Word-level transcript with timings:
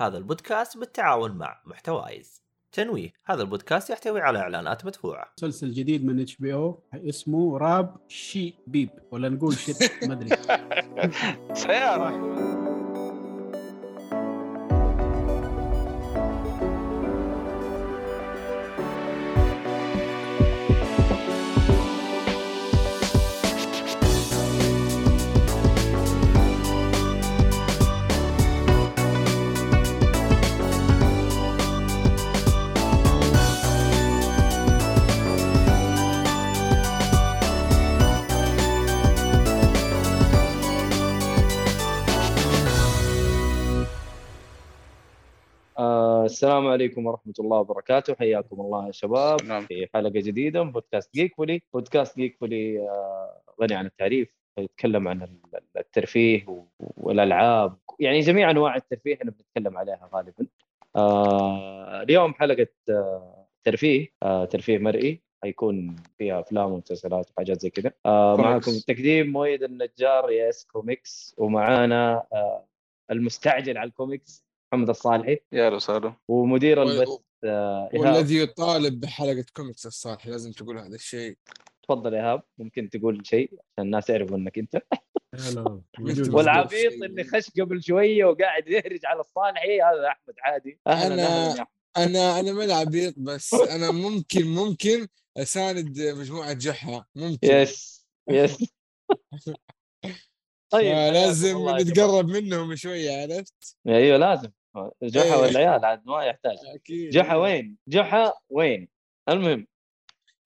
هذا 0.00 0.18
البودكاست 0.18 0.78
بالتعاون 0.78 1.30
مع 1.30 1.60
محتوايز. 1.66 2.42
تنويه 2.72 3.12
هذا 3.26 3.42
البودكاست 3.42 3.90
يحتوي 3.90 4.20
على 4.20 4.38
إعلانات 4.38 4.86
مدفوعة. 4.86 5.32
مسلسل 5.38 5.72
جديد 5.72 6.04
من 6.04 6.20
HBO 6.20 6.82
اسمه 6.94 7.58
Rap 7.58 7.96
Sh 8.08 8.54
beep 8.66 8.90
ولا 9.10 9.28
نقول 9.28 9.54
shit 9.54 10.04
ما 10.04 10.12
أدري. 10.12 10.36
سيارة. 11.62 12.59
السلام 46.40 46.66
عليكم 46.66 47.06
ورحمة 47.06 47.32
الله 47.40 47.58
وبركاته. 47.58 48.14
حياكم 48.14 48.60
الله 48.60 48.86
يا 48.86 48.92
شباب 48.92 49.42
نعم. 49.42 49.66
في 49.66 49.88
حلقة 49.94 50.10
جديدة 50.10 50.64
من 50.64 50.72
بودكاست 50.72 51.14
Geek 51.14 51.34
Fully 51.36 51.62
بودكاست 51.74 52.16
Geek 52.16 52.36
Fully 52.40 52.78
آه، 52.88 53.42
غني 53.62 53.74
عن 53.74 53.86
التعريف 53.86 54.28
يتكلم 54.58 55.08
عن 55.08 55.22
ال- 55.22 55.60
الترفيه 55.76 56.48
و- 56.48 56.64
والألعاب 56.96 57.76
يعني 57.98 58.20
جميع 58.20 58.50
أنواع 58.50 58.76
الترفيه 58.76 59.14
إحنا 59.14 59.30
بنتكلم 59.30 59.78
عليها 59.78 60.10
غالبا. 60.14 60.46
آه، 60.96 62.02
اليوم 62.02 62.34
حلقة 62.34 62.66
آه، 62.90 63.46
ترفيه 63.64 64.08
ترفيه 64.50 64.78
مرئي. 64.78 65.22
حيكون 65.42 65.96
فيها 66.18 66.40
أفلام 66.40 66.72
ومسلسلات 66.72 67.30
وحاجات 67.30 67.60
زي 67.60 67.70
كذا. 67.70 67.92
آه. 68.06 68.36
معكم 68.36 68.70
التقديم 68.70 69.26
مؤيد 69.32 69.62
النجار 69.62 70.30
yes 70.30 70.64
comics 70.64 71.34
ومعانا 71.38 72.26
آه 72.32 72.66
المستعجل 73.10 73.78
على 73.78 73.88
الكوميكس 73.88 74.49
محمد 74.72 74.88
الصالحي 74.88 75.38
يا 75.52 75.66
أهلا 75.66 75.76
وسهلا 75.76 76.14
ومدير 76.28 76.82
البث 76.82 77.08
آه 77.44 77.90
إيهاب 77.94 78.06
والذي 78.06 78.38
يطالب 78.42 79.00
بحلقة 79.00 79.44
كوميكس 79.56 79.86
الصالح 79.86 80.26
لازم 80.26 80.52
تقول 80.52 80.78
هذا 80.78 80.94
الشيء 80.94 81.36
تفضل 81.82 82.14
إيهاب 82.14 82.42
ممكن 82.58 82.90
تقول 82.90 83.26
شيء 83.26 83.50
عشان 83.52 83.84
الناس 83.86 84.10
يعرفوا 84.10 84.36
إنك 84.36 84.58
أنت. 84.58 84.82
والعبيط. 86.34 86.92
اللي 86.92 87.24
خش 87.24 87.50
قبل 87.60 87.82
شوية 87.82 88.24
وقاعد 88.24 88.68
يهرج 88.68 89.00
على 89.06 89.20
الصالحي 89.20 89.80
هذا 89.82 90.08
أحمد 90.08 90.34
عادي 90.42 90.80
أهلا 90.86 91.48
أحمد. 91.52 91.66
أنا 91.96 92.40
أنا 92.40 92.52
ما 92.52 92.74
عبيط 92.74 93.14
بس 93.16 93.54
أنا 93.54 93.90
ممكن 93.90 94.46
ممكن 94.46 95.06
أساند 95.36 96.00
مجموعة 96.00 96.52
جحا 96.52 97.04
ممكن 97.14 97.48
yes 97.48 98.06
yes 98.30 98.58
طيب 100.72 100.94
لازم. 101.12 101.68
نتقرب 101.68 102.26
منهم 102.28 102.76
شوية 102.76 103.22
عرفت؟ 103.22 103.76
أيوه 103.88 104.16
لازم 104.18 104.50
جحا 105.02 105.24
إيه. 105.24 105.36
والعيال 105.36 105.84
عاد 105.84 106.02
ما 106.06 106.24
يحتاج 106.24 106.56
أكيد 106.74 107.10
جحا 107.10 107.36
وين؟ 107.36 107.76
جحا 107.88 108.32
وين؟ 108.50 108.88
المهم 109.28 109.66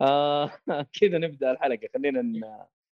آه 0.00 0.50
كذا 1.00 1.18
نبدأ 1.18 1.50
الحلقة 1.50 1.88
خلينا 1.94 2.22
ن... 2.22 2.40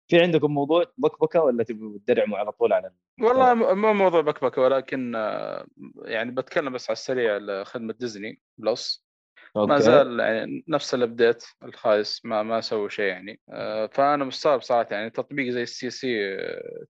في 0.08 0.20
عندكم 0.20 0.54
موضوع 0.54 0.84
بكبكة 0.98 1.42
ولا 1.42 1.64
تبوا 1.64 1.98
تدرعموا 2.06 2.38
على 2.38 2.52
طول 2.52 2.72
على 2.72 2.86
ال- 2.86 3.24
والله 3.24 3.54
م- 3.54 3.78
مو 3.78 3.92
موضوع 3.92 4.20
بكبكة 4.20 4.62
ولكن 4.62 5.14
آه، 5.16 5.66
يعني 6.04 6.30
بتكلم 6.30 6.72
بس 6.72 6.90
على 6.90 6.96
السريع 6.96 7.36
لخدمة 7.36 7.92
Disney 7.92 8.41
Plus 8.58 9.08
ما. 9.56 9.78
زال 9.78 10.20
يعني 10.20 10.64
نفس 10.68 10.94
ال 10.94 11.02
update 11.02 11.44
الخايس 11.62 12.24
ما 12.24 12.42
ما 12.42 12.60
سووا 12.60 12.88
شيء 12.88 13.04
يعني 13.04 13.40
آه، 13.50 13.86
فأنا 13.86 14.24
مستغرب 14.24 14.60
صراحة 14.62 14.88
يعني 14.91 15.10
تطبيق 15.10 15.50
زي 15.53 15.62
ال 15.62 15.91
STC 15.91 16.36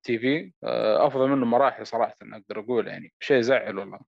TV 0.03 0.53
آه، 0.65 1.07
أفضل 1.07 1.29
منه 1.29 1.47
مراحل 1.47 1.87
صراحة 1.87 2.15
أقدر 2.23 2.61
أقول 2.61 2.87
يعني 2.89 3.13
شيء 3.21 3.37
يزعل 3.37 3.79
والله 3.79 4.01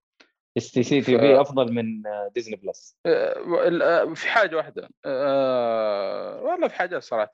إس 0.57 0.73
تي 0.73 0.83
سي 0.83 1.01
تي 1.01 1.19
ف- 1.19 1.21
في 1.21 1.41
أفضل 1.41 1.73
من 1.73 2.07
آه، 2.07 2.31
Disney 2.35 2.57
Plus 2.57 2.99
آه، 3.07 3.81
آه، 3.83 4.15
في 4.15 4.29
حاجة 4.29 4.57
واحدة 4.57 4.89
آه، 5.05 6.43
والله 6.43 6.69
في 6.69 6.75
حاجات 6.75 7.03
صراحة 7.03 7.33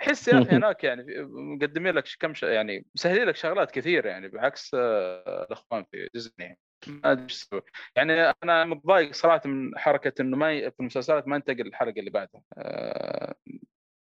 أحس 0.00 0.28
يا 0.28 0.38
أخي 0.38 0.52
هناك 0.56 0.84
يعني 0.84 1.04
مقدمين 1.24 1.94
لك 1.94 2.04
كم 2.20 2.34
ش... 2.34 2.42
يعني 2.42 2.86
مسهلين 2.94 3.24
لك 3.24 3.36
شغلات 3.36 3.70
كثير 3.70 4.06
يعني 4.06 4.28
بعكس 4.28 4.70
الأخوان 4.74 5.84
في 5.84 6.08
ديزني. 6.14 6.58
ما 6.88 7.12
أدري. 7.12 7.26
يعني 7.96 8.12
أنا 8.42 8.64
متضايق 8.64 9.12
صراحة 9.12 9.48
من 9.48 9.78
حركة 9.78 10.22
إنه 10.22 10.36
ما 10.36 10.52
ي... 10.52 10.70
في 10.70 10.80
المسلسلات 10.80 11.28
ما 11.28 11.36
ينتقل 11.36 11.66
الحلقة 11.66 11.98
اللي 11.98 12.10
بعدها 12.10 12.42
آه، 12.58 13.34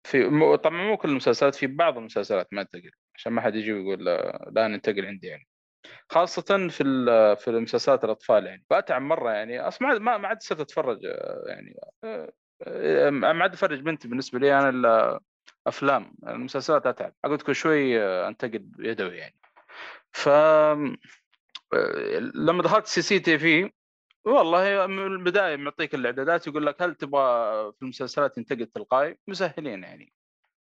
في 0.04 0.24
م... 0.24 0.56
طبعا 0.56 0.84
مو 0.84 0.98
كل 0.98 1.10
المسلسلات 1.10 1.56
في 1.56 1.68
بعض 1.68 1.98
المسلسلات 1.98 2.54
ما 2.54 2.62
ينتقل 2.62 2.92
عشان 3.16 3.34
ما 3.34 3.42
حد 3.42 3.56
يجي 3.56 3.74
ويقول 3.74 4.06
لا, 4.06 4.50
لا 4.56 4.68
ننتقل 4.68 5.06
عندي 5.06 5.28
يعني 5.28 5.48
خاصة 6.14 6.68
في 6.68 6.84
في 7.40 7.48
المسلسلات 7.50 8.04
الأطفال 8.04 8.46
يعني. 8.46 8.66
بأتعب 8.70 9.02
مرة 9.02 9.32
يعني. 9.32 9.60
أصلا 9.60 10.00
ما- 10.00 10.18
ما 10.18 10.28
عاد 10.28 10.42
صرت 10.42 10.60
أتفرج 10.60 11.06
آه، 11.06 11.44
يعني 11.48 11.76
آه، 12.04 12.34
آه، 12.64 13.10
ما 13.10 13.44
عاد 13.44 13.54
أفرج 13.54 13.80
بنتي 13.80 14.08
بالنسبة 14.08 14.40
لي 14.40 14.60
أنا 14.60 14.70
إلا 14.70 15.20
أفلام. 15.68 16.16
المسلسلات 16.28 16.86
أتعب. 16.86 17.14
أقعد 17.26 17.42
كل 17.42 17.56
شوي 17.56 18.04
أنتقد 18.04 18.72
يدوي 18.80 19.18
يعني. 19.18 19.36
ف 20.12 20.30
لما 22.36 22.64
دخلت 22.64 22.86
STC 22.88 23.20
TV 23.20 23.72
والله 24.26 24.88
من 24.88 25.06
البداية 25.06 25.56
معطيك 25.56 25.96
الإعدادات 25.96 26.48
يقول 26.48 26.66
لك 26.66 26.82
هل 26.82 26.96
تبغى 26.96 27.24
في 27.72 27.82
المسلسلات 27.82 28.38
ينتقد 28.38 28.68
تلقائي؟ 28.68 29.18
مسهلين 29.28 29.84
يعني. 29.84 30.14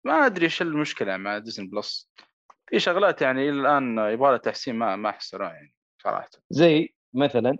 ما 0.05 0.25
أدري 0.25 0.45
إيش 0.45 0.61
المشكلة 0.61 1.17
مع 1.17 1.37
ديزني 1.37 1.67
بلس 1.67 2.11
في 2.69 2.79
شغلات 2.79 3.21
يعني 3.21 3.49
إلى 3.49 3.59
الآن 3.61 3.97
يبغى 3.97 4.29
لها 4.29 4.37
تحسين 4.37 4.75
ما 4.75 4.95
ما 4.95 5.09
أحسنها 5.09 5.49
يعني 5.53 5.73
صراحة. 6.03 6.29
زي 6.49 6.93
مثلا؟ 7.13 7.57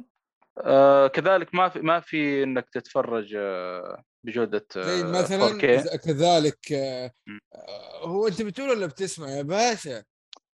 آه 0.57 1.07
كذلك 1.07 1.55
ما 1.55 1.69
في 1.69 1.79
ما 1.79 1.99
في 1.99 2.43
إنك 2.43 2.69
تتفرج 2.69 3.33
آه 3.37 4.03
بجودة 4.23 4.65
آه 4.77 4.81
زي 4.81 5.03
مثلا 5.03 5.47
4K. 5.47 5.79
ز- 5.79 5.95
كذلك 5.95 6.71
آه،. 6.73 7.11
آه، 7.55 8.07
هو 8.07 8.27
أنت 8.27 8.41
بتقول 8.41 8.69
ولا 8.69 8.85
بتسمع 8.85 9.29
يا 9.29 9.41
باشا؟ 9.41 10.03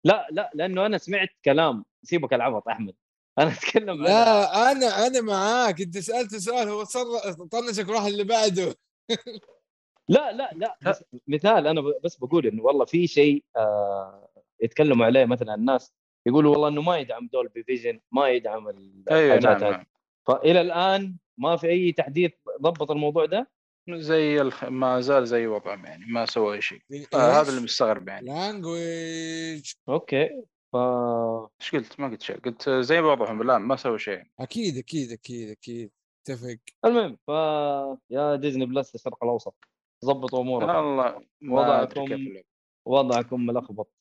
لا 0.03 0.28
لا 0.31 0.52
لأنه 0.53 0.85
أنا 0.85 0.97
سمعت 0.97 1.30
كلام 1.46 1.85
سيبك 2.03 2.34
العبط 2.34 2.68
أحمد. 2.68 2.94
أنا 3.40 3.52
أتكلم 3.52 4.03
لا 4.03 4.72
أنا. 4.72 5.08
أنا 5.08 5.22
معاك. 5.22 5.81
أنت 5.81 5.97
سألت 5.97 6.35
سؤال 6.35 6.70
هو 6.70 6.84
صر 6.84 7.34
طنشك 7.52 7.90
روح 7.90 8.06
اللي 8.06 8.24
بعده. 8.24 8.75
لا 10.09 10.31
لا 10.31 10.52
لا 10.56 10.78
مثال 11.28 11.68
أنا 11.68 11.81
بس 12.03 12.16
بقول 12.18 12.47
إنه 12.47 12.64
والله 12.64 12.85
في 12.85 13.08
شيء 13.08 13.44
آه 13.58 14.30
يتكلموا 14.63 15.06
عليه 15.06 15.25
مثلا 15.25 15.56
الناس 15.56 15.94
يقولوا 16.28 16.51
والله 16.51 16.68
إنه 16.68 16.81
ما 16.81 16.97
يدعم 16.97 17.29
Dolby 17.34 17.63
Vision 17.63 18.00
ما 18.12 18.29
يدعم 18.29 18.68
ال- 18.68 19.03
أيوه 19.12 19.35
الحاجات 19.35 19.62
نعم, 19.62 19.72
هذه. 19.72 19.78
نعم. 19.78 19.85
فإلى 20.28 20.62
الآن 20.62 21.18
ما 21.38 21.56
في 21.56 21.68
أي 21.69 21.91
تحديث 21.91 22.31
ضبط 22.62 22.91
الموضوع 22.91 23.25
ده؟ 23.25 23.52
زي 23.90 24.41
الخ... 24.41 24.63
ما 24.63 25.02
زال 25.02 25.28
زي 25.28 25.47
وضعهم 25.47 25.85
يعني 25.85 26.06
ما 26.06 26.25
سوى 26.25 26.56
أي 26.56 26.62
شيء. 26.62 26.81
آه 27.13 27.41
هذا 27.41 27.50
اللي 27.50 27.62
مستغرب 27.62 28.07
يعني. 28.07 28.28
language 28.28 29.72
okay. 29.89 30.44
ف 30.73 30.75
إيش 31.62 31.72
قلت؟ 31.73 32.00
ما 32.00 32.07
قلت 32.07 32.22
شيء. 32.22 32.40
قلت 32.40 32.69
زي 32.69 33.00
وضعهم 33.00 33.41
الان 33.41 33.62
ما 33.62 33.75
سوى 33.75 34.00
شيء. 34.00 34.23
أكيد 34.40 34.78
أكيد 34.78 35.12
أكيد 35.12 35.50
أكيد. 35.50 35.91
اتفق. 36.22 36.57
المهم 36.85 37.18
ف 37.28 37.29
يا 38.09 38.35
Disney 38.35 38.66
Plus 38.66 38.95
الشرق 38.96 39.23
الأوسط. 39.23 39.56
ضبطوا 40.06 40.41
أموركم. 40.41 40.69
والله 40.75 41.22
ما 41.41 41.81
أدري 41.81 42.02
وضعكم. 42.02 42.41
وضعكم 42.85 43.46
ملخبط. 43.46 43.94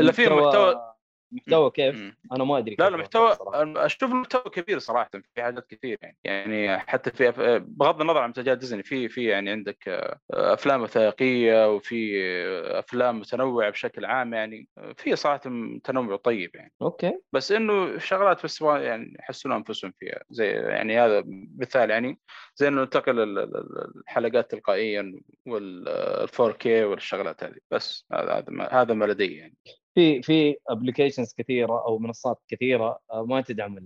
إلا 0.00 0.12
في 0.12 0.22
محتوى- 0.40 0.93
محتوى 1.34 1.70
كيف. 1.70 2.12
أنا 2.32 2.44
ما 2.44 2.58
أدري 2.58 2.76
لا 2.78 2.90
لا 2.90 2.96
محتوى. 2.96 3.36
أشوف 3.76 4.10
المحتوى 4.12 4.42
كبير 4.42 4.78
صراحة 4.78 5.10
في 5.34 5.42
حاجات 5.42 5.66
كثير 5.66 5.98
يعني. 6.02 6.16
يعني 6.24 6.78
حتى 6.78 7.10
في 7.10 7.28
أف... 7.28 7.40
بغض 7.66 8.00
النظر 8.00 8.18
عن 8.20 8.26
منتجات 8.28 8.58
ديزني 8.58 8.82
في 8.82 9.08
في 9.08 9.24
يعني 9.24 9.50
عندك 9.50 9.88
آه، 9.88 10.18
أفلام 10.32 10.82
وثائقية 10.82 11.74
وفي 11.74 12.22
آه، 12.24 12.78
أفلام 12.78 13.18
متنوعة 13.20 13.70
بشكل 13.70 14.04
عام 14.04 14.34
يعني 14.34 14.68
آه، 14.78 14.92
في 14.96 15.16
صراحة 15.16 15.40
تنوع 15.84 16.16
طيب 16.16 16.50
يعني. 16.56 16.72
okay. 16.82 17.12
بس 17.32 17.52
إنه 17.52 17.98
شغلات 17.98 18.44
بس 18.44 18.60
يعني 18.62 19.16
يحسنوا 19.20 19.56
أنفسهم 19.56 19.92
فيها. 20.00 20.22
زي 20.30 20.46
يعني 20.50 21.00
هذا 21.00 21.24
مثال 21.58 21.90
يعني 21.90 22.18
زي 22.56 22.68
إنه 22.68 22.80
ننتقل 22.80 23.20
ال- 23.20 23.38
ال- 23.38 23.56
ال- 23.56 23.92
الحلقات 24.00 24.50
تلقائيا 24.50 25.20
وال 25.46 26.28
4K 26.28 26.66
والشغلات 26.66 27.44
هذه. 27.44 27.56
بس 27.70 28.06
هذا 28.12 28.32
هذا 28.32 28.44
ما, 28.48 28.82
هذا 28.82 28.94
ما 28.94 29.04
لدي 29.04 29.36
يعني. 29.36 29.54
في 29.94 30.22
في 30.22 30.56
applications 30.68 31.34
كثيرة 31.38 31.84
أو 31.86 31.98
منصات 31.98 32.42
كثيرة 32.48 32.98
آه، 33.12 33.24
ما 33.24 33.40
تدعم 33.40 33.78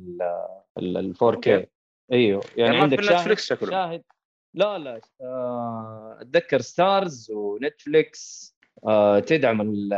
ال 0.79 1.15
4K 1.17 1.23
okay. 1.23 1.67
أيوه 2.13 2.43
يعني, 2.57 2.71
يعني 2.73 2.79
عندك 2.83 3.01
في 3.01 3.07
شاهد. 3.07 3.39
شاهد. 3.71 4.03
لا 4.55 4.79
لا 4.79 5.01
آه، 5.21 6.19
أتذكر 6.21 6.61
Starz 6.61 7.31
و 7.31 7.46
Netflix 7.46 8.55
آه 8.87 9.19
تدعم 9.19 9.61
ال- 9.61 9.93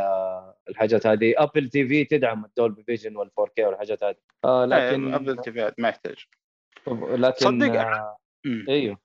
الحاجات 0.69 1.07
هذه. 1.07 1.33
Apple 1.37 1.69
TV 1.69 2.05
تدعم 2.05 2.45
ال 2.45 2.51
Dolby 2.51 2.83
Vision 2.83 3.15
وال 3.15 3.29
4K 3.39 3.63
والحاجات 3.65 4.03
هذه. 4.03 4.15
آه 4.45 4.65
لكن 4.65 5.13
Apple 5.13 5.37
TV 5.37 5.51
ما 5.51 5.89
يحتاج. 5.89 6.25
لكن 6.87 7.45
صدق 7.45 7.79
آه. 7.79 8.17
أيوه. 8.69 8.99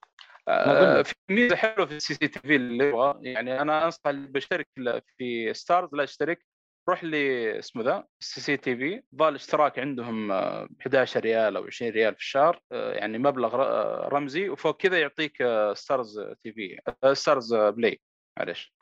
في 1.03 1.15
ميزة 1.31 1.57
حلوة 1.57 1.87
في 1.87 1.97
ال 1.97 2.15
STC 2.15 2.39
TV 2.41 2.57
اللي 2.57 2.89
يبغى 2.89 3.19
يعني 3.23 3.61
أنا 3.61 3.85
أنصح 3.85 4.07
اللي 4.07 4.29
بيشترك 4.29 4.69
ل- 4.79 5.01
في 5.19 5.55
Starz 5.55 5.95
لا 5.95 6.03
يشترك 6.03 6.47
روح 6.89 7.05
لي 7.05 7.59
اسمه 7.59 7.83
ذا 7.83 8.05
ال 8.21 8.41
STC 8.41 8.77
TV 8.77 9.03
ظل 9.17 9.29
الاشتراك 9.29 9.79
عندهم 9.79 10.33
آه، 10.33 10.69
11 10.81 11.21
ريال 11.21 11.57
أو 11.57 11.65
20 11.65 11.93
ريال 11.93 12.15
في 12.15 12.21
الشهر 12.21 12.61
آه، 12.73 12.93
يعني 12.93 13.19
مبلغ 13.19 13.55
آه، 13.63 14.09
رمزي 14.09 14.49
وفوق 14.49 14.77
كذا 14.77 15.01
يعطيك 15.01 15.43
آه، 15.43 15.75
Starz 15.75 16.21
TV 16.43 16.79
آه، 17.05 17.13
Starz 17.13 17.53
آه، 17.55 17.71
Play 17.71 18.01
معلش 18.39 18.76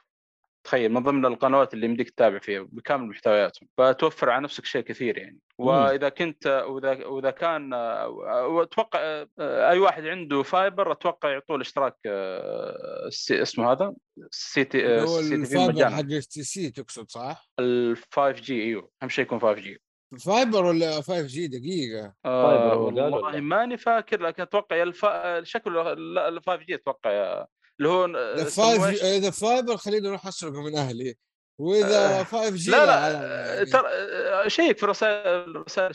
تخيل 0.65 0.93
من 0.93 1.03
ضمن 1.03 1.27
القنوات 1.27 1.75
اللي 1.75 1.87
يمديك 1.87 2.11
تتابع 2.11 2.39
فيها 2.39 2.61
بكامل 2.73 3.07
محتوياتهم. 3.09 3.69
فتوفر 3.79 4.31
على 4.31 4.45
نفسك 4.45 4.65
شيء 4.65 4.83
كثير 4.83 5.19
يعني. 5.19 5.39
وإذا 5.59 6.09
كنت 6.09 6.47
وإذا 6.69 7.07
وإذا 7.07 7.31
كان 7.31 7.73
آه، 7.75 8.63
أتوقع 8.63 8.99
آه، 9.03 9.71
أي 9.71 9.79
واحد 9.79 10.07
عنده 10.07 10.43
fiber 10.43 10.93
أتوقع 10.93 11.31
يعطوه 11.31 11.57
الاشتراك 11.57 11.97
آه، 12.07 13.09
اسمه 13.31 13.73
هذا؟ 13.73 13.95
ال 14.33 14.65
STC 14.65 14.87
هو 14.87 15.19
ال 15.19 15.21
STC 15.23 15.29
في 15.29 15.35
ال 15.35 15.41
fiber 15.41 15.73
مجانا 15.73 15.97
حق 15.97 16.13
STC 16.13 16.71
تقصد 16.71 17.11
صح؟ 17.11 17.49
ال 17.61 17.97
5G 18.13 18.63
إيوه. 18.63 18.91
أهم 19.03 19.09
شيء 19.09 19.25
يكون 19.25 19.41
5G. 19.41 19.81
fiber 20.27 20.65
ولا 20.65 20.91
5G؟ 21.01 21.47
دقيقة. 21.47 22.15
fiber 22.25 22.73
آه 22.73 22.77
والله؟ 22.77 23.41
ماني 23.41 23.77
فاكر 23.77 24.23
لكن 24.23 24.43
أتوقع 24.43 24.77
يا 24.77 24.83
الف... 24.83 25.07
شكله 25.43 25.93
ال 26.29 26.41
5G 26.47 26.75
أتوقع 26.75 27.11
يا- 27.11 27.47
اللي 27.81 27.89
هو 27.89 28.05
اذا 28.05 28.47
يسموه 28.47 28.75
5 28.79 28.89
إيش؟ 28.89 29.03
اذا 29.03 29.31
fiber 29.31 29.77
خليني 29.77 30.09
أروح 30.09 30.27
أسرقه 30.27 30.63
من 30.63 30.77
أهلي. 30.77 31.15
وإذا 31.61 32.21
آه، 32.21 32.23
5G 32.23 32.71
لا 32.71 32.87
لا 32.87 32.93
على- 32.93 33.23
يعني. 33.55 33.67
ترى 33.67 33.89
آه، 33.89 34.49
check 34.49 34.79
في 34.79 34.87
رسائل 34.87 35.57
رسائل 35.67 35.91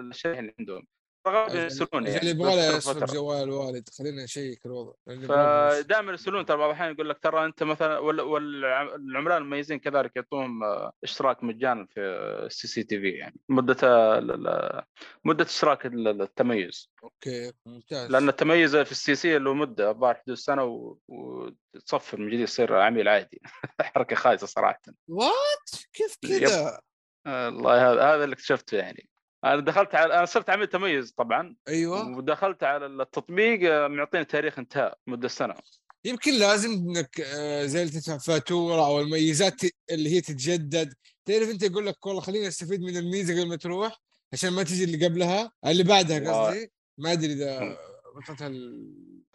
الشريحه 0.00 0.40
اللي 0.40 0.54
عندهم. 0.58 0.86
غالبا 1.30 1.62
يرسلون 1.62 1.88
عشان 2.06 2.06
يعني 2.16 2.28
يبغى 2.28 2.56
له 2.56 2.68
فترة 2.68 2.76
يسرق 2.76 2.96
فترة. 2.96 3.14
جوال 3.14 3.42
الوالد 3.42 3.88
خلينا 3.98 4.24
نشيك 4.24 4.66
الوضع. 4.66 4.92
يبغى. 5.08 5.26
فدائما 5.82 6.10
يرسلون 6.10 6.46
ترى 6.46 6.56
بعض 6.56 6.68
الأحيان 6.70 6.92
يقول 6.92 7.08
لك 7.08 7.18
ترى 7.18 7.44
أنت 7.44 7.62
مثلا 7.62 7.98
وال- 7.98 8.20
والعملاء 8.20 9.38
المميزين 9.38 9.78
كذلك 9.78 10.16
يعطوهم 10.16 10.64
آه، 10.64 10.92
إشتراك 11.04 11.44
مجانا 11.44 11.86
في 11.86 12.00
ال 12.46 12.68
STC 12.68 13.00
TV 13.00 13.10
يعني. 13.10 13.40
مدة 13.48 13.76
ال- 14.18 14.30
ال- 14.48 14.82
مدة 15.24 15.44
إشتراك 15.44 15.86
ال- 15.86 16.22
التميز. 16.22 16.90
okay 17.04 17.52
ممتاز. 17.66 18.10
لأن 18.10 18.28
التميز 18.28 18.76
في 18.76 18.92
ال 18.92 19.14
STC 19.14 19.38
له 19.38 19.54
مدة 19.54 19.90
الظاهر 19.90 20.14
حدود 20.14 20.36
سنة 20.36 20.64
وتصفر 21.08 22.20
من 22.20 22.26
جديد 22.28 22.40
يصير 22.40 22.74
عميل 22.76 23.08
عادي. 23.08 23.40
حركة 23.80 24.16
خايسة 24.16 24.46
صراحة. 24.46 24.80
what 25.08 25.70
كيف. 25.92 26.16
كذا 26.40 26.80
آه، 27.26 27.48
الله 27.48 27.92
هذا 27.92 28.02
هذا 28.02 28.24
اللي 28.24 28.34
اكتشفته 28.34 28.76
يعني. 28.76 29.08
أنا 29.44 29.60
دخلت 29.60 29.94
على 29.94 30.14
أنا 30.14 30.24
صرت 30.24 30.50
عميل 30.50 30.66
تميز 30.66 31.12
طبعا 31.12 31.56
أيوه. 31.68 32.16
ودخلت 32.16 32.62
على 32.64 32.86
التطبيق 32.86 33.86
معطيني 33.86 34.24
تاريخ 34.24 34.58
انتهاء 34.58 34.98
مدة 35.06 35.28
سنة. 35.28 35.54
يمكن 36.04 36.32
لازم 36.38 36.70
إنك 36.70 37.20
آه، 37.20 37.66
زي 37.66 37.82
اللي 37.82 37.92
تدفع 37.92 38.18
فاتورة 38.18 38.86
أو 38.86 39.00
الميزات 39.00 39.60
اللي 39.90 40.10
هي 40.10 40.20
تتجدد. 40.20 40.94
تعرف 41.24 41.50
أنت 41.50 41.62
يقول 41.62 41.86
لك 41.86 42.06
والله 42.06 42.20
خليني 42.20 42.48
أستفيد 42.48 42.82
من 42.82 42.96
الميزة 42.96 43.34
قبل 43.34 43.48
ما 43.48 43.56
تروح 43.56 44.00
عشان 44.32 44.50
ما 44.50 44.62
تجي 44.62 44.84
اللي 44.84 45.06
قبلها؟ 45.06 45.52
اللي 45.66 45.82
بعدها. 45.82 46.48
قصدي. 46.48 46.72
ما 46.98 47.12
أدري 47.12 47.32
إذا 47.32 47.78
وصلت 48.16 48.42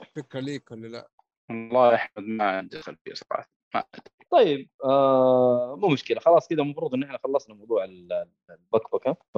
الفكرة 0.02 0.40
ليك 0.40 0.72
ولا 0.72 0.88
لا. 0.88 1.10
والله 1.50 1.92
يا 1.92 1.96
أحمد 1.96 2.24
ما 2.24 2.44
عندي 2.44 2.82
خلفية 2.82 3.14
صراحة 3.14 3.50
ما 3.76 3.84
أدري. 3.94 4.23
طيب 4.30 4.70
آه 4.84 5.76
مو 5.82 5.88
مشكلة. 5.88 6.20
خلاص 6.20 6.48
كذا 6.48 6.62
المفروض 6.62 6.94
إن 6.94 7.04
إحنا 7.04 7.18
خلصنا 7.24 7.56
موضوع 7.56 7.84
ال- 7.84 8.26
البكبكة. 8.50 9.16
ف 9.34 9.38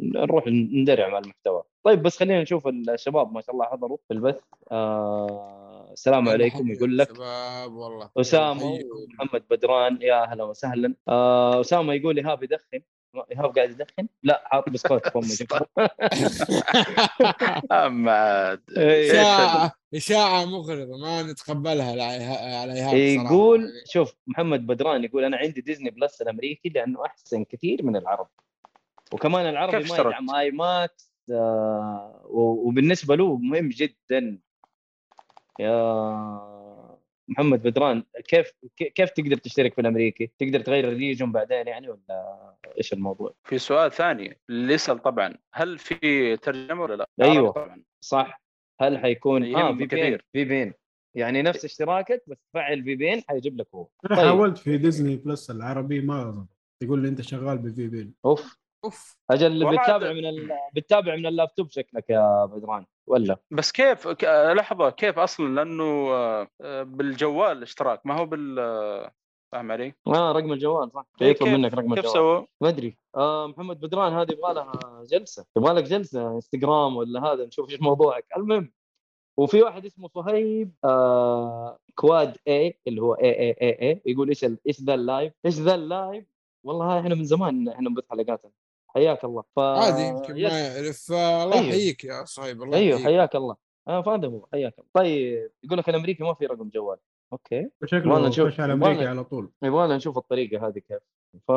نروح 0.00 0.44
ندرع 0.46 1.08
مع 1.08 1.18
المحتوى. 1.18 1.62
طيب 1.84 2.02
بس 2.02 2.18
خلينا 2.18 2.42
نشوف 2.42 2.68
الشباب 2.68 3.32
ما 3.32 3.40
شاء 3.40 3.54
الله 3.54 3.64
حضروا 3.66 3.98
في 4.08 4.14
البث. 4.14 4.40
آه 4.72 5.88
السلام 5.92 6.28
عليكم. 6.28 6.70
يقول 6.70 6.98
لك 6.98 7.08
شباب 7.16 7.72
والله 7.72 8.10
أسامة. 8.16 8.78
ومحمد 9.20 9.42
بدران. 9.50 9.98
يا 10.02 10.22
أهلا 10.22 10.44
وسهلا. 10.44 10.94
آه 11.08 11.60
أسامة 11.60 11.94
يقول 11.94 12.16
ايهاب 12.16 12.42
يدخن 12.42 12.80
ايهاب 13.14 13.54
قاعد 13.56 13.70
يدخن 13.70 14.08
لا 14.22 14.42
حاط 14.46 14.68
بسكوت 14.68 15.08
في 15.08 15.18
شوف. 15.18 15.62
أما 17.72 18.12
عاد 18.12 18.60
إيه. 18.76 19.10
إشاعة 19.12 19.72
إشاعة 19.94 20.44
مغرضة 20.44 20.98
ما 20.98 21.22
نتقبلها 21.22 21.90
على 21.90 22.02
إيهاب. 22.92 23.26
يقول 23.26 23.72
شوف 23.86 24.14
محمد 24.26 24.66
بدران 24.66 25.04
يقول 25.04 25.24
أنا 25.24 25.36
عندي 25.36 25.60
Disney 25.60 25.90
Plus 25.90 26.22
الأمريكي 26.22 26.68
لأنه 26.68 27.06
أحسن 27.06 27.44
كثير 27.44 27.82
من 27.84 27.96
العربي 27.96 28.30
وكمان 29.12 29.46
العربي 29.46 29.88
ما؟ 29.88 29.96
يدعم 29.98 30.30
IMAX 30.34 31.12
آه 31.32 32.20
و- 32.24 32.68
وبالنسبة 32.68 33.16
له 33.16 33.36
مهم 33.36 33.68
جدا 33.68 34.38
يا 35.60 36.59
محمد 37.30 37.62
بدران 37.62 38.02
كيف 38.28 38.52
ك- 38.76 38.92
كيف 38.92 39.10
تقدر 39.10 39.36
تشترك 39.36 39.74
في 39.74 39.80
الأمريكي؟ 39.80 40.30
تقدر 40.38 40.60
تغير 40.60 40.88
ال 40.88 40.94
region 40.94 41.32
بعدين 41.32 41.66
يعني 41.66 41.88
ولا 41.88 42.54
إيش 42.78 42.92
الموضوع؟ 42.92 43.34
في 43.44 43.58
سؤال 43.58 43.92
ثاني 43.92 44.38
اللي 44.50 44.74
يسال 44.74 44.98
طبعا 45.02 45.34
هل 45.54 45.78
في 45.78 46.36
ترجمة 46.36 46.82
ولا 46.82 46.94
لا؟ 46.94 47.08
عربي 47.20 47.48
طبعا 47.52 47.82
صح 48.04 48.42
هل 48.80 48.98
حيكون 48.98 49.42
آه 49.42 49.46
يهم 49.46 49.76
VPN 49.76 49.86
كثير. 49.86 50.24
VPN 50.32 50.72
يعني 51.16 51.42
نفس 51.42 51.64
اشتراكك 51.64 52.22
بس 52.26 52.36
تفعل 52.52 52.84
VPN 52.84 53.22
حيجيب 53.28 53.60
لك 53.60 53.66
هو 53.74 53.88
أنا 54.10 54.16
طيب. 54.16 54.26
حاولت 54.26 54.58
في 54.58 54.78
Disney 54.78 55.16
Plus 55.16 55.50
العربي 55.50 56.00
ما 56.00 56.30
ظبط 56.30 56.48
يقول 56.82 57.02
لي 57.02 57.08
أنت 57.08 57.20
شغال 57.20 57.58
ب 57.58 57.86
VPN 57.88 58.14
أوف 58.24 58.59
أوف. 58.84 59.16
أجل 59.30 59.64
والله 59.64 59.80
بتتابع 59.82 60.12
من 60.12 60.26
ال... 60.26 60.50
بتتابع 60.74 61.16
من 61.16 61.26
اللابتوب 61.26 61.70
شكلك 61.70 62.10
يا 62.10 62.44
بدران 62.44 62.86
ولا؟ 63.06 63.36
بس 63.50 63.72
كيف 63.72 64.08
ك- 64.08 64.24
آه، 64.24 64.52
لحظة 64.52 64.90
كيف 64.90 65.18
أصلا؟ 65.18 65.54
لأنه 65.54 65.84
آه، 66.12 66.48
آه، 66.60 66.82
بالجوال 66.82 67.56
الاشتراك 67.58 68.06
ما 68.06 68.14
هو 68.20 68.26
بال 68.26 68.56
فاهم 69.52 69.72
علي؟ 69.72 69.94
آه 70.06 70.32
رقم 70.32 70.52
الجوال 70.52 70.90
صح. 70.92 71.04
إيه، 71.22 71.28
يطلب 71.30 71.48
كيف- 71.48 71.58
منك 71.58 71.74
رقم 71.74 71.88
كيف 71.94 71.98
الجوال. 71.98 72.12
سووا؟ 72.14 72.46
ما 72.60 72.68
أدري. 72.68 72.96
آه 73.16 73.46
محمد 73.46 73.80
بدران 73.80 74.12
هذه 74.12 74.32
يبغى 74.32 74.54
لها 74.54 74.72
جلسة. 75.10 75.46
يبغى 75.56 75.74
لك 75.74 75.84
جلسة 75.84 76.34
إنستغرام 76.34 76.96
ولا 76.96 77.24
هذا 77.24 77.46
نشوف 77.46 77.70
إيش 77.70 77.80
موضوعك. 77.80 78.26
المهم 78.36 78.72
وفي 79.38 79.62
واحد 79.62 79.84
اسمه 79.86 80.08
صهيب 80.08 80.72
آه 80.84 81.78
كواد 81.94 82.36
اي 82.48 82.80
اللي 82.86 83.02
هو 83.02 83.14
اي 83.14 83.30
اي 83.40 83.50
اي 83.62 83.90
اي 83.90 84.02
يقول 84.06 84.28
إيش 84.28 84.44
ال- 84.44 84.58
إيش 84.66 84.80
ذا 84.80 84.94
اللايف؟ 84.94 85.32
إيش 85.46 85.54
ذا 85.54 85.74
اللايف؟ 85.74 86.24
والله 86.64 87.00
إحنا 87.00 87.14
من 87.14 87.24
زمان 87.24 87.68
إحنا 87.68 87.90
نبث 87.90 88.04
حلقاتنا 88.10 88.50
حياك 88.94 89.24
الله 89.24 89.44
ف... 89.56 89.58
عادي 89.58 90.02
يمكن. 90.02 90.32
ما 90.42 90.60
يعرف 90.60 91.12
الله 91.12 91.54
أيوه. 91.54 91.66
يحييك 91.66 92.04
يا 92.04 92.24
صهيب 92.24 92.62
الله 92.62 92.78
أيوه 92.78 92.98
حياك 92.98 93.36
الله 93.36 93.56
آه 93.88 94.02
فهذا 94.02 94.28
هو 94.28 94.46
حياك 94.52 94.74
الله 94.78 94.88
طيب 94.94 95.50
يقول 95.64 95.78
لك 95.78 95.88
الأمريكي 95.88 96.22
ما 96.24 96.34
في 96.34 96.46
رقم 96.46 96.68
جوال 96.68 96.96
okay 97.32 97.68
شكله 97.84 98.28
نشوف. 98.28 98.60
على 98.60 98.72
أمريكا. 98.72 99.08
على 99.08 99.24
طول 99.24 99.50
يبغى 99.62 99.96
نشوف 99.96 100.18
الطريقة 100.18 100.66
هذه 100.66 100.78
كيف 100.78 100.98
ف 101.48 101.52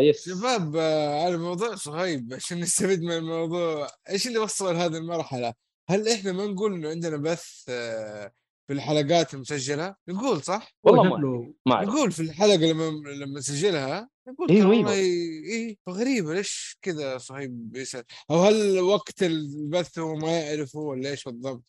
yes 0.00 0.28
شباب 0.28 0.76
آه، 0.76 1.24
على 1.24 1.36
موضوع 1.36 1.74
صهيب 1.74 2.34
عشان 2.34 2.60
نستفيد 2.60 3.02
من 3.02 3.12
الموضوع 3.12 3.86
إيش 4.10 4.26
اللي 4.26 4.38
وصل 4.38 4.74
لهذه 4.74 4.96
المرحلة؟ 4.96 5.54
هل 5.88 6.08
إحنا 6.08 6.32
ما 6.32 6.46
نقول 6.46 6.74
إنه 6.74 6.88
عندنا 6.88 7.16
بث 7.16 7.64
آه، 7.68 8.32
في 8.72 8.78
الحلقات 8.78 9.34
المسجله؟ 9.34 9.94
نقول 10.08 10.42
صح؟ 10.42 10.74
والله 10.84 11.08
هو 11.08 11.16
ما 11.16 11.52
ما. 11.66 11.84
نقول 11.84 12.12
في 12.12 12.20
الحلقة 12.22 12.56
لما 12.56 12.82
لما 13.08 13.38
نسجلها 13.38 14.08
نقول 14.28 14.50
أيوه. 14.50 14.68
والله 14.70 14.92
إيه 14.92 15.76
غريبة 15.88 16.34
ليش 16.34 16.78
كذا 16.82 17.18
صهيب 17.18 17.72
بيسأل؟ 17.72 18.04
أو 18.30 18.36
هل 18.36 18.80
وقت 18.80 19.22
البث 19.22 19.98
هو 19.98 20.14
ما 20.14 20.38
يعرفه 20.40 20.78
ولا 20.78 21.10
إيش 21.10 21.24
بالضبط؟ 21.24 21.62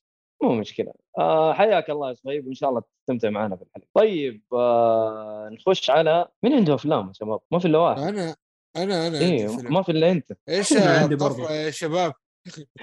مو 0.44 0.56
مشكلة 0.56 0.94
آه 1.20 1.54
حياك 1.54 1.90
الله 1.90 2.10
يا 2.10 2.14
صهيب 2.14 2.46
وإن 2.48 2.54
شاء 2.54 2.70
الله 2.70 2.82
تستمتع 3.02 3.30
معنا 3.30 3.56
في 3.56 3.62
الحلقة 3.64 3.88
طيب 3.94 4.42
آه 4.54 5.50
نخش 5.54 5.90
على 5.90 6.28
مين 6.44 6.54
عنده 6.54 6.74
أفلام 6.76 7.08
يا 7.08 7.14
شباب 7.14 7.40
ما 7.52 7.60
في 7.60 7.66
إلا 7.68 7.78
واحد 7.78 8.02
أنا 8.02 8.36
أنا 8.76 9.08
أنا 9.08 9.20
فيلم. 9.20 9.74
ما 9.74 9.82
في 9.82 9.92
إلا 9.92 10.12
أنت 10.12 10.32
إيش 10.50 10.74
عندي 10.74 11.16
برضه. 11.16 11.52
يا 11.52 11.72
شباب؟ 11.72 12.14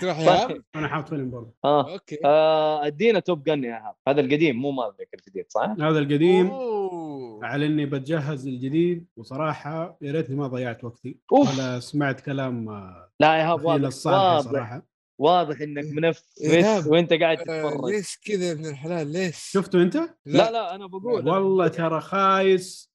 تروح 0.00 0.19
يا 0.19 0.62
أنا 0.75 0.88
حاط 0.88 1.09
فيلم 1.09 1.31
برضه. 1.31 1.55
آه. 1.64 1.93
أوكي. 1.93 2.19
آه، 2.25 2.87
أدينا 2.87 3.21
توب 3.21 3.43
جن 3.43 3.64
يا 3.64 3.76
ايهاب 3.76 3.95
هذا 4.09 4.21
القديم 4.21 4.57
مو 4.57 4.71
مالك 4.71 5.09
الجديد 5.14 5.45
صح؟ 5.49 5.75
هذا 5.81 5.99
القديم. 5.99 6.47
أوه. 6.50 7.45
على 7.47 7.67
إني 7.67 7.87
بتجهز 7.87 8.49
للجديد 8.49 9.07
وصراحة 9.17 9.99
يا 10.02 10.12
ريتني 10.12 10.37
ما 10.37 10.47
ضيعت 10.47 10.85
وقتي. 10.85 11.19
أوف. 11.33 11.59
ولا 11.59 11.81
سمعت 11.81 12.21
كلام 12.21 12.69
آه، 12.69 13.11
لا 13.21 13.37
يا 13.37 13.57
فيل 13.57 13.67
واضح 13.67 14.07
واضح. 14.07 14.50
صراحة. 14.50 14.87
واضح 15.19 15.61
إنك 15.61 15.85
منفس 15.85 16.43
إيهاب، 16.43 16.87
وإنت 16.87 17.12
قاعد 17.12 17.38
آه، 17.38 17.43
تتفرج. 17.43 17.90
ليش 17.90 18.19
كذا 18.25 18.47
يا 18.47 18.52
ابن 18.52 18.67
الحلال؟ 18.67 19.12
ليش؟ 19.12 19.37
شفته 19.37 19.83
أنت؟ 19.83 19.97
لا. 19.97 20.50
لا 20.50 20.75
أنا 20.75 20.87
بقول. 20.87 21.29
والله 21.29 21.69
ترى 21.69 22.00
خايس. 22.00 22.90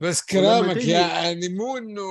بس 0.00 0.24
كلامك 0.24 0.84
يعني 0.84 1.48
مو 1.48 1.76
إنه 1.76 2.02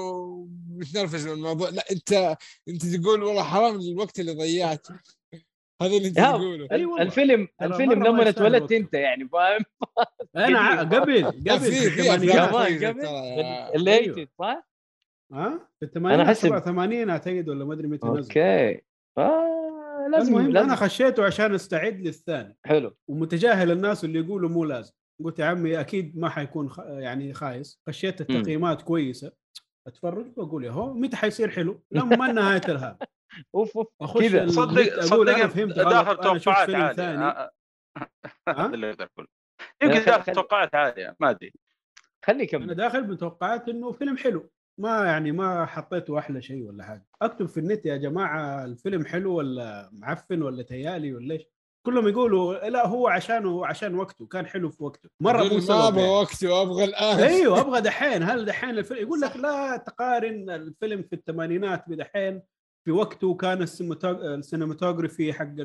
متنرفز 0.78 1.28
من 1.28 1.34
الموضوع. 1.34 1.70
لا 1.70 1.84
انت 1.92 2.38
انت 2.70 2.86
تقول 2.96 3.24
والله 3.24 3.44
حرام 3.44 3.80
الوقت 3.80 4.20
اللي 4.20 4.32
ضيعته 4.34 4.96
هذا 5.82 5.98
اللي 5.98 6.08
انت 6.08 6.18
تقوله. 6.18 7.02
الفيلم 7.02 7.48
الفيلم 7.62 8.04
لما 8.04 8.30
اتولدت. 8.30 8.72
أنت 8.72 8.94
يعني 8.94 9.28
فاهم؟ 9.30 9.62
أنا 10.36 10.80
قبل 10.96 11.26
قبل 11.26 12.32
كمان 12.32 12.80
قبل؟ 12.80 13.06
الليتد 13.76 14.30
صح؟ 14.40 14.68
ها؟ 15.34 15.70
في 15.80 15.86
الثمانينات 15.86 16.38
أحسب- 16.38 16.40
87 16.40 17.10
أعتقد 17.10 17.50
ولا 17.50 17.66
ما 17.66 17.74
أدري 17.74 17.88
متى 17.88 18.08
نزل. 18.08 18.20
okay. 18.20 18.82
آه 19.18 20.08
لازم 20.12 20.28
المهم 20.38 20.52
لازم 20.52 20.66
أنا 20.68 20.76
خشيته 20.76 21.26
عشان 21.26 21.54
أستعد 21.54 22.02
للثاني. 22.02 22.58
حلو. 22.66 22.96
ومتجاهل 23.08 23.72
الناس 23.72 24.04
اللي 24.06 24.20
يقولوا 24.20 24.50
مو 24.50 24.64
لازم. 24.66 24.92
قلت 25.24 25.40
يا 25.40 25.46
عمي 25.46 25.80
أكيد 25.80 26.18
ما 26.18 26.30
حيكون 26.30 26.70
خ... 26.70 26.80
يعني 26.80 27.34
خايس. 27.34 27.82
خشيت 27.88 28.22
التقييمات 28.22 28.82
كويسة. 28.82 29.32
أتفرج 29.88 30.26
وأقول 30.38 30.64
يا 30.66 30.72
هو 30.72 30.94
متى 30.94 31.16
حيصير 31.18 31.50
حلو؟ 31.50 31.80
لما 31.92 32.16
ما 32.16 32.32
نهاية 32.32 32.62
الهاب 32.70 32.98
أوف 33.56 33.78
أوف. 33.78 33.88
أخش 34.02 34.22
كذا. 34.22 34.48
صدق 34.48 35.04
أقول 35.14 35.30
أنا 35.30 35.38
صدق 35.38 35.46
فهمت 35.54 35.76
داخل 35.76 36.12
أنا 36.20 36.38
توقعات 36.40 36.70
عالية. 36.70 36.94
ثاني. 36.94 37.24
آه، 37.24 37.52
هذا 38.48 38.58
ها؟ 38.62 38.66
اللي 38.74 38.90
أقدر 38.92 39.04
أقوله. 39.14 39.28
يمكن 39.84 40.00
خل- 40.00 40.06
داخل 40.06 40.24
خل- 40.24 40.34
توقعات 40.34 40.76
عالية 40.76 41.16
ما 41.20 41.30
أدري. 41.30 41.54
خلي 42.26 42.36
أنا 42.36 42.44
يكمل 42.44 42.76
داخل 42.76 43.04
بتوقعات 43.04 43.70
إنه 43.70 43.92
فيلم 43.92 44.18
حلو. 44.18 44.50
ما 44.80 45.06
يعني 45.06 45.32
ما 45.32 45.66
حطيته 45.66 46.20
أحلى 46.20 46.42
شيء 46.42 46.64
ولا 46.64 46.84
حاجة. 46.84 47.06
أكتب 47.22 47.46
في 47.46 47.60
النت 47.60 47.86
يا 47.86 47.98
جماعة 47.98 48.66
الفيلم 48.66 49.06
حلو 49.06 49.36
ولا 49.36 49.90
معفن 49.94 50.42
ولا 50.42 50.64
تيالي 50.64 51.14
ولا 51.14 51.34
إيش؟ 51.34 51.44
كلهم 51.88 52.08
يقولوا 52.08 52.70
لا 52.70 52.88
هو 52.88 53.08
عشانه 53.08 53.66
عشان 53.66 53.96
وقته 53.96 54.26
كان 54.26 54.46
حلو 54.46 54.70
في 54.70 54.84
وقته. 54.84 55.10
مرة 55.20 55.44
مو 55.44 55.58
ما 55.70 55.88
أبغى 55.88 56.02
يعني. 56.02 56.12
وقته 56.14 56.62
أبغى 56.62 56.84
الآن. 56.84 57.20
أيوه 57.20 57.60
أبغى 57.62 57.82
دحين. 57.82 58.24
هل 58.24 58.46
دحين 58.46 58.70
الفيلم؟ 58.70 59.02
يقول 59.02 59.22
لك 59.22 59.38
لا 59.38 59.78
تقارن 59.78 60.50
الفيلم 60.50 61.02
في 61.02 61.14
الثمانينات 61.14 61.84
بدحين 61.90 62.42
في 62.86 62.92
وقته 62.92 63.34
كان 63.36 63.62
ال 63.68 63.73
cinematog- 63.73 64.24
ال 64.24 64.31
cinematography 64.31 65.34
حق 65.34 65.56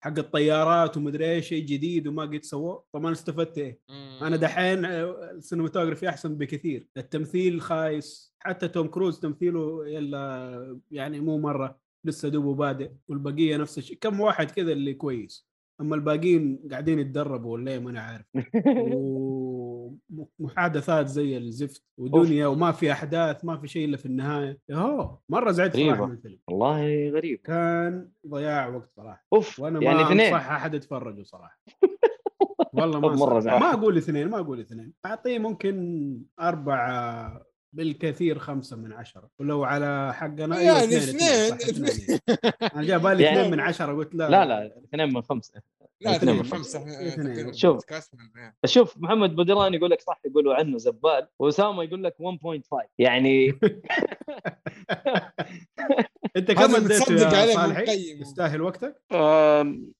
حق 0.00 0.18
الطيارات 0.18 0.96
ومدري 0.96 1.30
إيش 1.32 1.48
شيء 1.48 1.64
جديد 1.64 2.06
وما 2.06 2.22
قد 2.22 2.42
سووه. 2.42 2.84
طبعا 2.92 3.12
استفدت 3.12 3.58
إيه. 3.58 3.80
أنا 4.22 4.36
دحين 4.36 4.84
ال 4.84 4.92
cinematography 4.92 6.08
أحسن 6.08 6.34
بكثير. 6.34 6.86
التمثيل 6.96 7.60
خايس. 7.60 8.34
حتى 8.40 8.68
توم 8.68 8.86
كروز 8.88 9.20
تمثيله 9.20 9.86
يلا 9.88 10.80
يعني 10.90 11.20
مو 11.20 11.38
مرة. 11.38 11.87
لسه 12.04 12.28
دوبه 12.28 12.54
بادئ 12.54 12.90
والبقية 13.08 13.56
نفس 13.56 13.78
الشيء. 13.78 13.98
كم 14.00 14.20
واحد 14.20 14.50
كذا 14.50 14.72
اللي 14.72 14.94
كويس. 14.94 15.48
أما 15.80 15.94
الباقيين 15.94 16.68
قاعدين 16.70 16.98
يتدربوا 16.98 17.52
ولا 17.52 17.78
ما 17.78 17.90
أنا 17.90 18.00
عارف. 18.00 18.26
ومحادثات 20.40 21.06
زي 21.06 21.38
الزفت 21.38 21.82
ودنيا 21.98 22.46
وما 22.46 22.72
في 22.72 22.92
أحداث 22.92 23.44
ما 23.44 23.56
في 23.58 23.68
شيء 23.68 23.84
إلا 23.84 23.96
في 23.96 24.06
النهاية. 24.06 24.58
يهو 24.68 25.18
مرة 25.28 25.50
زعلت 25.50 25.76
صراحة. 25.76 26.06
من 26.06 26.12
الفيلم 26.12 26.38
والله 26.48 27.08
غريب 27.10 27.38
كان 27.38 28.08
ضياع 28.26 28.68
وقت 28.68 28.90
صراحة. 28.96 29.26
أوف 29.32 29.60
وأنا 29.60 29.82
يعني 29.82 29.98
ما 29.98 30.06
اثنين. 30.06 30.20
أنصح 30.20 30.50
أحد 30.50 30.74
يتفرجوا 30.74 31.24
صراحة. 31.24 31.60
والله 32.72 33.00
ما 33.30 33.40
زعل. 33.40 33.60
ما 33.60 33.72
أقول 33.72 33.96
اثنين 33.96 34.28
ما 34.28 34.38
أقول 34.38 34.60
اثنين. 34.60 34.92
أعطيه 35.06 35.38
ممكن 35.38 36.18
أربعة 36.40 37.47
بالكثير 37.72 38.38
خمسة 38.38 38.76
من 38.76 38.92
عشرة. 38.92 39.30
ولو 39.38 39.64
على 39.64 40.14
حقنا 40.14 40.56
أيوة 40.58 40.78
يعني 40.78 40.96
اثنين 40.96 41.52
اثنين. 41.52 42.18
أنا 42.74 42.82
جاء 42.82 42.98
بالي 42.98 43.22
يعني- 43.22 43.38
اثنين 43.38 43.50
من 43.52 43.60
عشرة 43.60 43.92
قلت 43.92 44.14
لا. 44.14 44.28
لا 44.30 44.44
لا 44.44 44.66
اثنين 44.84 45.12
من 45.12 45.22
خمسة. 45.22 45.52
لا 46.00 46.16
اثنين. 46.16 46.42
تقريباً 46.42 47.52
شوف. 47.52 47.84
شوف 48.66 48.98
محمد 48.98 49.36
بدران 49.36 49.74
يقول 49.74 49.90
لك 49.90 50.00
صح 50.00 50.20
يقولوا 50.26 50.54
عنه 50.54 50.78
زبال 50.78 51.28
وأسامة 51.38 51.82
يقول 51.82 52.04
لك 52.04 52.14
1.5 52.20 52.86
يعني 52.98 53.48
أنت 56.36 56.50
كم 56.52 56.60
اديته 56.74 56.84
متصدق 56.84 57.32
يا 57.32 57.40
عليه 57.42 57.54
صالحي؟ 57.54 57.82
مقيم. 57.82 58.20
يستاهل 58.20 58.62
وقتك؟ 58.62 59.02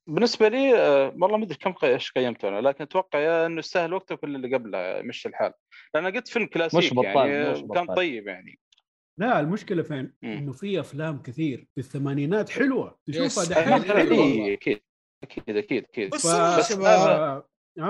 بالنسبة 0.07 0.49
لي 0.49 0.77
آه، 0.79 1.09
والله 1.21 1.37
ما 1.37 1.45
أدري 1.45 1.55
كم 1.57 1.73
قي- 1.73 1.95
إيش 1.95 2.13
قيمته 2.13 2.49
أنا 2.49 2.61
لكن 2.69 2.85
أتوقع 2.85 3.19
يا 3.19 3.47
إنه 3.47 3.59
يستاهل 3.59 3.95
وقته 3.95 4.15
كل 4.15 4.35
اللي 4.37 4.57
قبله 4.57 5.03
مشي 5.03 5.29
الحال 5.29 5.53
لأن 5.95 6.07
أنا 6.07 6.17
قلت 6.17 6.29
فيلم 6.29 6.47
كلاسيكي 6.47 6.87
مش 6.87 6.95
بطال، 6.95 7.29
يعني 7.29 7.51
مش 7.51 7.59
كان 7.59 7.67
بطال. 7.85 7.95
طيب 7.97 8.27
يعني 8.29 8.59
لا 9.21 9.41
المشكلة 9.41 9.83
فين؟ 9.83 10.13
إنه 10.25 10.53
في 10.53 10.81
أفلام 10.81 11.23
كثير 11.23 11.67
في 11.75 11.81
الثمانينات 11.81 12.51
حلوة 12.51 12.99
تشوفها. 13.07 13.45
دحين 13.45 13.83
حلوة 13.83 13.99
حلوة 13.99 14.25
اي 14.25 14.53
أكيد 14.55 14.81
أكيد 15.23 15.57
أكيد 15.57 15.85
أكيد 15.85 16.11
بس 16.11 16.27
بس 16.27 16.69
شباب؟ 16.69 17.45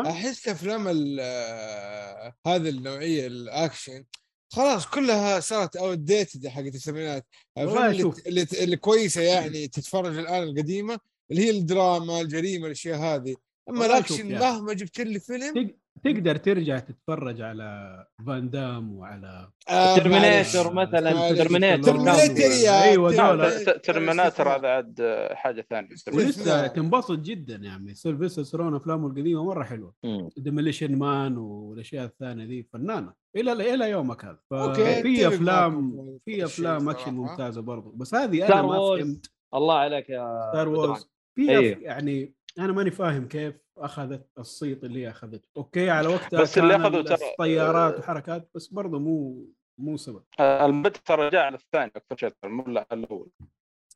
أحس 0.06 0.48
أفلام 0.48 0.88
ال- 0.88 1.18
آه، 1.20 2.34
هذه 2.46 2.68
النوعية 2.68 3.26
الاكشن 3.26 4.04
خلاص 4.52 4.86
كلها 4.86 5.40
صارت 5.40 5.76
outdated 5.76 6.46
حقت 6.48 6.74
الثمانينات 6.74 7.26
الأفلام 7.58 7.74
والله 7.76 7.90
اللي, 7.90 8.02
شوف. 8.02 8.26
اللي, 8.26 8.46
اللي 8.62 8.76
كويسة 8.76 9.22
يعني 9.22 9.68
تتفرج 9.68 10.18
الآن 10.18 10.42
القديمة 10.42 10.98
اللي 11.30 11.44
هي 11.44 11.50
الدراما 11.50 12.20
الجريمة 12.20 12.66
الأشياء 12.66 12.98
هذه 12.98 13.36
أما 13.70 13.86
الاكشن 13.86 14.38
مهما 14.38 14.72
جبت 14.72 15.00
لي 15.00 15.20
فيلم. 15.20 15.54
تق- 15.54 15.74
تقدر 16.04 16.36
ترجع 16.36 16.78
تتفرج 16.78 17.40
على 17.40 18.06
فان 18.26 18.50
دام 18.50 18.92
وعلى 18.96 19.48
آه 19.68 19.96
Terminator 19.96 20.72
معلش. 20.72 20.88
مثلا 20.88 21.10
يا 21.10 22.82
أيوه 22.82 23.10
ترى- 23.12 23.20
دول 23.20 23.64
ت- 23.64 23.84
Terminator 23.84 24.48
هذا 24.56 24.68
عاد 24.68 25.00
آه، 25.00 25.34
حاجة 25.34 25.66
ثانية. 25.70 25.88
ولسه. 26.12 26.66
تنبسط 26.66 27.18
جدا 27.18 27.60
يا 27.64 27.70
عمي. 27.70 27.94
سيلفستر 27.94 28.42
ستالون 28.42 28.74
أفلامه 28.74 29.06
القديمة 29.06 29.44
مرة 29.44 29.64
حلوة. 29.64 29.94
مم. 30.04 30.28
Demolition 30.36 30.96
Man 30.98 31.36
والأشياء 31.38 32.04
الثانية 32.04 32.44
دي 32.44 32.68
فنانة. 32.72 33.12
إلى 33.36 33.52
إلى 33.74 33.90
يومك 33.90 34.24
هذا. 34.24 34.38
ففي 34.50 34.98
أتفق 35.26 35.34
أفلام 35.34 35.92
في 36.24 36.34
في 36.36 36.44
أفلام 36.44 36.88
أكشن. 36.88 37.14
ممتازة 37.14 37.60
برضو. 37.62 37.90
بس 37.90 38.14
هذه 38.14 38.46
أنا 38.46 38.62
ما. 38.62 38.96
فهمت. 38.96 39.30
الله 39.54 39.74
عليك 39.74 40.10
يا 40.10 40.50
Star. 40.52 40.68
Wars 40.68 41.10
في 41.34 41.50
أيوه. 41.50 41.78
يعني 41.80 42.34
أنا 42.58 42.72
ماني 42.72 42.90
فاهم 42.90 43.28
كيف 43.28 43.54
أخذت 43.78 44.28
الصيت 44.38 44.84
اللي 44.84 45.02
هي 45.02 45.08
أخذته. 45.10 45.48
okay 45.56 45.90
على 45.90 46.08
وقتها 46.08 46.40
بس 46.40 46.58
اللي 46.58 46.72
كان 46.74 46.80
أخذوا 46.82 47.02
ترى- 47.16 47.34
طيارات 47.38 47.94
آه، 47.94 47.98
وحركات 47.98 48.50
بس 48.54 48.66
برضه 48.66 48.98
مو 48.98 49.46
مو 49.80 49.96
سبب. 49.96 50.22
آه، 50.40 50.66
المد 50.66 50.92
ترى 50.92 51.30
جاء 51.30 51.44
على 51.44 51.54
الثاني 51.56 51.92
أكثر 51.96 52.16
شيء 52.16 52.32
مو 52.44 52.62
لا 52.64 52.86
على 52.90 53.00
الأول. 53.00 53.30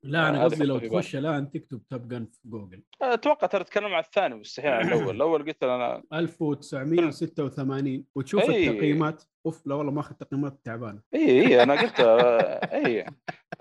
لا 0.05 0.29
أنا 0.29 0.39
هذه 0.39 0.45
قصدي 0.45 0.65
لو. 0.65 0.79
تخش 0.79 1.17
الآن 1.17 1.51
تكتب 1.51 1.83
Top 1.91 2.09
Gun 2.09 2.27
في 2.27 2.39
جوجل 2.49 2.83
أتوقع 3.03 3.47
ترى 3.47 3.65
تتكلم 3.65 3.95
عن 3.95 4.03
الثاني 4.03 4.35
مستحيل 4.35 4.71
عن 4.73 4.89
الأول. 4.89 5.15
الأول 5.17 5.45
قلت 5.47 5.63
أنا 5.63 6.03
1986 6.13 8.05
وتشوف 8.15 8.51
أي. 8.51 8.69
التقييمات. 8.71 9.23
أوف 9.47 9.67
لا 9.67 9.75
والله 9.75 9.93
ماخذ 9.93 10.15
تقييمات 10.15 10.61
تعبانة. 10.65 11.03
اي 11.15 11.41
اي 11.47 11.47
أنا 11.63 11.81
قلت 11.81 12.01
آه، 12.01 12.75
اي 12.87 13.07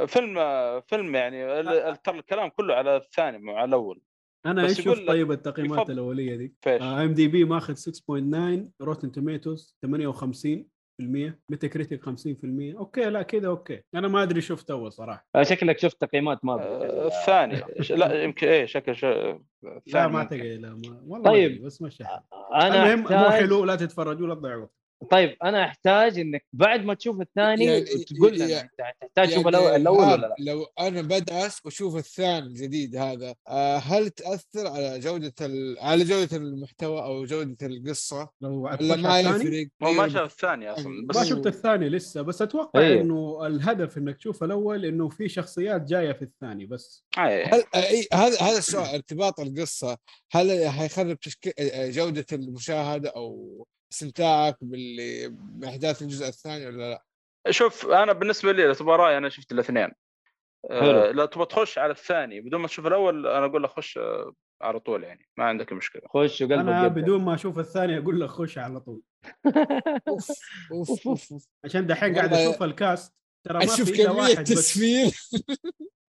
فيلم 0.07 0.37
آه، 0.37 0.79
فيلم 0.79 1.15
يعني 1.15 1.63
ترى 2.03 2.19
الكلام 2.19 2.49
كله 2.49 2.75
علله 2.75 2.97
الثاني 2.97 3.37
مو 3.37 3.55
على 3.55 3.65
الأول. 3.69 4.01
أنا 4.45 4.65
إيش 4.65 4.87
لك 4.87 5.07
طيب 5.07 5.31
التقييمات 5.31 5.79
يفضل. 5.79 5.93
الأول 5.93 6.35
IMDb 6.35 7.43
ماخذ 7.45 7.75
6.9 7.75 8.69
Rotten 8.81 9.11
Tomatoes 9.11 9.75
58 9.81 10.65
Metacritic 11.01 12.05
50% 12.05 12.09
okay 12.77 13.01
لا 13.09 13.21
كذا 13.21 13.47
okay 13.47 13.81
أنا 13.95 14.07
ما 14.07 14.23
أدري 14.23 14.41
شفت 14.41 14.71
اول 14.71 14.91
صراحة 14.91 15.27
آه، 15.35 15.43
شكلك 15.43 15.79
شفت 15.79 16.01
تقييمات 16.01 16.45
ما 16.45 16.53
آه،. 16.53 17.07
الثاني 17.07 17.83
ش- 17.83 17.91
لا 17.91 18.23
يمكن 18.23 18.47
إيه 18.47 18.65
شكل 18.65 18.95
ش... 18.95 19.03
لا 19.03 19.41
ما 19.93 20.07
ممكن. 20.07 20.15
اعتقد 20.17 20.41
لا 20.45 20.69
ما 20.69 21.01
والله 21.07 21.31
طيب. 21.31 21.63
بس 21.63 21.81
مشي 21.81 22.03
الحال. 22.03 22.21
أنا 22.53 22.93
المهم 22.93 23.23
مو 23.23 23.29
حلو 23.29 23.65
لا 23.65 23.75
تتفرجوا 23.75 24.27
لا 24.27 24.35
تضيعوا 24.35 24.61
وقت 24.63 24.80
طيب 25.09 25.37
أنا 25.43 25.65
أحتاج 25.65 26.19
إنك 26.19 26.45
بعد 26.53 26.85
ما 26.85 26.93
تشوف 26.93 27.21
الثاني 27.21 27.65
يعني- 27.65 27.81
تقول 27.85 28.35
لنا 28.35 28.45
يعني- 28.45 28.69
تحتاج 28.77 29.29
تشوف 29.29 29.45
يعني 29.45 29.75
الأول 29.75 30.05
ولا 30.05 30.15
لا. 30.15 30.35
لو 30.39 30.67
أنا 30.79 31.01
بدعس 31.01 31.65
وأشوف 31.65 31.95
الثاني 31.95 32.47
الجديد 32.47 32.95
هذا 32.95 33.35
آه، 33.47 33.77
هل 33.77 34.09
تأثر 34.09 34.67
على 34.67 34.99
جودة 34.99 35.33
ال... 35.41 35.79
على 35.79 36.03
جودة 36.03 36.37
المحتوى 36.37 37.03
أو 37.03 37.25
جودة 37.25 37.67
القصة؟ 37.67 38.29
لو 38.41 38.63
ولا 38.63 38.95
ما 38.95 39.19
يفرق 39.19 39.67
هو 39.83 39.91
ما 39.91 40.03
إيه، 40.03 40.09
شاف 40.09 40.31
الثاني 40.31 40.69
أصلا 40.69 41.07
بس 41.07 41.15
ما 41.15 41.23
شفت 41.23 41.47
الثاني 41.47 41.89
لسه 41.89 42.21
بس 42.21 42.41
أتوقع 42.41 42.79
أيه. 42.79 43.01
إنه 43.01 43.47
الهدف 43.47 43.97
إنك 43.97 44.17
تشوف 44.17 44.43
الأول 44.43 44.85
إنه 44.85 45.09
في 45.09 45.29
شخصيات 45.29 45.81
جاية 45.81 46.11
في 46.11 46.21
الثاني 46.21 46.65
بس. 46.65 47.03
آه، 47.17 47.43
هل 47.45 47.63
أي 47.75 48.07
هذا 48.13 48.41
هذا 48.41 48.57
السؤال 48.57 48.85
ارتباط 48.85 49.39
القصة 49.39 49.97
هل 50.31 50.69
حيخرب 50.69 51.19
تشكي... 51.19 51.53
جودة 51.91 52.25
المشاهدة 52.33 53.09
أو 53.09 53.65
استمتاعك 53.91 54.57
باللي 54.61 55.27
باحداث 55.31 56.01
الجزء 56.01 56.27
الثاني 56.27 56.65
ولا 56.67 56.89
لا؟ 56.89 57.03
شوف 57.51 57.85
أنا 57.85 58.13
بالنسبة 58.13 58.51
لي 58.51 58.75
تبغى 58.75 58.95
رايي 58.95 59.17
أنا 59.17 59.29
شفت 59.29 59.51
الاثنين 59.51 59.91
حلو. 60.69 60.99
آه 60.99 61.11
لو 61.11 61.25
تبغى 61.25 61.45
تخش 61.45 61.77
على 61.77 61.91
الثاني 61.91 62.41
بدون 62.41 62.61
ما 62.61 62.67
تشوف 62.67 62.87
الأول 62.87 63.27
أنا 63.27 63.45
أقول 63.45 63.63
لك 63.63 63.69
خش 63.69 63.97
آه، 63.97 64.33
على 64.61 64.79
طول 64.79 65.03
يعني 65.03 65.29
ما 65.37 65.43
عندك 65.45 65.73
مشكلة 65.73 66.01
خش 66.09 66.41
وقلبك 66.41 66.59
أنا 66.59 66.85
يبدأ. 66.85 67.01
بدون 67.01 67.21
ما 67.21 67.33
أشوف 67.35 67.59
الثاني 67.59 67.97
أقول 67.97 68.21
لك 68.21 68.29
خش 68.29 68.57
على 68.57 68.79
طول 68.79 69.01
أوف 70.07 70.27
أوف 70.71 71.07
أوف, 71.07 71.31
أوف. 71.31 71.47
عشان 71.65 71.87
دحين 71.87 72.15
قاعد 72.15 72.33
أشوف 72.33 72.63
الكاست 72.63 73.13
ترى 73.43 73.57
ما 73.57 73.63
أشوف 73.63 73.91
في 73.91 74.03
كمية 74.03 74.35
تسفير 74.35 75.11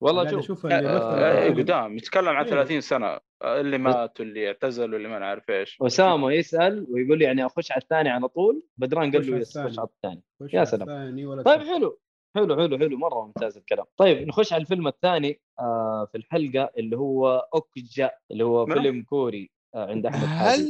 والله 0.00 0.40
شوف 0.40 0.66
اللي 0.66 0.88
آه، 0.88 1.38
الفيلم. 1.48 1.62
قدام 1.62 1.96
يتكلم 1.96 2.28
عن 2.28 2.44
إيه. 2.44 2.50
30 2.50 2.80
سنة 2.80 3.06
آه، 3.06 3.60
اللي 3.60 3.78
مات 3.78 4.20
واللي 4.20 4.46
اعتزل 4.48 4.94
واللي 4.94 5.08
ما 5.08 5.18
نعرف 5.18 5.50
إيش 5.50 5.78
اسامه 5.82 6.32
يسأل 6.32 6.86
ويقول 6.90 7.18
لي 7.18 7.24
يعني 7.24 7.46
أخش 7.46 7.72
على 7.72 7.82
الثاني 7.82 8.08
على 8.08 8.28
طول 8.28 8.62
بدران 8.76 9.12
قال 9.12 9.26
له 9.26 9.32
على 9.32 9.42
يس 9.42 9.48
الثاني. 9.56 9.70
خش 9.70 9.78
على 9.78 9.88
الثاني 9.88 10.22
يا 10.52 10.64
سلام. 10.64 11.42
طيب. 11.42 11.60
حلو 11.60 11.98
حلو 12.36 12.56
حلو 12.56 12.78
حلو 12.78 12.96
مرة 12.98 13.26
ممتاز 13.26 13.56
الكلام 13.56 13.86
طيب 13.96 14.28
نخش 14.28 14.52
على 14.52 14.60
الفيلم 14.60 14.88
الثاني 14.88 15.40
آه 15.60 16.08
في 16.12 16.18
الحلقة 16.18 16.70
اللي 16.78 16.96
هو 16.96 17.48
أوكجا 17.54 18.10
اللي 18.30 18.44
هو 18.44 18.66
ما؟ 18.66 18.74
فيلم 18.74 19.02
كوري 19.02 19.50
آه 19.74 19.86
عند 19.90 20.06
أحمد 20.06 20.24
هل 20.28 20.68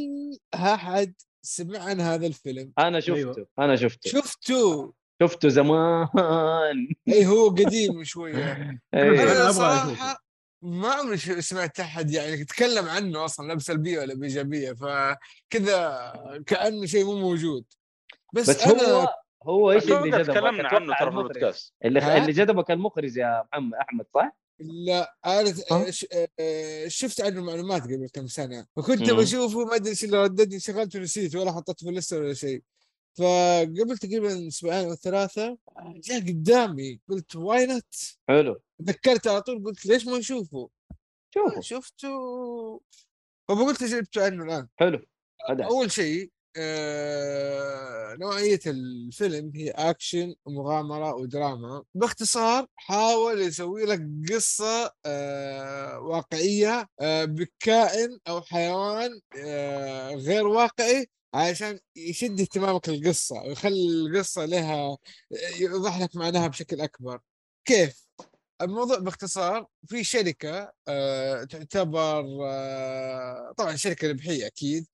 أحد 0.54 1.14
سمع 1.42 1.78
عن 1.78 2.00
هذا 2.00 2.26
الفيلم؟ 2.26 2.72
أنا 2.78 3.00
شفته 3.00 3.16
أيوة. 3.18 3.46
أنا 3.58 3.76
شفته 3.76 4.10
شفته 4.10 4.92
شفته 5.22 5.48
زمان 5.48 6.08
اي 7.08 7.26
هو 7.26 7.48
قديم 7.48 8.04
شوية 8.04 8.34
إيه. 8.94 9.22
أنا 9.22 9.32
أنا 9.42 9.52
صراحة 9.52 10.24
ما 10.62 10.88
عمري 10.88 11.16
سمعت 11.18 11.80
أحد 11.80 12.10
يعني 12.10 12.32
يتكلم 12.32 12.88
عنه 12.88 13.24
أصلا 13.24 13.48
لا 13.48 13.54
بسلبية 13.54 13.98
ولا 13.98 14.14
بإيجابية 14.14 14.72
فكذا 14.72 16.12
كأنه 16.46 16.86
شيء 16.86 17.04
مو 17.04 17.18
موجود 17.18 17.64
بس, 18.34 18.50
بس 18.50 18.62
أنا 18.66 18.82
هو 18.92 19.08
هو 19.42 19.72
إيش 19.72 19.84
اللي 19.84 20.10
جذبك؟ 20.10 20.26
تكلمنا 20.26 20.68
عنه 20.68 20.94
ترى 20.98 21.10
في. 21.10 21.18
البودكاست 21.18 21.74
اللي؟ 21.84 22.18
اللي 22.18 22.32
جذبك 22.32 22.70
المخرج 22.70 23.16
يا 23.16 23.44
محمد 23.52 23.74
أحمد 23.74 24.06
صح؟ 24.14 24.36
لا 24.58 25.16
أنا 25.26 25.54
آه، 26.40 26.88
شفت 26.88 27.20
عنه 27.20 27.42
معلومات 27.42 27.82
قبل 27.82 28.08
كم 28.12 28.26
سنة 28.26 28.66
فكنت. 28.76 29.10
بشوفه 29.10 29.64
ما 29.64 29.74
أدري 29.74 29.90
إيش 29.90 30.04
اللي 30.04 30.22
رددني 30.22 30.60
شغلته 30.60 30.98
ونسيت 30.98 31.36
ولا 31.36 31.52
حطيته 31.52 31.84
في 31.84 31.90
اللسته 31.90 32.18
ولا 32.18 32.34
شيء 32.34 32.62
فقبل 33.18 33.98
تقريبا 33.98 34.48
أسبوعين 34.48 34.88
أو 34.88 34.94
ثلاثة 34.94 35.58
جاء 35.80 36.20
قدامي 36.20 37.00
قلت 37.08 37.36
why 37.36 37.66
not 37.66 37.94
حلو. 38.28 38.60
تذكرت 38.78 39.26
على 39.26 39.42
طول 39.42 39.64
قلت 39.64 39.86
ليش 39.86 40.06
ما 40.06 40.18
نشوفه؟ 40.18 40.68
شوفوا 41.34 41.60
شفته. 41.60 42.08
فقلت 43.48 43.84
جبته 43.84 44.24
عنه 44.24 44.44
الآن. 44.44 44.68
حلو. 44.76 45.04
هذا 45.50 45.64
أول 45.64 45.90
شيء 45.92 46.30
آه، 46.56 48.14
نوعية 48.20 48.60
الفيلم 48.66 49.52
هي 49.54 49.70
أكشن 49.70 50.34
ومغامرة 50.46 51.14
ودراما. 51.14 51.82
باختصار 51.94 52.66
حاول 52.76 53.40
يسوي 53.40 53.84
لك 53.84 54.00
قصة 54.32 54.92
آه، 55.06 55.98
واقعية 56.00 56.88
آه، 57.00 57.24
بكائن 57.24 58.18
أو 58.28 58.42
حيوان 58.42 59.20
آه، 59.38 60.10
غير 60.14 60.46
واقعي 60.46 61.06
عشان 61.34 61.80
يشد 61.96 62.40
اهتمامك 62.40 62.88
للقصة 62.88 63.42
ويخلي 63.42 63.86
القصة 63.88 64.44
لها 64.44 64.98
يوضح 65.58 66.00
لك 66.00 66.16
معناها 66.16 66.46
بشكل 66.48 66.80
أكبر. 66.80 67.20
كيف؟ 67.64 68.04
الموضوع 68.62 68.98
باختصار 68.98 69.66
في 69.86 70.04
شركة 70.04 70.72
آه، 70.88 71.44
تعتبر 71.44 72.24
آه، 72.46 73.52
طبعا 73.56 73.76
شركة 73.76 74.08
ربحية 74.10 74.46
أكيد. 74.46 74.86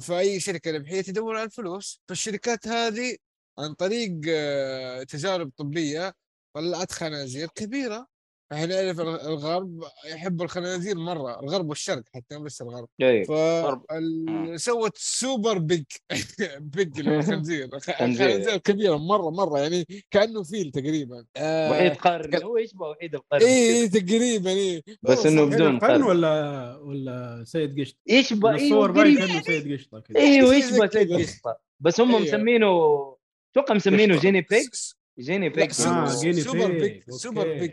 فأي 0.00 0.40
شركة 0.40 0.70
ربحية 0.70 1.00
تدور 1.00 1.36
على 1.36 1.44
الفلوس. 1.44 2.02
فالشركات 2.08 2.68
هذه 2.68 3.16
عن 3.58 3.74
طريق 3.74 4.20
آه، 4.28 5.02
تجارب 5.02 5.52
طبية 5.56 6.14
طلعت 6.54 6.92
خنازير 6.92 7.48
كبيرة. 7.54 8.06
إحنا 8.52 8.66
نعرف 8.66 9.00
الغ- 9.00 9.26
الغرب 9.28 9.84
يحب 10.12 10.42
الخنازير 10.42 10.96
مرة 10.98 11.40
الغرب 11.40 11.68
والشرق 11.68 12.02
حتى 12.14 12.38
بس 12.38 12.62
الغرب 12.62 12.88
إيه 13.00 13.24
فسوت 14.56 14.96
super 14.98 15.58
pig 15.58 15.84
pig 16.74 16.98
اللي 16.98 17.10
هو 17.10 17.18
الخنزير 17.18 17.64
الخ- 17.74 17.90
خنزير. 17.90 18.26
الخنازير 18.26 18.56
كبيره 18.56 18.96
مرة 18.96 19.30
مرة 19.30 19.58
يعني 19.60 19.86
كأنه 20.10 20.42
فيل 20.42 20.70
تقريبا 20.70 21.24
آه، 21.36 21.70
وحيد 21.70 21.92
قرن 21.94 22.42
هو 22.42 22.56
يشبه 22.58 22.88
وحيد 22.88 23.14
القرن 23.14 23.42
إيه 23.42 23.86
تقريبا 23.90 24.50
إيه 24.50 24.82
بس 25.02 25.18
صح. 25.18 25.30
بدون 25.30 25.78
قرن. 25.78 26.02
ولا 26.02 26.76
ولا 26.76 27.44
سيد 27.46 27.80
قشطة 27.80 27.98
يشبه 28.06 28.54
الصور 28.54 28.90
باين. 28.90 29.18
كأنه 29.18 29.42
سيد 29.42 29.72
قشطة 29.72 30.00
كذا 30.08 30.18
أيوه 30.20 30.54
يشبه 30.54 30.86
سيد. 30.88 31.12
قشطة 31.12 31.58
بس 31.80 32.00
هم. 32.00 32.22
مسمينه 32.22 32.66
أتوقع 33.52 33.74
مسمينه. 33.74 34.18
guinea 34.20 34.40
pig 34.40 34.68
guinea 35.18 35.48
pig 35.48 35.70
super 35.72 36.64
آه، 36.66 36.68
pig. 36.68 37.02
super. 37.10 37.52
pig 37.58 37.70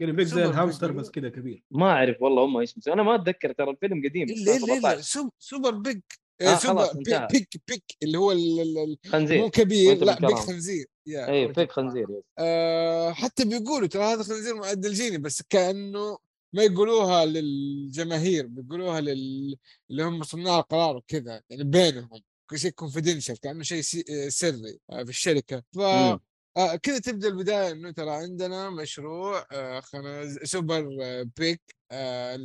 يعني 0.00 0.12
pig 0.12 0.26
زي 0.26 0.44
الهامستر. 0.44 0.92
بس 0.92 1.10
كذا 1.10 1.28
كبير 1.28 1.62
ما 1.70 1.86
أعرف 1.86 2.22
والله 2.22 2.44
هم 2.44 2.56
إيش. 2.56 2.74
أنا 2.88 3.02
ما 3.02 3.14
أتذكر 3.14 3.52
ترى 3.52 3.70
الفيلم 3.70 4.02
قديم 4.08 4.22
الا 4.28 4.56
الا 4.56 4.56
الا 4.56 4.76
17 4.76 5.00
sup- 5.00 5.32
super 5.38 5.70
pig 5.70 6.00
آه، 6.40 6.44
آه 6.44 6.56
super. 6.58 6.86
pig 6.94 7.16
pig 7.32 7.44
pig 7.68 7.80
اللي 8.02 8.18
هو 8.18 8.32
ال- 8.32 8.60
ال- 8.60 8.78
ال- 8.78 8.88
مو 9.04 9.10
خنزير 9.12 9.48
كبير 9.48 10.04
لا 10.04 10.12
pig 10.14 10.20
بالكرامة. 10.20 10.36
خنزير 10.46 10.86
يا 11.06 11.30
اي 11.32 11.46
بالكرامة. 11.46 11.68
خنزير. 11.70 12.06
آه 12.38 13.12
حتى 13.12 13.44
بيقولوا 13.44 13.88
ترى 13.88 14.02
هذا 14.04 14.22
خنزير 14.22 14.54
معدل 14.54 14.92
جيني 14.92 15.18
بس 15.18 15.42
كأنه 15.50 16.18
ما 16.52 16.62
يقولوها 16.62 17.24
للجماهير 17.24 18.46
بيقولوها 18.46 19.00
لل... 19.00 19.56
اللي 19.90 20.02
هم 20.02 20.22
صناع 20.22 20.58
القرار 20.58 20.96
وكذا 20.96 21.42
يعني 21.50 21.64
بينهم 21.64 22.08
شيء 22.54 22.70
confidential 22.70 23.40
كأنه 23.40 23.62
شيء 23.62 23.82
آه، 24.10 24.28
سري 24.28 24.78
آه، 24.90 25.02
في 25.04 25.10
الشركة 25.10 25.62
ف 25.74 25.78
مم. 25.78 26.18
آه 26.58 26.76
كذا 26.76 26.98
تبدأ 26.98 27.28
البداية 27.28 27.70
إنه 27.72 27.90
ترى 27.90 28.10
عندنا 28.10 28.70
مشروع 28.70 29.46
آه 29.52 29.80
خناز 29.80 30.38
سوبر 30.44 30.98
آه 31.02 31.26
pig 31.38 31.62
آه 31.90 32.38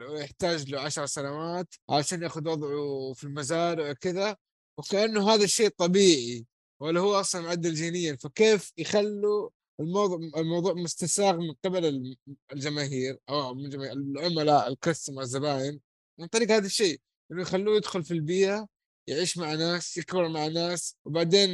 يحتاج 0.00 0.70
له 0.70 0.80
عشر 0.80 1.06
سنوات 1.06 1.74
عشان 1.90 2.22
ياخذ 2.22 2.48
وضعه 2.48 3.12
في 3.12 3.24
المزارع 3.24 3.90
وكذا 3.90 4.36
وكأنه 4.78 5.30
هذا 5.30 5.44
الشيء 5.44 5.68
طبيعي 5.68 6.46
ولا 6.80 7.00
هو 7.00 7.20
أصلا 7.20 7.40
معدل 7.40 7.74
جينيا 7.74 8.16
فكيف 8.16 8.72
يخلوا 8.78 9.50
الموضوع 9.80 10.18
الموضوع 10.36 10.74
مستساغ 10.74 11.36
من 11.36 11.54
قبل 11.64 12.14
الجماهير 12.52 13.18
أو 13.28 13.54
من 13.54 13.74
العملاء 13.74 14.68
الكاستمر 14.68 15.22
الزباين 15.22 15.80
من 16.18 16.26
طريق 16.26 16.50
هذا 16.50 16.66
الشيء 16.66 17.00
إنه 17.32 17.42
يخلوه 17.42 17.76
يدخل 17.76 18.04
في 18.04 18.14
البيئة 18.14 18.66
يعيش 19.10 19.38
مع 19.38 19.54
ناس 19.54 19.96
يكبر 19.96 20.28
مع 20.28 20.46
ناس 20.46 20.96
وبعدين 21.04 21.50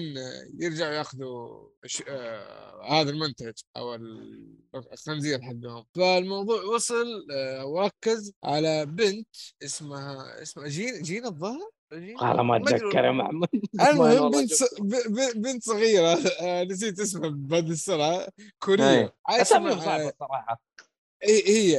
يرجعوا 0.60 0.92
ياخذوا 0.94 1.68
ش- 1.86 2.02
آه 2.08 2.82
هذا 3.00 3.10
المنتج 3.10 3.52
أو 3.76 3.94
ال- 3.94 4.56
الخنزير 4.92 5.42
حقهم. 5.42 5.84
فالموضوع 5.94 6.62
وصل 6.62 7.26
آه 7.32 7.66
وركز 7.66 8.32
على 8.44 8.86
بنت 8.86 9.28
اسمها 9.62 10.42
اسمها 10.42 10.68
جين 10.68 11.02
جين 11.02 11.26
الظاهر؟ 11.26 11.70
والله 11.92 12.42
ما 12.42 12.56
اتذكر 12.56 13.04
يا 13.04 13.10
محمد 13.10 13.48
المهم 13.90 14.30
بنت. 14.30 14.52
ص... 14.54 14.62
ب... 14.80 14.88
ب... 14.94 15.42
بنت 15.42 15.64
صغيرة 15.64 16.18
آه، 16.40 16.64
نسيت 16.64 17.00
اسمها 17.00 17.30
بعد 17.34 17.70
السرعة. 17.70 18.28
كورية. 18.58 19.14
اساميهم 19.28 19.78
مع 19.78 19.84
صعبة 19.84 20.08
الصراحه 20.08 20.60
هي 21.22 21.48
هي 21.48 21.76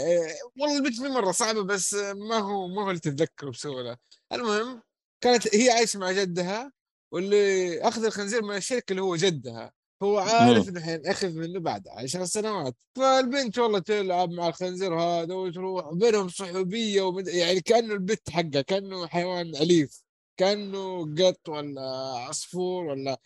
والله 0.56 0.78
البنت 0.78 1.00
مرة 1.02 1.32
صعبة 1.32 1.63
بس 1.63 1.94
ما 2.16 2.38
هو 2.38 2.68
ما 2.68 2.84
هو 2.84 2.90
اللي 2.90 3.00
تتذكره 3.00 3.50
بسهولة. 3.50 3.98
المهم 4.34 4.82
كانت 5.21 5.56
هي 5.56 5.69
عايشة 5.69 5.99
مع 5.99 6.12
جدها 6.12 6.71
واللي 7.12 7.82
أخذ 7.82 8.06
الخنزير 8.06 8.41
من 8.43 8.56
الشركة 8.56 8.91
اللي 8.91 9.01
هو 9.01 9.15
جدها 9.15 9.71
هو 10.03 10.17
عارف 10.17 10.69
إنه 10.69 10.82
حينأخذ 10.82 11.34
منه 11.34 11.60
بعد 11.60 11.88
عشر 11.88 12.25
سنوات. 12.25 12.75
فالبنت 12.95 13.58
والله 13.58 13.80
تلعب 13.80 14.32
مع 14.32 14.47
الخنزير 14.47 14.99
هذا 14.99 15.34
وتروح 15.34 15.93
بينهم 15.93 16.30
صحوبية 16.30 17.01
ومد... 17.01 17.27
يعني 17.27 17.62
كأنه 17.62 17.93
البت 17.93 18.30
حقه 18.30 18.62
كأنه 18.62 19.08
حيوان 19.08 19.56
أليف 19.56 20.03
كأنه 20.38 21.15
قط 21.15 21.49
ولا 21.49 21.82
عصفور 22.17 22.86
ولا 22.86 23.17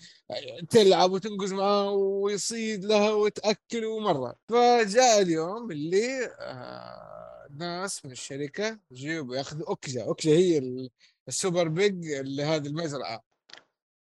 تلعب 0.69 1.11
وتنقز 1.11 1.53
معاه 1.53 1.91
ويصيد 1.91 2.85
لها 2.85 3.11
وتاكل 3.11 3.99
مرة. 4.01 4.35
فجاء 4.49 5.21
اليوم 5.21 5.71
اللي 5.71 6.25
آه 6.39 7.47
ناس 7.57 8.05
من 8.05 8.11
الشركة 8.11 8.79
جيبوا 8.93 9.35
يأخذوا 9.35 9.67
أوكجا. 9.67 10.03
أوكجا 10.03 10.31
هي 10.31 10.89
السوبر 11.27 11.67
بيج 11.67 12.11
اللي 12.11 12.43
هذه 12.43 12.67
المزرعه 12.67 13.23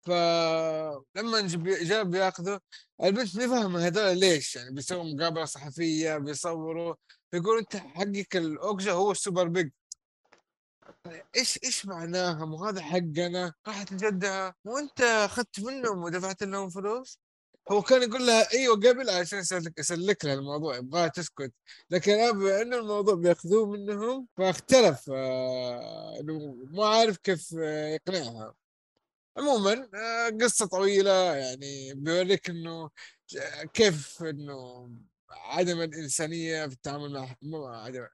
فلما 0.01 1.49
جاء 1.65 2.05
بياخذوا 2.05 2.59
البنت 3.03 3.37
ما 3.37 3.49
فاهمه 3.49 3.87
هذول 3.87 4.19
ليش؟ 4.19 4.57
يعني 4.57 4.75
بيسووا 4.75 5.05
مقابلة 5.05 5.45
صحفية 5.45 6.17
بيصوروا 6.19 6.95
بيقول 7.33 7.59
أنت 7.59 7.77
حقك 7.77 8.37
الأوكجا 8.37 8.93
هو 8.93 9.11
السوبر 9.11 9.49
بيج. 9.49 9.71
إيش 11.37 11.59
إيش 11.65 11.87
معناها 11.87 12.45
مو 12.45 12.65
هذا 12.65 12.83
حقنا 12.83 13.55
راحت 13.67 13.93
لجدها 13.93 14.55
وأنت 14.65 15.01
أخذت 15.01 15.61
منهم 15.61 16.03
ودفعت 16.03 16.43
لهم 16.43 16.71
فلوس؟ 16.71 17.19
هو 17.71 17.83
كان 17.83 18.03
يقول 18.03 18.27
لها 18.27 18.53
إيوه 18.53 18.77
قبل 18.77 19.11
عشان 19.11 19.39
يسلك 19.79 20.25
لها 20.25 20.35
الموضوع 20.35 20.77
يبغاها 20.77 21.09
تسكت. 21.09 21.53
لكن 21.91 22.13
ابى 22.13 22.63
إنه 22.63 22.77
الموضوع 22.79 23.15
بيأخذوه 23.15 23.67
منهم 23.67 24.29
فاختلف 24.37 25.11
آه، 25.11 26.21
إنه 26.21 26.55
ما 26.71 26.87
عارف 26.87 27.17
كيف 27.17 27.55
آه، 27.59 27.89
يقنعها. 27.89 28.55
عموما 29.37 29.89
آه، 29.95 30.31
قصة 30.41 30.67
طويلة 30.67 31.37
يعني 31.37 31.95
بيوريك 31.95 32.51
إنه 32.51 32.91
كيف 33.75 34.23
إنه 34.23 34.91
عدم 35.31 35.81
الإنسانية 35.83 36.67
في 36.67 36.73
التعامل 36.75 37.13
مع 37.13 37.35
مو 37.43 37.67
عدم 37.67 38.07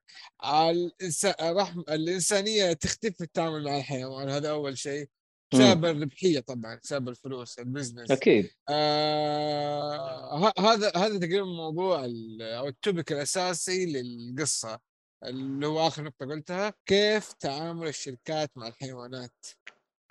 الإنسان 0.52 1.34
رحم 1.40 1.80
الإنسانية 1.80 2.72
تختفي 2.72 3.12
في 3.14 3.24
التعامل 3.24 3.64
مع 3.64 3.76
الحيوان. 3.78 4.28
هذا 4.30 4.50
أول 4.50 4.78
شيء. 4.78 5.08
بسبب 5.54 5.84
الربحية 5.84 6.40
طبعا 6.40 6.74
بسبب 6.82 7.08
الفلوس 7.08 7.58
ال 7.58 7.64
business. 7.64 8.10
أكيد. 8.10 8.50
آه 8.68 10.52
هذا 10.58 10.92
هذا 10.96 11.18
تقريبا 11.18 11.44
موضوع 11.44 12.04
أو 12.40 12.68
ال 12.68 12.76
topic 12.76 13.12
الأساسي 13.12 13.86
للقصة. 13.86 14.80
اللي 15.24 15.66
هو 15.66 15.86
آخر 15.86 16.02
نقطة 16.02 16.26
قلتها 16.26 16.74
كيف 16.86 17.32
تعامل 17.32 17.88
الشركات 17.88 18.50
مع 18.56 18.68
الحيوانات؟ 18.68 19.46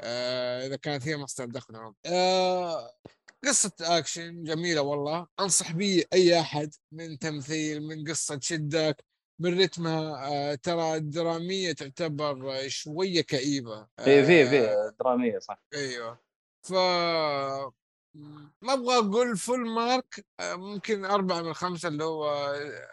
آه 0.02 0.68
إذا 0.68 0.76
كانت 0.76 1.08
هي 1.08 1.18
مصدر 1.18 1.46
دخلهم 1.46 1.96
آه 2.06 2.92
قصة 3.46 3.72
أكشن 3.82 4.44
جميلة 4.44 4.82
والله. 4.82 5.28
أنصح 5.40 5.72
به 5.72 6.04
أي 6.14 6.40
أحد 6.40 6.76
من 6.92 7.20
تمثيل 7.20 7.88
من 7.88 8.04
قصة 8.10 8.36
تشدك 8.36 9.04
من 9.40 9.62
رتمها 9.62 10.28
آه، 10.28 10.56
ترى 10.56 10.96
الدراميه 10.96 11.72
تعتبر 11.72 12.52
آه، 12.52 12.68
شوية 12.68 13.22
كئيبة. 13.22 13.88
في 14.04 14.26
في 14.26 14.44
آه، 14.44 14.50
في 14.50 14.94
درامية 15.00 15.40
صح. 15.40 15.60
أيوه. 15.74 16.20
ف 16.64 16.74
ما 18.62 18.74
أبغى 18.74 18.98
أقول 18.98 19.38
full 19.38 19.70
mark 19.70 20.26
آه، 20.40 20.56
ممكن 20.56 21.06
أربعة 21.06 21.42
من 21.42 21.54
خمسة 21.54 21.88
اللي 21.88 22.04
هو 22.04 22.26
آه، 22.26 22.88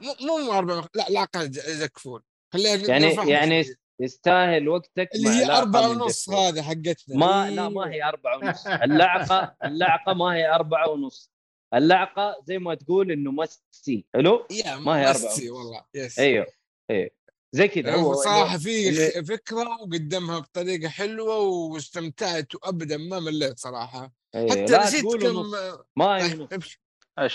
مو 0.00 0.36
مو 0.44 0.52
أربعة 0.52 0.76
من... 0.76 0.86
لا 0.94 1.06
لا 1.10 1.22
أقل 1.22 1.50
لك 1.52 1.98
full 1.98 2.22
خلينا 2.52 2.88
يعني 2.88 3.30
يعني. 3.30 3.64
يستاهل 4.00 4.68
وقتك 4.68 5.08
اللي 5.14 5.28
هي 5.28 5.50
أربعة 5.58 5.90
ونص. 5.90 6.30
هذا 6.30 6.62
حقتنا. 6.62 7.16
ما 7.16 7.50
لا. 7.50 7.68
ما 7.68 7.90
هي 7.90 8.04
أربعة 8.04 8.36
ونص. 8.36 8.66
اللعقة 8.84 9.56
اللعقة 9.64 10.14
ما 10.14 10.34
هي 10.34 10.54
أربعة 10.54 10.88
ونص. 10.90 11.32
اللعقة 11.74 12.36
زي 12.44 12.58
ما 12.58 12.74
تقول 12.74 13.12
إنه 13.12 13.30
ماست 13.30 13.64
سي 13.70 14.06
حلو 14.14 14.46
ما 14.64 14.98
هي 14.98 15.10
أربعة 15.10 15.10
مستي 15.10 15.50
ونص. 15.50 15.60
والله 15.60 15.84
يس 15.94 16.18
أيوه 16.18 16.46
أيوه 16.90 17.10
زي 17.52 17.68
كذا 17.68 17.94
هو 17.94 18.14
صراحة 18.14 18.58
في 18.58 18.92
فكرة 19.22 19.82
وقدمها 19.82 20.38
بطريقة 20.38 20.88
حلوة 20.88 21.38
واستمتعت 21.38 22.54
وأبدا 22.54 22.96
ما 22.96 23.20
مليت 23.20 23.58
صراحة 23.58 24.12
أيوه. 24.34 24.50
حتى 24.50 24.78
نسيت 24.78 25.04
كم 25.04 25.50
ما 25.96 26.18
طيب، 26.18 26.50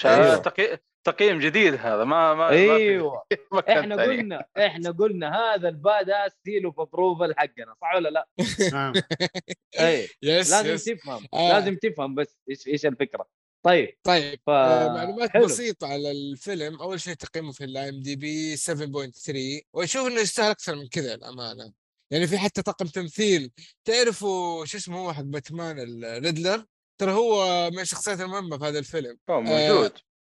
أيوه. 0.05 0.35
تقي... 0.35 0.79
تقييم 1.03 1.39
جديد 1.39 1.73
هذا 1.73 2.03
ما 2.03 2.33
ما 2.33 2.33
ما 2.33 2.49
في 2.49 2.55
أيوه 2.55 3.23
إحنا. 3.69 4.03
قلنا 4.03 4.45
إحنا 4.57 4.91
قلنا 4.91 5.35
هذا 5.35 5.69
البادا 5.69 6.27
seal 6.45 6.65
of 6.65 6.79
approval 6.79 7.33
حقنا 7.37 7.75
صح 7.81 7.95
ولا 7.95 8.09
لا؟ 8.09 8.27
نعم 8.73 8.93
أي 9.79 10.09
yes 10.23 10.51
لازم 10.51 10.73
yes 10.73 10.83
تفهم 10.83 11.27
آه. 11.33 11.49
لازم 11.53 11.75
تفهم 11.75 12.15
بس 12.15 12.37
إيش 12.49 12.67
إيش 12.67 12.85
الفكرة 12.85 13.27
طيب 13.63 13.97
طيب 14.03 14.39
ف 14.45 14.49
آه، 14.49 14.93
معلومات 14.93 15.29
حلو. 15.29 15.45
بسيطة 15.45 15.87
على 15.87 16.11
الفيلم. 16.11 16.81
أول 16.81 17.01
شيء 17.01 17.13
تقييمه 17.13 17.51
في 17.51 17.63
ال 17.63 17.89
IMDb 17.89 18.57
7.3 18.57 19.61
وأشوف 19.73 20.07
إنه 20.07 20.21
يستاهل 20.21 20.49
أكثر 20.49 20.75
من 20.75 20.87
كذا 20.87 21.13
الأمانة 21.13 21.73
يعني 22.11 22.27
في 22.27 22.37
حتى 22.37 22.61
طاقم 22.61 22.85
تمثيل. 22.85 23.51
تعرفوا 23.85 24.65
شو 24.65 24.77
اسمه 24.77 24.99
هو 24.99 25.13
حق 25.13 25.21
باتمان 25.21 25.79
الريدلر؟ 25.79 26.65
ترى 26.97 27.11
هو 27.11 27.69
من 27.71 27.79
الشخصيات 27.79 28.21
المهمة 28.21 28.57
في 28.57 28.65
هذا 28.65 28.79
الفيلم. 28.79 29.17
هو 29.29 29.41
موجود. 29.41 29.91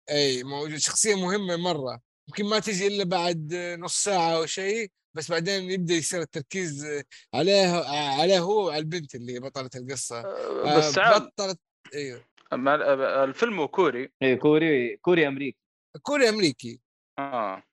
أي 0.09 0.43
موجود. 0.43 0.77
شخصية 0.77 1.15
مهمة 1.15 1.55
مرة. 1.55 2.01
يمكن 2.27 2.45
ما 2.45 2.59
تجي 2.59 2.87
إلا 2.87 3.03
بعد 3.03 3.53
نص 3.79 4.03
ساعة 4.03 4.35
أو 4.35 4.45
شيء 4.45 4.91
بس 5.13 5.31
بعدين 5.31 5.71
يبدأ 5.71 5.93
يصير 5.93 6.21
التركيز 6.21 6.85
عليه 7.33 7.67
عليه 8.19 8.39
هو 8.39 8.65
وعلى 8.67 8.79
البنت 8.79 9.15
اللي 9.15 9.39
بطله 9.39 9.69
القصة. 9.75 10.19
آه، 10.19 10.77
بس 10.77 10.97
آه، 10.97 11.01
عام 11.01 11.25
بطلت 11.25 11.59
أيوه. 11.93 12.34
ما- 12.55 13.23
الفيلم 13.23 13.65
كوري. 13.65 14.09
اي 14.23 14.35
كوري 14.35 14.97
كوري 14.97 15.27
أمريكي. 15.27 15.57
كوري 16.01 16.29
أمريكي. 16.29 16.81
آه. 17.19 17.63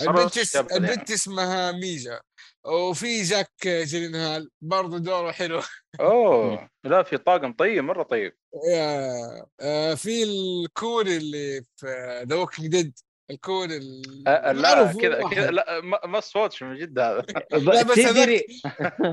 البنت؟ 0.00 0.38
اس... 0.38 0.56
علينا. 0.56 0.76
البنت 0.76 1.10
اسمها 1.10 1.72
ميجا. 1.72 2.20
وفي 2.66 3.22
جاك 3.22 3.52
جيلينهال 3.66 4.50
برضه 4.60 4.98
دوره 4.98 5.32
حلو. 5.32 5.60
أوه. 6.00 6.70
لا 6.84 7.02
في 7.02 7.18
طاقم 7.18 7.52
طيب 7.52 7.84
مرة 7.84 8.02
طيب. 8.02 8.32
يا- 8.70 9.46
آه، 9.60 9.94
في 9.94 10.22
الكوري 10.22 11.16
اللي 11.16 11.62
في 11.76 11.86
The 12.28 12.36
Walking 12.36 12.68
Dead 12.68 12.98
الكوري 13.30 13.76
ال- 13.76 14.24
آه، 14.28 14.52
لا 14.52 14.92
كذا. 14.92 15.28
كذا 15.28 15.50
لا 15.50 15.80
ما 15.80 16.00
ما 16.06 16.18
الصوت 16.18 16.62
من 16.62 16.76
جد 16.78 16.98
هذا 16.98 17.24
لا، 17.52 17.82
بس 17.82 17.94
تدري 17.94 18.46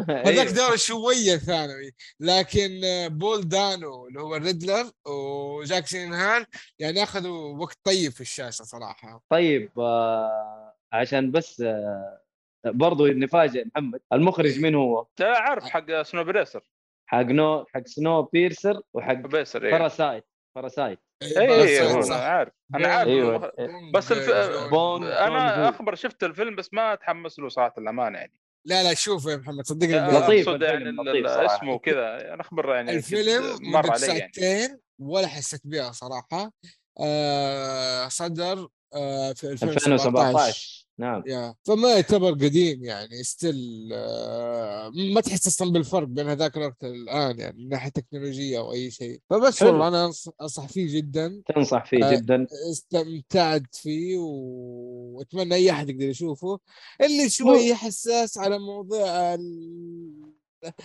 هذاك 0.10 0.28
أيوه. 0.28 0.52
دور 0.52 0.76
شوية 0.76 1.38
ثانوي. 1.38 1.92
لكن 2.20 2.82
آه، 2.84 3.08
بول 3.08 3.42
دانو 3.50 4.08
اللي 4.08 4.22
هو 4.22 4.36
الريدلر 4.36 4.92
وجاك 5.08 5.88
جيلينهال 5.88 6.46
يعني 6.80 7.04
أخذوا 7.04 7.58
وقت 7.58 7.78
طيب 7.84 8.12
في 8.12 8.22
الشاشة 8.22 8.64
صراحة. 8.64 9.22
طيب 9.30 9.80
آه، 9.80 10.74
عشان 10.94 11.32
بس 11.32 11.62
آه، 11.62 12.22
برضو 12.66 13.08
نفاجئ 13.08 13.66
محمد. 13.76 14.00
المخرج 14.14 14.60
من 14.60 14.76
هو؟ 14.76 15.08
لا 15.20 15.38
عارف 15.40 15.64
حق 15.64 16.02
Snowpiercer 16.02 16.62
حق 17.06 17.22
نو 17.22 17.66
حق 17.74 17.88
Snowpiercer 17.88 18.82
وحق 18.94 19.14
بيسر 19.14 19.66
إيه. 19.66 19.72
Parasite 19.72 20.26
Parasite 20.56 21.00
اي. 21.24 21.82
أنا 21.98 22.16
عارف 22.16 22.54
أنا 22.76 22.84
بون- 22.84 22.86
عارف 22.92 23.10
أيوة. 23.10 23.38
بونج 23.58 23.94
بس 23.94 24.12
الف... 24.12 24.30
جون. 24.30 24.70
بونج. 24.70 25.04
أنا. 25.06 25.70
أخبر 25.70 25.96
شفت 25.96 26.24
الفيلم 26.24 26.56
بس 26.56 26.74
ما 26.74 26.94
اتحمس 26.94 27.40
له 27.40 27.50
صراحة 27.50 27.74
الامانه 27.78 28.18
يعني 28.20 28.42
لا 28.68 28.84
لا 28.84 28.94
شوف 28.94 29.26
يا 29.26 29.36
محمد 29.38 29.66
صدقني. 29.66 30.00
لطيف 30.00 30.48
يعني 30.48 30.92
لطيف. 30.92 31.26
اسمه 31.28 31.74
وكذا 31.74 32.34
أنا 32.34 32.42
اخبر 32.42 32.76
يعني 32.76 32.92
الفيلم 32.96 33.44
مر 33.44 33.60
مر 33.62 33.92
علي 33.92 34.08
يعني 34.08 34.20
ساعتين 34.20 34.80
ولا 35.00 35.28
حسيت 35.28 35.62
بها 35.64 35.92
صراحة 35.92 36.52
آه 37.00 38.08
صدر 38.08 38.68
آه 38.94 39.34
في 39.34 39.48
2017 39.52 39.94
2017 39.94 40.85
نعم. 41.00 41.24
يا 41.28 41.56
فما 41.64 41.94
يعتبر 41.94 42.32
قديم 42.32 42.84
يعني 42.84 43.24
still 43.24 43.90
آه 43.94 44.92
ما 45.14 45.22
تحس 45.22 45.48
أصلا 45.48 45.72
بالفرق 45.72 46.08
بين 46.08 46.30
هذاك 46.30 46.58
الوقت 46.58 46.84
الان 46.84 47.40
يعني 47.40 47.58
من 47.64 47.70
ناحية 47.70 47.90
تكنولوجيا 47.90 48.60
أو 48.60 48.74
أي 48.74 48.92
شيء. 48.92 49.20
فبس 49.30 49.60
حلو. 49.60 49.70
والله 49.70 49.88
أنا 49.88 50.12
أنصح 50.42 50.68
فيه 50.68 50.98
جدا. 50.98 51.42
تنصح 51.56 51.86
فيه 51.86 52.10
آه، 52.10 52.16
جدا. 52.16 52.48
استمتعت 52.72 53.76
فيه 53.76 54.18
و- 54.18 55.12
وأتمنى 55.18 55.56
أي 55.56 55.72
أحد 55.72 55.90
يقدر 55.90 56.06
يشوفه. 56.06 56.60
اللي 57.02 57.30
شوي 57.30 57.76
حساس 57.76 58.38
على 58.38 58.60
موضوع 58.60 59.34
ال- 59.34 60.36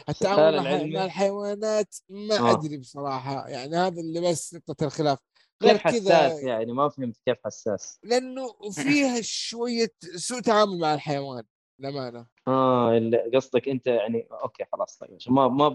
التعامل 0.08 0.92
مع, 0.92 1.04
الحيوانات 1.04 1.94
ما 2.08 2.38
آه. 2.38 2.52
أدري 2.52 2.76
بصراحة 2.76 3.48
يعني 3.48 3.76
هذا 3.76 4.00
اللي 4.00 4.20
بس 4.20 4.54
نقطة 4.54 4.84
الخلاف. 4.84 5.18
غير 5.62 5.76
كذا 5.76 5.90
حساس 6.16 6.42
يعني 6.42 6.72
ما 6.72 6.88
فهمت 6.88 7.16
كيف 7.26 7.38
حساس. 7.44 7.98
لأنه 8.02 8.52
فيها 8.72 9.20
شوية 9.20 9.92
سوء 10.16 10.40
تعامل 10.40 10.78
مع 10.78 10.94
الحيوان 10.94 11.42
للأمانة. 11.80 12.26
آه 12.48 12.96
اللي 12.96 13.30
قصدك 13.34 13.68
أنت 13.68 13.86
يعني 13.86 14.28
أوكي 14.32 14.64
خلاص 14.72 14.96
طيب 14.98 15.18
ما 15.28 15.48
ما 15.48 15.68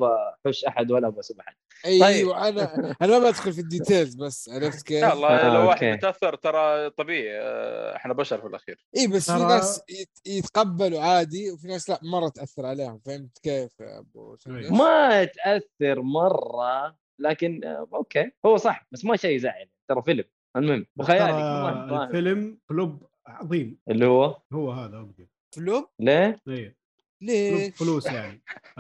بحش 0.45 0.65
أحد 0.65 0.91
ولا 0.91 1.09
بسب 1.09 1.39
أحد. 1.39 1.55
أيوه 1.85 2.47
أنا 2.47 2.95
أنا 3.01 3.19
ما 3.19 3.29
بدخل 3.29 3.53
في 3.53 3.61
ال 3.61 3.68
details 3.68 4.15
بس 4.15 4.49
عرفت 4.49 4.85
كيف؟ 4.85 5.03
يا 5.03 5.13
الله 5.13 5.27
آه، 5.27 5.53
لو 5.53 5.67
واحد 5.69 5.83
okay. 5.83 5.91
متأثر 5.97 6.35
ترى 6.35 6.89
طبيعي 6.89 7.39
آه، 7.41 7.95
إحنا 7.95 8.13
بشر 8.13 8.41
في 8.41 8.47
الأخير. 8.47 8.85
إي 8.97 9.07
بس 9.07 9.31
في 9.31 9.37
ناس 9.39 9.81
يت- 9.89 10.19
يتقبلوا 10.27 11.01
عادي 11.01 11.51
وفي 11.51 11.67
ناس 11.67 11.89
لا 11.89 11.99
مرة 12.03 12.29
تأثر 12.29 12.65
عليهم 12.65 12.99
فهمت 12.99 13.37
كيف 13.43 13.79
يا 13.79 13.99
أبو 13.99 14.35
سندس؟ 14.35 14.71
ما 14.71 15.23
تأثر 15.25 16.01
مرة 16.01 16.95
لكن 17.19 17.61
آه، 17.65 17.87
okay 17.93 18.31
هو 18.45 18.57
صح 18.57 18.87
بس 18.91 19.05
ما 19.05 19.15
شيء 19.15 19.35
يزعل 19.35 19.69
ترى 19.87 20.01
فيلم 20.01 20.23
المهم 20.55 20.85
فاهم. 21.07 21.93
الفيلم 22.01 22.57
flop 22.69 23.07
عظيم 23.27 23.77
اللي 23.89 24.05
هو 24.05 24.37
هو 24.53 24.71
هذا 24.71 24.97
قصدي 24.99 25.29
flop 25.55 25.85
ليه؟ 25.99 26.39
إيه 26.47 26.75
ليش؟ 27.21 27.53
flop 27.53 27.71
فلوس 27.73 28.05
يعني 28.05 28.43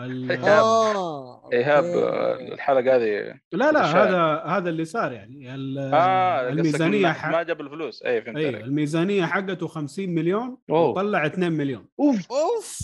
إيهاب. 1.53 1.85
آه، 1.85 2.33
الحلقة 2.53 2.95
هذه 2.95 3.39
لا 3.51 3.71
لا. 3.71 3.85
هذا 3.85 4.43
هذا 4.57 4.69
اللي 4.69 4.85
صار 4.85 5.11
يعني 5.11 5.49
آه 5.93 6.39
قصدك 6.47 6.51
الميزانية 6.59 7.01
ما- 7.01 7.13
حق 7.13 7.31
ما 7.31 7.43
جاب 7.43 7.61
الفلوس 7.61 8.03
اي 8.03 8.21
فهمت 8.21 8.37
أيوه 8.37 8.49
عليك 8.49 8.61
الميزانية 8.63 9.25
حقته 9.25 9.67
50 9.67 10.09
مليون. 10.09 10.57
وطلع 10.69 11.25
2 11.25 11.51
مليون 11.51 11.87
أوف 11.99 12.31
أوف 12.31 12.79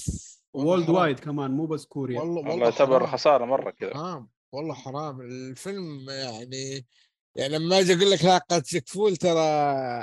world. 0.54 0.90
wide 0.90 1.20
كمان 1.20 1.52
مو 1.52 1.66
بس 1.66 1.86
كوريا 1.86 2.20
والله 2.20 2.50
والله 2.50 2.64
يعتبر. 2.66 3.08
خسارة 3.08 3.46
مرة 3.46 3.70
كذا 3.72 3.94
حرام 3.94 4.28
والله 4.52 4.74
حرام 4.74 5.22
الفيلم 5.22 6.06
يعني 6.10 6.86
يعني 7.36 7.58
لما 7.58 7.80
أجي 7.80 7.94
أقول 7.94 8.12
لك 8.12 8.26
لا 8.26 8.38
قد 8.38 8.64
full 8.88 9.16
ترى 9.16 9.40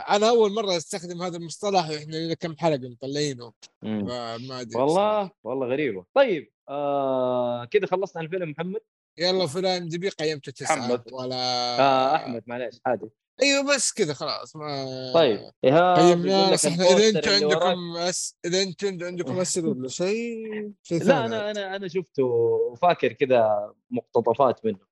أنا 0.09 0.29
أول 0.29 0.53
مرة 0.53 0.77
أستخدم 0.77 1.23
هذا 1.23 1.37
المصطلح 1.37 1.91
وإحنا 1.91 2.17
لنا 2.17 2.35
كم 2.35 2.57
حلقة 2.57 2.89
مطلعينه. 2.89 3.53
فما 3.83 4.61
أدري 4.61 4.81
والله 4.81 4.85
بصراحة. 4.85 5.37
والله 5.45 5.67
غريبة. 5.67 6.05
طيب 6.15 6.51
آه 6.69 7.65
كذا 7.65 7.87
خلصنا 7.87 8.23
الفيلم 8.23 8.51
محمد؟ 8.51 8.81
يلا 9.19 9.47
في 9.47 9.59
الام 9.59 9.89
دي 9.89 9.99
بي 9.99 10.09
قيمته 10.09 10.53
تسعة 10.53 10.77
محمد. 10.77 11.03
ولا 11.13 11.37
آه 11.81 12.17
أحمد 12.17 12.43
معليش 12.47 12.81
عادي. 12.87 13.09
أيوه 13.43 13.75
بس 13.75 13.93
كذا 13.93 14.15
خلاص 14.15 14.57
ما 14.57 15.13
طيب 15.15 15.51
إيهاب 15.65 16.27
إذا 16.27 17.09
أنتم 17.09 17.31
عندكم 17.31 17.97
أس... 17.97 18.37
إذا 18.45 18.63
أنتم 18.63 19.07
عندكم 19.07 19.39
اسئله 19.41 19.69
ولا 19.69 19.89
شيء 19.89 20.73
لا 20.91 21.25
أنا 21.25 21.51
أنا 21.51 21.77
أنا 21.77 21.89
شفته 21.89 22.25
وفاكر 22.25 23.13
كذا 23.13 23.73
مقتطفات 23.91 24.65
منه. 24.65 24.88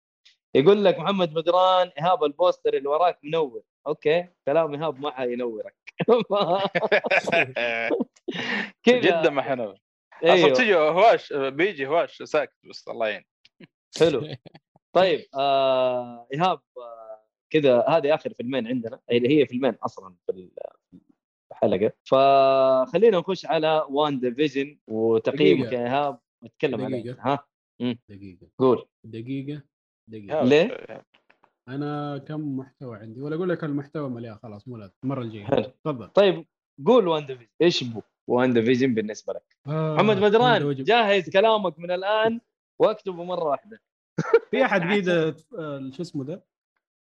يقول 0.57 0.85
لك 0.85 0.99
محمد 0.99 1.35
بدران 1.35 1.89
إيهاب 1.99 2.25
ال 2.25 2.32
poster 2.32 2.75
اللي 2.75 2.89
وراك 2.89 3.19
منور. 3.25 3.63
okay 3.87 4.29
كلام 4.49 4.75
إيهاب 4.75 5.01
ما 5.01 5.11
حينورك. 5.11 5.75
كذا 8.87 9.01
جدا 9.01 9.31
ما 9.31 9.43
حنو 9.43 9.71
أصلا 9.71 10.33
إيوه. 10.33 10.53
تجي 10.55 10.75
هواش 10.75 11.33
بيجي 11.33 11.87
هواش 11.87 12.23
ساكت 12.23 12.55
بس 12.71 12.89
الله 12.89 13.09
يعين. 13.09 13.25
حلو. 13.99 14.29
طيب 14.97 15.25
آه 15.35 16.27
إيهاب 16.33 16.61
آه 16.79 17.23
كذا 17.51 17.85
هذه 17.89 18.15
آخر 18.15 18.35
فيلمين 18.35 18.67
عندنا 18.67 19.01
اللي 19.11 19.41
هي 19.41 19.47
فيلمين 19.47 19.75
أصلا 19.75 20.15
في 20.27 20.33
ال- 20.33 20.51
في 20.91 21.53
الحلقة. 21.53 21.93
فخلينا 22.05 23.19
نخش 23.19 23.47
على 23.47 23.87
WandaVision 23.91 24.79
وتقييمك 24.89 25.67
دقيقة. 25.67 25.81
يا 25.81 25.87
إيهاب. 25.87 26.19
نتكلم 26.45 26.85
عليه. 26.85 27.01
دقيقة. 27.01 27.19
ها 27.21 27.47
دقيقة. 28.09 28.47
قول. 28.59 28.89
دقيقة. 29.05 29.63
دقيقة. 30.09 30.45
ليه؟ 30.45 30.79
أنا 31.69 32.19
كم 32.19 32.57
محتوى 32.57 32.97
عندي؟ 32.99 33.21
ولا 33.21 33.37
أقول 33.37 33.49
لك 33.49 33.65
المحتوى 33.65 34.11
مليان 34.11 34.37
خلاص 34.37 34.69
مو 34.69 34.77
لازم 34.77 34.93
المرة 35.05 35.23
الجاية. 35.23 35.45
حلو. 35.45 35.63
تفضل. 35.63 36.09
طيب 36.09 36.47
قول 36.87 37.09
WandaVision 37.09 37.51
إيش 37.63 37.85
بو 37.85 38.03
WandaVision 38.27 38.95
بالنسبة 38.95 39.33
لك؟ 39.33 39.57
آه، 39.67 39.95
محمد 39.95 40.17
بدران. 40.17 40.75
جهز 40.75 41.31
كلامك 41.31 41.79
من 41.79 41.91
الآن 41.91 42.41
واكتبه 42.79 43.25
مرة 43.25 43.45
واحدة. 43.45 43.81
في 44.51 44.65
أحد 44.65 44.83
قيد 44.83 45.09
آه، 45.09 45.91
شو 45.91 46.03
اسمه 46.03 46.25
ده؟ 46.25 46.45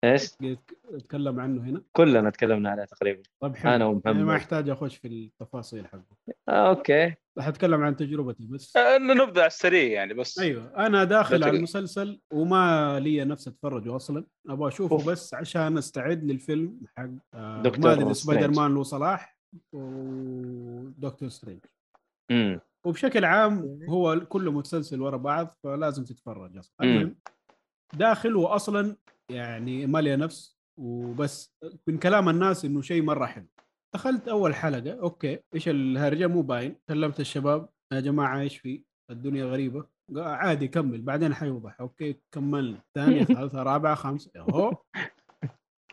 إيش؟ 0.04 0.34
قيد 0.34 0.58
اتكلم 0.84 1.40
عنه 1.40 1.62
هنا. 1.62 1.82
كلنا 1.92 2.30
تكلمنا 2.30 2.70
عليه 2.70 2.84
تقريبا. 2.84 3.22
طيب 3.40 3.56
حلو. 3.56 3.74
أنا 3.74 3.86
ومحمد. 3.86 4.16
ما 4.16 4.34
يحتاج 4.34 4.68
أخش 4.68 4.96
في 4.96 5.08
التفاصيل 5.08 5.86
حقه. 5.86 6.16
آه 6.48 6.68
okay. 6.68 7.14
راح 7.38 7.48
أتكلم 7.48 7.82
عن 7.82 7.96
تجربتي 7.96 8.46
بس 8.46 8.76
آه، 8.76 8.98
نبدا 8.98 9.40
على 9.40 9.46
السريع 9.46 9.92
يعني 9.92 10.14
بس 10.14 10.38
أيوه 10.38 10.86
أنا 10.86 11.04
داخل 11.04 11.44
على. 11.44 11.56
المسلسل 11.56 12.20
وما 12.32 13.00
لي 13.00 13.24
نفس 13.24 13.48
اتفرجه 13.48 13.96
أصلا 13.96 14.24
أبغى 14.48 14.68
أشوفه 14.68 14.92
أوف. 14.96 15.08
بس 15.08 15.34
عشان 15.34 15.78
أستعد 15.78 16.24
للفيلم 16.24 16.80
حق 16.96 17.08
آه 17.34 17.62
دكتور 17.62 17.84
ما 17.84 17.92
أدري 17.92 18.14
سبايدر. 18.14 18.50
مان 18.50 18.74
له 18.74 18.82
صلاح 18.82 19.38
و 19.72 19.94
Doctor 19.94 21.28
Strange 21.28 21.60
امم 22.30 22.60
وبشكل 22.86 23.24
عام 23.24 23.80
هو 23.88 24.20
كله 24.28 24.52
متسلسل 24.52 25.00
ورا 25.00 25.16
بعض 25.16 25.54
فلازم 25.62 26.04
تتفرج 26.04 26.56
أصلا. 26.56 26.74
المهم 26.82 27.16
داخل 27.94 28.36
واصلا 28.36 28.96
يعني 29.30 29.86
ماليه 29.86 30.16
نفس 30.16 30.58
وبس 30.76 31.54
من 31.86 31.98
كلام 31.98 32.28
الناس 32.28 32.64
إنه 32.64 32.82
شيء 32.82 33.02
مرة 33.02 33.26
حلو 33.26 33.46
دخلت 33.94 34.28
أول 34.28 34.54
حلقة 34.54 34.92
okay 35.00 35.38
إيش 35.54 35.68
الهرجه 35.68 36.26
مو 36.26 36.42
باين 36.42 36.76
كلمت 36.88 37.20
الشباب 37.20 37.68
يا 37.92 38.00
جماعة 38.00 38.40
إيش 38.40 38.58
في؟ 38.58 38.84
الدنيا 39.10 39.44
غريبة. 39.44 39.86
عادي 40.16 40.68
كمل. 40.68 41.02
بعدين 41.02 41.34
حيوضح 41.34 41.80
okay 41.80 42.20
كملنا. 42.32 42.82
ثانية 42.94 43.24
ثالثة 43.38 43.62
رابعة 43.62 43.94
خامسة 43.94 44.30
اهو 44.36 44.76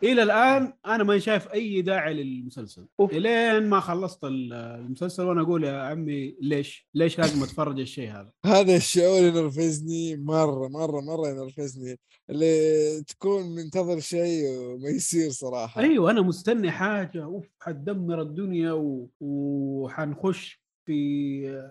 إلى 0.02 0.22
الآن 0.22 0.72
أنا 0.86 1.04
ما 1.04 1.18
شايف 1.18 1.52
أي 1.52 1.82
داعي 1.82 2.14
للمسلسل. 2.14 2.86
أوف. 3.00 3.12
إلين 3.12 3.68
ما 3.68 3.80
خلصت 3.80 4.24
ال- 4.24 4.52
المسلسل 4.52 5.22
وأنا 5.24 5.42
أقول 5.42 5.64
يا 5.64 5.82
عمي 5.82 6.36
ليش؟ 6.40 6.88
ليش 6.94 7.18
لازم 7.18 7.42
أتفرج 7.42 7.80
الشيء 7.80 8.10
هذا؟ 8.10 8.30
هذا 8.46 8.76
الشعور 8.76 9.22
ينرفزني 9.22 10.16
مرة 10.16 10.68
مرة 10.68 11.00
مرة 11.00 11.28
ينرفزني. 11.28 11.98
اللي 12.30 13.02
تكون 13.02 13.54
منتظر 13.54 14.00
شيء 14.00 14.44
وما 14.48 14.88
يصير 14.88 15.30
صراحة. 15.30 15.80
أيوه 15.80 16.10
أنا 16.10 16.22
مستني 16.22 16.70
حاجة. 16.70 17.24
أوف 17.24 17.46
حتدمر 17.60 18.22
الدنيا 18.22 18.72
و... 18.72 19.08
وحنخش 19.20 20.62
في 20.86 21.62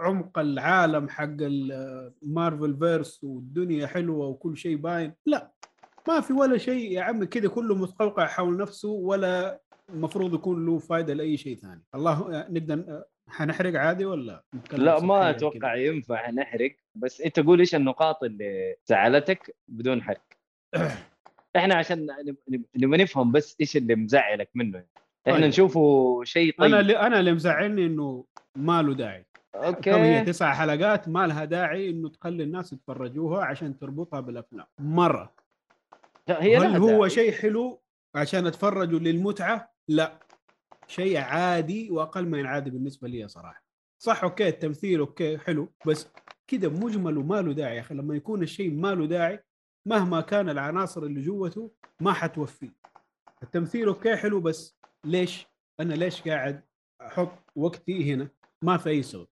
عمق 0.00 0.38
العالم 0.38 1.08
حق 1.08 1.36
المارفل 1.40 2.76
فيرس 2.78 3.24
والدنيا 3.24 3.86
حلوة 3.86 4.26
وكل 4.26 4.56
شيء 4.56 4.76
باين. 4.76 5.12
لا 5.26 5.52
ما 6.10 6.20
في 6.20 6.32
ولا 6.32 6.58
شيء 6.58 6.92
يا 6.92 7.02
عمي 7.02 7.26
كذا 7.26 7.48
كله 7.48 7.74
متقوقع 7.74 8.26
حول 8.26 8.56
نفسه 8.56 8.88
ولا 8.88 9.60
المفروض 9.90 10.34
يكون 10.34 10.66
له 10.66 10.78
فائده 10.78 11.14
لأي 11.14 11.36
شيء 11.36 11.56
ثاني. 11.56 11.82
الله 11.94 12.46
نقدر 12.50 13.02
حنحرق 13.28 13.80
عادي 13.80 14.04
ولا 14.04 14.42
لا 14.72 15.00
ما 15.00 15.18
كده؟ 15.18 15.30
أتوقع 15.30 15.74
ينفع 15.74 16.30
نحرق 16.30 16.76
بس 16.94 17.20
أنت 17.20 17.40
قول 17.40 17.58
إيش 17.58 17.74
النقاط 17.74 18.24
اللي 18.24 18.76
زعلتك 18.86 19.56
بدون 19.68 20.02
حرق؟ 20.02 20.22
إحنا 21.56 21.74
عشان 21.74 22.06
نب- 22.26 22.36
نب- 22.48 22.64
نبغى 22.76 23.02
نفهم 23.02 23.32
بس 23.32 23.56
إيش 23.60 23.76
اللي 23.76 23.94
مزعلك 23.94 24.50
منه 24.54 24.84
إحنا 25.28 25.38
طيب. 25.38 25.44
نشوفه 25.44 26.20
شيء 26.24 26.54
طيب. 26.58 26.68
أنا 26.68 26.80
اللي 26.80 26.98
أنا 26.98 27.20
اللي 27.20 27.32
مزعلني 27.32 27.86
إنه 27.86 28.24
ما 28.56 28.82
له 28.82 28.94
داعي. 28.94 29.26
كم 29.54 29.92
هي؟ 29.92 30.18
أوكي 30.18 30.24
تسع 30.24 30.54
حلقات 30.54 31.08
ما 31.08 31.26
لها 31.26 31.44
داعي 31.44 31.90
إنه 31.90 32.08
تخلي 32.08 32.42
الناس 32.42 32.72
يتفرجوها 32.72 33.44
عشان 33.44 33.78
تربطها 33.78 34.20
بالأفلام. 34.20 34.66
مرة. 34.78 35.32
هي 36.38 36.56
هل 36.56 36.76
هو. 36.76 37.08
شيء 37.08 37.32
حلو 37.32 37.82
عشان 38.14 38.46
اتفرجوا 38.46 38.98
للمتعة؟ 38.98 39.72
لا. 39.88 40.20
شيء 40.86 41.16
عادي 41.18 41.90
وأقل 41.90 42.26
من 42.26 42.40
العادي 42.40 42.70
بالنسبة 42.70 43.08
لي 43.08 43.28
صراحة. 43.28 43.64
صح 44.02 44.24
okay 44.24 44.48
التمثيل 44.48 45.00
okay 45.00 45.38
حلو 45.38 45.72
بس 45.86 46.08
كده 46.46 46.68
مجمل 46.68 47.18
وما 47.18 47.42
له 47.42 47.52
داعي 47.52 47.76
يا 47.76 47.80
أخي. 47.80 47.94
لما 47.94 48.16
يكون 48.16 48.42
الشيء 48.42 48.70
ما 48.70 48.94
له 48.94 49.06
داعي 49.06 49.44
مهما 49.86 50.20
كان 50.20 50.48
العناصر 50.48 51.02
اللي 51.02 51.22
جوته 51.22 51.72
ما 52.00 52.12
حتوفي. 52.12 52.70
التمثيل 53.42 53.88
okay 53.88 54.16
حلو 54.16 54.40
بس 54.40 54.78
ليش؟ 55.04 55.46
أنا 55.80 55.94
ليش 55.94 56.22
قاعد 56.22 56.64
أحط 57.00 57.32
وقتي 57.56 58.14
هنا؟ 58.14 58.28
ما 58.62 58.76
في 58.76 58.90
أي 58.90 59.02
سبب. 59.02 59.26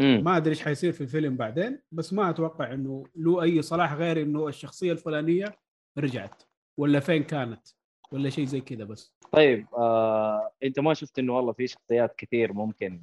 مم. 0.00 0.22
ما 0.24 0.36
أدري 0.36 0.50
إيش 0.50 0.62
حيصير 0.62 0.92
في 0.92 1.00
الفيلم 1.00 1.36
بعدين 1.36 1.80
بس 1.92 2.12
ما 2.12 2.30
أتوقع 2.30 2.72
إنه 2.72 3.04
له 3.16 3.42
أي 3.42 3.62
صلاح 3.62 3.94
غير 3.94 4.22
إنه 4.22 4.48
الشخصية 4.48 4.92
الفلانية 4.92 5.58
رجعت 5.98 6.42
ولا 6.78 7.00
فين 7.00 7.22
كانت 7.22 7.68
ولا 8.12 8.30
شيء 8.30 8.44
زي 8.44 8.60
كذا 8.60 8.84
بس. 8.84 9.12
طيب 9.32 9.66
آه، 9.74 10.50
أنت 10.62 10.80
ما 10.80 10.94
شفت 10.94 11.18
إنه 11.18 11.36
والله 11.36 11.52
في 11.52 11.66
شخصيات 11.66 12.14
كثير 12.16 12.52
ممكن 12.52 13.02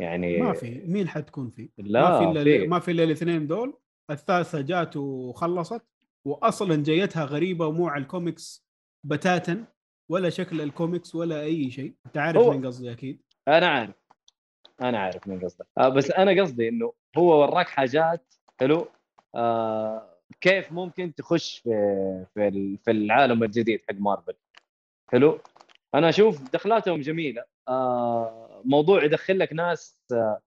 يعني 0.00 0.38
ما 0.38 0.52
في 0.52 0.82
مين 0.86 1.08
حتكون 1.08 1.50
في؟ 1.50 1.68
لا 1.78 2.00
ما 2.02 2.32
في. 2.32 2.42
إلا 2.42 2.66
ما 2.66 2.78
في 2.78 2.90
إلا 2.90 3.04
الاثنين 3.04 3.46
دول 3.46 3.78
الثالثة 4.10 4.60
جات 4.60 4.96
وخلصت 4.96 5.82
واصلا 6.26 6.76
جيتها 6.76 7.24
غريبة 7.24 7.66
ومو 7.66 7.88
على 7.88 8.02
الكوميكس 8.02 8.66
بتاتا 9.06 9.64
ولا 10.10 10.30
شكل 10.30 10.60
الكوميكس 10.60 11.14
ولا 11.14 11.40
أي 11.42 11.70
شيء. 11.70 11.94
أنت 12.06 12.18
عارف 12.18 12.48
مين 12.48 12.66
قصدي 12.66 12.92
أكيد. 12.92 13.22
أنا 13.48 13.66
عارف. 13.66 13.94
أنا 14.80 14.98
عارف 14.98 15.28
من 15.28 15.40
قصدك. 15.40 15.66
آه 15.78 15.88
بس 15.88 16.10
أنا 16.10 16.42
قصدي 16.42 16.68
إنه 16.68 16.92
هو 17.16 17.40
وراك 17.40 17.68
حاجات 17.68 18.34
حلو؟ 18.60 18.88
آه 19.34 20.16
كيف 20.40 20.72
ممكن 20.72 21.14
تخش 21.14 21.58
في 21.58 21.70
في 22.34 22.48
ال- 22.48 22.78
في 22.78 22.90
العالم 22.90 23.42
الجديد 23.42 23.80
حق 23.88 23.94
مارفل؟ 23.94 24.34
حلو؟ 25.12 25.38
أنا 25.94 26.08
أشوف 26.08 26.42
دخلاتهم 26.42 27.00
جميلة. 27.00 27.44
آه 27.68 28.62
موضوع 28.64 29.04
يدخل 29.04 29.38
لك 29.38 29.52
ناس 29.52 30.00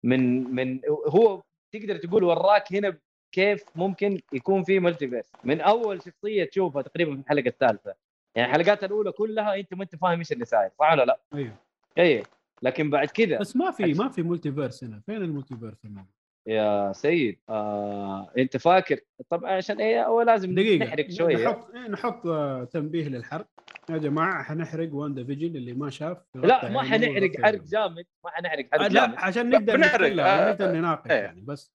من 0.03 0.55
من 0.55 0.81
هو 1.09 1.43
تقدر 1.73 1.97
تقول 1.97 2.25
وراك 2.25 2.73
هنا 2.73 2.99
كيف 3.35 3.65
ممكن 3.75 4.21
يكون 4.33 4.63
في 4.65 4.81
ملتيفيرس 4.81 5.35
من 5.45 5.61
أول 5.61 6.03
شخصية 6.03 6.45
تشوفها 6.45 6.83
تقريبا 6.83 7.15
في 7.15 7.21
الحلقة 7.21 7.49
الثالثة. 7.49 7.95
يعني 8.37 8.49
الحلقات 8.51 8.85
الأولى 8.85 9.13
كلها 9.13 9.55
أنت 9.55 9.75
ما 9.75 9.83
أنت 9.85 9.97
فاهم 9.97 10.19
إيش 10.19 10.33
اللي 10.33 10.45
صاير 10.45 10.71
صح 10.79 10.93
ولا 10.93 11.05
لا؟ 11.05 11.21
أيوه. 11.35 11.57
اي 11.99 12.27
لكن 12.63 12.91
بعد 12.91 13.09
كذا 13.09 13.39
بس 13.39 13.57
ما 13.57 13.71
في 13.71 13.95
ما 13.95 14.09
في 14.09 14.23
multiverse 14.23 14.85
هنا. 14.85 15.01
فين 15.07 15.17
ال 15.17 15.57
multiverse 15.57 15.87
هنا؟ 15.87 16.07
يا 16.47 16.93
سيد 16.93 17.39
آه، 17.49 18.33
أنت 18.39 18.57
فاكر؟ 18.57 19.01
طبعا 19.31 19.51
عشان 19.53 19.81
إيه؟ 19.81 20.07
هو 20.07 20.23
لازم 20.23 20.55
دقيقة. 20.55 20.85
نحرق 20.85 21.11
شوية. 21.11 21.45
نحط 21.45 21.71
إيه، 21.75 21.89
نحط 21.89 22.27
آه، 22.27 22.65
تنبيه 22.65 23.09
للحرق. 23.09 23.47
يا 23.91 23.99
جماعة 23.99 24.43
حنحرق 24.43 24.95
WandaVision 24.95 25.57
اللي 25.57 25.73
ما 25.73 25.91
شاف 25.91 26.19
لا 26.35 26.69
ما 26.71 26.85
يعني 26.85 27.07
حنحرق 27.07 27.31
حرق 27.45 27.63
جامد. 27.63 28.05
ما 28.25 28.31
حنحرق 28.31 28.65
آه، 28.75 28.79
حرق 28.79 28.83
لا 28.83 28.89
جامد. 28.89 29.15
عشان 29.19 29.51
لا، 29.51 29.59
نقدر 29.59 29.77
بنحرق. 29.77 30.07
نتكلم 30.07 30.21
آه، 30.21 30.51
نقدر 30.51 30.73
نناقش 30.73 31.11
إيه. 31.11 31.17
يعني 31.19 31.41
بس. 31.41 31.73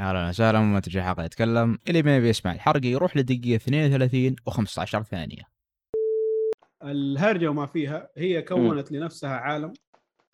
أهلا 0.00 0.28
وسهلا 0.28 0.60
ما 0.60 0.80
تجي 0.80 1.02
حلقة 1.02 1.24
يتكلم. 1.24 1.78
اللي 1.88 2.02
ما 2.02 2.16
يبي 2.16 2.28
يسمع 2.28 2.52
الحرق 2.52 2.86
يروح 2.86 3.16
لدقيقة 3.16 3.56
32 3.56 4.36
و15 4.50 5.02
ثانية. 5.02 5.42
الهرجة 6.84 7.48
وما 7.48 7.66
فيها 7.66 8.10
هي 8.16 8.42
كونت 8.42 8.92
لنفسها 8.92 9.36
عالم 9.36 9.72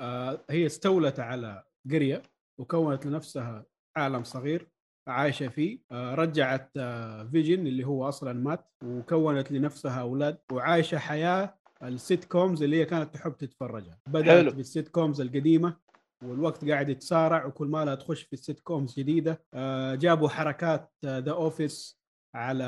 آه، 0.00 0.44
هي 0.50 0.66
استولت 0.66 1.20
على 1.20 1.64
قرية 1.90 2.22
وكونت 2.60 3.06
لنفسها 3.06 3.66
عالم 3.96 4.24
صغير 4.24 4.68
عايشة 5.08 5.48
فيه 5.48 5.78
آه، 5.92 6.14
رجعت 6.14 6.70
آه، 6.76 7.24
Vision 7.24 7.66
اللي 7.66 7.84
هو 7.86 8.08
أصلا 8.08 8.32
مات 8.32 8.72
وكونت 8.84 9.52
لنفسها 9.52 10.00
أولاد 10.00 10.38
وعايشة 10.52 10.98
حياة 10.98 11.58
ال 11.82 12.24
sitcoms 12.24 12.62
اللي 12.62 12.76
هي 12.76 12.84
كانت 12.84 13.14
تحب 13.14 13.36
تتفرجها 13.36 13.98
بدأت 14.06 14.44
حلو. 14.44 14.50
بال 14.50 14.88
sitcoms 14.88 15.20
القديمة 15.20 15.76
والوقت 16.24 16.70
قاعد 16.70 16.88
يتسارع 16.88 17.44
وكل 17.46 17.66
ما 17.66 17.84
لها 17.84 17.94
تخش 17.94 18.22
في 18.22 18.32
ال 18.32 18.60
sitcoms 18.60 18.94
جديدة 18.98 19.44
آه، 19.54 19.94
جابوا 19.94 20.28
حركات 20.28 20.92
The 21.04 21.32
Office 21.32 22.04
على 22.34 22.64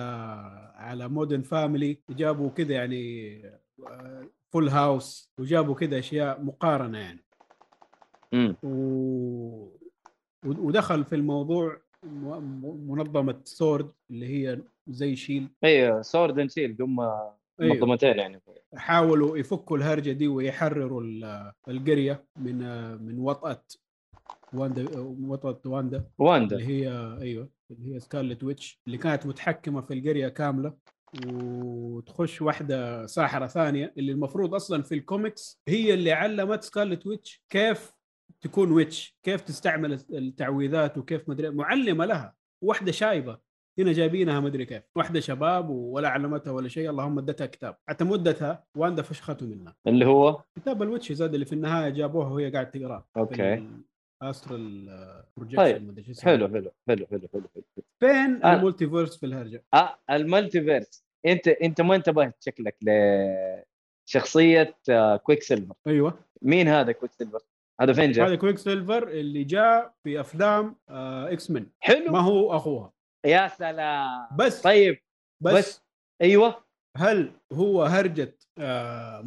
على 0.75 1.09
Modern 1.09 1.43
Family 1.43 2.03
جابوا 2.11 2.51
كذا 2.51 2.75
يعني 2.75 3.43
Full 4.53 4.69
House 4.69 5.31
وجابوا 5.39 5.75
كذا 5.75 5.99
أشياء 5.99 6.43
مقارنة 6.43 6.99
يعني. 6.99 7.25
مم. 8.33 8.57
و... 8.63 9.77
ودخل 10.47 11.05
في 11.05 11.15
الموضوع 11.15 11.81
منظمة 12.87 13.41
Sword 13.45 13.93
اللي 14.11 14.27
هي 14.27 14.61
زي 14.89 15.17
Shield. 15.17 15.49
أيوه 15.65 16.03
Sword 16.03 16.39
and 16.39 16.51
Shield 16.51 16.83
هم 16.83 17.01
أيوه. 17.01 17.35
منظمتين 17.61 18.19
يعني. 18.19 18.41
حاولوا 18.77 19.39
يفكوا 19.39 19.77
الهرجة 19.77 20.13
دي 20.13 20.29
ويحرروا 20.29 21.01
ال- 21.03 21.53
القرية 21.69 22.25
من 22.37 22.59
من 23.03 23.19
وطأة 23.19 23.65
واندا 24.55 24.87
وطأة 25.01 25.61
واندا 25.67 26.05
واندا. 26.19 26.57
اللي 26.57 26.67
هي 26.67 27.17
أيوه 27.21 27.49
اللي 27.71 27.95
هي 27.95 28.01
Scarlet 28.01 28.45
Witch 28.45 28.81
اللي 28.87 28.99
كانت 28.99 29.27
متحكمة 29.27 29.81
في 29.81 29.95
القرية 29.95 30.29
كاملة. 30.29 30.75
وتخش 31.27 32.43
واحدة 32.43 33.07
ساحرة 33.07 33.47
ثانية 33.47 33.95
اللي 33.99 34.13
المفروض 34.13 34.55
أصلا 34.55 34.83
في 34.83 34.95
الكوميكس 34.95 35.63
هي 35.69 35.95
اللي 35.95 36.13
علمت 36.13 36.63
Scarlet 36.63 37.07
Witch 37.07 37.45
كيف 37.49 37.93
تكون 38.41 38.73
witch 38.73 39.19
كيف 39.23 39.41
تستعمل 39.41 39.93
التعويذات 40.11 40.99
وكيف 40.99 41.29
مدري 41.29 41.51
معلمة 41.51 42.05
لها 42.05 42.35
واحدة 42.63 42.93
شايبة. 42.93 43.39
هنا 43.79 43.93
جايبينها 43.93 44.41
ما 44.41 44.49
أدري 44.49 44.65
كيف 44.65 44.83
واحدة 44.97 45.21
شباب 45.21 45.71
ولا 45.71 46.09
علمتها 46.09 46.51
ولا 46.51 46.69
شيء 46.69 46.91
اللهم 46.91 47.19
ادتها 47.19 47.47
كتاب. 47.47 47.77
حتى 47.89 48.05
ما 48.05 48.20
ادتها 48.20 48.65
واندا 48.77 49.03
فشخته 49.03 49.47
منها. 49.47 49.77
اللي 49.87 50.07
هو؟ 50.07 50.43
كتاب 50.57 50.83
ال 50.83 50.88
witches 50.88 51.23
هذا 51.23 51.35
اللي 51.35 51.45
في 51.47 51.53
النهاية 51.53 51.89
جابوها 51.89 52.29
وهي 52.29 52.51
قاعدة 52.51 52.71
تقراه 52.71 53.07
okay. 53.17 53.69
astral 54.23 54.87
طيب، 55.57 55.87
projection 55.87 56.25
حلو 56.25 56.49
حلو 56.49 56.73
حلو 56.89 57.07
حلو 57.07 57.29
حلو, 57.33 57.49
حلو. 57.55 57.65
فين 58.01 58.45
آه. 58.45 58.55
ال 58.57 58.62
multiverse 58.62 59.17
في 59.17 59.27
الهرجة؟ 59.27 59.65
آه 59.75 59.99
ال 60.11 60.19
multiverse 60.19 61.05
أنت 61.27 61.49
أنت 61.49 61.81
ما 61.81 61.97
انتبهت 61.97 62.37
شكلك 62.41 62.77
لشخصيه 64.09 64.75
آه، 64.91 65.17
Quicksilver 65.17 65.75
أيوه 65.87 66.19
مين 66.43 66.69
هذا 66.69 66.93
Quicksilver؟ 66.93 67.41
هذا 67.81 67.93
فين 67.93 68.13
جاء؟ 68.13 68.27
هذا 68.29 68.35
Quicksilver 68.37 69.09
اللي 69.09 69.45
جاء 69.45 69.95
في 70.05 70.21
أفلام 70.21 70.77
آه 70.89 71.33
X-Men 71.33 71.67
حلو 71.81 72.13
ما 72.13 72.21
هو 72.21 72.57
أخوها 72.57 72.93
يا 73.27 73.49
سلام 73.49 74.29
بس 74.39 74.63
طيب 74.63 74.99
بس, 75.43 75.55
بس. 75.55 75.83
أيوه 76.23 76.65
هل 76.97 77.33
هو 77.53 77.83
هرجة 77.83 78.39
آه 78.59 79.21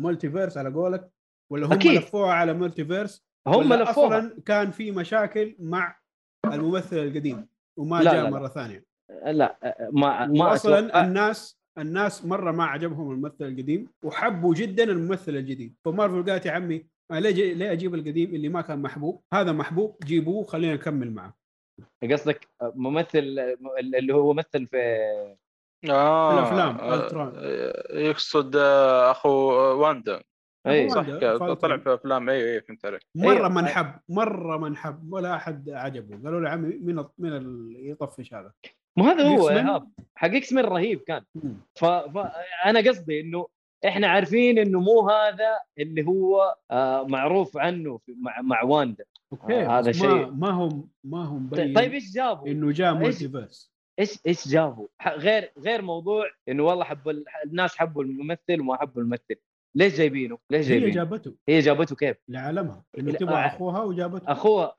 على 0.57 0.69
قولك 0.69 1.11
ولا 1.51 1.67
هم. 1.67 1.73
لفوها 1.73 2.33
على 2.33 2.53
multiverse 2.53 3.28
هم 3.47 3.71
ولا 3.71 3.83
لفوها. 3.83 4.19
أصلا 4.19 4.35
كان 4.45 4.71
في 4.71 4.91
مشاكل 4.91 5.55
مع 5.59 5.99
الممثل 6.45 6.97
القديم 6.97 7.47
وما 7.79 7.95
لا، 7.97 8.03
جاء 8.03 8.23
لا، 8.23 8.23
لا. 8.23 8.29
مرة 8.29 8.47
ثانية. 8.47 8.83
لا 9.25 9.57
ما 9.91 10.25
ما 10.25 10.53
أصلا 10.53 10.89
أتوقع- 10.91 10.95
الناس 10.95 11.59
الناس 11.77 12.25
مرة 12.25 12.51
ما 12.51 12.65
عجبهم 12.65 13.11
الممثل 13.11 13.35
القديم 13.45 13.87
وحبوا 14.03 14.53
جدا 14.55 14.83
الممثل 14.83 15.35
الجديد. 15.35 15.75
فمارفل 15.85 16.31
قالت 16.31 16.45
يا 16.45 16.51
عمي 16.51 16.85
ليه 17.11 17.53
ليه 17.53 17.71
أجيب 17.71 17.95
القديم 17.95 18.35
اللي 18.35 18.49
ما 18.49 18.61
كان 18.61 18.81
محبوب؟ 18.81 19.23
هذا 19.33 19.51
محبوب 19.51 19.97
جيبوه 20.03 20.43
خلينا 20.45 20.73
نكمل 20.73 21.11
معه. 21.11 21.33
قصدك 22.11 22.47
ممثل 22.61 23.19
اللي 23.95 24.13
هو 24.13 24.33
مثل 24.33 24.67
في 24.67 24.77
آه 25.89 26.33
الأفلام، 26.39 26.75
آه، 26.77 26.95
ألترون. 26.95 27.33
آه، 27.35 27.97
يقصد 27.97 28.55
أخو 28.55 29.29
واندا. 29.81 30.21
اي 30.67 30.89
صح. 30.89 31.05
طلع 31.53 31.77
في 31.77 31.93
أفلام 31.93 32.29
اي 32.29 32.53
اي 32.55 32.61
فهمت 32.61 32.85
عليك 32.85 33.01
مرة 33.15 33.33
أيوة. 33.33 33.49
ما 33.49 33.59
انحب 33.59 33.99
مرة 34.09 34.57
ما 34.57 34.67
انحب 34.67 35.13
ولا 35.13 35.35
أحد 35.35 35.69
عجبه 35.69 36.23
قالوا 36.23 36.39
له 36.41 36.49
عمي 36.49 36.67
مين 36.77 37.05
مين 37.17 37.33
اللي 37.33 37.89
يطفش 37.89 38.33
هذا 38.33 38.51
ما 38.97 39.11
هذا 39.11 39.23
هو. 39.23 39.49
إيهاب 39.49 39.89
حق 40.15 40.27
X-Men 40.27 40.61
رهيب 40.61 40.99
كان. 40.99 41.21
فانا 41.75 42.79
قصدي 42.89 43.21
إنه 43.21 43.47
إحنا 43.87 44.07
عارفين 44.07 44.57
إنه 44.59 44.79
مو 44.79 45.09
هذا 45.09 45.59
اللي 45.77 46.05
هو 46.07 46.55
آه 46.71 47.03
معروف 47.07 47.57
عنه 47.57 47.97
في 47.97 48.15
مع 48.21 48.41
مع 48.41 48.63
واندا 48.63 49.03
okay 49.33 49.53
آه، 49.65 49.79
هذا 49.79 49.91
شيء. 49.91 50.31
ما 50.31 50.49
هم 50.49 50.89
ما 51.03 51.23
هم 51.25 51.49
طيب 51.55 51.75
طيب 51.75 51.93
إيش 51.93 52.13
جابوا؟ 52.13 52.47
إنه 52.47 52.71
جاء 52.71 52.91
إيش؟ 52.93 53.01
multiverse 53.01 53.73
إيش 53.99 54.19
إيش 54.27 54.47
جابوا؟ 54.47 54.87
غير 55.07 55.51
غير 55.59 55.81
موضوع 55.81 56.25
إنه 56.49 56.63
والله 56.63 56.83
حب 56.83 57.09
ال- 57.09 57.25
الناس 57.45 57.77
حبوا 57.77 58.03
الممثل 58.03 58.61
وما 58.61 58.77
حبوا 58.77 59.01
الممثل 59.01 59.35
ليش 59.79 59.97
جايبينه؟ 59.97 60.37
ليش 60.49 60.65
هي 60.65 60.69
جايبينه؟ 60.69 60.93
جابته 60.93 61.35
هي 61.49 61.59
جابته 61.59 61.95
كيف؟ 61.95 62.17
لعالمها 62.27 62.83
إنه 62.97 63.11
تبغى 63.11 63.35
آه. 63.35 63.47
أخوها 63.47 63.83
وجابته 63.83 64.31
أخوها 64.31 64.77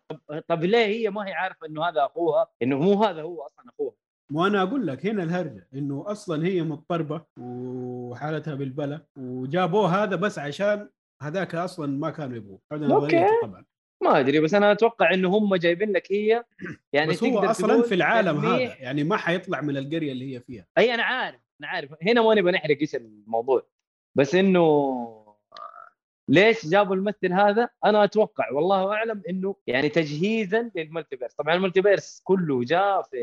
طب, 0.48 0.64
ليه 0.64 0.86
هي 0.86 1.10
ما 1.10 1.26
هي 1.26 1.32
عارفة 1.32 1.66
إنه 1.66 1.84
هذا 1.84 2.04
أخوها؟ 2.04 2.48
إنه 2.62 2.78
مو 2.78 3.04
هذا 3.04 3.22
هو 3.22 3.42
أصلا 3.42 3.64
أخوها 3.68 3.92
وأنا 4.32 4.62
أقول 4.62 4.86
لك 4.86 5.06
هنا 5.06 5.22
الهرجة 5.22 5.68
إنه 5.74 6.04
أصلا 6.06 6.46
هي 6.46 6.62
مضطربة 6.62 7.22
وحالتها 7.40 8.54
بالبلا 8.54 9.06
وجابوه 9.16 10.02
هذا 10.02 10.16
بس 10.16 10.38
عشان 10.38 10.88
هذاك 11.22 11.54
أصلا 11.54 11.98
ما 11.98 12.10
كانوا 12.10 12.36
يبغوه. 12.36 12.60
نظريتي 12.72 13.26
طبعا 13.42 13.64
ما 14.02 14.20
أدري 14.20 14.40
بس 14.40 14.54
أنا 14.54 14.72
أتوقع 14.72 15.14
إنه 15.14 15.28
هم 15.28 15.54
جايبين 15.54 15.92
لك 15.92 16.12
هي 16.12 16.44
يعني 16.92 17.10
بس 17.10 17.24
هو 17.24 17.38
أصلا 17.38 17.82
في 17.82 17.94
العالم. 17.94 18.38
هذا 18.38 18.58
يعني 18.58 19.04
ما 19.04 19.16
حيطلع 19.16 19.60
من 19.60 19.76
القرية 19.76 20.12
اللي 20.12 20.34
هي 20.34 20.40
فيها 20.40 20.66
أي 20.78 20.94
أنا 20.94 21.02
عارف 21.02 21.40
أنا 21.60 21.68
عارف 21.68 21.94
هنا 22.02 22.22
ما 22.22 22.34
نبغى 22.34 22.52
نحرق 22.52 22.76
إيش 22.80 22.94
الموضوع 22.94 23.66
بس 24.14 24.34
إنه 24.34 25.06
ليش 26.28 26.66
جابوا 26.66 26.94
الممثل 26.96 27.32
هذا؟ 27.32 27.68
أنا 27.84 28.04
أتوقع 28.04 28.50
والله 28.52 28.92
أعلم 28.92 29.22
إنه 29.28 29.56
يعني 29.66 29.88
تجهيزا 29.88 30.70
لل 30.76 30.85
multiverse، 30.85 31.34
طبعا 31.34 31.54
ال 31.54 31.60
multiverse 31.60 32.20
كله 32.24 32.64
جاء 32.64 33.02
في 33.02 33.16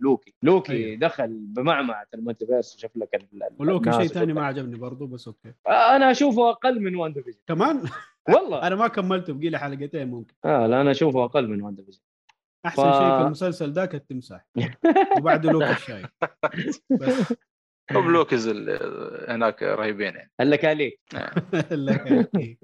لوكي، 0.00 0.34
لوكي 0.42 0.72
أيوه. 0.72 0.98
دخل 1.00 1.28
بمعمعة 1.38 2.06
ال 2.14 2.20
multiverse 2.20 2.76
وشاف 2.76 2.96
لك 2.96 3.28
ولوكي 3.58 3.92
شيء 3.92 4.06
ثاني. 4.06 4.32
ما 4.32 4.46
عجبني 4.46 4.76
برضه 4.76 5.06
بس 5.06 5.26
okay. 5.28 5.52
أنا 5.68 6.10
أشوفه 6.10 6.50
أقل 6.50 6.80
من 6.80 6.96
WandaVision 6.96 7.38
كمان؟ 7.48 7.82
والله. 8.28 8.62
أنا 8.66 8.74
ما 8.76 8.88
كملته 8.88 9.32
بقي 9.32 9.48
لي 9.48 9.58
حلقتين 9.58 10.08
ممكن. 10.10 10.34
آه 10.44 10.66
لا 10.66 10.80
أنا 10.80 10.90
أشوفه 10.90 11.24
أقل 11.24 11.48
من 11.48 11.62
WandaVision 11.62 12.00
أحسن 12.66 12.82
ف- 12.82 12.94
شيء 12.98 13.16
في 13.18 13.22
المسلسل 13.26 13.72
ذاك 13.72 13.94
التمساح 13.94 14.46
وبعده 15.18 15.50
لوكي 15.52 15.70
الشاي. 15.70 16.02
بس. 17.00 17.32
اللي 18.48 18.78
هناك 19.28 19.62
رهيبين 19.62 20.14
يعني. 20.14 20.30
هلا 20.40 20.56
كاليك 20.56 21.00
لك- 21.72 22.58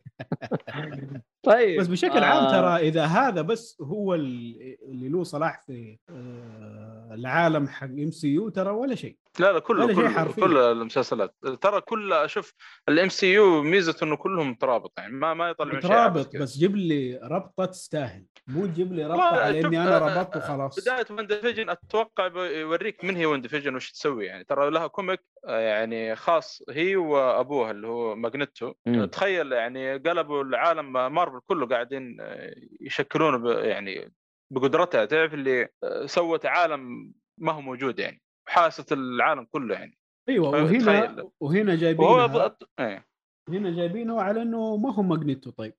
طيب 1.44 1.80
بس 1.80 1.86
بشكل 1.86 2.18
عام 2.24 2.44
آه، 2.44 2.50
ترى 2.50 2.88
إذا 2.88 3.04
هذا 3.04 3.42
بس 3.42 3.78
هو 3.82 4.14
ال- 4.14 4.76
اللي 4.88 5.08
له 5.08 5.22
صلاح 5.24 5.62
في 5.66 5.98
آه، 6.10 7.08
العالم 7.14 7.68
حق 7.68 7.86
MCU 7.86 8.48
ترى 8.48 8.70
ولا 8.70 8.94
شيء 8.94 9.16
لا 9.40 9.52
لا 9.52 9.58
كله 9.58 9.84
ولا 9.84 9.94
كله 9.94 10.08
حرفيا. 10.08 10.44
كل 10.44 10.56
المسلسلات 10.58 11.34
ترى 11.60 11.80
كل 11.80 12.12
أشوف 12.12 12.52
ال 12.88 13.08
MCU 13.08 13.62
ميزته 13.62 14.04
إنه 14.04 14.16
كلهم 14.16 14.50
مترابط 14.50 14.92
يعني 14.98 15.12
ما 15.12 15.34
ما 15.34 15.48
يطلع 15.50 15.74
مترابط. 15.76 16.36
بس 16.36 16.56
جيب 16.58 16.76
لي 16.76 17.20
ربطة 17.22 17.64
تستاهل 17.64 18.24
مو 18.46 18.66
تجيب 18.66 18.92
لي 18.92 19.04
ربطة 19.06 19.22
على 19.22 19.60
اني 19.60 19.82
أنا 19.82 19.96
آه، 19.96 20.18
ربطت 20.18 20.36
وخلاص 20.36 20.80
بداية 20.80 21.06
WandaVision 21.10 21.70
أتوقع 21.70 22.28
بيوريك 22.28 23.04
من 23.04 23.16
هي 23.16 23.26
WandaVision 23.26 23.74
وش 23.74 23.92
تسوي 23.92 24.26
يعني 24.26 24.44
ترى 24.44 24.70
لها 24.70 24.86
comic 24.86 25.20
آه، 25.48 25.58
يعني 25.58 26.16
خاص 26.16 26.62
هي 26.70 26.96
وأبوها 26.96 27.70
اللي 27.70 27.86
هو 27.86 28.14
Magneto 28.16 28.72
مم. 28.86 29.04
تخيل 29.04 29.52
يعني 29.52 29.96
قلبوا 29.96 30.42
العالم 30.44 30.92
مارفل 31.14 31.33
كله 31.40 31.66
قاعدين 31.66 32.16
آه، 32.20 32.54
يشكلونه 32.80 33.36
ب- 33.38 33.64
يعني 33.64 34.12
بقدرتها 34.52 35.04
تعرف 35.04 35.34
اللي 35.34 35.68
آه، 35.84 36.06
سوت 36.06 36.46
عالم 36.46 37.12
ما 37.40 37.52
هو 37.52 37.60
موجود 37.60 37.98
يعني 37.98 38.22
حاست 38.48 38.92
العالم 38.92 39.46
كله 39.50 39.74
يعني. 39.74 39.98
أيوه 40.28 40.48
وهنا. 40.48 41.30
وهنا 41.40 41.72
وهو 41.72 41.76
جايبينها 41.80 42.26
ض- 42.26 42.56
إيه. 42.80 43.06
هنا 43.48 43.70
جايبينه 43.70 44.22
على 44.22 44.42
إنه 44.42 44.76
ما 44.76 44.94
هو 44.94 45.02
Magneto 45.02 45.50
طيب. 45.50 45.74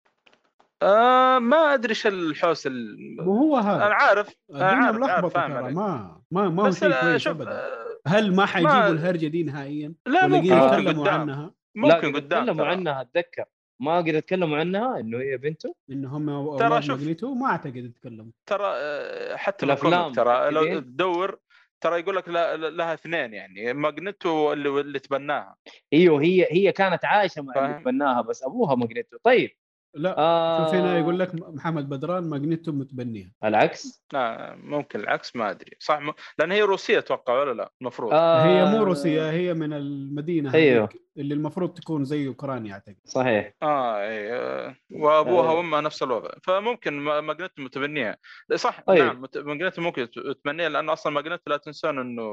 آه 0.83 1.39
ما 1.39 1.73
أدري 1.73 1.89
إيش 1.89 2.07
الحوس 2.07 2.67
ال... 2.67 2.97
مو 3.25 3.33
هو 3.37 3.57
هذا 3.57 3.85
أنا 3.85 3.95
عارف 3.95 4.35
الدنيا 4.49 4.65
عارف- 4.65 5.33
ترى. 5.33 5.73
ما 5.73 6.21
ما 6.31 6.49
ما 6.49 6.63
هو 6.67 6.71
شيء 6.71 7.01
كويس 7.01 7.21
شوف 7.21 7.33
ابدا. 7.41 7.51
آه، 7.51 7.85
هل 8.07 8.35
ما 8.35 8.45
حيجيبوا 8.45 8.73
ما- 8.73 8.87
الهرجة 8.87 9.27
دي 9.27 9.43
نهائيا؟ 9.43 9.93
لا 10.05 10.27
ممكن 10.27 10.45
يتكلموا 10.45 11.03
قدام. 11.03 11.21
عنها؟ 11.21 11.53
ممكن 11.75 11.89
لا 12.11 12.19
قدام 12.19 12.43
تكلموا 12.45 12.63
ترى. 12.65 12.71
عنها 12.71 13.01
أتذكر. 13.01 13.45
ما 13.79 13.97
قد 13.97 14.07
يتكلموا 14.07 14.57
عنها 14.57 14.99
إنه 14.99 15.17
هي 15.19 15.37
بنته 15.37 15.75
ان 15.89 16.05
هم 16.05 16.57
ترى 16.57 16.81
شوف. 16.81 16.97
Magneto 16.99 17.33
ما 17.33 17.45
أعتقد 17.47 17.75
يتكلموا 17.75 18.31
ترى 18.45 18.67
آه، 18.75 19.35
حتى 19.35 19.65
الأفلام 19.65 20.11
ترى 20.13 20.51
لو 20.51 20.61
متأكدين؟ 20.61 20.83
تدور 20.85 21.39
ترى 21.81 21.99
يقول 21.99 22.15
لك 22.15 22.29
لا- 22.29 22.57
لها 22.57 22.93
اثنين 22.93 23.33
يعني 23.33 23.73
Magneto 23.73 24.53
اللي 24.53 24.69
اللي 24.81 24.99
تبناها 24.99 25.55
إيوه 25.93 26.21
هي 26.23 26.47
هي 26.51 26.71
كانت 26.71 27.05
عايشة 27.05 27.41
مع 27.41 27.53
اللي. 27.53 27.79
تبناها 27.79 28.21
بس 28.21 28.43
أبوها 28.43 28.75
Magneto 28.75 29.17
طيب 29.23 29.49
لا 29.95 30.17
آه 30.17 30.65
شوف 30.65 30.75
هنا 30.75 30.97
يقول 30.99 31.19
لك 31.19 31.31
محمد 31.35 31.89
بدران 31.89 32.29
Magneto 32.29 32.71
متبنيها. 32.71 33.31
العكس؟ 33.43 34.05
لا 34.13 34.55
ممكن 34.55 34.99
العكس 34.99 35.35
ما 35.35 35.49
أدري. 35.51 35.71
صح 35.79 35.99
م... 35.99 36.11
لأن 36.39 36.51
هي 36.51 36.61
روسية 36.61 36.97
أتوقع 36.99 37.33
ولا 37.39 37.53
لا؟ 37.53 37.71
المفروض. 37.81 38.13
آه. 38.13 38.41
هي 38.45 38.65
مو 38.77 38.83
روسيا 38.83 39.31
هي 39.31 39.53
من 39.53 39.73
المدينة 39.73 40.53
أيوه. 40.53 40.83
هذيك 40.83 41.01
اللي 41.17 41.33
المفروض 41.33 41.73
تكون 41.73 42.05
زي 42.05 42.27
أوكرانيا 42.27 42.73
أعتقد. 42.73 42.95
صحيح. 43.05 43.53
آه 43.63 43.97
اي 44.01 44.33
آه، 44.33 44.75
وأبوها 44.91 45.49
آه. 45.49 45.53
وأمها 45.53 45.81
نفس 45.81 46.03
الوضع. 46.03 46.29
فممكن 46.43 46.93
ما- 46.93 47.21
Magneto 47.21 47.61
متبنيها. 47.63 48.17
صح 48.55 48.81
طيب. 48.87 49.03
نعم 49.03 49.25
Magneto 49.35 49.81
ممكن 49.81 50.09
ت- 50.09 50.19
تبنيها 50.43 50.69
لأن 50.69 50.89
أصلا 50.89 51.13
Magneto 51.13 51.43
لا 51.49 51.57
تنسون 51.57 51.99
إنه 51.99 52.23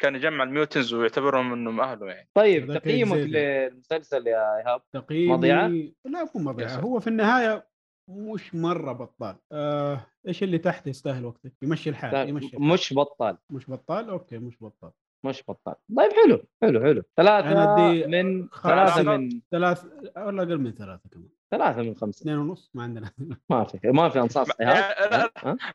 كان 0.00 0.14
يجمع 0.14 0.44
ال 0.44 0.50
mutants 0.50 0.94
ويعتبرهم 0.94 1.52
انهم 1.52 1.80
اهله 1.80 2.06
يعني. 2.06 2.28
طيب 2.34 2.74
تقييمك. 2.74 3.16
للمسلسل 3.16 4.26
يا 4.26 4.56
إيهاب؟ 4.58 4.82
تقييمي 4.92 5.32
مضيعة؟ 5.32 5.66
لا 6.04 6.30
مو 6.34 6.42
مضيعة. 6.42 6.76
هو 6.76 7.00
في 7.00 7.06
النهاية 7.06 7.66
مش 8.08 8.54
مرة 8.54 8.92
بطال. 8.92 9.36
آه 9.52 10.06
إيش 10.28 10.42
اللي 10.42 10.58
تحت 10.58 10.86
يستاهل 10.86 11.24
وقتك؟ 11.24 11.52
يمشي 11.62 11.90
الحال 11.90 12.28
يمشي 12.28 12.46
الحال. 12.46 12.62
مش 12.62 12.94
بطال. 12.94 13.38
مش 13.50 13.70
بطال؟ 13.70 14.10
okay 14.10 14.38
مش 14.38 14.56
بطال. 14.60 14.90
مش 15.24 15.42
بطال. 15.48 15.74
طيب 15.96 16.12
حلو 16.12 16.42
حلو 16.62 16.80
حلو. 16.80 17.02
ثلاثة 17.16 17.52
أنا 17.52 18.06
من 18.06 18.48
خمسة. 18.48 18.94
ثلاثة 18.94 19.16
من 19.16 19.40
ثلاث 19.50 19.84
ولا 20.16 20.42
أقل 20.42 20.58
من 20.58 20.72
ثلاثة 20.72 21.08
كمان. 21.10 21.28
ثلاثة 21.50 21.82
من 21.82 21.94
خمسة. 21.94 22.22
اثنين 22.22 22.36
ونص 22.36 22.70
ما 22.74 22.82
عندنا. 22.82 23.10
ما 23.50 23.64
في 23.64 23.78
ما 23.84 24.08
في 24.08 24.18
ها؟ 24.18 24.24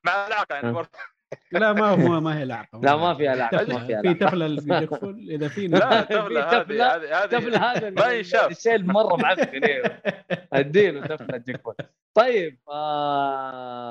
مع 0.05 0.27
العلاقه 0.27 0.55
يعني 0.55 0.87
لا 1.51 1.73
ما 1.73 1.85
هو 1.89 2.21
ما 2.21 2.39
هي 2.39 2.45
لعقة 2.45 2.79
لا 2.83 2.95
ما 2.95 3.13
فيها 3.13 3.35
لعقة 3.35 3.73
ما 3.73 3.87
فيها 3.87 4.01
في 4.01 4.13
تفله 4.13 4.55
في 4.61 4.79
جكفل 4.85 5.27
إذا 5.29 5.47
في 5.47 5.67
لا 5.77 6.01
تفله 6.01 6.63
في 6.63 6.81
هذه 6.81 7.23
هذه 7.23 7.71
هذا 7.71 7.89
ما 7.89 8.11
ينشاف. 8.11 8.51
الشيء 8.51 8.83
مرة 8.83 9.15
معفن 9.15 9.63
إيه. 9.63 10.01
أديله 10.53 11.07
تفلة 11.07 11.37
جكفون 11.37 11.73
طيب 12.17 12.57
آه... 12.69 13.85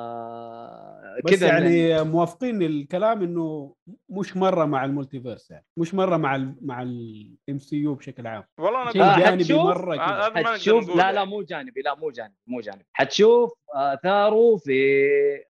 بس 1.24 1.30
كذا 1.30 1.46
يعني 1.46 2.02
موافقين 2.04 2.62
الكلام 2.62 3.22
إنه 3.22 3.74
مش 4.08 4.36
مرة 4.36 4.64
مع 4.64 4.84
المولتيفيرس 4.84 5.50
يعني. 5.50 5.64
مش 5.76 5.94
مرة 5.94 6.16
مع 6.16 6.36
ال 6.36 6.54
مع 6.62 6.82
الام 6.82 7.58
سي 7.58 7.76
يو 7.76 7.94
بشكل 7.94 8.26
عام. 8.26 8.44
والله 8.58 8.82
أنا 8.82 8.92
شيء 8.92 9.02
آه، 9.02 9.18
جانبي؟ 9.18 9.54
مرة 9.54 9.94
نقدر 9.94 10.44
حتشوف؟ 10.44 10.96
لا 10.96 11.12
لا. 11.12 11.24
مو 11.24 11.42
جانبي 11.42 11.80
لا 11.80 11.94
مو 11.94 12.10
جانبي 12.10 12.34
مو 12.46 12.60
جانبي. 12.60 12.84
حتشوف؟ 12.92 13.52
آثاره 13.74 14.56
في 14.56 15.04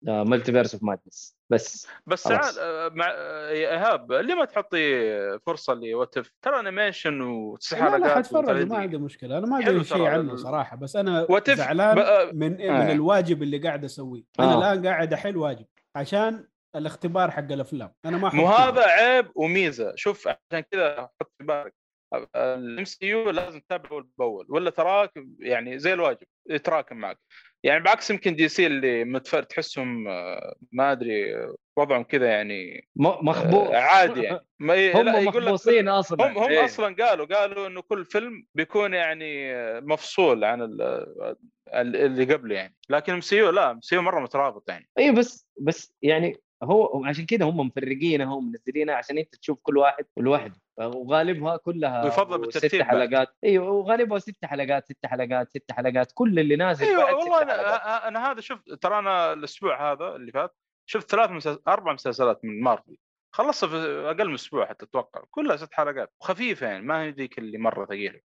Multiverse 0.02 0.74
of 0.74 0.82
Madness 0.82 1.36
بس. 1.50 1.88
بس. 2.06 2.22
تعال 2.22 2.54
آه، 2.60 2.88
مع 2.88 3.06
آه، 3.16 3.50
يا 3.50 3.70
إيهاب 3.70 4.12
ليه 4.12 4.34
ما 4.34 4.44
تعطي 4.44 5.38
فرصة 5.46 5.74
ل 5.74 5.83
What 5.83 6.16
If 6.16 6.32
ترى 6.42 6.60
animation 6.60 7.20
وتسع 7.20 7.88
لا 7.88 7.98
لا 7.98 8.14
حتفرج 8.16 8.66
ما 8.68 8.76
عندي 8.76 8.98
مشكلة. 8.98 9.38
أنا 9.38 9.46
ما 9.46 9.58
أدري 9.58 9.84
شيء 9.84 10.02
عنه 10.04 10.32
ال- 10.32 10.38
صراحة 10.38 10.76
بس 10.76 10.96
أنا 10.96 11.26
What 11.30 11.44
If- 11.44 11.54
زعلان 11.54 11.96
بقى- 11.96 12.34
من 12.34 12.52
من 12.52 12.60
آه. 12.70 12.92
الواجب 12.92 13.42
اللي 13.42 13.58
قاعد 13.58 13.84
أسويه. 13.84 14.22
أنا 14.40 14.52
آه. 14.54 14.58
الآن 14.72 14.86
قاعد 14.86 15.12
أحل 15.12 15.36
واجب 15.36 15.66
عشان 15.96 16.48
الاختبار 16.76 17.30
حق 17.30 17.52
الأفلام. 17.52 17.92
أنا 18.04 18.16
ما 18.18 18.30
مو 18.34 18.46
هذا. 18.46 18.82
عيب 18.82 19.26
وميزة. 19.34 19.92
شوف 19.96 20.28
عشان 20.28 20.60
كذا 20.70 21.08
حط 21.20 21.32
في 21.38 21.44
بالك. 21.44 21.74
ال 22.36 22.84
MCU 22.84 23.30
لازم 23.30 23.60
تتابعه 23.60 23.90
اول 23.90 24.08
باول 24.18 24.46
ولا 24.48 24.70
تراك 24.70 25.12
يعني 25.38 25.78
زي 25.78 25.92
الواجب 25.92 26.26
يتراكم 26.50 26.96
معك. 26.96 27.18
يعني 27.64 27.84
بعكس 27.84 28.10
يمكن 28.10 28.36
DC 28.36 28.66
اللي 28.66 29.04
متفر 29.04 29.42
تحسهم 29.42 30.08
آه، 30.08 30.54
ما 30.72 30.92
أدري 30.92 31.36
آه، 31.36 31.54
وضعهم 31.78 32.02
كذا 32.02 32.26
يعني 32.30 32.88
م- 32.96 33.28
مخبوص 33.28 33.68
آه، 33.70 33.76
عادي 33.76 34.20
يعني. 34.22 34.40
ما 34.58 34.74
ي- 34.74 34.92
هم 34.92 35.24
مخبوصين 35.26 35.88
أصلا. 35.88 36.26
هم 36.32 36.38
هم 36.38 36.48
إيه. 36.50 36.64
أصلا 36.64 36.96
قالوا 37.04 37.26
قالوا 37.26 37.66
إنه 37.66 37.82
كل 37.82 38.04
فيلم 38.04 38.46
بيكون 38.54 38.94
يعني 38.94 39.54
آه، 39.54 39.80
مفصول 39.80 40.44
عن 40.44 40.62
ال- 40.62 40.82
ال- 41.74 41.96
اللي 41.96 42.34
قبله 42.34 42.54
يعني. 42.54 42.74
لكن 42.90 43.12
MCU 43.12 43.50
لا 43.50 43.70
MCU 43.70 44.02
مرة 44.02 44.20
مترابط 44.20 44.68
يعني. 44.68 44.88
اي 44.98 45.12
بس 45.12 45.48
بس 45.60 45.94
يعني 46.02 46.36
هو 46.62 47.04
عشان 47.04 47.26
كذا 47.26 47.44
هم 47.44 47.56
مفرقينها 47.66 48.34
ومنزلينها 48.34 48.94
عشان 48.94 49.18
أنت 49.18 49.34
تشوف 49.34 49.58
كل 49.62 49.76
واحد 49.78 50.04
لوحده 50.16 50.54
وغالبها 50.78 51.56
كلها 51.56 52.04
ويفضل 52.04 52.38
بالترتيب 52.38 52.70
ست. 52.70 52.82
حلقات. 52.82 53.28
أيوه 53.44 53.70
وغالبها 53.70 54.18
ست 54.18 54.44
حلقات 54.44 54.84
ست 54.86 55.06
حلقات 55.06 55.50
ست 55.50 55.72
حلقات. 55.72 56.12
كل 56.14 56.38
اللي 56.38 56.56
نازل 56.56 56.86
أيوه 56.86 57.04
والله 57.14 57.36
ست 57.36 57.42
أنا 57.42 57.52
حلقات. 57.52 57.80
أ- 57.80 58.06
أنا 58.06 58.30
هذا 58.32 58.40
شفت 58.40 58.70
ترى 58.72 58.98
أنا 58.98 59.32
الأسبوع 59.32 59.92
هذا 59.92 60.16
اللي 60.16 60.32
فات 60.32 60.54
شفت 60.86 61.10
ثلاث 61.10 61.30
مسلسل 61.30 61.62
أربع 61.68 61.92
مسلسلات 61.92 62.44
من 62.44 62.60
مارفل. 62.62 62.96
خلصها 63.34 63.68
في 63.68 63.76
أقل 64.10 64.28
من 64.28 64.34
أسبوع 64.34 64.66
حتى 64.66 64.84
أتوقع. 64.84 65.22
كلها 65.30 65.56
ست 65.56 65.74
حلقات. 65.74 66.12
وخفيفة 66.20 66.66
يعني 66.66 66.84
ما 66.84 67.02
هي 67.02 67.10
ذيك 67.10 67.38
اللي 67.38 67.58
مرة 67.58 67.86
ثقيلة. 67.86 68.20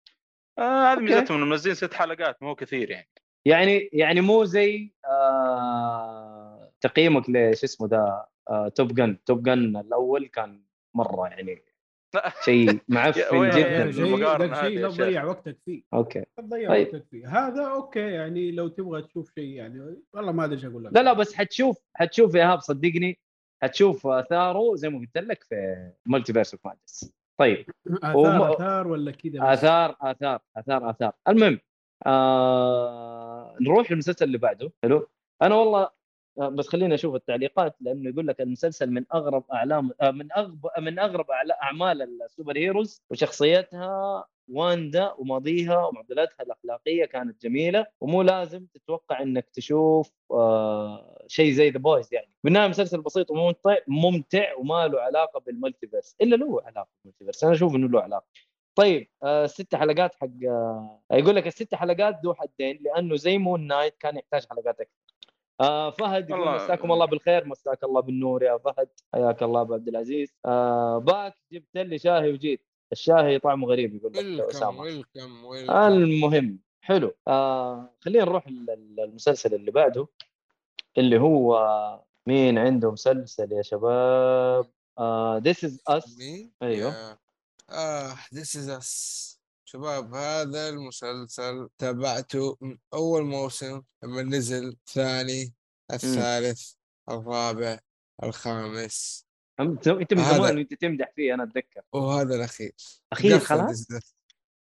آه 0.59 0.93
هذه. 0.93 0.99
ميزتهم 0.99 1.37
إنهم 1.37 1.49
منزلين 1.49 1.75
ست 1.75 1.93
حلقات 1.93 2.43
مو 2.43 2.55
كثير 2.55 2.89
يعني. 2.91 3.09
يعني 3.45 3.89
يعني 3.93 4.21
مو 4.21 4.43
زي 4.43 4.93
آه 5.05 6.71
تقييمك 6.81 7.29
لش 7.29 7.63
اسمه 7.63 7.87
ده 7.87 8.25
آه 8.49 8.67
Top 8.67 8.93
Gun. 8.95 9.23
Top 9.25 9.43
Gun 9.43 9.77
الأول 9.77 10.27
كان 10.27 10.63
مرة 10.95 11.27
يعني. 11.27 11.63
شيء 12.45 12.79
معفن 12.87 13.49
جدا. 13.49 13.91
شيء 13.91 14.17
لا. 14.17 14.87
تضيع 14.89 15.23
وقتك 15.23 15.57
فيه. 15.65 15.81
okay. 15.93 16.19
لا 16.19 16.25
تضيع 16.43 16.69
طيب. 16.69 16.87
وقتك 16.87 17.05
فيه. 17.11 17.27
هذا 17.47 17.63
okay 17.67 17.99
يعني 17.99 18.51
لو 18.51 18.67
تبغى 18.67 19.01
تشوف 19.01 19.31
شيء 19.35 19.49
يعني 19.49 19.95
والله 20.13 20.31
ما 20.31 20.45
أدري 20.45 20.55
إيش 20.55 20.65
أقول 20.65 20.83
لك. 20.85 20.93
لا 20.93 21.03
لا 21.03 21.13
بس 21.13 21.33
حتشوف 21.35 21.83
حتشوف 21.95 22.35
يا 22.35 22.39
إيهاب 22.41 22.59
صدقني. 22.59 23.19
حتشوف 23.63 24.07
آثاره 24.07 24.75
زي 24.75 24.89
ما 24.89 24.99
قلت 24.99 25.17
لك 25.17 25.43
في 25.43 25.55
Multiverse 26.05 26.53
of 26.53 26.65
Madness 26.65 27.13
طيب. 27.39 27.65
آثار 28.03 28.15
وم- 28.17 28.41
آثار 28.41 28.87
ولا 28.87 29.11
كذا؟ 29.11 29.53
آثار 29.53 29.95
آثار 30.01 30.39
آثار 30.57 30.89
آثار. 30.89 31.11
المهم 31.27 31.59
آه 32.05 33.55
نروح 33.61 33.91
للمسلسل 33.91 34.25
اللي 34.25 34.37
بعده. 34.37 34.71
حلو. 34.83 35.07
أنا 35.41 35.55
والله 35.55 35.89
بس 36.37 36.67
خليني 36.67 36.93
أشوف 36.95 37.15
التعليقات 37.15 37.75
لأنه 37.81 38.09
يقول 38.09 38.27
لك 38.27 38.41
المسلسل 38.41 38.91
من 38.91 39.05
أغرب 39.13 39.43
أعلام 39.53 39.91
آه، 40.01 40.11
من 40.11 40.31
اغرب 40.31 40.65
من 40.79 40.99
أغرب 40.99 41.25
أعمال 41.63 42.21
ال 42.23 42.57
superheroes 42.57 43.01
وشخصيتها 43.11 44.25
واندا 44.49 45.13
وماضيها 45.17 45.85
ومعضلاتها 45.85 46.43
الأخلاقية 46.43 47.05
كانت 47.05 47.41
جميلة 47.41 47.85
ومو 48.01 48.21
لازم 48.21 48.65
تتوقع 48.65 49.21
إنك 49.21 49.49
تشوف 49.49 50.11
آه 50.31 51.25
شيء 51.27 51.51
زي 51.51 51.69
The 51.69 51.79
Boys 51.79 52.13
يعني. 52.13 52.31
بالنهايه 52.43 52.67
مسلسل 52.67 53.01
بسيط 53.01 53.31
وممتع 53.31 53.77
ممتع 53.87 54.55
وما 54.57 54.87
له 54.87 55.01
علاقة 55.01 55.39
بال 55.39 55.52
multiverse 55.52 56.15
إلا 56.21 56.35
له 56.35 56.61
علاقة 56.65 56.89
بال 57.03 57.10
multiverse 57.10 57.43
أنا 57.43 57.53
أشوف 57.53 57.75
إنه 57.75 57.87
له 57.89 58.01
علاقة. 58.01 58.25
طيب 58.75 59.09
آه 59.23 59.45
ست 59.45 59.75
حلقات 59.75 60.15
حق 60.15 60.27
آه 60.47 61.01
يقول 61.11 61.35
لك 61.35 61.47
الست 61.47 61.75
حلقات 61.75 62.19
ذو 62.23 62.33
حدين 62.33 62.79
لأنه 62.81 63.15
زي 63.15 63.37
Moon 63.37 63.67
Knight 63.67 63.97
كان 63.99 64.17
يحتاج 64.17 64.45
حلقات 64.49 64.81
أكثر. 64.81 65.06
آه 65.61 65.89
فهد 65.89 66.29
يقول 66.29 66.55
مساكم 66.55 66.91
الله 66.91 67.05
بالخير 67.05 67.45
مساك 67.45 67.83
الله 67.83 68.01
بالنور 68.01 68.43
يا 68.43 68.57
فهد 68.57 68.89
حياك 69.13 69.43
الله 69.43 69.61
ابو 69.61 69.73
عبد 69.73 69.87
العزيز. 69.87 70.29
آه 70.45 70.97
back 70.97 71.35
جبت 71.51 71.77
لي 71.77 71.97
شاهي 71.99 72.31
وجيت. 72.33 72.61
الشاهي 72.91 73.39
طعمه 73.39 73.67
غريب 73.67 73.95
يقول 73.95 74.11
لك 74.13 74.17
welcome 74.19 74.49
أسامة. 74.49 74.81
welcome 74.81 75.45
welcome 75.45 75.73
المهم 75.73 76.59
حلو. 76.81 77.15
آه 77.27 77.89
خلينا 77.99 78.25
نروح 78.25 78.47
لل- 78.47 78.95
للمسلسل 78.97 79.53
اللي 79.53 79.71
بعده 79.71 80.07
اللي 80.97 81.19
هو 81.19 81.59
مين 82.27 82.57
عنده 82.57 82.91
مسلسل 82.91 83.51
يا 83.51 83.61
شباب؟ 83.61 84.65
آه 84.99 85.39
This 85.39 85.57
is 85.69 85.93
Us. 85.95 86.17
مين؟ 86.19 86.51
أيوه. 86.63 87.17
آه 87.69 88.13
This 88.33 88.55
is 88.57 88.69
Us 88.69 89.36
شباب 89.71 90.13
هذا 90.13 90.69
المسلسل 90.69 91.69
تابعته 91.77 92.57
من 92.61 92.77
أول 92.93 93.23
موسم 93.23 93.81
لما 94.03 94.21
نزل 94.23 94.67
الثاني 94.67 95.53
الثالث 95.93 96.71
الرابع 97.09 97.79
الخامس. 98.23 99.25
انت 99.59 99.87
أنت 99.87 100.13
من 100.13 100.19
هذا- 100.19 100.37
زمان 100.37 100.57
وأنت 100.57 100.73
تمدح 100.73 101.11
فيه 101.15 101.33
أنا 101.33 101.43
أتذكر. 101.43 101.81
وهذا 101.93 102.35
الأخير. 102.35 102.71
اخير 103.13 103.39
خلاص. 103.39 103.87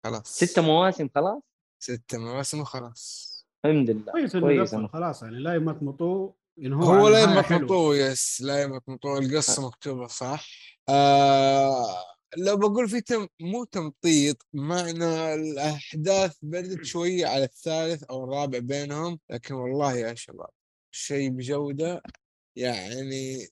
خلاص. 0.03 0.27
ست 0.27 0.59
مواسم 0.59 1.09
خلاص؟ 1.15 1.41
ستة 1.83 2.17
مواسم 2.17 2.59
وخلاص. 2.59 3.29
الحمد 3.65 3.89
لله. 3.89 4.11
كويس 4.11 4.37
كويس 4.37 4.75
خلاص 4.75 5.23
يعني 5.23 5.39
لا 5.39 5.55
يمطمطوه 5.55 6.35
إن 6.59 6.73
هو, 6.73 7.07
لا. 7.09 7.23
يمطمطوه 7.23 7.95
يس 7.95 8.41
لا 8.41 8.61
يمطمطوه 8.61 9.19
القصة 9.19 9.67
مكتوبة 9.67 10.07
صح؟ 10.07 10.47
آه 10.89 12.18
لو 12.37 12.57
بقول 12.57 12.89
في 12.89 13.01
تم 13.01 13.27
مو 13.39 13.63
تمطيط 13.63 14.47
معنى 14.53 15.33
الأحداث 15.33 16.37
بدت 16.41 16.85
شوية 16.85 17.25
على 17.27 17.43
الثالث 17.43 18.03
أو 18.03 18.23
الرابع 18.23 18.59
بينهم 18.59 19.19
لكن 19.29 19.53
والله 19.53 19.95
يا 19.97 20.13
شباب 20.13 20.49
شيء 20.91 21.29
بجودة 21.29 22.01
يعني 22.55 23.47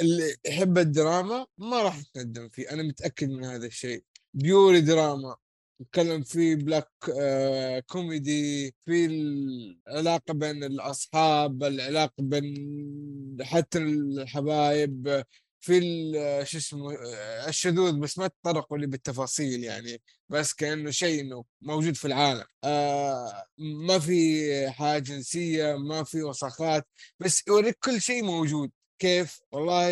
اللي 0.00 0.36
يحب 0.46 0.78
الدراما 0.78 1.46
ما 1.58 1.82
راح 1.82 1.98
يتندم 1.98 2.48
فيه 2.48 2.70
أنا 2.70 2.82
متأكد 2.82 3.30
من 3.30 3.44
هذا 3.44 3.66
الشيء. 3.66 4.04
pure 4.34 4.80
دراما 4.80 5.36
نتكلم 5.82 6.22
في 6.22 6.54
black 6.54 6.90
آه 7.20 7.80
كوميدي 7.80 8.74
في 8.86 9.06
العلاقة 9.06 10.34
بين 10.34 10.64
الأصحاب 10.64 11.64
العلاقة 11.64 12.14
بين 12.18 13.36
حتى 13.42 13.78
الحبايب 13.78 15.24
في 15.60 15.78
ال- 15.78 16.46
شو 16.48 16.58
اسمه 16.58 16.92
آه، 16.94 17.48
الشذوذ 17.48 17.92
بس 18.00 18.18
ما 18.18 18.26
تطرقوا 18.28 18.78
لي 18.78 18.86
بالتفاصيل 18.86 19.64
يعني 19.64 20.02
بس 20.28 20.54
كأنه 20.54 20.90
شيء 20.90 21.20
إنه 21.20 21.44
موجود 21.62 21.96
في 21.96 22.04
العالم. 22.04 22.44
آه 22.64 23.44
ما 23.58 23.98
في 23.98 24.70
حاجة 24.70 25.02
جنسية 25.02 25.74
ما 25.76 26.04
في 26.04 26.22
وساخات 26.22 26.88
بس 27.20 27.42
يوريك 27.48 27.78
كل 27.84 28.00
شيء 28.00 28.22
موجود. 28.24 28.70
كيف؟ 28.98 29.40
والله 29.52 29.90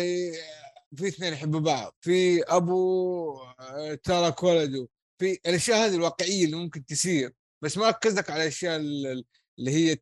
في 0.95 1.07
اثنين 1.07 1.33
يحبوا 1.33 1.59
بعض. 1.59 1.95
في 2.01 2.43
أبو 2.43 3.41
آه، 3.59 3.93
ترك 4.03 4.43
ولده 4.43 4.87
في 5.19 5.31
الأشياء 5.45 5.77
هذه 5.85 5.95
الواقعية 5.95 6.45
اللي 6.45 6.55
ممكن 6.55 6.85
تصير 6.85 7.33
بس 7.63 7.77
ما 7.77 7.89
ركزك 7.89 8.29
على 8.29 8.41
الأشياء 8.43 8.75
ال- 8.75 9.25
اللي 9.59 9.71
هي 9.71 9.97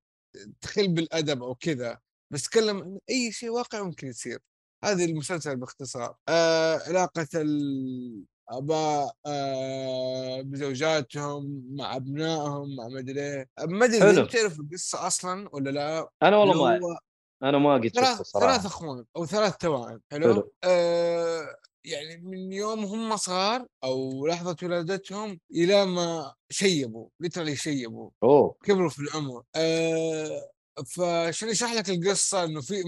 تخل 0.61 0.87
بالأدب 0.87 1.43
أو 1.43 1.55
كذا. 1.55 1.99
بس 2.33 2.43
تكلم 2.43 2.99
أي 3.09 3.31
شيء 3.31 3.49
واقعي 3.49 3.81
ممكن 3.81 4.07
يصير. 4.07 4.39
هذه 4.87 5.05
المسلسل 5.05 5.55
باختصار. 5.55 6.15
آه 6.29 6.79
علاقة 6.87 7.27
الآباء 7.35 9.11
آه 9.25 10.41
بزوجاتهم 10.41 11.63
مع 11.71 11.95
أبنائهم 11.95 12.75
مع 12.75 12.87
مدري 12.87 13.45
ما 13.59 13.85
أدري. 13.85 13.97
إذا 13.97 14.21
إنت 14.21 14.31
تعرف 14.31 14.59
القصة 14.59 15.07
أصلا 15.07 15.49
ولا 15.53 15.69
لا؟ 15.69 16.09
أنا 16.23 16.37
والله 16.37 16.55
ما 16.55 16.79
هو 16.85 16.97
أنا 17.43 17.57
ما 17.57 17.73
قد 17.73 17.87
شفته 17.87 18.01
ثلاث 18.01 18.21
الصراحه 18.21 18.47
ثلاث 18.47 18.65
أخوان 18.65 19.05
أو 19.15 19.25
ثلاث 19.25 19.57
توائم 19.57 20.01
حلو, 20.11 20.33
حلو. 20.33 20.51
آه 20.63 21.55
يعني 21.85 22.17
من 22.17 22.53
يوم 22.53 22.85
هم 22.85 23.17
صغار 23.17 23.65
أو 23.83 24.27
لحظة 24.27 24.55
ولادتهم 24.63 25.39
إلى 25.51 25.85
ما 25.85 26.33
شيبوا 26.49 27.07
ليترالي 27.19 27.55
شيبوا. 27.55 28.09
أوه. 28.23 28.55
كبروا 28.63 28.89
في 28.89 28.99
العمر. 28.99 29.43
آه 29.55 30.49
فعشان 30.85 31.49
اشرح 31.49 31.73
لك 31.73 31.89
القصة؟ 31.89 32.43
إنه 32.43 32.61
في 32.61 32.83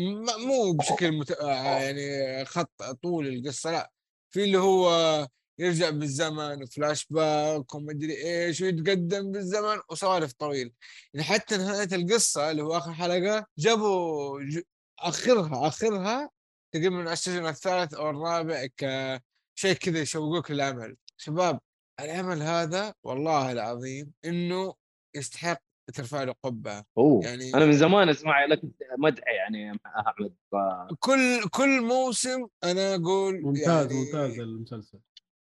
مو 0.47 0.73
بشكل 0.73 1.11
مت... 1.11 1.31
آه، 1.31 1.79
يعني 1.79 2.45
خط 2.45 2.83
طول 2.83 3.27
القصة 3.27 3.71
لا. 3.71 3.91
في 4.31 4.43
اللي 4.43 4.57
هو 4.57 5.27
يرجع 5.59 5.89
بالزمن 5.89 6.63
وفلاش 6.63 7.05
باك 7.09 7.75
ومدري 7.75 8.23
إيش 8.25 8.61
ويتقدم 8.61 9.31
بالزمن 9.31 9.79
وسوالف 9.89 10.33
طويل. 10.33 10.73
يعني 11.13 11.25
حتى 11.25 11.57
نهاية 11.57 11.89
القصة 11.91 12.51
اللي 12.51 12.63
هو 12.63 12.77
آخر 12.77 12.93
حلقة 12.93 13.45
جابوا 13.57 14.41
ج... 14.41 14.61
آخرها 14.99 15.67
آخرها 15.67 16.29
تقريبا 16.71 16.95
من 16.95 17.07
السيزون 17.07 17.47
الثالث 17.47 17.93
أو 17.93 18.09
الرابع 18.09 18.67
كشيء 18.77 19.73
كذا 19.73 19.99
يشوقوك 19.99 20.51
للعمل 20.51 20.97
شباب 21.17 21.59
العمل 21.99 22.41
هذا 22.41 22.93
والله 23.03 23.51
العظيم 23.51 24.11
إنه 24.25 24.73
يستحق 25.15 25.61
ترفع 25.89 26.23
له 26.23 26.33
قبعة. 26.43 26.85
أوه 26.97 27.25
يعني- 27.25 27.53
أنا 27.53 27.65
من 27.65 27.73
زمان 27.73 28.09
أسمع 28.09 28.45
لك 28.45 28.61
مدح 28.97 29.23
يعني 29.27 29.79
أحمد. 30.07 30.33
ف... 30.51 30.55
كل 30.99 31.49
كل 31.51 31.81
موسم 31.81 32.47
أنا 32.63 32.95
أقول 32.95 33.41
ممتاز 33.41 33.91
يعني 33.91 34.05
ممتاز 34.05 34.39
المسلسل. 34.39 34.99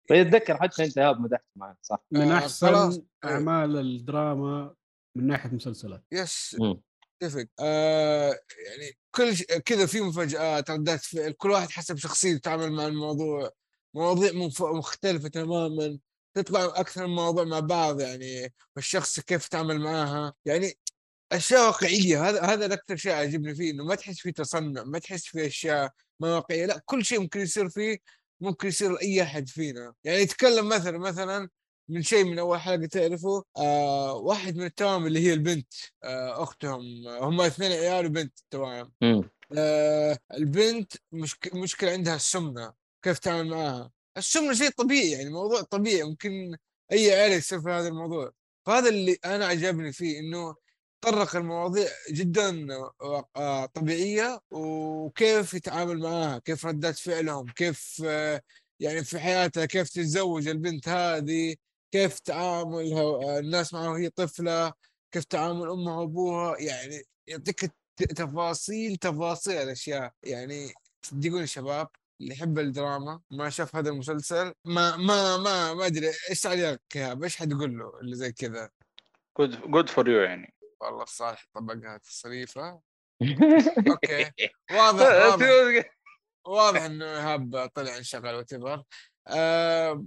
فيتذكر 0.08 0.56
حتى 0.56 0.84
أنت 0.84 0.96
ياب 0.96 1.20
مدحت 1.20 1.44
معك 1.56 1.76
صح؟ 1.82 2.04
من 2.10 2.20
آه، 2.30 2.38
أحسن 2.38 2.66
خلاص. 2.66 3.00
أعمال 3.24 3.78
الدراما 3.78 4.74
من 5.16 5.26
ناحية 5.26 5.50
مسلسلات. 5.50 6.04
يس. 6.12 6.56
اتفق. 7.22 7.46
آه 7.60 8.28
يعني 8.66 8.92
كل 9.14 9.36
ش... 9.36 9.42
كذا 9.42 9.86
في 9.86 10.00
مفاجآت 10.00 10.70
ردات 10.70 11.00
فعل 11.00 11.32
كل 11.32 11.50
واحد 11.50 11.70
حسب 11.70 11.96
شخصيته 11.96 12.36
يتعامل 12.36 12.72
مع 12.72 12.86
الموضوع 12.86 13.50
مواضيع 13.96 14.32
مف... 14.32 14.62
مختلفة 14.62 15.28
تماما. 15.28 15.98
تطلع 16.34 16.64
أكثر 16.64 17.06
من 17.06 17.14
موضوع 17.14 17.44
مع 17.44 17.60
بعض 17.60 18.00
يعني 18.00 18.52
والشخص 18.76 19.20
كيف 19.20 19.46
يتعامل 19.46 19.80
معاها. 19.80 20.34
يعني 20.44 20.78
أشياء 21.32 21.66
واقعية 21.66 22.28
هذا 22.28 22.42
هذا 22.42 22.66
الأكثر 22.66 22.96
شيء 22.96 23.12
عجبني 23.12 23.54
فيه 23.54 23.70
إنه 23.70 23.84
ما 23.84 23.94
تحس 23.94 24.18
فيه 24.18 24.30
تصنع 24.30 24.84
ما 24.84 24.98
تحس 24.98 25.24
فيه 25.26 25.46
أشياء 25.46 25.90
ما 26.20 26.34
واقعية. 26.34 26.66
لا 26.66 26.82
كل 26.84 27.04
شيء 27.04 27.20
ممكن 27.20 27.40
يصير 27.40 27.68
فيه 27.68 27.98
ممكن 28.40 28.68
يصير 28.68 28.92
لأي 28.92 29.22
أحد 29.22 29.48
فينا. 29.48 29.94
يعني 30.04 30.18
يتكلم 30.18 30.68
مثلا 30.68 30.98
مثلا 30.98 31.48
من 31.88 32.02
شيء 32.02 32.24
من 32.24 32.38
أول 32.38 32.60
حلقة 32.60 32.86
تعرفه 32.86 33.44
آه 33.56 34.14
واحد 34.14 34.56
من 34.56 34.64
التوام 34.64 35.06
اللي 35.06 35.20
هي 35.20 35.32
البنت 35.32 35.74
آه 36.04 36.42
أختهم 36.42 37.08
هم 37.08 37.40
اثنين 37.40 37.72
عيال 37.72 38.06
وبنت 38.06 38.38
توام. 38.50 38.92
مم. 39.02 39.30
آه 39.58 40.18
البنت 40.34 40.92
مشك... 41.12 41.54
مشكلة 41.54 41.90
عندها 41.90 42.16
السمنة 42.16 42.72
كيف 43.02 43.18
تتعامل 43.18 43.50
معاها. 43.50 43.90
السمنه 44.16 44.54
شيء 44.54 44.70
طبيعي 44.70 45.10
يعني 45.10 45.30
موضوع 45.30 45.60
طبيعي 45.62 46.02
ممكن 46.02 46.56
أي 46.92 47.12
عيلة 47.14 47.34
يصير 47.34 47.60
في 47.60 47.70
هذا 47.70 47.88
الموضوع. 47.88 48.32
فهذا 48.66 48.88
اللي 48.88 49.18
أنا 49.24 49.46
عجبني 49.46 49.92
فيه 49.92 50.18
إنه 50.20 50.54
طرق 51.00 51.36
المواضيع 51.36 51.88
جدا 52.10 52.66
آه، 53.36 53.66
طبيعية 53.66 54.40
وكيف 54.50 55.54
يتعامل 55.54 55.98
معاها 55.98 56.38
كيف 56.38 56.66
ردات 56.66 56.98
فعلهم 56.98 57.46
كيف 57.46 58.02
آه، 58.06 58.42
يعني 58.80 59.04
في 59.04 59.18
حياتها 59.20 59.66
كيف 59.66 59.88
تتزوج 59.90 60.48
البنت 60.48 60.88
هذه 60.88 61.56
كيف 61.92 62.18
تعاملها 62.18 63.02
آه، 63.02 63.38
الناس 63.38 63.74
معها 63.74 63.88
وهي 63.88 64.10
طفلة 64.10 64.72
كيف 65.12 65.24
تعامل 65.24 65.68
أمها 65.70 65.96
وأبوها 65.96 66.58
يعني 66.60 67.02
يعطيك 67.26 67.72
تفاصيل 67.96 68.96
تفاصيل 68.96 69.56
الأشياء. 69.56 70.12
يعني 70.22 70.72
صدقوني 71.02 71.46
شباب 71.46 71.88
اللي 72.20 72.34
يحب 72.34 72.58
الدراما 72.58 73.20
ما 73.30 73.50
شاف 73.50 73.76
هذا 73.76 73.90
المسلسل 73.90 74.54
ما 74.64 74.96
ما 74.96 75.36
ما 75.36 75.74
ما 75.74 75.86
أدري 75.86 76.06
إيش 76.30 76.40
تعليقك 76.40 76.96
يا 76.96 77.20
إيش 77.24 77.36
حتقول 77.36 77.78
له 77.78 78.00
اللي 78.00 78.16
زي 78.16 78.32
كذا؟ 78.32 78.70
good 79.38 79.70
good 79.70 79.88
for 79.88 80.08
you 80.08 80.20
يعني. 80.20 80.54
والله 80.80 81.04
صالح 81.04 81.46
طبقها 81.54 81.98
تصريفه 81.98 82.80
أوكي. 83.90 84.30
واضح 84.70 85.06
واضح. 85.24 85.96
واضح 86.46 86.82
إنه 86.82 87.04
ايهاب 87.04 87.70
طلع 87.74 87.96
انشغل 87.96 88.34
وتبر 88.34 88.82
آه 89.28 90.04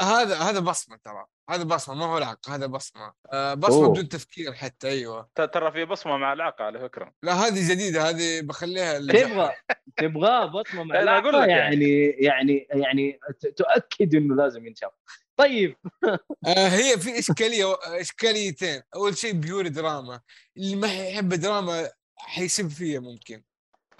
هذا 0.00 0.38
هذا 0.38 0.60
بصمة 0.60 0.98
ترى. 1.04 1.26
هذا 1.50 1.62
بصمة 1.64 1.94
ما 1.94 2.04
هو 2.04 2.18
العق 2.18 2.50
هذا 2.50 2.66
بصمة. 2.66 3.12
آه 3.32 3.54
بصمة 3.54 3.76
أوه. 3.84 3.88
بدون 3.92 4.08
تفكير 4.08 4.52
حتى 4.52 4.88
أيوه. 4.88 5.28
ت- 5.34 5.40
ترى 5.40 5.72
في 5.72 5.84
بصمة 5.84 6.16
مع 6.16 6.32
العاقه 6.32 6.64
على 6.64 6.80
فكرة. 6.80 7.12
لا 7.22 7.32
هذه 7.32 7.70
جديدة 7.70 8.08
هذه 8.08 8.40
بخليها 8.40 8.98
تبغى 8.98 9.52
تبغاه 9.96 10.44
بطمه 10.46 10.84
مع 10.84 10.94
لك 11.00 11.48
يعني 11.48 12.06
يعني 12.18 12.66
يعني 12.70 13.18
ت- 13.40 13.46
تؤكد 13.46 14.14
إنه 14.14 14.34
لازم 14.36 14.66
ينشاف. 14.66 14.90
طيب. 15.36 15.76
آه 16.46 16.68
هي 16.68 16.98
في 16.98 17.18
إشكالية 17.18 17.76
إشكاليتين. 17.84 18.82
أول 18.94 19.16
شيء 19.16 19.32
بيور 19.32 19.68
دراما. 19.68 20.20
اللي 20.56 20.76
ما 20.76 20.94
يحب 21.08 21.28
دراما 21.28 21.90
حيسب 22.16 22.68
فيها 22.68 23.00
ممكن. 23.00 23.42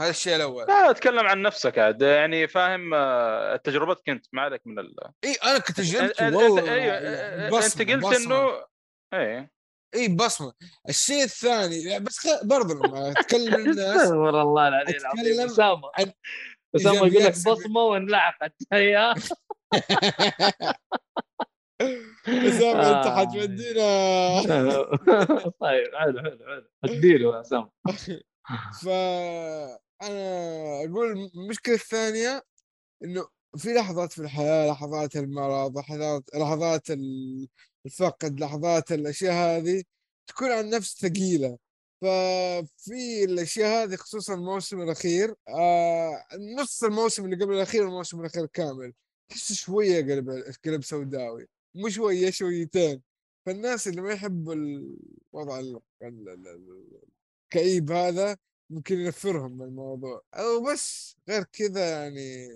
هذا 0.01 0.11
الشيء 0.11 0.37
الأول. 0.37 0.65
لا 0.69 0.91
أتكلم 0.91 1.27
عن 1.27 1.43
نفسك 1.43 1.79
عاد. 1.79 2.03
يعني 2.03 2.49
فاهم 2.49 2.95
آه، 2.95 3.57
تجربتك 3.57 4.09
انت 4.09 4.27
ما 4.33 4.43
عليك 4.43 4.61
من 4.67 4.79
ال 4.79 4.95
إي 5.25 5.33
أنا 5.45 5.59
أنت- 5.59 6.13
أنت- 6.15 6.35
والله. 6.35 6.63
أيوه 6.73 6.95
يعني 6.95 7.09
انت 7.47 7.55
بصمة- 7.55 7.79
قلت 7.79 8.05
بصمة. 8.05 8.17
انه 8.17 8.65
إيه. 9.15 9.51
إي 9.95 10.09
بصمة. 10.09 10.53
الشيء 10.89 11.23
الثاني 11.25 11.85
لا، 11.85 11.99
بس 11.99 12.19
خ... 12.19 12.45
برضه 12.45 12.75
لما 12.75 13.11
أتكلم 13.13 13.55
الناس 13.71 13.79
استغفر 13.97 14.43
الله 14.43 14.69
العلي 14.69 14.97
العظيم 14.97 15.41
أسامة. 15.41 15.91
عن 15.99 16.13
أسامة 16.77 16.97
يقول 16.97 17.25
لك 17.25 17.31
بصمة 17.33 17.81
وانلعقت 17.81 18.55
هيا 18.73 19.15
أسامة 22.29 22.89
أنت 22.89 23.07
آه. 23.07 23.17
حتودينا. 23.21 24.83
طيب 25.61 25.95
حلو 25.95 26.21
حلو 26.21 26.47
حلو. 26.47 26.65
أديله 26.85 27.35
يا 27.37 27.41
أسامة. 27.41 27.71
ف 28.83 28.89
أنا 30.03 30.85
أقول 30.85 31.31
المشكلة 31.35 31.75
الثانية 31.75 32.43
إنه 33.05 33.29
في 33.57 33.75
لحظات 33.75 34.13
في 34.13 34.19
الحياة 34.23 34.71
لحظات 34.73 35.17
المرض 35.17 35.79
لحظات 35.79 36.25
لحظات 36.35 36.91
ال- 36.91 37.49
الفقد 37.87 38.41
لحظات 38.41 38.93
الأشياء 38.93 39.33
هذه 39.33 39.85
تكون 40.27 40.51
عن 40.53 40.71
نفس 40.71 41.01
ثقيلة. 41.01 41.59
ففي 42.03 43.25
الأشياء 43.25 43.85
هذه 43.85 43.97
خصوصا 43.97 44.35
الموسم 44.35 44.81
الأخير 44.83 45.35
آه 45.49 46.25
نص 46.59 46.85
الموسم 46.85 47.25
اللي 47.25 47.45
قبل 47.45 47.55
الأخير 47.55 47.83
والموسم 47.85 48.21
الأخير 48.21 48.47
كامل 48.47 48.93
تحس 49.29 49.53
شوية 49.53 50.01
قلب 50.03 50.31
قلب 50.65 50.85
سوداوي 50.85 51.49
مو 51.75 51.89
شوية 51.89 52.31
شويتين. 52.31 53.03
فالناس 53.47 53.89
اللي 53.89 54.01
ما 54.03 54.13
يحبوا 54.13 54.55
الوضع 54.55 55.59
ال- 55.61 55.81
ال- 56.03 56.29
ال- 56.29 56.49
ال- 56.49 57.01
الكئيب 57.45 57.91
هذا 57.93 58.37
ممكن 58.71 59.01
ينفرهم 59.01 59.59
من 59.59 59.65
الموضوع. 59.65 60.23
أو 60.35 60.73
بس 60.73 61.17
غير 61.29 61.45
كذا 61.53 61.91
يعني 61.91 62.49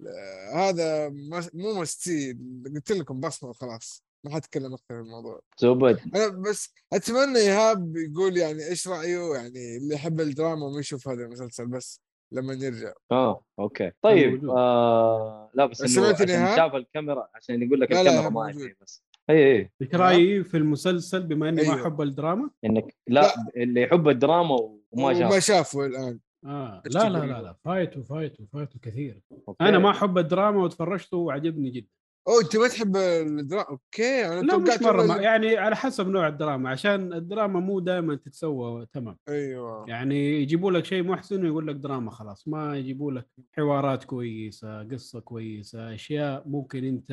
لا، 0.00 0.12
هذا 0.54 1.08
مو 1.54 1.80
مستي 1.80 2.38
قلت 2.74 2.92
لكم 2.92 3.20
بصمة 3.20 3.50
وخلاص. 3.50 4.04
ما 4.24 4.34
حتكلم 4.34 4.74
أكثر 4.74 4.94
عن 4.94 5.00
الموضوع. 5.00 5.40
زبد. 5.58 6.00
أنا 6.16 6.28
بس 6.28 6.74
أتمنى 6.92 7.38
إيهاب 7.38 7.96
يقول 7.96 8.36
يعني 8.36 8.68
إيش 8.68 8.88
رأيه 8.88 9.34
يعني 9.34 9.76
اللي 9.76 9.94
يحب 9.94 10.20
الدراما 10.20 10.66
وما 10.66 10.80
يشوف 10.80 11.08
هذا 11.08 11.22
المسلسل 11.22 11.66
بس 11.66 12.00
لما 12.32 12.54
نرجع. 12.54 12.92
آه 13.12 13.42
okay. 13.58 13.92
طيب. 14.02 14.50
آه 14.50 15.50
لا 15.54 15.66
بس 15.66 15.80
إنه 15.80 15.90
سمعتني 15.90 16.32
عشان؟ 16.32 16.56
شاف 16.56 16.74
الكاميرا 16.74 17.28
عشان 17.34 17.62
يقول 17.62 17.80
لك 17.80 17.92
لا، 17.92 18.02
لا، 18.02 18.10
الكاميرا 18.10 18.28
هم 18.28 18.34
ما 18.34 18.74
بس. 18.82 19.02
اي 19.30 19.52
اي 19.52 19.70
لك 19.80 19.94
رايي 19.94 20.44
في 20.44 20.56
المسلسل؟ 20.56 21.22
بما 21.22 21.48
إني 21.48 21.62
ما 21.62 21.74
أيوه. 21.74 21.82
أحب 21.82 22.00
الدراما؟ 22.00 22.50
إنك 22.64 22.96
لا, 23.06 23.34
اللي 23.56 23.82
يحب 23.82 24.08
الدراما 24.08 24.77
وما 24.92 25.04
وما 25.04 25.40
شاف 25.40 25.44
شافه 25.44 25.86
الآن. 25.86 26.20
آه 26.44 26.82
لا 26.86 27.08
لا 27.08 27.18
لا؟ 27.18 27.42
لا 27.42 27.56
فايته 27.64 28.02
فايته 28.02 28.46
فايته 28.52 28.78
كثير. 28.82 29.20
okay. 29.48 29.64
أنا 29.64 29.78
ما 29.78 29.90
أحب 29.90 30.18
الدراما 30.18 30.62
وتفرجته 30.62 31.16
وعجبني 31.16 31.70
جدا. 31.70 31.88
أوه 32.28 32.40
أنت 32.40 32.56
ما 32.56 32.68
تحب 32.68 32.96
الدراما 32.96 33.68
okay 33.68 34.26
أنا 34.26 34.40
لا 34.40 34.56
مش 34.56 34.82
مرة 34.82 35.02
ما 35.02 35.16
يعني 35.16 35.56
على 35.56 35.76
حسب 35.76 36.08
نوع 36.08 36.28
الدراما 36.28 36.70
عشان 36.70 37.12
الدراما 37.12 37.60
مو 37.60 37.80
دائما 37.80 38.14
تتسوى 38.14 38.86
تمام 38.92 39.16
أيوه. 39.28 39.88
يعني 39.88 40.42
يجيبوا 40.42 40.70
لك 40.70 40.84
شيء 40.84 41.02
محسن 41.02 41.44
ويقول 41.44 41.66
لك 41.66 41.74
دراما 41.74 42.10
خلاص 42.10 42.48
ما 42.48 42.76
يجيبوا 42.76 43.12
لك 43.12 43.28
حوارات 43.52 44.04
كويسة 44.04 44.84
قصة 44.84 45.20
كويسة 45.20 45.94
أشياء 45.94 46.42
ممكن 46.46 46.84
أنت 46.84 47.10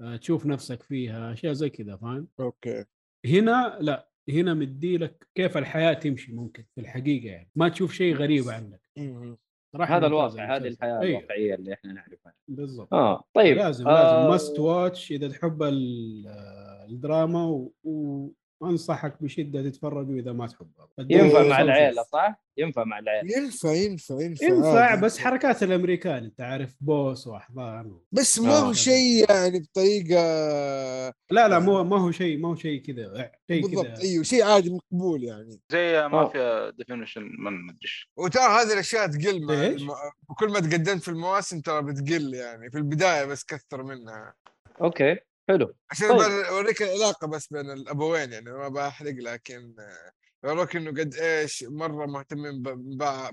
آه، 0.00 0.16
تشوف 0.16 0.46
نفسك 0.46 0.82
فيها 0.82 1.32
أشياء 1.32 1.52
زي 1.52 1.70
كذا 1.70 1.96
فاهم؟ 1.96 2.28
okay. 2.40 2.84
هنا 3.26 3.78
لا. 3.80 4.08
هنا 4.28 4.54
مدي 4.54 4.96
لك 4.98 5.26
كيف 5.34 5.56
الحياة 5.56 5.92
تمشي 5.92 6.32
ممكن 6.32 6.64
في 6.74 6.80
الحقيقة 6.80 7.26
يعني 7.26 7.48
ما 7.56 7.68
تشوف 7.68 7.92
شيء 7.92 8.14
غريب 8.14 8.48
عنك. 8.48 8.80
صراحة 9.72 9.96
هذا 9.96 10.06
الواقع 10.06 10.56
هذه. 10.56 10.66
الحياة 10.68 11.00
أيوه. 11.00 11.18
الواقعية 11.18 11.54
اللي 11.54 11.72
إحنا 11.74 11.92
نعرفها 11.92 12.34
بالضبط 12.48 12.94
آه 12.94 13.24
طيب 13.34 13.56
لازم 13.56 13.88
آه، 13.88 13.92
لازم 14.14 14.30
must 14.30 14.58
watch 14.58 15.12
إذا 15.12 15.28
تحب 15.28 15.62
ال- 15.62 16.26
الدراما 16.90 17.44
و- 17.84 18.32
وانصحك 18.60 19.22
بشدة 19.22 19.62
تتفرجوا 19.62 20.14
إذا 20.14 20.32
ما 20.32 20.46
تحبها 20.46 20.88
ينفع 21.10 21.42
مع. 21.42 21.60
العيلة 21.60 22.02
صح؟ 22.02 22.42
ينفع 22.58 22.84
مع 22.84 22.98
العيلة 22.98 23.38
ينفع 23.38 23.72
ينفع 23.72 24.20
ينفع 24.20 24.46
ينفع 24.46 24.80
عادي. 24.80 25.02
بس 25.02 25.18
حركات 25.18 25.62
الأمريكان 25.62 26.24
أنت 26.24 26.40
عارف 26.40 26.76
بوس 26.80 27.26
وأحضان 27.26 27.86
و... 27.86 28.04
بس 28.12 28.38
ما 28.38 28.58
هو 28.58 28.70
آه. 28.70 28.72
شيء 28.72 29.30
يعني 29.30 29.60
بطريقة 29.60 30.16
لا 31.30 31.48
لا 31.48 31.58
مو 31.58 31.84
ما 31.84 32.00
هو 32.00 32.10
شيء 32.10 32.38
ما 32.38 32.48
هو 32.48 32.54
شيء 32.54 32.82
كذا 32.82 33.30
شيء 33.50 33.62
بالضبط 33.62 33.98
أيوه 33.98 34.22
شيء 34.22 34.44
عادي 34.44 34.70
مقبول 34.70 35.24
يعني 35.24 35.60
زي 35.72 36.08
مافيا 36.08 36.70
ديفينيشن 36.70 37.22
ما 37.38 37.50
أدري 37.50 37.90
وترى 38.16 38.42
هذه 38.42 38.72
الأشياء 38.72 39.06
تقل. 39.06 39.46
وكل 40.28 40.48
ما 40.48 40.60
تقدمت 40.60 41.02
في 41.02 41.08
المواسم 41.08 41.60
ترى 41.60 41.82
بتقل 41.82 42.34
يعني 42.34 42.70
في 42.70 42.78
البداية 42.78 43.24
بس 43.24 43.44
كثر 43.44 43.82
منها 43.82 44.34
okay 44.80 45.16
حلو 45.48 45.74
عشان 45.90 46.08
طيب. 46.08 46.20
أوريك 46.20 46.82
العلاقة 46.82 47.26
بس 47.26 47.52
بين 47.52 47.70
الأبوين 47.70 48.32
يعني 48.32 48.50
ما 48.52 48.68
بحرق 48.68 49.14
لكن 49.14 49.74
يوروك 50.44 50.76
إنه 50.76 50.90
قد 50.90 51.14
إيش 51.14 51.64
مرة 51.68 52.06
مهتمين 52.06 52.62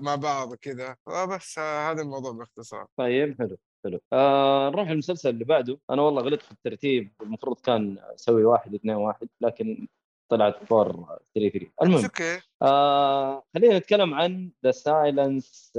مع 0.00 0.14
بعض 0.14 0.54
كذا. 0.54 0.96
بس 1.06 1.58
هذا 1.58 2.02
الموضوع 2.02 2.32
باختصار. 2.32 2.86
طيب 2.96 3.38
حلو 3.38 3.56
حلو. 3.84 4.00
آه 4.12 4.70
نروح 4.70 4.90
للمسلسل 4.90 5.28
اللي 5.28 5.44
بعده. 5.44 5.78
أنا 5.90 6.02
والله 6.02 6.22
غلطت 6.22 6.42
في 6.42 6.52
الترتيب 6.52 7.12
المفروض 7.22 7.60
كان 7.60 7.98
أسوي 8.14 8.44
واحد 8.44 8.74
اثنين 8.74 8.94
واحد 8.94 9.28
لكن 9.40 9.88
طلعت 10.28 10.64
four 10.64 11.18
3 11.34 11.50
3 11.50 11.66
بس 11.66 11.72
المهم 11.82 12.04
okay. 12.04 12.40
آه 12.62 13.44
خلينا 13.54 13.78
نتكلم 13.78 14.14
عن 14.14 14.50
The 14.64 14.70
Silent 14.70 15.72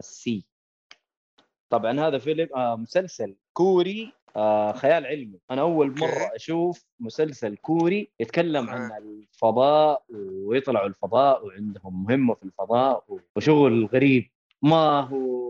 Sea 0.00 0.46
طبعا 1.70 2.00
هذا 2.00 2.18
فيلم 2.18 2.48
آه 2.56 2.76
مسلسل 2.76 3.36
كوري 3.52 4.12
آه 4.36 4.72
خيال 4.72 5.06
علمي. 5.06 5.38
أنا 5.50 5.60
أول. 5.60 5.90
مرة 6.00 6.30
أشوف 6.34 6.84
مسلسل 7.00 7.56
كوري 7.56 8.10
يتكلم 8.20 8.70
عن. 8.70 8.90
الفضاء 9.02 10.02
ويطلعوا 10.44 10.86
الفضاء 10.88 11.46
وعندهم 11.46 12.04
مهمة 12.04 12.34
في 12.34 12.42
الفضاء 12.42 13.04
وشغل 13.36 13.86
غريب. 13.86 14.30
ما 14.62 15.00
هو 15.00 15.46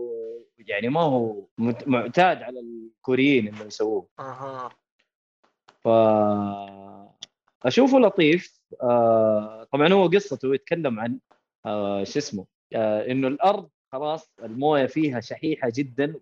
يعني 0.57 0.89
ما 0.89 1.01
هو 1.01 1.45
معتاد 1.87 2.43
على 2.43 2.59
الكوريين 2.59 3.47
إنه 3.47 3.63
يسووه. 3.63 4.07
أها. 4.19 4.69
ف 5.83 5.87
أشوفه 7.65 7.99
لطيف. 7.99 8.61
آه 8.83 9.67
طبعا 9.71 9.93
هو 9.93 10.07
قصته 10.07 10.55
يتكلم 10.55 10.99
عن 10.99 11.19
آه 11.65 12.03
شو 12.03 12.19
اسمه 12.19 12.45
آه 12.75 13.11
إنه 13.11 13.27
الأرض 13.27 13.69
خلاص 13.91 14.31
الموية 14.43 14.85
فيها 14.85 15.19
شحيحة 15.19 15.71
جدا 15.75 16.15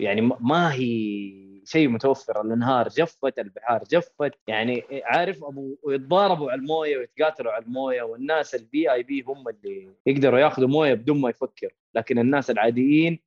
يعني 0.00 0.20
ما 0.40 0.74
هي 0.74 1.45
شيء 1.66 1.88
متوفر 1.88 2.40
الانهار 2.40 2.88
جفت 2.88 3.38
البحار 3.38 3.84
جفت. 3.84 4.34
يعني 4.48 4.84
عارف 5.04 5.44
أبو 5.44 5.76
ويتضاربوا 5.82 6.50
على 6.50 6.60
الموية 6.60 6.96
ويتقاتلوا 6.98 7.52
على 7.52 7.64
الموية 7.64 8.02
والناس 8.02 8.54
ال 8.54 8.92
VIP 8.92 9.22
هم 9.22 9.48
اللي 9.48 9.88
يقدروا 10.06 10.38
ياخذوا 10.38 10.68
موية 10.68 10.94
بدون 10.94 11.20
ما 11.20 11.30
يفكروا 11.30 11.72
لكن 11.94 12.18
الناس 12.18 12.50
العاديين 12.50 13.18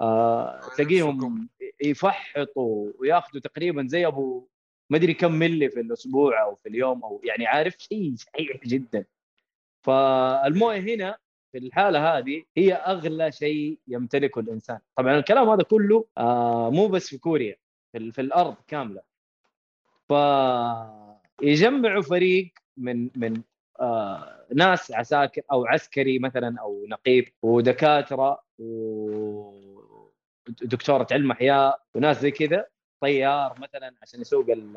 آه 0.00 0.60
تلاقيهم 0.76 1.48
يفحطوا 1.84 2.92
وياخذوا 2.98 3.40
تقريبا 3.40 3.86
زي 3.86 4.06
أبو 4.06 4.48
ما 4.90 4.98
أدري 4.98 5.14
كم 5.14 5.32
ملي 5.32 5.70
في 5.70 5.80
الأسبوع 5.80 6.42
أو 6.42 6.54
في 6.54 6.68
اليوم 6.68 7.04
أو 7.04 7.20
يعني 7.24 7.46
عارف 7.46 7.76
شيء 7.78 8.14
صحيح 8.16 8.56
جدا. 8.66 9.04
فالموية 9.82 10.80
هنا 10.80 11.16
في 11.52 11.58
الحالة 11.58 12.18
هذه 12.18 12.42
هي 12.56 12.72
أغلى 12.72 13.32
شيء 13.32 13.78
يمتلكه 13.88 14.38
الإنسان. 14.40 14.78
طبعا 14.96 15.18
الكلام 15.18 15.48
هذا 15.48 15.62
كله 15.62 16.04
آه 16.18 16.70
مو 16.70 16.88
بس 16.88 17.08
في 17.08 17.18
كوريا. 17.18 17.56
في, 17.92 18.12
في 18.12 18.20
الأرض 18.20 18.54
كاملة 18.68 19.02
ف 20.08 20.12
يجمعوا 21.42 22.02
فريق 22.02 22.52
من 22.76 23.10
من 23.16 23.42
آه 23.80 24.46
ناس 24.54 24.92
عساكر 24.92 25.42
أو 25.52 25.66
عسكري 25.66 26.18
مثلا 26.18 26.60
أو 26.60 26.84
نقيب 26.88 27.28
ودكاترة 27.42 28.42
ودكتوره 30.62 31.06
علم 31.12 31.30
أحياء 31.30 31.80
وناس 31.94 32.20
زي 32.20 32.30
كذا 32.30 32.66
طيار 33.00 33.54
مثلا 33.60 33.94
عشان 34.02 34.20
يسوق 34.20 34.46
ال- 34.50 34.76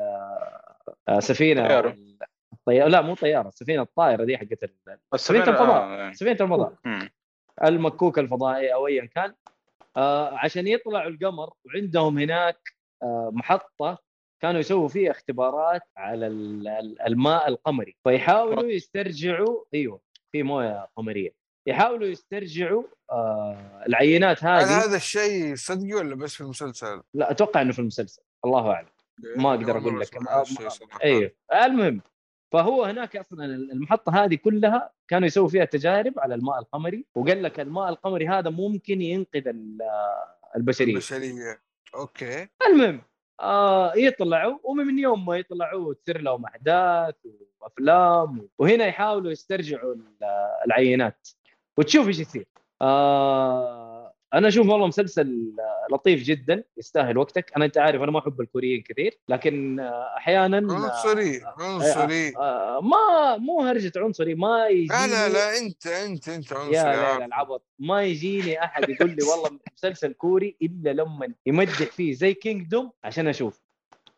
آه، 1.08 1.20
طيارة. 1.68 1.96
الطيارة 2.52 2.88
لا 2.88 3.00
مو 3.00 3.14
طيارة 3.14 3.48
السفينه 3.48 3.82
الطائرة 3.82 4.24
دي 4.24 4.38
حقت 4.38 4.62
ال- 4.64 4.98
سفينة 5.16 5.44
السفينة- 5.44 5.48
الفضاء 5.48 5.82
آه، 5.82 6.12
سفينة 6.12 6.32
الفضاء. 6.40 6.74
المكوك 7.64 8.18
الفضائي 8.18 8.74
أو 8.74 8.86
ايا 8.86 9.04
كان 9.04 9.34
آه 9.96 10.34
عشان 10.38 10.66
يطلعوا 10.66 11.10
القمر 11.10 11.52
وعندهم 11.64 12.18
هناك 12.18 12.58
آه 12.58 12.75
محطة 13.32 13.98
كانوا 14.42 14.60
يسووا 14.60 14.88
فيها 14.88 15.10
اختبارات 15.10 15.82
على 15.96 16.26
ال- 16.26 16.68
ال- 16.68 17.02
الماء 17.02 17.48
القمري. 17.48 17.96
فيحاولوا 18.04 18.70
يسترجعوا 18.70 19.64
أيوه 19.74 20.00
في 20.32 20.42
موية 20.42 20.88
قمرية. 20.96 21.34
يحاولوا 21.66 22.06
يسترجعوا 22.06 22.82
آه 23.12 23.84
العينات 23.86 24.44
هل 24.44 24.50
هذه. 24.64 24.84
هذا 24.84 24.96
الشيء 24.96 25.54
صدقي 25.54 25.94
ولا 25.94 26.14
بس 26.14 26.34
في 26.34 26.40
المسلسل؟ 26.40 27.02
لا 27.14 27.30
أتوقع 27.30 27.62
إنه 27.62 27.72
في 27.72 27.78
المسلسل. 27.78 28.22
الله 28.44 28.70
أعلم. 28.72 28.88
ما 29.36 29.50
أقدر 29.54 29.78
أقول 29.78 30.00
لك. 30.00 30.08
أيوه. 31.04 31.30
المهم 31.64 32.00
فهو 32.52 32.84
هناك 32.84 33.16
أصلا 33.16 33.44
المحطة 33.44 34.24
هذه 34.24 34.34
كلها 34.34 34.90
كانوا 35.08 35.26
يسووا 35.26 35.48
فيها 35.48 35.64
تجارب 35.64 36.18
على 36.18 36.34
الماء 36.34 36.58
القمري 36.58 37.06
وقال 37.14 37.42
لك 37.42 37.60
الماء 37.60 37.88
القمري 37.88 38.28
هذا 38.28 38.50
ممكن 38.50 39.00
ينقذ 39.02 39.48
ال- 39.48 39.78
البشرية. 40.56 40.92
البشرية. 40.92 41.62
أوكي. 41.96 42.48
المهم 42.66 43.00
آه 43.40 43.92
يطلعوا 43.96 44.58
ومن 44.64 44.98
يوم 44.98 45.26
ما 45.26 45.36
يطلعوا 45.36 45.94
تصير 45.94 46.20
لهم 46.20 46.44
أحداث 46.44 47.14
وأفلام 47.60 48.48
وهنا 48.58 48.86
يحاولوا 48.86 49.30
يسترجعوا 49.30 49.94
ال- 49.94 50.24
العينات. 50.66 51.28
وتشوف 51.78 52.06
إيش 52.08 52.18
يصير. 52.20 52.46
آه 52.82 53.95
أنا 54.34 54.48
أشوف 54.48 54.68
والله 54.68 54.86
مسلسل 54.86 55.52
آه، 55.58 55.94
لطيف 55.94 56.22
جدا 56.22 56.64
يستاهل 56.76 57.18
وقتك 57.18 57.52
أنا 57.56 57.64
أنت 57.64 57.78
عارف 57.78 58.02
أنا 58.02 58.10
ما 58.10 58.18
أحب 58.18 58.40
الكوريين 58.40 58.82
كثير 58.82 59.18
لكن 59.28 59.80
آه، 59.80 60.14
أحيانا 60.16 60.56
عنصري 60.74 61.40
عنصري 61.58 62.36
آه 62.36 62.80
ما 62.80 63.36
مو 63.36 63.60
هرجة 63.60 63.92
عنصري 63.96 64.34
ما 64.34 64.66
يجي 64.66 64.86
لا 64.86 65.06
لا 65.06 65.28
لا 65.28 65.58
أنت 65.58 65.86
أنت 65.86 66.28
أنت 66.28 66.52
عنصري 66.52 66.76
يا 66.76 66.82
لا. 66.82 67.18
لا 67.18 67.24
العبط 67.24 67.62
ما 67.78 68.02
يجيني 68.02 68.64
أحد 68.64 68.88
يقول 68.88 69.10
لي 69.10 69.24
والله 69.24 69.58
مسلسل 69.76 70.12
كوري 70.12 70.56
إلا 70.62 70.90
لما 70.90 71.28
يمدح 71.46 71.72
فيه 71.92 72.12
زي 72.12 72.34
Kingdom 72.34 72.92
عشان 73.04 73.28
أشوف 73.28 73.62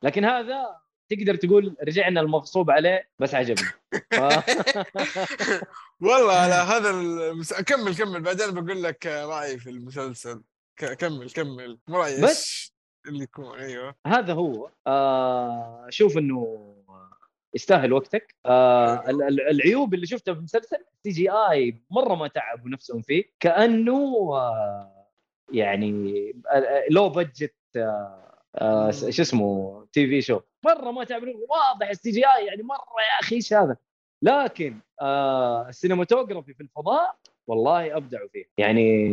لكن 0.03 0.25
هذا 0.25 0.77
تقدر 1.09 1.35
تقول 1.35 1.77
رجعنا 1.87 2.21
المغصوب 2.21 2.71
عليه 2.71 3.09
بس 3.19 3.35
عجبني. 3.35 3.69
والله 6.01 6.33
على 6.33 6.55
هذا 6.55 6.91
المس... 6.91 7.55
كمل 7.55 7.97
كمل. 7.97 8.23
بعدين 8.23 8.51
بقول 8.51 8.83
لك 8.83 9.07
رأيي 9.07 9.59
في 9.59 9.71
المسلسل. 9.71 10.43
ك... 10.77 10.93
كمل 10.93 11.31
كمل. 11.31 11.79
رأيي 11.91 12.23
بس. 12.23 12.73
اللي 13.07 13.23
يكون. 13.23 13.59
أيوه. 13.59 13.95
هذا 14.07 14.33
هو. 14.33 14.71
آه 14.87 15.87
شوف 15.91 16.19
إنه 16.19 16.75
يستاهل 17.55 17.93
وقتك. 17.93 18.35
آه 18.47 19.11
ال- 19.11 19.41
العيوب 19.49 19.95
اللي 19.95 20.07
شفتها 20.07 20.35
في 20.35 20.39
المسلسل 20.39 20.85
CGI 21.03 21.83
مرة 21.91 22.15
ما 22.15 22.29
تعبوا 22.29 22.71
نفسهم 22.71 23.03
فيه. 23.03 23.25
كأنه 23.41 24.31
آه 24.33 25.07
يعني 25.53 26.33
low 26.91 27.09
budget 27.09 27.55
آه 27.77 28.25
آه 28.55 28.91
شو 28.91 29.23
اسمه 29.23 29.87
TV 29.93 30.23
show 30.23 30.41
مرة 30.65 30.91
ما 30.91 31.05
تعبوا. 31.05 31.27
واضح 31.49 31.89
ال 31.89 32.11
CGI 32.11 32.47
يعني 32.47 32.63
مرة 32.63 32.79
يا 32.79 33.21
أخي 33.21 33.37
إيش 33.37 33.53
هذا؟ 33.53 33.77
لكن 34.23 34.81
آه 35.01 35.69
ال 35.69 35.74
cinematography 35.74 36.55
في 36.55 36.63
الفضاء 36.63 37.17
والله 37.47 37.97
ابدعوا 37.97 38.29
فيه. 38.29 38.45
يعني 38.59 39.07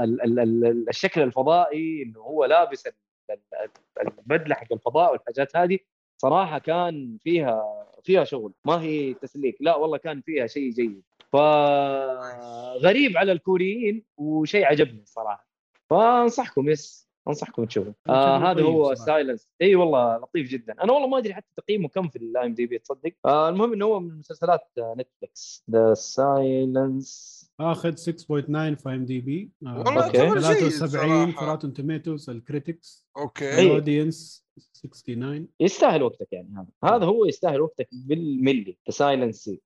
ال- 0.00 0.22
ال- 0.22 0.38
ال- 0.40 0.88
الشكل 0.88 1.20
الفضائي 1.22 2.02
إنه 2.02 2.20
هو 2.20 2.44
لابس 2.44 2.86
ال- 2.86 2.92
ال- 3.30 3.70
البدله 4.18 4.54
حق 4.54 4.72
الفضاء 4.72 5.12
والحاجات 5.12 5.56
هذه 5.56 5.78
صراحة 6.22 6.58
كان 6.58 7.18
فيها 7.22 7.86
فيها 8.04 8.24
شغل. 8.24 8.52
ما 8.64 8.80
هي 8.80 9.14
تسليك. 9.14 9.56
لا 9.60 9.76
والله 9.76 9.98
كان 9.98 10.20
فيها 10.20 10.46
شيء 10.46 10.70
جيد. 10.70 11.02
فغريب 11.32 13.16
على 13.16 13.32
الكوريين 13.32 14.04
وشيء 14.16 14.64
عجبني 14.64 15.02
الصراحه 15.02 15.48
فأنصحكم 15.90 16.68
yes. 16.68 17.09
أنصحكم 17.28 17.64
تشوفوا 17.64 17.92
آه 18.08 18.38
هذا 18.50 18.62
هو. 18.62 18.94
Silent 18.94 19.48
Sea 19.62 19.74
والله 19.74 20.16
لطيف 20.16 20.48
جدا. 20.48 20.74
أنا 20.82 20.92
والله 20.92 21.08
ما 21.08 21.18
أدري 21.18 21.34
حتى 21.34 21.46
تقييمه 21.56 21.88
كم 21.88 22.08
في 22.08 22.16
ال 22.16 22.46
IMDb 22.46 22.78
تصدق؟ 22.78 23.12
آه 23.24 23.48
المهم 23.48 23.72
إنه 23.72 23.84
هو 23.84 24.00
من 24.00 24.18
مسلسلات 24.18 24.60
Netflix 24.78 25.64
The 25.70 25.94
Silent 25.94 27.39
آخذ 27.60 27.92
6.9 27.92 28.74
في 28.74 28.82
IMDb 28.86 29.50
والله 29.62 30.10
جيد 30.10 30.20
73 30.20 31.32
في 31.32 31.44
Rotten 31.44 31.72
Tomatoes 31.72 32.30
ال 32.30 32.40
critics 32.40 33.08
okay. 33.16 33.62
ال 33.62 33.71
audience 33.71 34.46
69 34.82 35.48
يستاهل 35.60 36.02
وقتك 36.02 36.28
يعني 36.32 36.48
هذا. 36.56 36.94
هذا 36.94 37.04
هو 37.04 37.24
يستاهل 37.24 37.60
وقتك 37.60 37.88
بالملي 37.92 38.76
The 38.88 38.92
Silent 38.92 39.36
Sea 39.36 39.60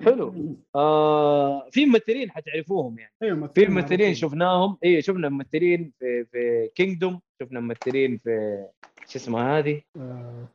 حلو. 0.00 0.56
آه 0.74 1.68
في 1.70 1.86
ممثلين 1.86 2.30
حتعرفوهم 2.30 2.98
يعني. 2.98 3.12
أيوه 3.22 3.46
في 3.46 3.66
ممثلين 3.66 4.14
شفناهم. 4.14 4.76
اي 4.84 5.02
شفنا 5.02 5.28
ممثلين 5.28 5.92
في 5.98 6.24
في 6.24 6.70
Kingdom 6.74 7.20
شفنا 7.42 7.60
ممثلين 7.60 8.18
في 8.18 8.64
شو 9.08 9.18
اسمها 9.18 9.58
هذه؟ 9.58 9.82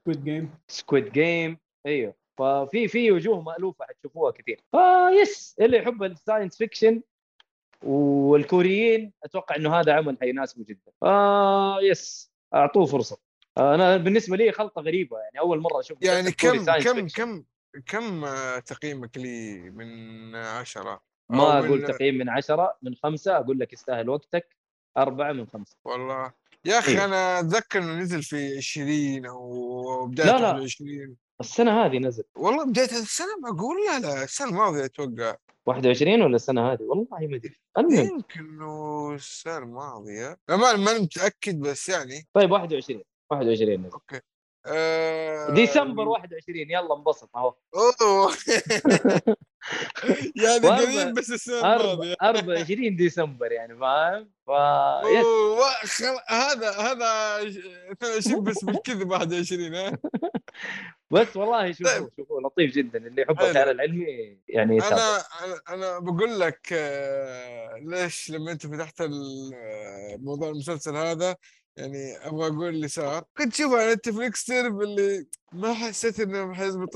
Squid 0.01 0.23
Game 0.23 0.49
Squid 0.67 1.11
Game 1.11 1.57
أيوه. 1.85 2.24
ففي 2.37 2.87
في 2.87 3.11
وجوه 3.11 3.41
مألوفة 3.41 3.85
حتشوفوها 3.85 4.31
كثير. 4.31 4.59
ف 4.71 4.92
yes 4.92 5.55
اللي 5.59 5.77
يحب 5.77 6.03
ال 6.03 6.10
science 6.10 6.57
fiction 6.57 7.01
والكوريين 7.83 9.13
أتوقع 9.23 9.55
إنه 9.55 9.75
هذا 9.79 9.93
عمل 9.93 10.17
حيناسبه 10.21 10.63
جدا. 10.63 10.91
آه 11.03 11.77
yes 11.81 12.31
أعطوه 12.53 12.85
فرصة. 12.85 13.17
أنا 13.57 13.97
بالنسبة 13.97 14.37
لي 14.37 14.51
خلطة 14.51 14.81
غريبة 14.81 15.17
يعني 15.19 15.39
أول 15.39 15.59
مرة 15.59 15.79
أشوف 15.79 15.97
يعني 16.01 16.31
كم 16.31 16.65
كم. 16.65 17.07
كم 17.07 17.43
كم 17.85 18.25
تقييمك 18.59 19.17
لي 19.17 19.59
من 19.69 20.35
عشرة؟ 20.35 21.01
ما 21.29 21.59
أقول 21.59 21.81
من- 21.81 21.85
تقييم 21.87 22.15
من 22.17 22.29
عشرة 22.29 22.77
من 22.81 22.95
خمسة 22.95 23.37
أقول 23.37 23.59
لك 23.59 23.73
يستاهل 23.73 24.09
وقتك 24.09 24.55
أربعة 24.97 25.31
من 25.31 25.47
خمسة. 25.47 25.77
والله. 25.85 26.33
يا 26.65 26.79
أخي 26.79 26.91
إيه. 26.91 27.05
أنا 27.05 27.39
أتذكر 27.39 27.79
إنه 27.79 27.99
نزل 27.99 28.23
في 28.23 28.57
20 28.57 29.25
أو 29.25 30.05
بداية 30.07 30.27
لا، 30.27 30.37
لا. 30.39 30.53
21 30.53 31.15
السنة 31.39 31.85
هذه 31.85 31.97
نزل. 31.97 32.23
والله 32.35 32.65
بداية 32.65 32.85
السنة 32.85 33.37
معقول 33.43 33.75
لا 33.85 33.99
لا 33.99 34.23
السنة 34.23 34.49
الماضيه 34.49 34.85
أتوقع. 34.85 35.35
21 35.65 36.21
ولا 36.21 36.35
السنة 36.35 36.71
هذه؟ 36.73 36.81
والله 36.81 37.07
ما 37.11 37.17
أدري. 37.37 37.55
يمكن 38.07 38.39
إنه 38.39 39.11
السنة 39.13 39.57
الماضيه 39.57 40.37
ما 40.49 40.75
ماني 40.75 40.99
متأكد 40.99 41.59
بس 41.59 41.89
يعني. 41.89 42.27
طيب 42.33 42.51
21 42.51 43.01
21 43.31 43.79
نزل. 43.79 43.99
آه... 44.67 45.49
ديسمبر 45.53 46.07
21 46.07 46.57
يلا 46.57 46.95
انبسط 46.97 47.29
اهو 47.35 47.53
يعني 50.43 50.67
قريب 50.67 51.13
بس 51.13 51.31
السنة 51.31 51.75
الماضية 51.75 52.15
24 52.21 52.95
ديسمبر 52.95 53.51
يعني 53.51 53.77
فاهم 53.77 54.29
ف. 54.47 54.51
هذا 56.27 56.71
هذا 56.71 57.37
22 57.91 58.43
بس 58.43 58.63
بالكذب 58.63 59.11
21 59.11 59.73
ها 59.75 59.97
بس 61.11 61.37
والله 61.37 61.71
شوفوا 61.71 61.99
طيب. 61.99 62.09
شوفوا 62.17 62.41
لطيف 62.41 62.71
جدا 62.71 63.07
اللي 63.07 63.21
يحب. 63.21 63.31
الخيال 63.41 63.69
العلمي 63.69 64.37
يعني 64.47 64.77
يتابع 64.77 64.97
أنا 64.97 65.23
أنا 65.43 65.61
أنا 65.69 65.99
بقول 65.99 66.39
لك 66.39 66.69
آه، 66.73 67.77
ليش 67.77 68.31
لما 68.31 68.51
أنت 68.51 68.67
فتحت 68.67 69.01
آه، 69.01 70.17
موضوع 70.19 70.49
المسلسل 70.49 70.95
هذا 70.95 71.35
يعني 71.77 72.17
أبغى 72.27 72.47
أقول 72.47 72.69
اللي 72.69 72.87
صار. 72.87 73.23
كنت 73.37 73.55
شوف 73.55 73.73
على 73.73 73.93
Netflix 73.93 74.45
تعرف 74.45 74.73
اللي 74.73 75.25
ما 75.53 75.73
حسيت 75.73 76.19
إنه 76.19 76.53
حيزبط 76.53 76.95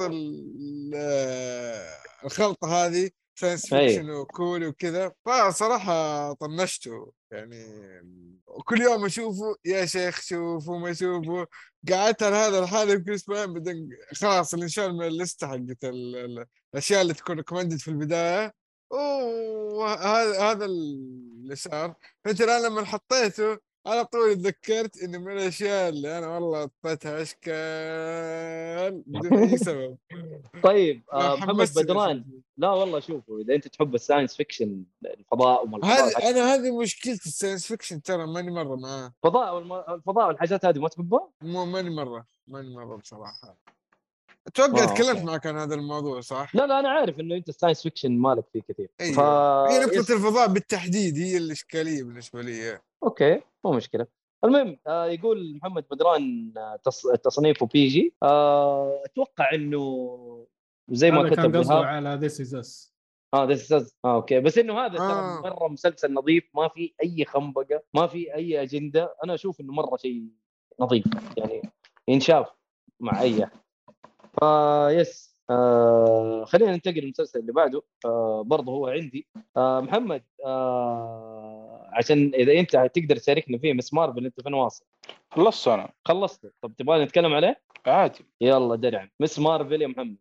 آه، 0.96 1.96
الخلطة 2.26 2.68
هذه 2.86 3.10
science. 3.36 3.66
fiction 3.70 4.10
وكوري 4.10 4.66
وكذا. 4.68 5.12
فصراحة 5.26 6.34
طنشته 6.34 7.12
يعني. 7.32 7.66
وكل 8.48 8.82
يوم 8.82 9.06
أشوفه 9.06 9.56
يا 9.66 9.86
شيخ 9.86 10.22
شوفوا 10.22 10.80
ما 10.80 10.92
اشوفه 10.92 11.48
قعدت 11.92 12.24
على 12.24 12.36
هذا 12.36 12.60
الحال 12.60 12.90
يمكن 12.90 13.14
أسبوعين 13.14 13.54
بعدين 13.54 13.90
خلاص 14.14 14.54
انشال 14.54 14.94
من 14.98 15.08
اللسته 15.08 15.48
حقت 15.48 15.84
ال- 15.84 16.16
ال- 16.16 16.46
الأشياء 16.74 17.02
اللي 17.02 17.14
تكون 17.14 17.36
recommended 17.38 17.78
في 17.78 17.88
البداية. 17.88 18.54
وهذا 18.92 20.40
هذا 20.42 20.66
اللي 20.66 21.56
صار. 21.56 21.96
فانت 22.26 22.42
الآن 22.42 22.64
لما 22.64 22.86
حطيته 22.86 23.58
على 23.88 24.06
طول 24.06 24.36
تذكرت 24.36 24.98
إنه 25.04 25.18
من 25.18 25.32
الأشياء 25.32 25.90
اللي 25.90 26.18
أنا 26.18 26.28
والله 26.28 26.60
أعطيتها 26.86 27.22
أشكال 27.22 29.04
بدون 29.08 29.34
أي 29.40 29.58
سبب. 29.68 29.98
طيب 30.64 31.02
آه 31.14 31.36
محمد 31.36 31.70
بدران. 31.76 32.26
لا 32.58 32.70
والله 32.70 33.00
شوفوا 33.00 33.40
إذا 33.40 33.56
أنت 33.56 33.68
تحب 33.68 33.96
ال 33.96 34.01
science 34.01 34.36
fiction 34.36 34.84
الفضاء 35.06 35.64
وما 35.64 35.86
هذه 35.86 36.30
أنا 36.30 36.54
هذه 36.54 36.80
مشكلة 36.82 37.14
ال 37.14 37.20
science 37.20 37.68
fiction 37.68 38.02
ترى 38.02 38.28
ماني 38.28 38.52
مرة 38.52 38.76
معاه. 38.76 39.14
الفضاء 39.26 39.56
والم- 39.56 39.90
الفضاء 39.94 40.28
والحاجات 40.28 40.66
هذه 40.66 40.80
ما 40.80 40.88
تحبها؟ 40.90 41.30
مو 41.42 41.66
ماني 41.66 41.90
مرة 41.90 42.26
ماني 42.48 42.76
مرة 42.76 42.96
بصراحة. 42.96 43.58
أتوقع 44.48 44.84
آه، 44.84 44.86
تكلمت. 44.86 45.24
معك 45.24 45.48
عن 45.48 45.58
هذا 45.58 45.76
الموضوع 45.76 46.22
صح؟ 46.22 46.56
لا 46.56 46.68
لا 46.68 46.80
أنا 46.80 46.90
عارف 46.90 47.20
إنه 47.20 47.36
أنت 47.36 47.50
ال 47.50 47.54
science 47.54 47.82
fiction 47.84 48.12
مالك 48.12 48.44
فيه 48.54 48.62
كثير. 48.70 48.90
أيوه. 49.02 49.16
ف 49.16 49.20
هي 49.72 49.78
يس- 49.82 49.86
نقطة 49.88 50.14
الفضاء 50.14 50.48
بالتحديد 50.48 51.18
هي 51.18 51.38
الإشكالية 51.38 52.04
بالنسبة 52.04 52.42
لي 52.42 52.80
أوكي. 53.04 53.42
مو 53.66 53.72
مشكلة. 53.72 54.08
المهم 54.44 54.78
آه 54.88 55.06
يقول 55.06 55.56
محمد 55.56 55.86
بدران 55.92 56.54
آه، 56.58 56.76
تص... 56.76 57.08
تصنيفه 57.08 57.66
PG 57.66 58.14
آه 58.24 59.02
أتوقع 59.06 59.54
إنه 59.54 60.48
زي 60.90 61.12
ما 61.12 61.22
هذا 61.22 61.30
كان 61.30 61.46
كتب 61.46 61.56
قصده 61.56 61.76
إيهاب. 61.76 61.86
على 61.86 62.16
this 62.16 62.42
is 62.42 62.56
us 62.56 62.96
آه 63.34 63.46
this 63.46 63.72
آه 64.06 64.16
okay. 64.16 64.40
بس 64.40 64.58
إنه 64.58 64.80
هذا 64.86 65.00
آه. 65.00 65.42
ترى 65.42 65.52
مرة 65.52 65.68
مسلسل 65.68 66.14
نظيف 66.14 66.50
ما 66.54 66.68
في 66.68 66.94
أي 67.04 67.26
خنبقة 67.26 67.82
ما 67.94 68.08
في 68.08 68.36
أي 68.36 68.62
أجندة. 68.62 69.16
أنا 69.24 69.34
أشوف 69.34 69.62
إنه 69.62 69.74
مرة 69.74 69.98
شيء 69.98 70.28
نظيف 70.80 71.06
يعني 71.38 71.62
ينشاف 72.08 72.48
مع 73.00 73.22
أي 73.22 73.44
أحد. 73.44 73.60
فيس 74.40 75.30
آه 75.50 76.46
خلينا 76.46 76.72
ننتقل 76.72 77.00
للمسلسل 77.02 77.40
اللي 77.40 77.52
بعده. 77.52 77.82
آه 78.06 78.44
برضه 78.44 78.72
هو 78.72 78.88
عندي. 78.88 79.28
آه 79.58 79.80
محمد 79.82 80.24
آه 80.46 81.59
عشان 81.94 82.32
إذا 82.34 82.60
أنت 82.60 82.72
تقدر 82.72 83.16
تشاركنا 83.16 83.58
فيه 83.58 83.74
مس 83.74 83.94
مارفل 83.94 84.26
أنت 84.26 84.42
فين 84.42 84.54
واصل؟ 84.54 84.86
خلصت 85.32 85.68
أنا. 85.68 85.92
خلصت. 86.06 86.54
طب 86.62 86.74
تبغى 86.78 87.04
نتكلم 87.04 87.34
عليه؟ 87.34 87.62
عادي. 87.88 88.26
يلا 88.42 88.76
درعم 88.76 89.10
مس 89.20 89.40
مارفل 89.40 89.82
يا 89.82 89.88
محمد. 89.88 90.18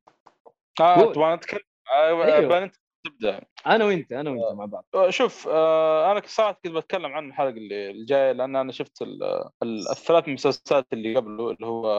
آه. 0.80 1.12
تبغى 1.12 1.34
نتكلم؟ 1.34 1.60
آه. 1.92 2.40
بان 2.40 2.62
أنت 2.62 2.74
تبدأ. 3.06 3.40
أنا 3.66 3.84
وأنت 3.84 4.12
أنا 4.12 4.30
وأنت 4.30 4.58
مع 4.58 4.64
بعض. 4.64 4.84
آه، 4.94 5.10
شوف 5.10 5.48
آه 5.48 6.12
أنا 6.12 6.22
صراحة 6.26 6.52
كنت 6.52 6.72
بتكلم 6.72 7.12
عن 7.12 7.28
الحلقة 7.28 7.48
اللي 7.48 7.90
الجايه 7.90 8.32
لأن 8.32 8.56
أنا 8.56 8.72
شفت 8.72 9.02
ال 9.02 9.22
ال 9.62 9.90
الثلاث 9.90 10.28
مسلسلات 10.28 10.86
اللي 10.92 11.16
قبله 11.16 11.50
اللي 11.50 11.66
هو 11.66 11.90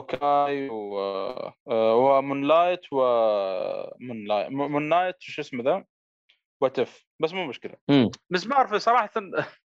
Hawkeye 0.00 0.68
و 0.68 0.98
آه، 1.68 1.96
و 1.96 2.06
Moon 2.06 2.44
Light 2.44 2.80
و 2.92 3.18
Moon 3.18 4.24
Light 4.24 4.50
Moon 4.50 4.82
Knight 4.88 5.16
شو 5.18 5.42
اسمه 5.42 5.64
ذا؟ 5.64 5.84
What 6.62 6.91
If 6.91 7.06
بس 7.20 7.32
مو 7.32 7.46
مشكلة. 7.46 7.74
مم. 7.88 8.10
Ms. 8.30 8.46
Marvel 8.46 8.80
صراحة 8.80 9.10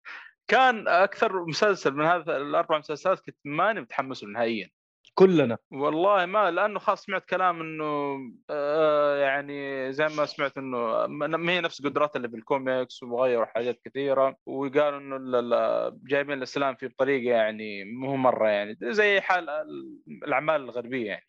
كان 0.51 0.87
أكثر 0.87 1.45
مسلسل 1.45 1.93
من 1.93 2.05
هذا 2.05 2.37
الأربع 2.37 2.77
مسلسلات 2.77 3.19
كنت 3.19 3.37
ماني 3.45 3.81
متحمس 3.81 4.23
له 4.23 4.29
نهائيا. 4.29 4.69
كلنا. 5.13 5.57
والله 5.71 6.25
ما 6.25 6.51
لأنه 6.51 6.79
خاص 6.79 7.05
سمعت 7.05 7.25
كلام 7.25 7.61
إنه 7.61 8.17
آه 8.49 9.17
يعني 9.17 9.91
زي 9.93 10.07
ما 10.07 10.25
سمعت 10.25 10.57
إنه 10.57 11.07
ما 11.07 11.51
هي 11.51 11.61
نفس 11.61 11.81
قدرات 11.85 12.15
اللي 12.15 12.27
بالكوميكس 12.27 13.03
وغيروا 13.03 13.45
حاجات 13.45 13.79
كثيرة. 13.85 14.35
وقالوا 14.45 14.99
إنه 14.99 15.15
ال- 15.15 15.53
ال- 15.53 15.99
جايبين 16.03 16.37
الإسلام 16.37 16.75
فيه 16.75 16.87
بطريقه 16.87 17.31
يعني 17.35 17.83
مو 17.83 18.15
مرة 18.15 18.49
يعني 18.49 18.77
زي 18.81 19.21
حال 19.21 19.49
ال- 19.49 19.99
الأعمال 20.23 20.61
الغربية 20.61 21.07
يعني. 21.07 21.25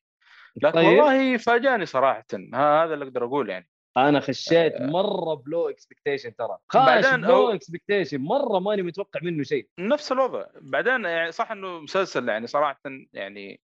لكن 0.56 0.74
طيب. 0.74 0.86
والله 0.86 1.36
فاجأني 1.36 1.86
صراحة. 1.86 2.24
هذا 2.54 2.94
اللي 2.94 3.04
أقدر 3.04 3.24
أقول 3.24 3.50
يعني. 3.50 3.68
أنا 3.98 4.20
خشيت 4.20 4.80
مرة 4.80 5.34
ب 5.34 5.43
low 5.43 5.68
expectation 5.68 6.36
ترى. 6.36 6.58
خاش 6.68 7.14
ب 7.14 7.23
low 7.23 7.50
expectation 7.50 8.18
مرة 8.20 8.58
ماني 8.58 8.82
متوقع 8.82 9.20
منه 9.22 9.42
شيء. 9.42 9.68
نفس 9.78 10.12
الوضع. 10.12 10.44
بعدين 10.60 11.04
يعني 11.04 11.32
صح 11.32 11.50
إنه 11.52 11.80
مسلسل 11.80 12.28
يعني 12.28 12.46
صراحة 12.46 12.80
يعني 13.12 13.60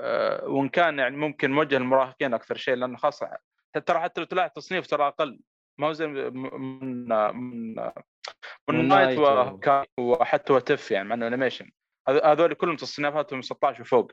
آه، 0.00 0.44
وإن 0.48 0.68
كان 0.68 0.98
يعني 0.98 1.16
ممكن 1.16 1.50
موجه 1.50 1.78
للمراهقين 1.78 2.34
أكثر 2.34 2.56
شيء 2.56 2.74
لأنه 2.74 2.96
خاصة 2.96 3.30
ترى 3.86 4.00
حتى 4.00 4.20
لو 4.20 4.26
تلاحظ 4.26 4.50
تصنيف 4.50 4.86
ترى 4.86 5.06
أقل. 5.06 5.40
ما 5.78 5.86
هو 5.86 5.92
زي 5.92 6.06
Moon 6.06 6.36
Moon 6.36 7.74
Moon, 8.68 8.88
Knight 8.88 9.18
وحتى 9.98 10.52
What 10.52 10.77
If 10.77 10.90
يعني 10.90 11.08
مع 11.08 11.14
إنه 11.14 11.26
animation 11.26 11.70
هذ- 12.08 12.24
هذول 12.24 12.54
كلهم 12.54 12.76
تصنيفاتهم 12.76 13.42
16 13.42 13.80
وفوق. 13.82 14.12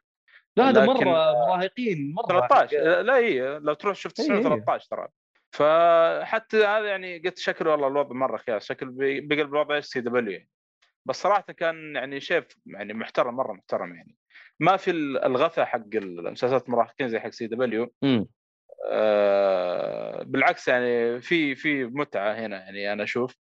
لا 0.58 0.70
هذا 0.70 0.86
مرة 0.86 1.04
مراهقين 1.06 2.14
مرة 2.14 2.26
13 2.26 3.02
لا 3.02 3.18
هي 3.18 3.60
لو 3.60 3.74
تروح 3.74 3.96
شفت 3.96 4.20
إيه، 4.20 4.26
تصنيف 4.28 4.40
إيه. 4.48 4.54
13 4.54 4.88
ترى. 4.90 5.08
فحتى 5.56 6.58
هذا 6.66 6.86
يعني 6.88 7.18
قلت 7.20 7.38
شكله 7.40 7.72
والله 7.72 7.88
الوضع 7.88 8.16
مرة 8.16 8.38
خياس 8.38 8.66
شكله 8.66 8.88
بيقلب 9.22 9.54
الوضع 9.54 9.80
CW 9.80 10.42
بس 11.06 11.16
صراحة 11.22 11.42
كان 11.42 11.96
يعني 11.96 12.20
شيء 12.20 12.46
يعني 12.66 12.94
محترم 12.94 13.36
مرة 13.36 13.54
محترم 13.54 13.96
يعني. 13.96 14.16
ما 14.60 14.78
في 14.78 14.92
ال- 14.92 15.24
الغثى 15.26 15.66
حق 15.66 15.86
المسلسلات 15.96 16.66
المراهقين 16.68 17.10
زي 17.10 17.20
حق 17.20 17.30
CW. 17.30 17.94
آه 18.92 20.24
بالعكس 20.24 20.68
يعني 20.68 21.22
في 21.22 21.56
في 21.56 21.84
متعة 21.86 22.34
هنا 22.34 22.58
يعني 22.58 22.94
أنا 22.94 23.04
أشوف. 23.04 23.36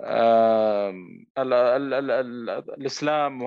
ال 0.00 1.52
ال 1.52 1.52
ال 1.94 2.10
ال 2.10 2.50
الإسلام 2.50 3.38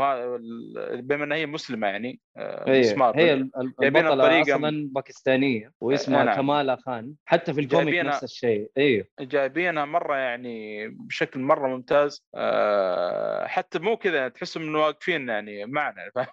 بما 1.02 1.24
انها 1.24 1.38
هي 1.38 1.46
مسلمة 1.46 1.88
يعني 1.88 2.20
آه 2.38 2.70
هي 2.70 2.80
مس 2.80 2.98
مارفل. 2.98 3.20
هي 3.20 3.50
جايبينها 3.82 4.10
البطلة 4.14 4.44
بطريقة- 4.44 4.56
أصلا 4.56 4.90
باكستانية 4.92 5.74
واسمها 5.82 6.22
آه، 6.22 6.26
نعم. 6.26 6.36
كمالا 6.36 6.76
خان 6.76 7.14
حتى 7.26 7.54
في 7.54 7.62
الكوميك 7.62 7.86
جايبينها- 7.94 8.08
نفس 8.14 8.24
الشيء 8.24 8.72
أيوه 8.78 9.06
جايبينها 9.20 9.86
مرة 9.86 10.16
يعني 10.16 10.88
بشكل 10.88 11.40
مرة 11.40 11.68
ممتاز 11.68 12.26
آه 12.36 13.48
حتى 13.48 13.80
مو 13.80 13.98
كذا 13.98 14.28
تحسهم 14.28 14.64
إنه 14.64 14.80
واقفين 14.80 15.30
يعني 15.30 15.66
معنا 15.66 15.96
فاهم 16.16 16.28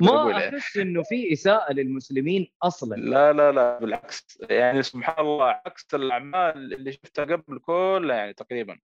ما 0.00 0.30
يعني. 0.30 0.58
أحس 0.58 0.76
إنه 0.76 1.02
في 1.02 1.32
إساءة 1.32 1.72
للمسلمين 1.72 2.52
أصلا 2.62 2.96
لا 2.96 3.32
لا 3.32 3.52
لا 3.52 3.78
بالعكس 3.78 4.38
يعني 4.50 4.82
سبحان 4.82 5.24
الله 5.26 5.44
عكس 5.66 5.86
الأعمال 5.94 6.74
اللي 6.74 6.92
شفتها 6.92 7.24
قبل 7.24 7.58
كلها 7.58 8.16
يعني 8.16 8.32
تقريبا 8.32 8.78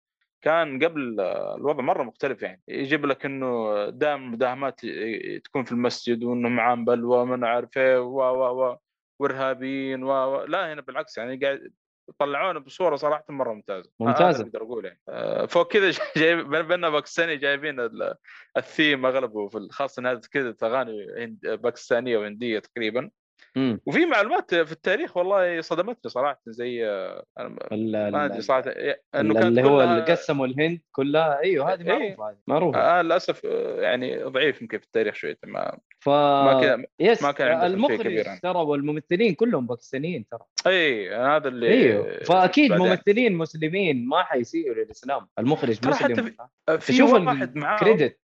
كان 0.46 0.84
قبل 0.84 1.20
آه، 1.20 1.56
الوضع 1.56 1.82
مرة 1.82 2.02
مختلف 2.02 2.42
يعني. 2.42 2.62
يجيب 2.68 3.06
لك 3.06 3.24
إنه 3.26 3.74
دائما 3.90 4.24
المداهمات 4.24 4.84
ي- 4.84 5.38
تكون 5.38 5.64
في 5.64 5.72
المسجد 5.72 6.24
وإنه 6.24 6.48
معاهم 6.48 6.84
بلوى 6.84 7.18
وما 7.18 7.48
عارف 7.48 7.78
إيه 7.78 7.98
و 8.00 8.20
و 8.20 8.64
و 8.70 8.76
وإرهابيين 9.20 10.02
و 10.02 10.44
لا 10.44 10.72
هنا 10.72 10.80
بالعكس 10.80 11.18
يعني 11.18 11.36
قاعد 11.36 11.72
طلعونا 12.18 12.58
بصورة 12.58 12.96
صراحة 12.96 13.24
مرة 13.28 13.52
ممتازة. 13.54 13.90
هذا 14.00 14.08
ممتازة. 14.08 14.38
اللي 14.44 14.48
أقدر 14.48 14.62
أقول 14.62 14.84
يعني. 14.84 15.00
آه، 15.08 15.46
فوق 15.46 15.72
كذا 15.72 15.90
جايب 16.16 16.50
بيننا 16.54 16.88
باكستاني 16.90 17.36
جايبين 17.36 17.80
ال- 17.80 18.14
الثيم 18.56 19.06
أغلبه 19.06 19.48
في 19.48 19.68
خاصة 19.70 20.00
انها 20.00 20.14
كذا 20.14 20.54
اغاني 20.62 21.06
باكستانية 21.42 22.18
وهندية 22.18 22.58
تقريبا. 22.58 23.10
مم. 23.56 23.80
وفي 23.86 24.06
معلومات 24.06 24.54
في 24.54 24.72
التاريخ 24.72 25.16
والله 25.16 25.60
صدمتني 25.60 26.10
صراحة 26.10 26.40
زي 26.46 26.86
آه، 26.88 27.24
ما 27.72 28.24
ادري 28.24 28.40
صراحة 28.42 28.64
إنه 28.70 28.94
ال- 29.14 29.32
كانت 29.32 29.44
اللي 29.44 29.62
هو 29.62 29.82
اللي 29.82 30.00
قسموا 30.02 30.46
الهند 30.46 30.80
كلها 30.92 31.38
أيوه 31.40 31.72
هذه 31.72 31.80
إيه. 31.80 32.16
معروفة 32.18 32.30
هذه 32.30 32.36
معروفة 32.46 32.78
آه 32.80 33.02
للأسف 33.02 33.46
آه، 33.46 33.80
يعني 33.80 34.22
ضعيف 34.22 34.62
يمكن 34.62 34.78
في 34.78 34.84
التاريخ 34.84 35.14
شوية 35.14 35.38
ما 35.46 35.78
ف 36.00 36.08
ما 36.08 36.60
كان 36.60 36.84
يس 37.00 37.22
ما 37.22 37.32
كان 37.32 37.66
المخرج 37.66 38.12
يعني. 38.12 38.40
ترى 38.40 38.58
والممثلين 38.58 39.34
كلهم 39.34 39.66
باكستانيين 39.66 40.26
ترى 40.30 40.40
اي 40.66 41.14
هذا 41.14 41.48
اللي 41.48 41.68
أيوه 41.68 42.18
فأكيد 42.24 42.70
بعدين. 42.70 42.86
ممثلين 42.88 43.32
مسلمين 43.34 44.06
ما 44.08 44.22
حيسيئوا 44.22 44.74
للإسلام 44.74 45.28
المخرج 45.38 45.78
ترى 45.78 45.94
حتى 45.94 46.12
مسلم 46.12 46.24
في- 46.66 46.78
في 46.80 46.92
تشوف 46.92 47.12
واحد 47.12 47.56
معاه 47.56 47.78
كريدت 47.78 48.18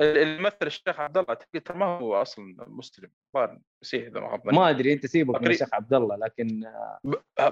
اللي 0.00 0.36
يمثل 0.36 0.56
الشيخ 0.62 1.00
عبد 1.00 1.18
الله 1.18 1.28
أعتقد 1.28 1.60
ترى 1.60 1.78
ما 1.78 1.86
هو 1.86 2.22
أصلا 2.22 2.56
مسلم 2.66 3.10
ظاهر 3.34 3.58
مسيحي 3.82 4.06
إذا 4.06 4.20
ما 4.20 4.30
خاب. 4.30 4.54
ما 4.54 4.70
أدري 4.70 4.92
أنت 4.92 5.06
سيبك 5.06 5.42
من. 5.42 5.50
الشيخ 5.50 5.74
عبد 5.74 5.94
الله 5.94 6.16
لكن 6.16 6.64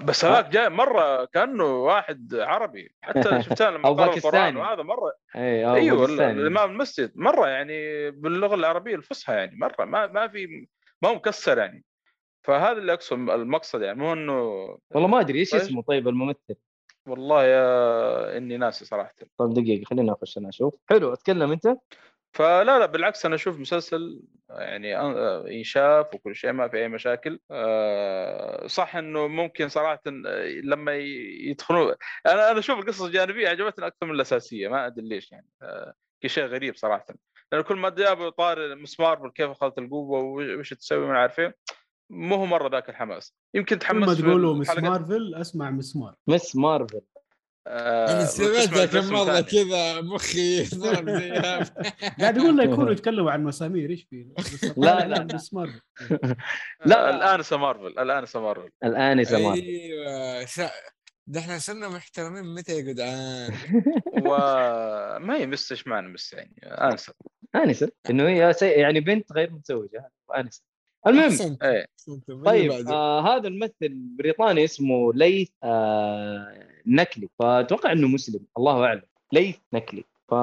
بس 0.03 0.25
هذاك 0.25 0.49
جاي 0.49 0.69
مرة 0.69 1.25
كأنه 1.25 1.83
واحد 1.83 2.35
عربي 2.35 2.95
حتى 3.01 3.41
شفتها 3.43 3.71
لما 3.71 3.89
قرأ 3.89 4.05
باكستاني. 4.07 4.37
القران 4.37 4.57
وهذا 4.57 4.83
مرة 4.83 5.13
أو 5.35 5.75
أيوه 5.75 5.99
باكستاني. 5.99 6.41
الإمام 6.41 6.71
المسجد 6.71 7.11
مرة 7.15 7.47
يعني 7.47 8.11
باللغة 8.11 8.55
العربية 8.55 8.95
الفصحى 8.95 9.33
يعني 9.33 9.57
مرة 9.57 9.85
ما 9.85 10.07
ما 10.07 10.27
في 10.27 10.67
ما 11.01 11.09
هو 11.09 11.15
مكسر 11.15 11.57
يعني 11.57 11.83
فهذا 12.47 12.77
اللي 12.77 12.93
أقصد 12.93 13.29
المقصد 13.29 13.81
يعني 13.81 13.99
مو 13.99 14.13
إنه 14.13 14.41
والله 14.91 15.07
ما 15.07 15.19
أدري 15.19 15.39
إيش 15.39 15.51
طيب. 15.51 15.61
اسمه 15.61 15.81
طيب 15.81 16.07
الممثل 16.07 16.55
والله 17.07 17.43
يا 17.43 18.37
إني 18.37 18.57
ناسي 18.57 18.85
صراحة 18.85 19.13
طيب 19.37 19.53
دقيقة 19.53 19.85
خليني 19.85 20.11
أخش 20.11 20.37
أنا 20.37 20.49
أشوف 20.49 20.75
حلو 20.89 21.13
أتكلم 21.13 21.51
أنت 21.51 21.77
فلا 22.37 22.79
لا 22.79 22.85
بالعكس 22.85 23.25
أنا 23.25 23.35
أشوف 23.35 23.59
مسلسل 23.59 24.21
يعني 24.49 24.97
آه، 24.97 25.43
ينشاف 25.47 26.13
وكل 26.13 26.35
شيء 26.35 26.51
ما 26.51 26.67
في 26.67 26.77
أي 26.77 26.87
مشاكل. 26.87 27.39
آه، 27.51 28.67
صح 28.67 28.95
إنه 28.95 29.27
ممكن 29.27 29.69
صراحة 29.69 30.01
آه، 30.07 30.47
لما 30.63 30.95
يدخلون 31.49 31.95
أنا 32.25 32.51
أنا 32.51 32.59
أشوف 32.59 32.79
القصص 32.79 33.01
الجانبية 33.01 33.49
عجبتني 33.49 33.87
أكثر 33.87 34.05
من 34.05 34.15
الأساسية 34.15 34.67
ما 34.67 34.85
أدري 34.85 35.07
ليش 35.07 35.31
يعني 35.31 35.47
شيء 36.25 36.45
غريب 36.45 36.75
صراحة. 36.75 37.05
لأنه 37.51 37.63
كل 37.63 37.75
ما 37.75 37.89
جابوا 37.89 38.29
طار 38.29 38.75
مسمار 38.75 39.29
كيف 39.29 39.49
اخذت 39.49 39.77
القوة 39.77 40.19
وش 40.59 40.73
تسوي 40.73 41.07
ما 41.07 41.17
عارف 41.17 41.39
إيه، 41.39 41.55
مو 42.09 42.35
هو 42.35 42.45
مرة 42.45 42.69
ذاك 42.69 42.89
الحماس. 42.89 43.35
يمكن 43.53 43.75
كل 43.75 43.81
تحمس 43.81 44.07
ما 44.07 44.13
تقولوا 44.13 44.55
مس 44.55 44.77
مارفل 44.77 45.35
أسمع 45.35 45.69
مسمار. 45.69 46.15
Ms. 46.27 46.55
Marvel 46.55 46.97
آه، 46.97 47.16
أنا 47.69 48.21
وتسمع 48.21 48.45
سمعتها 48.65 48.85
كم 48.85 49.13
مرة. 49.13 49.41
كذا 49.41 50.01
مخي 50.01 50.63
قاعد 52.19 52.37
أقول 52.37 52.57
لك 52.57 52.69
يكونوا 52.69 52.91
يتكلموا 52.91 53.31
عن 53.31 53.43
مسامير 53.43 53.89
إيش 53.89 54.07
في 54.09 54.23
بس 54.37 54.63
لا، 54.63 55.07
لا. 55.07 55.19
عن 55.19 55.27
Ms. 55.33 55.53
Marvel 55.53 55.81
لا. 56.85 57.09
الانسه 57.09 57.57
مارفل 57.57 57.87
الانسه 57.99 58.39
مارفل. 58.41 58.69
الانسه 58.83 59.39
مارفل. 59.39 59.61
أيوه. 59.61 60.45
ده 61.29 61.39
إحنا 61.39 61.59
صرنا 61.59 61.89
محترمين 61.89 62.43
متى 62.55 62.71
يا 62.71 62.81
جدعان؟ 62.81 63.53
وما 64.25 65.35
هي 65.35 65.45
Ms. 65.45 65.71
إيش 65.71 65.87
معنى 65.87 66.07
Ms. 66.07 66.33
يعني؟ 66.33 66.55
انسه 66.63 67.13
انسه 67.55 67.91
إنه 68.09 68.27
هي 68.29 68.53
سي... 68.53 68.69
يعني 68.69 68.99
بنت 68.99 69.31
غير 69.31 69.51
متزوجة. 69.51 70.11
انسه 70.37 70.63
المهم. 71.07 71.57
إيه. 71.63 71.85
طيب؟ 72.45 72.71
آه 72.71 73.37
هذا 73.37 73.47
الممثل 73.47 73.89
بريطاني 73.93 74.63
اسمه 74.63 75.13
ليث 75.13 75.49
آه 75.63 76.67
نكلي. 76.87 77.29
فأتوقع 77.39 77.91
إنه 77.91 78.07
مسلم. 78.07 78.45
الله 78.57 78.85
أعلم. 78.85 79.01
ليث 79.33 79.57
نكلي. 79.73 80.03
ف 80.27 80.33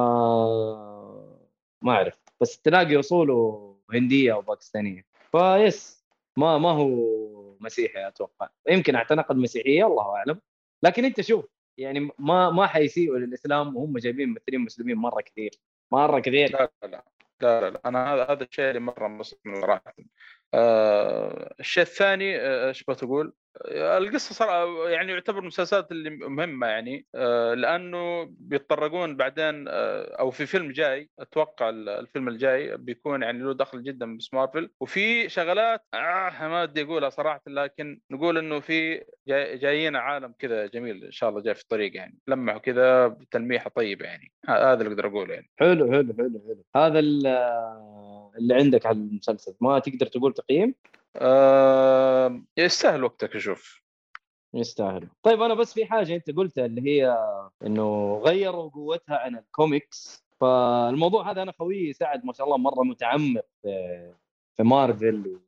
ما 1.82 1.92
أعرف. 1.92 2.14
بس 2.40 2.60
تلاقي 2.60 3.00
أصوله 3.00 3.76
هندية 3.92 4.32
أو 4.32 4.40
باكستانية. 4.42 5.04
فيس 5.32 6.04
ما 6.36 6.58
ما 6.58 6.70
هو 6.70 7.56
مسيحي 7.60 8.08
أتوقع. 8.08 8.48
يمكن 8.70 8.94
اعتنقد 8.94 9.36
مسيحيه 9.36 9.86
الله 9.86 10.16
أعلم. 10.16 10.40
لكن 10.82 11.04
أنت 11.04 11.20
شوف 11.20 11.46
يعني 11.78 12.08
ما 12.18 12.50
ما 12.50 12.66
حيسيئوا 12.66 13.18
للإسلام 13.18 13.76
وهم 13.76 13.98
جايبين 13.98 14.28
ممثلين 14.28 14.60
مسلمين 14.60 14.96
مرة 14.96 15.20
كثير. 15.20 15.50
مرة 15.92 16.20
كثير. 16.20 16.52
لا 16.52 16.70
لا 16.82 16.88
لا. 16.88 17.04
لا 17.42 17.70
لا. 17.70 17.80
أنا 17.86 18.14
هذا 18.14 18.26
هذا 18.30 18.44
الشيء 18.44 18.68
اللي 18.68 18.80
مرة 18.80 19.08
مصدوم 19.08 19.60
صراحة. 19.60 19.94
آه 20.54 21.54
الشيء 21.60 21.82
الثاني 21.82 22.36
آه، 22.40 22.68
إيش 22.68 22.84
بغى 22.84 22.96
تقول؟ 22.96 23.32
آه، 23.68 23.98
القصة 23.98 24.34
صار 24.34 24.88
يعني 24.90 25.12
يعتبر 25.12 25.38
المسلسلات 25.38 25.90
اللي 25.92 26.10
مهمة 26.10 26.66
يعني 26.66 27.06
لأنه 27.54 28.24
بيتطرقون 28.30 29.16
بعدين 29.16 29.64
أو 29.68 30.30
في 30.30 30.46
فيلم 30.46 30.72
جاي 30.72 31.10
أتوقع 31.18 31.68
ال- 31.68 31.88
الفيلم 31.88 32.28
الجاي 32.28 32.76
بيكون 32.76 33.22
يعني 33.22 33.38
له 33.38 33.54
دخل 33.54 33.82
جدا 33.82 34.16
بس 34.16 34.34
مارفل 34.34 34.70
وفي 34.80 35.28
شغلات 35.28 35.80
آه 35.94 36.48
ما 36.48 36.62
ودي 36.62 36.82
أقولها 36.82 37.10
صراحة 37.10 37.40
لكن 37.46 38.00
نقول 38.10 38.38
إنه 38.38 38.60
في 38.60 39.04
جاي 39.28 39.58
جايين 39.58 39.96
عالم 39.96 40.34
كذا 40.38 40.66
جميل 40.66 41.04
إن 41.04 41.12
شاء 41.12 41.30
الله 41.30 41.42
جاي 41.42 41.54
في 41.54 41.62
الطريق 41.62 41.96
يعني 41.96 42.18
لمحوا 42.28 42.58
كذا 42.58 43.06
بتلميحة 43.06 43.70
طيبة 43.70 44.04
يعني 44.06 44.32
هذا 44.48 44.72
اللي 44.74 44.88
أقدر 44.88 45.06
أقوله 45.06 45.34
يعني 45.34 45.50
حلو 45.56 45.92
حلو 45.92 46.14
حلو 46.18 46.42
حلو 46.48 46.64
هذا 46.76 46.98
اللي 48.38 48.54
عندك 48.54 48.86
على 48.86 48.98
المسلسل 48.98 49.54
ما 49.60 49.78
تقدر 49.78 50.06
تقول 50.06 50.32
تقييم؟ 50.32 50.74
آه 51.16 52.42
يستاهل 52.56 53.04
وقتك 53.04 53.36
أشوف 53.36 53.82
يستاهل. 54.54 55.08
طيب 55.22 55.42
أنا 55.42 55.54
بس 55.54 55.72
في 55.72 55.86
حاجة 55.86 56.14
أنت 56.14 56.30
قلتها 56.30 56.66
اللي 56.66 56.82
هي 56.82 57.18
إنه 57.66 58.18
غيروا 58.24 58.70
قوتها 58.70 59.16
عن 59.16 59.36
الكوميكس. 59.36 60.24
فالموضوع 60.40 61.30
هذا 61.30 61.42
أنا 61.42 61.52
خويي 61.52 61.92
سعد 61.92 62.24
ما 62.24 62.32
شاء 62.32 62.46
الله 62.46 62.58
مرة 62.58 62.82
متعمق 62.82 63.44
في 63.62 64.12
في 64.56 64.62
مارفل 64.62 65.40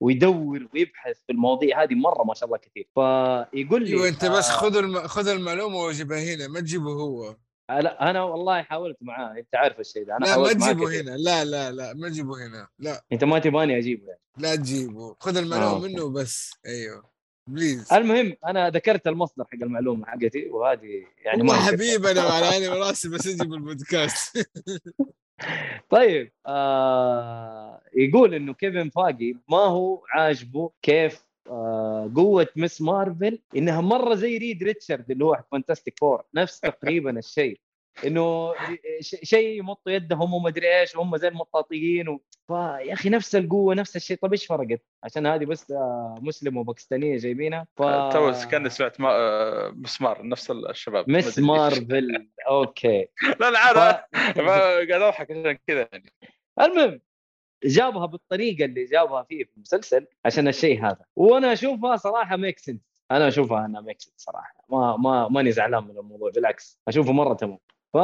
ويدور 0.00 0.68
ويبحث 0.74 1.16
في 1.26 1.32
المواضيع 1.32 1.82
هذه 1.82 1.94
مرة 1.94 2.24
ما 2.24 2.34
شاء 2.34 2.46
الله 2.46 2.58
كثير. 2.58 2.88
فيقول 2.94 3.82
لي 3.82 3.88
أيوه 3.88 4.08
أنت 4.08 4.24
بس 4.24 4.50
آه، 4.50 4.52
خذ 4.52 4.76
الم... 4.76 4.98
خذ 4.98 5.28
المعلومة 5.28 5.76
وجيبها 5.76 6.34
هنا 6.34 6.48
ما 6.48 6.60
تجيبه 6.60 6.90
هو. 6.90 7.36
لا 7.68 8.10
أنا 8.10 8.22
والله 8.22 8.62
حاولت 8.62 8.96
معاه 9.00 9.32
أنت 9.38 9.54
عارف 9.54 9.80
الشيء 9.80 10.04
ده. 10.04 10.16
أنا 10.16 10.24
لا 10.24 10.30
ما 10.30 10.32
حاولت 10.32 10.56
معاه 10.56 10.72
تجيبه. 10.72 11.00
هنا. 11.00 11.16
لا 11.16 11.44
لا 11.44 11.70
لا 11.70 11.94
ما 11.94 12.08
تجيبه 12.08 12.46
هنا. 12.46 12.68
لا. 12.78 13.04
أنت 13.12 13.24
ما 13.24 13.38
تبغاني 13.38 13.78
أجيبه 13.78 14.06
يعني. 14.06 14.20
لا 14.38 14.56
تجيبه. 14.56 15.16
خذ 15.20 15.36
آه، 15.36 15.40
المعلومه 15.40 15.74
okay. 15.74 15.88
منه 15.94 16.10
بس. 16.10 16.50
أيوه. 16.66 17.10
please 17.46 17.92
المهم 17.92 18.36
أنا 18.46 18.70
ذكرت 18.70 19.06
المصدر 19.06 19.44
حق 19.44 19.58
المعلومة 19.62 20.06
حقتي 20.06 20.48
وهذه 20.48 21.04
يعني 21.24 21.42
ما 21.42 21.52
هو 21.54 21.56
نكتب. 21.56 21.74
حبيب 21.74 22.06
أنا 22.06 22.20
على 22.20 22.46
عيني 22.46 22.68
وراسي 22.68 23.08
بس 23.08 23.26
أجيب 23.26 23.54
البودكاست. 23.54 24.38
طيب 25.90 26.32
آه 26.46 27.80
يقول 27.94 28.34
إنه 28.34 28.54
Kevin 28.54 28.88
Feige 28.90 29.36
ما 29.48 29.58
هو 29.58 30.02
عاجبه 30.12 30.70
كيف 30.82 31.14
آه 31.14 31.27
قوة 32.16 32.48
Ms. 32.56 32.82
Marvel 32.82 33.38
إنها 33.56 33.80
مرة 33.80 34.14
زي 34.14 34.38
Reed 34.38 34.62
Richard 34.62 35.10
اللي 35.10 35.24
هو 35.24 35.42
Fantastic 35.52 35.98
Four 35.98 36.22
نفس 36.34 36.60
تقريبا 36.60 37.18
الشيء. 37.18 37.60
إنه 38.06 38.54
شيء 39.00 39.58
يمط 39.58 39.82
يدهم 39.86 40.34
وما 40.34 40.48
أدري 40.48 40.80
إيش 40.80 40.96
وهم 40.96 41.16
زي 41.16 41.28
المطاطيين 41.28 42.08
و... 42.08 42.20
فيا 42.48 42.92
أخي 42.92 43.08
نفس 43.08 43.36
القوة 43.36 43.74
نفس 43.74 43.96
الشيء. 43.96 44.16
طيب 44.16 44.32
إيش 44.32 44.46
فرقت؟ 44.46 44.82
عشان 45.04 45.26
هذه 45.26 45.44
بس 45.44 45.70
آه 45.70 46.14
مسلم 46.20 46.56
وباكستانية 46.56 47.16
جايبينها. 47.16 47.66
ف... 47.76 47.82
تو 47.82 48.32
كان 48.50 48.68
سمعت 48.68 49.00
ما... 49.00 49.08
آه، 49.10 49.70
مسمار 49.76 50.26
نفس 50.26 50.50
الشباب. 50.50 51.10
Ms. 51.10 51.38
Marvel. 51.38 52.28
okay. 52.48 53.08
لا 53.40 53.50
لا 53.50 53.72
ف... 53.74 53.78
عارف 53.78 54.38
ما- 54.38 54.74
قاعد 54.74 54.92
أضحك 54.92 55.30
عشان 55.30 55.58
كذا 55.66 55.88
يعني. 55.92 56.12
المهم 56.60 57.00
جابها 57.64 58.06
بالطريقة 58.06 58.64
اللي 58.64 58.84
جابها 58.84 59.22
فيه 59.22 59.44
في 59.44 59.50
المسلسل 59.56 60.06
عشان 60.24 60.48
الشيء 60.48 60.84
هذا. 60.86 61.04
وأنا 61.16 61.52
أشوفها 61.52 61.96
صراحة 61.96 62.36
make 62.36 62.58
sense 62.58 62.80
أنا 63.10 63.28
أشوفها 63.28 63.66
إنها 63.66 63.80
make 63.80 64.00
sense 64.00 64.14
صراحة. 64.16 64.54
ما 64.68 64.96
ما 64.96 65.28
ماني 65.28 65.52
زعلان 65.52 65.84
من 65.84 65.98
الموضوع 65.98 66.30
بالعكس 66.30 66.78
أشوفه 66.88 67.12
مرة 67.12 67.34
تمام. 67.34 67.58
ف 67.92 67.96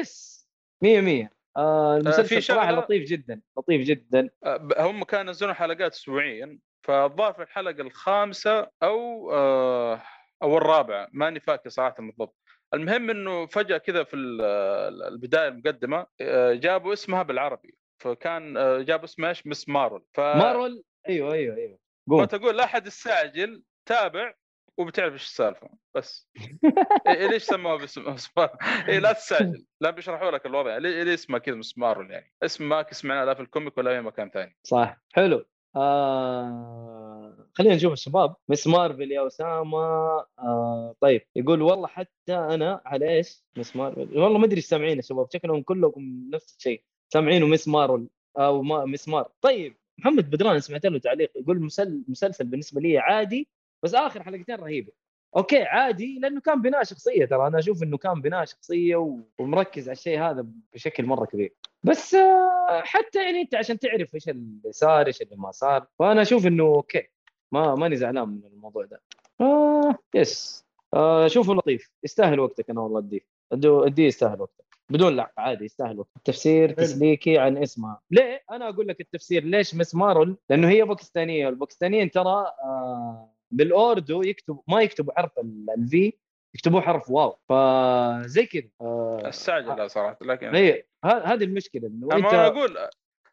yes 0.00 0.40
100 0.82 1.00
100 1.00 1.30
آه 1.56 1.96
المسلسل 1.96 2.24
في 2.28 2.40
صراحة 2.40 2.72
لطيف 2.72 3.08
جدا 3.08 3.40
لطيف 3.58 3.82
جدا. 3.86 4.30
هم 4.78 5.04
كانوا 5.04 5.26
ينزلون 5.26 5.54
حلقات 5.54 5.92
اسبوعيا 5.92 6.58
فالظاهر 6.82 7.32
في 7.32 7.42
الحلقة 7.42 7.80
الخامسة 7.82 8.70
أو 8.82 9.30
آه، 9.32 10.02
أو 10.42 10.56
الرابعة 10.58 11.08
ماني 11.12 11.40
فاكر 11.40 11.68
صراحة 11.68 11.94
بالضبط. 11.98 12.36
المهم 12.74 13.10
إنه 13.10 13.46
فجأة 13.46 13.78
كذا 13.78 14.04
في 14.04 14.16
ال- 14.16 15.02
البداية 15.02 15.48
المقدمة 15.48 16.06
آه، 16.20 16.54
جابوا 16.54 16.92
اسمها 16.92 17.22
بالعربي. 17.22 17.74
فكان 18.00 18.56
آه، 18.56 18.82
جابوا 18.82 19.04
اسمها 19.04 19.28
إيش 19.28 19.46
مس 19.46 19.68
مارول. 19.68 20.04
ف 20.12 20.20
مارول؟ 20.20 20.82
أيوه 21.08 21.32
أيوه 21.32 21.56
أيوه. 21.56 21.78
قول. 22.08 22.26
تقول 22.26 22.56
لا 22.56 22.64
أحد 22.64 22.86
يستعجل 22.86 23.62
تابع 23.86 24.34
وبتعرف 24.78 25.12
إيش 25.12 25.24
السالفة. 25.24 25.68
بس. 25.94 26.30
إيه 27.08 27.26
ليش 27.26 27.42
سموها 27.42 27.76
باسم؟ 27.76 28.04
إيه 28.88 28.98
لا 28.98 29.12
تستعجل. 29.12 29.64
لا 29.80 29.90
بيشرحوا 29.90 30.30
لك 30.30 30.46
الوضع. 30.46 30.78
ليه 30.78 31.02
ليه 31.02 31.14
اسمها 31.14 31.38
كذا 31.38 31.54
مسمار 31.54 32.10
يعني. 32.10 32.32
اسم 32.42 32.68
ما 32.68 32.86
سمعناه 32.90 33.24
لا 33.24 33.34
في 33.34 33.42
ال 33.42 33.48
comic 33.48 33.78
ولا 33.78 33.90
أي 33.90 34.00
مكان 34.00 34.30
ثاني 34.30 34.56
صح. 34.64 34.96
حلو. 35.12 35.44
آه... 35.76 37.48
خلينا 37.54 37.74
نشوف 37.74 37.92
الشباب. 37.92 38.36
Ms. 38.48 38.66
Marvel 38.66 39.12
يا 39.12 39.26
أسامة. 39.26 39.78
آه... 40.38 40.94
طيب. 41.00 41.22
يقول 41.36 41.62
والله 41.62 41.86
حتى 41.86 42.34
أنا 42.34 42.80
على 42.86 43.16
إيش؟ 43.16 43.44
Ms. 43.56 43.76
Marvel. 43.76 44.18
والله 44.18 44.38
ما 44.38 44.46
أدري 44.46 44.60
سامعين 44.60 44.96
يا 44.96 45.02
شباب. 45.02 45.26
شكلهم 45.32 45.62
كلكم 45.62 46.30
نفس 46.34 46.56
الشيء. 46.56 46.84
سامعينه 47.12 47.46
Ms. 47.46 47.68
Marvel 47.68 48.06
أو 48.38 48.62
ما 48.62 48.84
مس 48.84 49.08
مار. 49.08 49.28
طيب 49.40 49.76
محمد 49.98 50.30
بدران 50.30 50.60
سمعت 50.60 50.86
له 50.86 50.98
تعليق 50.98 51.32
يقول 51.36 51.60
مسل- 51.62 52.02
مسلسل 52.08 52.44
بالنسبة 52.44 52.80
لي 52.80 52.98
عادي 52.98 53.48
بس 53.82 53.94
آخر 53.94 54.22
حلقتين 54.22 54.54
رهيبة. 54.56 54.92
okay 55.36 55.62
عادي 55.62 56.18
لأنه 56.18 56.40
كان 56.40 56.62
بناء 56.62 56.82
شخصية 56.82 57.24
ترى 57.24 57.46
أنا 57.46 57.58
أشوف 57.58 57.82
إنه 57.82 57.98
كان 57.98 58.20
بناء 58.20 58.44
شخصية 58.44 59.18
ومركز 59.38 59.88
على 59.88 59.96
الشيء 59.96 60.20
هذا 60.20 60.46
بشكل 60.74 61.04
مرة 61.06 61.24
كبير. 61.24 61.54
بس 61.82 62.14
آه، 62.14 62.82
حتى 62.84 63.24
يعني 63.24 63.40
أنت 63.40 63.54
عشان 63.54 63.78
تعرف 63.78 64.14
إيش 64.14 64.28
اللي 64.28 64.72
صار 64.72 65.06
إيش 65.06 65.22
اللي 65.22 65.36
ما 65.36 65.50
صار 65.50 65.86
فأنا 65.98 66.22
أشوف 66.22 66.46
إنه 66.46 66.64
okay 66.64 67.08
ما 67.52 67.74
ماني 67.74 67.96
زعلان 67.96 68.28
من 68.28 68.40
الموضوع 68.52 68.84
ده. 68.84 69.02
آه 69.40 69.94
yes. 70.14 70.66
آه 70.94 71.28
شوفوا 71.28 71.54
لطيف 71.54 71.90
يستاهل 72.04 72.40
وقتك 72.40 72.70
أنا 72.70 72.80
والله 72.80 72.98
أديه. 72.98 73.20
أديه 73.86 74.06
يستاهل 74.06 74.40
وقتك. 74.40 74.69
بدون 74.90 75.16
لعق 75.16 75.32
عادي 75.38 75.64
يستاهل 75.64 75.98
وقتك 75.98 76.20
تفسير 76.24 76.72
تسليكي 76.72 77.38
عن 77.38 77.56
اسمها 77.58 78.00
ليه؟ 78.10 78.42
أنا 78.50 78.68
أقول 78.68 78.88
لك 78.88 79.00
التفسير 79.00 79.44
ليش 79.44 79.74
مس 79.74 79.94
مارل 79.94 80.36
لأنه 80.50 80.68
هي 80.68 80.82
باكستانية. 80.84 81.46
والباكستانيين 81.46 82.10
ترى 82.10 82.52
آه 82.64 83.32
بالأوردو 83.50 84.22
يكتب 84.22 84.60
ما 84.68 84.80
يكتبوا 84.82 85.12
حرف 85.16 85.32
الفي 85.78 86.12
يكتبوه 86.54 86.80
حرف 86.80 87.10
واو. 87.10 87.38
فزي 87.48 88.46
كذا 88.46 88.62
آه 88.80 89.22
استعجل 89.28 89.90
صراحة 89.90 90.18
لكن 90.22 90.54
هي 90.54 90.84
ه- 91.04 91.08
هذه 91.32 91.44
المشكلة. 91.44 91.86
إنه 91.88 92.06
أنا 92.12 92.16
أنت 92.16 92.34
أقول 92.34 92.78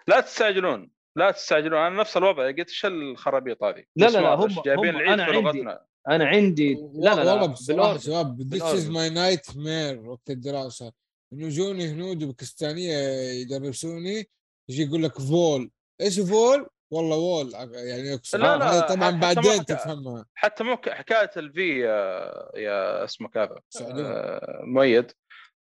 لا 0.07 0.19
تستعجلون 0.21 0.89
لا 1.15 1.31
تستعجلون. 1.31 1.79
أنا 1.79 1.99
نفس 2.01 2.17
الوضع 2.17 2.47
قلت 2.47 2.69
إيش 2.69 2.85
الخرابيط 2.85 3.63
هذه. 3.63 3.83
لا، 3.95 4.05
لا، 4.05 4.19
لا، 4.19 4.33
هم- 4.35 4.61
جايبين 4.65 4.89
هم- 4.95 5.01
العيد 5.01 5.09
أنا 5.11 5.25
في 5.25 5.31
عندي- 5.31 5.41
لغتنا؟ 5.59 5.85
أنا 6.09 6.25
عندي 6.27 6.73
لا 6.93 7.15
لا 7.15 7.23
لا 7.23 7.31
والله 7.33 7.45
بصراحة. 7.47 7.97
شباب 7.97 8.41
ذيس 8.41 8.63
از. 8.63 8.89
ماي 8.89 9.09
نايت 9.09 9.57
مير 9.57 10.09
وقت 10.09 10.29
الدراسه 10.29 10.91
إنه 11.33 11.49
جوني 11.49 11.87
هنود 11.91 12.23
وباكستانية 12.23 12.97
يدرسوني 13.41 14.25
يجي 14.69 14.83
يقول 14.83 15.03
لك 15.03 15.19
فول 15.19 15.71
إيش 16.01 16.19
فول؟ 16.19 16.67
والله 16.91 17.17
وول 17.17 17.51
يعني 17.73 18.13
اقصد 18.13 18.39
لا، 18.39 18.57
لا، 18.57 18.71
هذا 18.71 18.81
طبعا 18.95 19.11
حتى 19.11 19.19
بعدين 19.41 19.65
تفهمها 19.65 20.25
حتى 20.35 20.63
مو 20.63 20.77
حكاية 20.87 21.29
الفي 21.37 21.79
يا, 21.79 22.31
يا 22.55 23.03
اسمك 23.03 23.37
هذا. 23.37 23.59
آه، 23.81 24.61
مؤيد. 24.63 25.11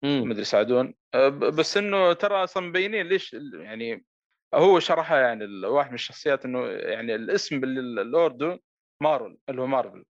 مدري 0.03 0.43
سعدون 0.43 0.93
آه، 1.13 1.27
بس 1.29 1.77
إنه 1.77 2.13
ترى 2.13 2.43
أصلا 2.43 2.67
مبينين 2.67 3.07
ليش 3.07 3.33
ال- 3.35 3.61
يعني 3.61 4.05
هو 4.53 4.79
شرحها 4.79 5.19
يعني 5.19 5.65
واحد 5.65 5.89
من 5.89 5.95
الشخصيات 5.95 6.45
إنه 6.45 6.65
يعني 6.67 7.15
الاسم 7.15 7.59
بالاوردو 7.59 8.57
مارول 9.01 9.37
اللي 9.49 9.61
هو 9.61 9.67
مارفل. 9.67 10.03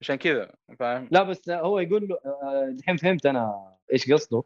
عشان 0.00 0.16
كذا 0.16 0.50
فاهم؟ 0.78 1.08
لا 1.10 1.22
بس 1.22 1.50
هو 1.50 1.78
يقول 1.78 2.08
له 2.08 2.18
آه، 2.24 2.74
الحين 2.78 2.96
فهمت 2.96 3.26
أنا 3.26 3.74
إيش 3.92 4.12
قصده 4.12 4.42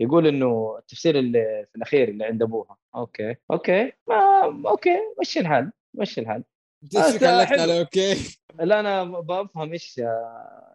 يقول 0.00 0.26
إنه 0.26 0.76
التفسير 0.78 1.18
اللي 1.18 1.66
في 1.70 1.76
الأخير 1.76 2.08
اللي 2.08 2.24
عند 2.24 2.42
أبوها. 2.42 2.76
okay. 2.94 3.36
okay. 3.50 3.92
ما 4.08 4.42
okay. 4.70 4.98
مشي 5.20 5.40
الحال. 5.40 5.72
مشي 5.94 6.20
الحال. 6.20 6.44
على 7.60 7.80
okay. 7.80 8.38
لا 8.54 8.80
أنا 8.80 9.04
بفهم 9.04 9.72
إيش 9.72 10.00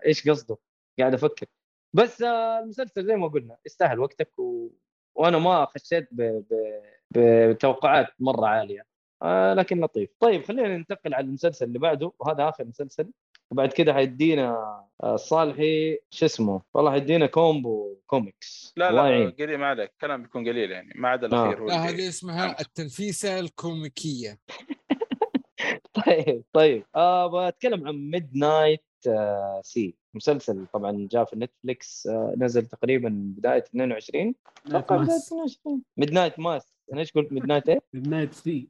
إيش 0.06 0.30
قصده. 0.30 0.58
قاعد 1.00 1.14
أفكر. 1.14 1.46
بس 1.94 2.22
آه، 2.22 2.60
المسلسل 2.60 3.06
زي 3.06 3.16
ما 3.16 3.28
قلنا 3.28 3.58
يستاهل 3.66 4.00
وقتك 4.00 4.40
و... 4.40 4.70
وأنا 5.16 5.40
ما 5.40 5.66
خشيت 5.66 6.08
ب... 6.12 6.22
ب... 6.22 6.80
بتوقعات 7.12 8.08
مرة 8.20 8.48
عالية. 8.48 8.86
آه 9.22 9.54
لكن 9.54 9.82
لطيف. 9.82 10.10
طيب 10.20 10.44
خلينا 10.44 10.78
ننتقل 10.78 11.14
على 11.14 11.26
المسلسل 11.26 11.66
اللي 11.66 11.80
بعده. 11.80 12.12
وهذا 12.20 12.50
آخر 12.50 12.66
مسلسل. 12.66 13.12
وبعد 13.52 13.74
كده 13.74 13.94
حيدينا 13.94 14.84
آه، 15.04 15.16
صالحي 15.16 16.00
شو 16.10 16.26
اسمه؟ 16.26 16.62
والله 16.74 16.92
حيدينا 16.92 17.26
combo 17.26 17.98
comics. 18.08 18.74
لا 18.78 18.92
لا 18.92 19.02
قليل 19.02 19.58
ما 19.58 19.68
عليك. 19.68 19.92
كلام 20.02 20.22
بيكون 20.22 20.48
قليل 20.48 20.72
يعني 20.72 20.94
ما 20.96 21.10
عدا 21.10 21.28
الأخير 21.28 21.62
هو 21.62 21.68
لا 21.68 21.90
هذه 21.90 22.08
اسمها 22.08 22.62
التنفيسة 22.62 23.40
الكوميكية. 23.40 24.40
طيب 26.06 26.44
طيب. 26.54 26.86
آه 26.96 27.50
بتكلم 27.50 27.88
عن 27.88 27.96
midnight 28.12 28.84
آه 29.08 29.62
sea 29.64 29.96
مسلسل 30.14 30.66
طبعا 30.74 31.08
جاء 31.12 31.26
في 31.26 31.36
Netflix 31.36 32.08
آه 32.08 32.34
نزل 32.38 32.66
تقريبا 32.66 33.34
بداية 33.38 33.58
22 33.58 34.36
أتوقع 34.68 34.96
بداية 34.96 35.18
22 35.18 35.82
Midnight 35.98 36.40
Mass 36.40 36.74
أنا 36.94 37.00
إيش 37.02 37.12
قلت 37.12 37.32
midnight 37.32 37.70
إيه؟ 37.70 37.82
night 37.94 38.34
sea 38.34 38.68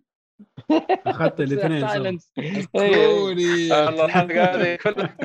أخذت 1.08 1.40
الاثنين 1.48 1.80
سوا. 1.82 1.90
Silent 1.90 2.32
الكوري 2.38 3.74
آه، 3.74 3.90
الله 3.90 4.06
الحلقة 4.06 4.44
هذه 4.46 4.76
كلها. 4.76 5.18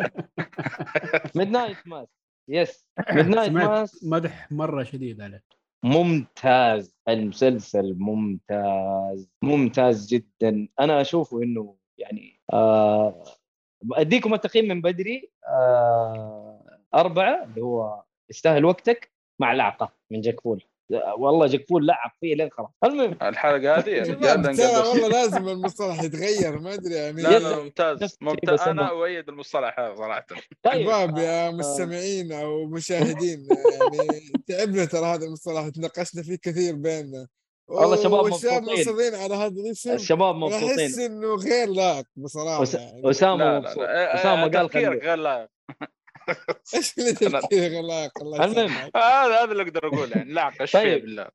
Midnight 1.34 1.76
Mass 1.86 2.08
yes 2.48 2.88
Midnight 3.12 3.52
Mass 3.52 4.04
مدح 4.04 4.52
مرة 4.52 4.82
شديد 4.82 5.20
عليه. 5.20 5.44
ممتاز. 5.84 6.96
المسلسل 7.08 7.94
ممتاز. 7.98 9.30
ممتاز 9.42 10.06
جدا. 10.14 10.68
أنا 10.80 11.00
أشوفه 11.00 11.42
إنه 11.42 11.76
يعني 11.98 12.40
آه 12.52 13.24
أديكم 13.92 14.34
التقييم 14.34 14.68
من 14.68 14.80
بدري. 14.80 15.30
آه 15.48 16.78
أربعة 16.94 17.44
اللي 17.44 17.60
هو 17.62 18.02
يستاهل 18.30 18.64
وقتك 18.64 19.12
مع 19.40 19.52
لعقه 19.52 19.92
من 20.10 20.20
جاك 20.20 20.40
فول. 20.40 20.64
والله 21.18 21.46
جاك 21.46 21.66
فول 21.68 21.86
لعق 21.86 22.12
فيه 22.20 22.34
لين 22.34 22.50
خلاص. 22.50 22.70
المهم. 22.84 23.18
الحلقة 23.22 23.78
هذه 23.78 24.10
نقبل. 24.10 24.60
والله 24.60 25.08
لازم 25.08 25.48
المصطلح 25.48 26.02
يتغير 26.02 26.58
ما 26.58 26.74
أدري 26.74 26.94
يعني. 26.94 27.22
لا 27.22 27.38
لا 27.38 27.62
ممتاز. 27.62 28.16
ممتاز. 28.20 28.60
أنا 28.60 28.90
أؤيد 28.90 29.28
المصطلح 29.28 29.80
هذا 29.80 29.94
صراحة. 29.94 30.26
طيب. 30.62 30.82
شباب 30.82 31.18
يا 31.18 31.48
آه، 31.48 31.50
مستمعين 31.50 32.32
أو 32.32 32.66
مشاهدين 32.66 33.48
يعني 33.50 34.32
تعبنا 34.48 34.84
ترى 34.84 35.06
هذا 35.06 35.26
المصطلح 35.26 35.68
تناقشنا 35.68 36.22
فيه 36.22 36.36
كثير 36.42 36.74
بيننا. 36.74 37.26
والله 37.68 37.96
شباب 37.96 38.26
مبسوطين. 38.26 39.14
على 39.14 39.34
هذا 39.34 39.60
الاسم 39.60 39.92
الشباب 39.92 40.34
مبسوطين. 40.34 40.80
احس 40.80 40.98
إنه 40.98 41.34
غير 41.34 41.68
لائق 41.68 42.04
بصراحة 42.16 42.64
يعني. 42.74 43.10
أسامة 43.10 43.58
مبسوط. 43.58 43.84
أسامة 43.88 44.44
آه، 44.44 44.48
قال 44.48 44.68
تفكيرك 44.68 45.00
خليه 45.00 45.08
غير 45.08 45.18
لائق. 45.18 45.48
إيش 46.74 46.98
اللي 46.98 47.12
تفكير 47.12 47.66
الله 47.80 48.10
المهم. 48.22 48.90
هذا 48.96 49.44
هذا 49.44 49.52
اللي 49.52 49.62
أقدر 49.62 49.86
أقوله. 49.86 50.16
يعني 50.16 50.52
فيه 50.52 50.64
طيب. 50.80 51.02
بالله. 51.02 51.28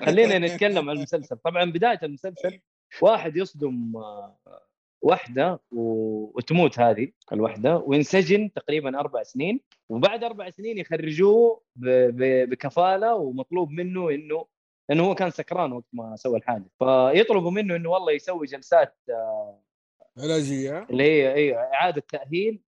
خلينا 0.00 0.38
نتكلم 0.38 0.90
عن 0.90 0.96
المسلسل. 0.96 1.36
طبعا 1.36 1.64
بداية 1.64 1.98
المسلسل 2.02 2.60
واحد 3.02 3.36
يصدم 3.36 3.96
آه، 3.96 4.38
واحدة 5.02 5.60
و- 5.72 6.30
وتموت 6.38 6.78
هذه 6.78 7.08
الوحدة 7.32 7.76
وينسجن 7.76 8.52
تقريبا 8.52 9.00
أربع 9.00 9.22
سنين. 9.22 9.60
وبعد 9.88 10.24
أربع 10.24 10.50
سنين 10.50 10.78
يخرجوه 10.78 11.62
ب- 11.76 11.88
ب- 12.16 12.50
بكفالة 12.50 13.14
ومطلوب 13.14 13.70
منه 13.70 14.10
إنه 14.10 14.46
لأنه 14.88 15.04
هو 15.06 15.14
كان 15.14 15.30
سكران 15.30 15.72
وقت 15.72 15.84
ما 15.92 16.16
سوى 16.16 16.38
الحادث. 16.38 16.66
فيطلبوا 16.78 17.50
منه 17.50 17.76
إنه 17.76 17.90
والله 17.90 18.12
يسوي 18.12 18.46
جلسات 18.46 18.96
آه، 19.10 19.62
علاجية. 20.18 20.86
اللي 20.90 21.02
هي 21.04 21.34
اي 21.34 21.56
إعادة 21.56 22.02
تأهيل. 22.12 22.60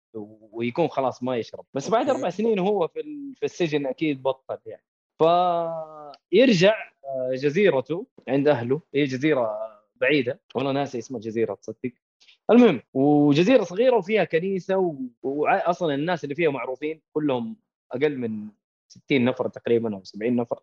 ويكون 0.51 0.88
خلاص 0.88 1.24
ما 1.24 1.38
يشرب. 1.38 1.66
بس 1.74 1.89
بعد. 1.89 2.09
أربع 2.09 2.30
سنين 2.30 2.59
وهو 2.59 2.88
في 2.88 3.01
في 3.36 3.45
السجن 3.45 3.86
أكيد 3.86 4.24
بطل 4.24 4.57
يعني. 4.66 4.84
فيرجع 5.18 6.91
آه، 7.05 7.32
جزيرته 7.34 8.07
عند 8.28 8.47
أهله. 8.47 8.82
هي 8.95 9.03
جزيرة 9.03 9.57
بعيدة. 9.95 10.41
والله 10.55 10.72
ناسي 10.72 10.97
اسمها 10.97 11.22
جزيره 11.22 11.53
تصدق. 11.53 11.91
المهم 12.51 12.82
وجزيرة 12.93 13.64
صغيرة 13.64 13.95
وفيها 13.95 14.24
كنيسة 14.24 14.97
واصلا 15.24 15.93
الناس 15.95 16.24
اللي 16.24 16.36
فيها 16.36 16.49
معروفين 16.49 17.01
كلهم 17.14 17.57
أقل 17.91 18.18
من 18.18 18.47
60 18.88 19.26
نفر 19.26 19.47
تقريبا 19.47 19.95
أو 19.95 20.03
70 20.03 20.36
نفر. 20.36 20.59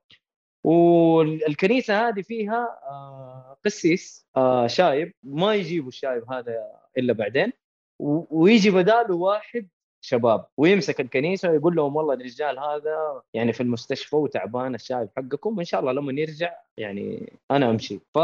والكنيسة 0.64 2.08
هذه 2.08 2.22
فيها 2.22 2.80
آه، 2.90 3.56
قسيس 3.64 4.26
آه، 4.36 4.66
شايب. 4.66 5.14
ما 5.22 5.54
يجيبوا 5.54 5.88
الشايب 5.88 6.32
هذا 6.32 6.66
إلا 6.98 7.12
بعدين. 7.12 7.52
ويجي 7.98 8.70
بداله 8.70 9.14
واحد 9.14 9.68
شباب 10.00 10.46
ويمسك 10.56 11.00
الكنيسة 11.00 11.50
ويقول 11.50 11.76
لهم 11.76 11.96
والله 11.96 12.14
الرجال 12.14 12.58
هذا 12.58 13.22
يعني 13.34 13.52
في 13.52 13.62
المستشفى 13.62 14.16
وتعبان 14.16 14.74
الشايب 14.74 15.08
حقكم 15.16 15.56
وإن 15.56 15.64
شاء 15.64 15.80
الله 15.80 15.92
لما 15.92 16.20
يرجع 16.20 16.54
يعني 16.76 17.32
أنا 17.50 17.70
أمشي. 17.70 18.00
ف 18.14 18.18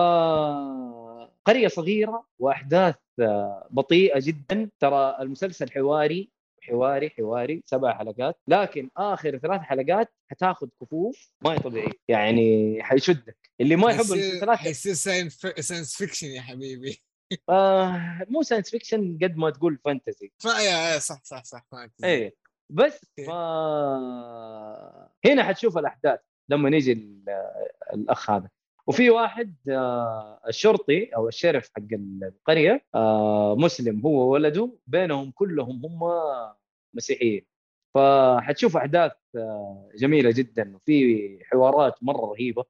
قريه 1.44 1.68
صغيرة 1.68 2.24
وأحداث 2.38 2.94
بطيئة 3.70 4.20
جدا. 4.22 4.70
ترى 4.80 5.16
المسلسل 5.20 5.70
حواري 5.70 6.30
حواري 6.62 7.10
حواري 7.10 7.62
سبع 7.66 7.98
حلقات. 7.98 8.36
لكن 8.48 8.90
آخر 8.96 9.38
ثلاث 9.38 9.60
حلقات 9.60 10.12
حتاخذ 10.30 10.68
كفوف 10.80 11.30
ما 11.44 11.52
هي 11.52 11.58
طبيعيه 11.58 11.92
يعني 12.08 12.78
حيشدك. 12.82 13.36
اللي 13.60 13.76
ما 13.76 13.90
يحب 13.90 14.12
المسلسلات 14.12 14.58
حيصير 14.58 14.92
science 14.94 15.96
fiction 15.96 16.26
يا 16.26 16.40
حبيبي. 16.40 17.02
آه 17.48 18.26
مو 18.28 18.42
science 18.42 18.70
fiction 18.70 19.18
قد 19.22 19.36
ما 19.36 19.50
تقول 19.50 19.78
fantasy. 19.84 20.32
فيا 20.38 20.98
صح 20.98 21.20
صح 21.24 21.44
صح 21.44 21.66
فهمت. 21.72 22.04
إيه. 22.04 22.34
بس 22.70 23.06
okay. 23.18 23.30
ما 23.30 25.08
هنا 25.26 25.44
حتشوف 25.44 25.78
الأحداث 25.78 26.20
لما 26.48 26.76
يجي 26.76 26.92
ال- 26.92 27.24
الأخ 27.94 28.30
هذا. 28.30 28.48
وفي 28.86 29.10
واحد 29.10 29.56
آه 29.70 30.40
الشرطي 30.48 31.04
أو 31.16 31.28
الشريف 31.28 31.70
حق 31.76 31.82
القرية 31.92 32.84
آه 32.94 33.56
مسلم 33.56 34.00
هو 34.00 34.30
وولده 34.30 34.78
بينهم 34.86 35.30
كلهم 35.30 35.86
هم 35.86 36.00
مسيحيين. 36.94 37.46
فحتشوف 37.94 38.76
أحداث 38.76 39.12
آه 39.36 39.88
جميلة 39.96 40.30
جدا 40.30 40.76
وفي 40.76 41.38
حوارات 41.44 41.94
مرة 42.02 42.26
رهيبة. 42.32 42.64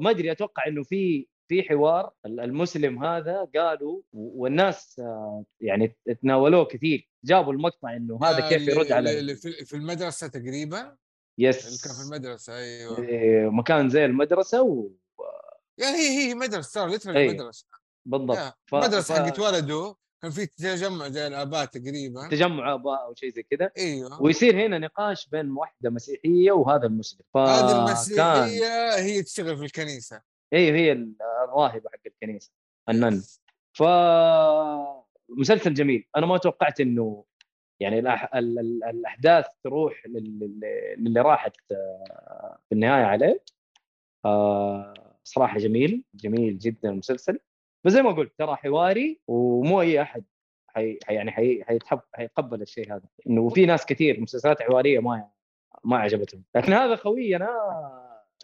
ما 0.00 0.10
أدري 0.10 0.32
أتوقع 0.32 0.66
إنه 0.66 0.82
في 0.82 1.26
في 1.48 1.62
حوار 1.62 2.12
ال- 2.26 2.40
المسلم 2.40 3.04
هذا 3.04 3.48
قالوا 3.56 4.00
والناس 4.12 4.96
آه، 4.98 5.44
يعني 5.60 5.96
تناولوه 6.22 6.64
كثير 6.64 7.08
جابوا 7.24 7.52
المقطع 7.52 7.96
إنه 7.96 8.18
هذا 8.22 8.48
كيف 8.48 8.58
اللي- 8.58 8.72
يرد 8.72 8.92
على 8.92 9.36
في 9.36 9.74
المدرسة 9.76 10.26
تقريبا؟ 10.26 10.96
يس. 11.38 11.84
كان 11.84 11.94
في 11.94 12.02
المدرسة 12.02 12.56
أيوه. 12.56 12.98
إيه، 12.98 13.48
مكان 13.50 13.88
زي 13.90 14.04
المدرسة 14.04 14.62
و... 14.62 14.90
يعني 15.78 15.96
هي 15.96 16.28
هي 16.28 16.34
مدرسة 16.34 16.80
ترى 16.80 16.90
ليترالي 16.92 17.18
أي. 17.18 17.28
مدرسة. 17.28 17.66
بالضبط. 18.06 18.36
ف- 18.66 18.74
مدرسة 18.74 19.14
ف- 19.14 19.18
حقت 19.18 19.38
ولده 19.40 19.94
كان 20.22 20.30
في 20.30 20.46
تجمع 20.46 21.08
زي 21.08 21.26
الآباء 21.26 21.64
تقريبا. 21.64 22.28
تجمع 22.28 22.74
آباء 22.74 23.04
أو 23.04 23.14
شيء 23.14 23.30
زي 23.32 23.42
كذا. 23.42 23.70
أيوه. 23.78 24.22
ويصير 24.22 24.66
هنا 24.66 24.78
نقاش 24.78 25.28
بين 25.28 25.50
واحدة 25.50 25.90
مسيحية 25.90 26.52
وهذا 26.52 26.86
المسلم. 26.86 27.20
هذه 27.36 27.66
فكان 27.66 27.78
المسيحيه 27.78 28.94
هي 28.96 29.22
تشتغل 29.22 29.56
في 29.58 29.64
الكنيسة. 29.64 30.33
هي 30.52 30.72
هي 30.72 30.92
الراهبه 30.92 31.90
حق 31.90 32.00
الكنيسة 32.06 32.52
النن. 32.88 33.22
ف 33.72 33.82
مسلسل 35.28 35.74
جميل. 35.74 36.06
أنا 36.16 36.26
ما 36.26 36.38
توقعت 36.38 36.80
إنه 36.80 37.24
يعني 37.80 37.98
الأح... 37.98 38.34
ال... 38.34 38.58
ال... 38.58 38.84
الأحداث 38.84 39.46
تروح 39.64 40.06
لل... 40.06 40.38
لل- 40.40 41.04
للي 41.04 41.20
راحت 41.20 41.56
آه، 41.72 42.58
في 42.68 42.74
النهاية 42.74 43.04
عليه. 43.04 43.42
آه، 44.24 44.94
صراحة 45.24 45.58
جميل 45.58 46.04
جميل 46.14 46.58
جدا 46.58 46.90
المسلسل. 46.90 47.38
بس 47.84 47.92
زي 47.92 48.02
ما 48.02 48.12
قلت 48.12 48.32
ترى 48.38 48.56
حواري 48.56 49.20
ومو 49.26 49.80
أي 49.80 50.02
أحد 50.02 50.24
حي... 50.68 50.98
حي- 51.04 51.14
يعني 51.14 51.30
حي... 51.30 51.64
حيتحب 51.64 52.00
حيقبل 52.14 52.62
الشيء 52.62 52.92
هذا. 52.92 53.08
إنه 53.26 53.48
في 53.48 53.66
ناس 53.66 53.86
كثير 53.86 54.20
مسلسلات 54.20 54.62
حوارية 54.62 54.98
ما 54.98 55.28
ما 55.84 55.98
عجبتهم. 55.98 56.44
لكن 56.54 56.72
هذا 56.72 56.96
خوينا 56.96 57.48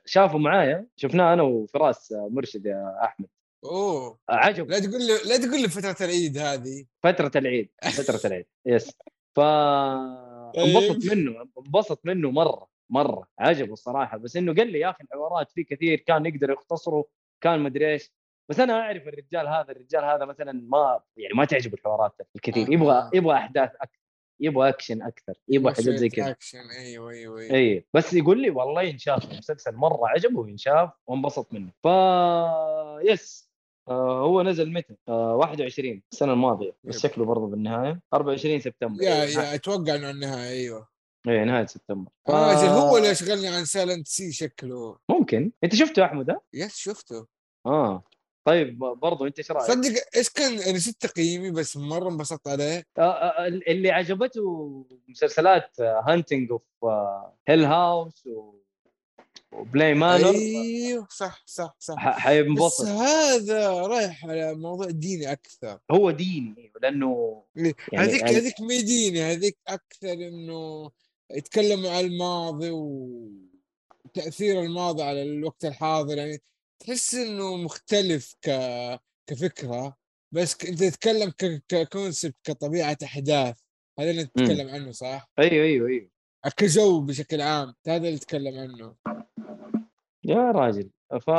شافوا 0.06 0.40
معايا 0.40 0.86
شفناه 0.96 1.32
أنا 1.32 1.42
وفراس 1.42 2.14
مرشد 2.30 2.66
يا 2.66 2.96
أحمد. 3.04 3.28
أوه. 3.64 4.18
عجب. 4.28 4.70
لا 4.70 4.78
تقول 4.78 5.00
لي 5.06 5.12
لا 5.28 5.36
تقول 5.36 5.62
لي 5.62 5.68
فترة 5.68 6.06
العيد 6.06 6.38
هذه. 6.38 6.84
فترة 7.02 7.30
العيد 7.36 7.68
فترة 7.82 8.20
العيد 8.28 8.46
yes. 8.66 8.96
ف 9.36 9.40
انبسط 9.40 11.12
منه 11.12 11.48
انبسط 11.58 12.00
منه 12.04 12.30
مرة 12.30 12.68
مرة. 12.90 13.28
عجبه 13.38 13.72
الصراحة. 13.72 14.16
بس 14.18 14.36
إنه 14.36 14.54
قال 14.54 14.72
لي 14.72 14.78
يا 14.80 14.90
أخي 14.90 15.04
الحوارات 15.04 15.50
فيه 15.52 15.64
كثير 15.64 15.98
كان 15.98 16.26
يقدر 16.26 16.50
يختصره 16.50 17.04
كان 17.40 17.60
مدري 17.60 17.92
إيش. 17.92 18.12
بس 18.48 18.60
أنا 18.60 18.80
أعرف 18.80 19.08
الرجال 19.08 19.48
هذا 19.48 19.70
الرجال 19.72 20.04
هذا 20.04 20.24
مثلا 20.24 20.52
ما 20.52 21.00
يعني 21.16 21.34
ما 21.34 21.44
تعجبه 21.44 21.74
الحوارات 21.74 22.14
الكثير. 22.36 22.66
آه. 22.68 22.72
يبغى 22.72 23.10
يبغى 23.14 23.34
أحداث 23.36 23.70
أكثر. 23.80 23.99
يبغى 24.40 24.68
اكشن 24.68 25.02
أكثر 25.02 25.34
يبغى 25.48 25.74
حاجات 25.74 25.94
زي 25.94 26.08
كذا. 26.08 26.30
اكشن 26.30 26.58
أيوه 26.58 27.10
أيوه 27.10 27.40
أيوه. 27.40 27.54
اي 27.54 27.84
بس 27.94 28.12
يقول 28.12 28.42
لي 28.42 28.50
والله 28.50 28.82
ينشاف 28.82 29.32
المسلسل 29.32 29.74
مرة 29.74 30.08
عجبه 30.08 30.40
وينشاف 30.40 30.90
وانبسط 31.06 31.52
منه. 31.52 31.72
ف 31.84 31.86
yes 33.04 33.50
آه 33.88 34.20
هو 34.20 34.42
نزل 34.42 34.72
متى؟ 34.72 34.94
آه 35.08 35.36
21 35.36 36.02
السنة 36.12 36.32
الماضية 36.32 36.76
بس. 36.84 36.98
شكله 37.02 37.24
برضه 37.24 37.46
بالنهاية. 37.46 38.00
24 38.14 38.60
سبتمبر. 38.60 39.02
يا 39.02 39.24
يا 39.24 39.54
أتوقع 39.54 39.94
إنه 39.94 40.10
النهاية 40.10 40.50
أيوه. 40.50 40.88
اي 41.28 41.44
نهاية 41.44 41.66
سبتمبر. 41.66 42.10
ف... 42.28 42.30
آه 42.30 42.54
هو 42.68 42.96
اللي 42.96 43.08
يشغلني 43.08 43.48
عن 43.48 43.64
Silent 43.64 44.06
Sea 44.08 44.32
شكله. 44.32 44.98
ممكن. 45.10 45.52
أنت 45.64 45.74
شفته 45.74 46.04
أحمد؟ 46.04 46.30
ها؟ 46.30 46.40
yes 46.54 46.76
شفته. 46.76 47.26
آه. 47.66 48.04
طيب 48.44 48.78
برضه 48.78 49.26
أنت 49.26 49.38
إيش 49.38 49.50
رأيك؟ 49.50 49.70
صدق 49.72 50.02
إيش 50.16 50.28
كان 50.30 50.52
أنا 50.58 50.72
نسيت 50.72 50.96
تقييمي 51.00 51.50
بس 51.50 51.76
مرة 51.76 52.08
انبسطت 52.08 52.48
عليه. 52.48 52.84
آه 52.98 53.02
آه 53.02 53.46
اللي 53.46 53.90
عجبته 53.90 54.42
مسلسلات 55.08 55.80
Haunting 55.80 56.50
of 56.50 56.62
Hill 57.48 57.64
House 57.64 58.28
و 59.52 59.63
Bly 59.63 59.94
Manor 59.94 60.30
أيوه 60.30 61.06
صح 61.10 61.42
صح 61.46 61.76
صح. 61.78 61.94
ح- 61.98 62.16
بس 62.16 62.22
حينبسط 62.22 62.84
هذا 62.86 63.70
رايح 63.70 64.26
على 64.26 64.54
موضوع 64.54 64.86
ديني 64.90 65.32
أكثر. 65.32 65.78
هو 65.90 66.10
ديني 66.10 66.72
لأنه 66.82 67.42
يعني 67.56 67.74
يعني- 67.92 68.06
هذيك 68.08 68.22
يعني- 68.22 68.36
هذيك 68.36 68.60
مو 68.60 68.82
ديني 68.82 69.22
هذيك 69.22 69.58
أكثر 69.68 70.12
إنه 70.12 70.90
يتكلم 71.30 71.86
عن 71.86 72.04
الماضي 72.04 72.70
وتاثير 72.70 74.60
الماضي 74.62 75.02
على 75.02 75.22
الوقت 75.22 75.64
الحاضر 75.64 76.18
يعني 76.18 76.42
تحس 76.80 77.14
إنه 77.14 77.56
مختلف 77.56 78.34
ك 78.42 78.50
كفكرة 79.26 79.96
بس 80.34 80.56
ك... 80.56 80.66
انت 80.66 80.84
تتكلم 80.84 81.30
ك... 81.30 81.62
ك 81.68 81.77
concept 81.77 82.36
كطبيعة 82.44 82.96
أحداث 83.04 83.60
هذا 83.98 84.10
اللي 84.10 84.22
نتكلم 84.22 84.68
عنه 84.68 84.90
صح؟ 84.92 85.30
أيوه 85.38 85.64
أيوه 85.64 85.88
أيوه. 85.88 86.10
كجو 86.56 87.00
بشكل 87.00 87.40
عام 87.40 87.74
هذا 87.86 87.96
اللي 87.96 88.14
نتكلم 88.14 88.58
عنه. 88.58 88.94
يا 90.24 90.50
راجل. 90.50 90.90
ف 91.20 91.30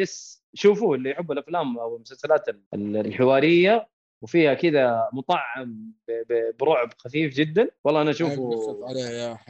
yes 0.00 0.44
شوفوا 0.54 0.96
اللي 0.96 1.10
يحبوا 1.10 1.34
الأفلام 1.34 1.78
أو 1.78 1.96
المسلسلات 1.96 2.48
ال- 2.48 2.62
ال- 2.74 2.96
الحوارية 2.96 3.88
وفيها 4.22 4.54
كذا 4.54 5.08
مطعم 5.12 5.92
ب- 6.08 6.32
ب- 6.32 6.56
برعب 6.56 6.92
خفيف 6.98 7.34
جدا. 7.34 7.68
والله 7.84 8.02
أنا 8.02 8.10
أشوفه 8.10 8.50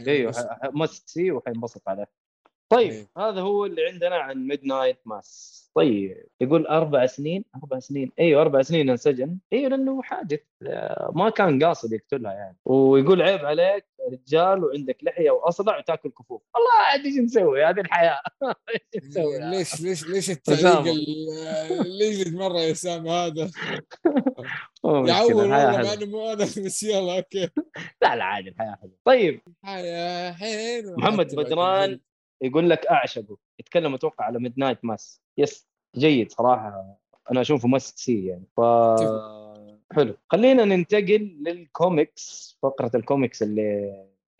أيوه. 0.09 0.33
must 0.65 1.09
see 1.09 1.31
وحينبسط 1.31 1.89
عليه. 1.89 2.11
طيب 2.69 2.91
إيه. 2.91 3.09
هذا 3.19 3.41
هو 3.41 3.67
اللي 3.67 3.87
عندنا 3.87 4.17
عن 4.17 4.47
Midnight 4.47 4.99
Mass 5.05 5.67
طيب 5.77 6.27
يقول 6.41 6.67
أربع 6.67 7.07
سنين 7.07 7.45
أربع 7.57 7.79
سنين. 7.79 8.13
إيوه 8.19 8.43
أربع 8.43 8.63
سنين 8.63 8.91
انسجن. 8.91 9.39
إيوه 9.53 9.69
لأنه 9.69 10.03
حادث 10.03 10.41
آه، 10.63 11.13
ما 11.15 11.31
كان 11.31 11.65
قاصد 11.65 11.93
يقتلها 11.93 12.33
يعني. 12.33 12.57
ويقول 12.65 13.23
عيب 13.23 13.45
عليك 13.45 13.85
رجال 14.13 14.65
وعندك 14.65 14.97
لحية 15.03 15.31
واصلع 15.31 15.79
وتأكل 15.79 16.11
كفوف. 16.11 16.43
والله 16.55 16.73
عاد 16.87 17.05
إيش 17.05 17.19
نسوي؟ 17.19 17.65
هذه 17.65 17.81
الحياة. 17.81 18.21
إيش 18.95 19.05
نسوي 19.05 19.39
ليش 19.41 19.81
ليش 19.81 20.07
ليش 20.07 20.31
التعليق 20.31 20.95
يجلد 22.03 22.35
مره 22.35 22.59
يا 22.59 22.73
سام 22.73 23.09
هذا؟ 23.09 23.51
يعور 24.85 25.35
والله. 25.35 25.49
مع 25.49 25.93
إنه 25.93 26.07
مو 26.07 26.33
أنا 26.33 26.45
بس 26.45 26.83
يلا 26.83 27.17
okay. 27.17 27.49
لا 28.03 28.17
لا 28.17 28.25
عادي 28.25 28.49
الحياة 28.49 28.79
حلوة. 28.81 28.97
طيب. 29.05 29.41
حيا 29.65 30.33
حلو 30.33 30.97
محمد 30.97 31.35
بدران. 31.35 32.01
يقول 32.43 32.71
لك 32.71 32.87
أعشقه. 32.87 33.37
يتكلم 33.59 33.95
أتوقع 33.95 34.25
على 34.25 34.39
Midnight 34.39 34.85
Mass 34.85 35.21
yes 35.39 35.69
جيد 35.97 36.33
صراحة. 36.33 36.97
أنا 37.31 37.41
أشوفه 37.41 37.69
must 37.69 37.99
see 37.99 38.27
يعني. 38.27 38.45
ف 38.57 38.61
حلو. 39.93 40.15
خلينا 40.29 40.65
ننتقل 40.65 41.37
للكوميكس 41.47 42.59
فقرة 42.63 42.91
الكوميكس 42.95 43.43
اللي 43.43 43.95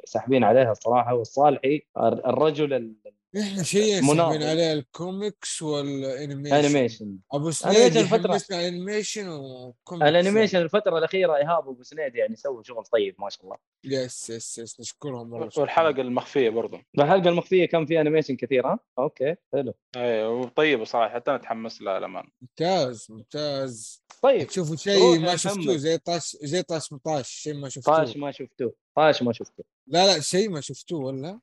ساحبين 0.05 0.45
عليها 0.45 0.73
الصراحه 0.73 1.15
والصالحي 1.15 1.83
الر- 1.97 2.27
الرجل 2.31 2.73
ال- 2.75 2.95
إحنا 3.41 3.63
شيء. 3.63 4.01
ساحبين 4.01 4.21
عليه 4.21 4.73
ال 4.73 4.86
comics 4.86 5.63
وال 5.63 5.78
animation. 5.78 6.57
ال 6.57 6.62
animation. 6.62 7.19
أبو 7.33 7.51
سنيد 7.51 7.97
الفترة. 7.97 8.43
ال 8.51 8.59
animation 8.59 9.29
و 9.29 9.39
comics. 9.39 10.09
ال 10.09 10.14
animation 10.14 10.59
الفترة 10.59 10.99
الأخيرة 10.99 11.37
ايهاب 11.37 11.67
وأبو 11.67 11.83
سنيد 11.83 12.15
يعني 12.15 12.37
سووا 12.37 12.63
شغل 12.63 12.85
طيب 12.85 13.15
ما 13.19 13.31
شاء 13.31 13.45
الله. 13.45 13.57
yes 13.85 14.31
yes 14.31 14.59
yes 14.59 14.81
نشكرهم 14.81 15.31
مرة 15.31 15.51
والحلقة 15.57 16.01
المخفية 16.01 16.51
برضو. 16.51 16.79
الحلقة 16.99 17.29
المخفية 17.29 17.67
كان 17.67 17.87
في 17.87 18.01
animation 18.01 18.37
كثير 18.37 18.67
ها؟ 18.67 18.79
okay 18.99 19.37
حلو. 19.53 19.75
أيوه 19.97 20.31
وطيبة 20.31 20.85
صراحة 20.85 21.15
حتى 21.15 21.31
أنا 21.31 21.41
أتحمس 21.41 21.83
لها 21.83 21.99
للأمانة. 21.99 22.29
ممتاز 22.43 23.07
ممتاز. 23.11 24.03
طيب. 24.23 24.47
تشوفوا 24.47 24.77
شيء 24.77 25.19
ما. 25.19 25.37
شفتوه 25.37 25.77
زي 25.77 25.99
طاش 25.99 26.37
زي 26.43 26.63
طاش 26.63 26.89
18 26.89 27.29
شيء 27.29 27.55
ما 27.55 27.69
شفتوه. 27.69 27.97
طاش 27.97 28.17
ما 28.17 28.31
شفتوه 28.31 28.75
طاش 28.97 29.23
ما 29.23 29.33
شفته 29.33 29.65
لا 29.87 30.07
لا 30.07 30.21
شيء 30.21 30.51
ما 30.51 30.61
شفتوه 30.61 31.01
ولا؟ 31.01 31.41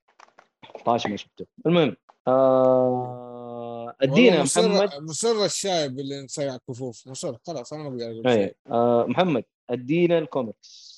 طاش 0.86 1.08
ما 1.08 1.16
شفته. 1.18 1.46
المهم 1.66 1.96
آه 2.28 3.96
ادينا 4.02 4.42
مصر 4.44 4.70
محمد 4.70 4.90
مصر 5.04 5.46
الشايب 5.46 6.00
اللي 6.00 6.24
نصيع 6.24 6.58
كفوف 6.70 7.08
مصر 7.08 7.38
خلاص 7.48 7.74
أنا 7.74 7.84
ما 7.90 7.90
أقدر 7.90 8.30
شيء. 8.34 8.56
آه 8.72 9.06
محمد 9.08 9.44
ادينا 9.70 10.18
الكوميكس. 10.18 10.94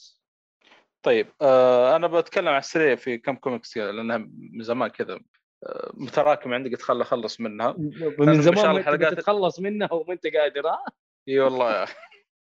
طيب 1.06 1.28
آه 1.42 1.96
أنا 1.96 2.08
بتكلم 2.08 2.48
على 2.48 2.58
السريع 2.58 2.96
في 2.96 3.18
كم 3.18 3.36
كوميكس 3.36 3.74
كذا 3.74 3.92
لأنها 3.92 4.18
من 4.52 4.64
زمان 4.64 4.90
كذا. 4.90 5.20
آه 5.66 5.92
متراكم 5.94 6.54
عندي 6.54 6.70
قلت 6.70 6.82
خل 6.82 7.02
أخلص 7.02 7.40
منها. 7.42 7.76
من 8.20 8.42
زمان 8.42 8.66
ما 8.66 8.78
الحلقات- 8.80 9.14
بتتخلص 9.14 9.60
منها 9.60 9.94
وما 9.94 10.14
أنت 10.14 10.28
قادر 10.28 10.68
ها؟ 10.68 10.86
إي 11.28 11.40
والله. 11.40 11.88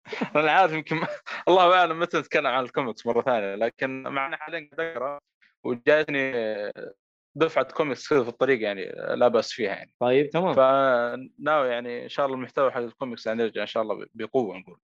أنا 0.37 0.53
عارف 0.53 0.73
يمكن 0.73 1.01
الله 1.49 1.75
أعلم 1.75 2.01
متى 2.01 2.19
نتكلم 2.19 2.47
عن 2.47 2.65
الكوميكس 2.65 3.07
مرة 3.07 3.23
ثانية 3.23 3.55
لكن 3.55 4.03
معنا 4.03 4.37
حاليا 4.37 4.71
قاعد 4.77 4.91
اقرا 4.97 5.19
وجاتني 5.65 6.33
دفعة 7.39 7.65
كوميكس 7.65 8.09
كذا 8.09 8.23
في 8.23 8.29
الطريق 8.29 8.63
يعني 8.63 8.85
لا 9.15 9.29
بأس 9.29 9.53
فيها 9.53 9.71
يعني. 9.71 9.93
طيب 10.01 10.31
تمام. 10.31 10.55
فناوي 10.55 11.69
يعني 11.69 12.05
إن 12.05 12.09
شاء 12.09 12.27
الله 12.27 12.37
المحتوى 12.37 12.71
حق 12.71 12.81
الكوميكس 12.81 13.27
يعني 13.27 13.43
يرجع 13.43 13.63
إن 13.63 13.67
شاء 13.67 13.83
الله 13.83 14.07
بقوة 14.15 14.59
نقول. 14.59 14.79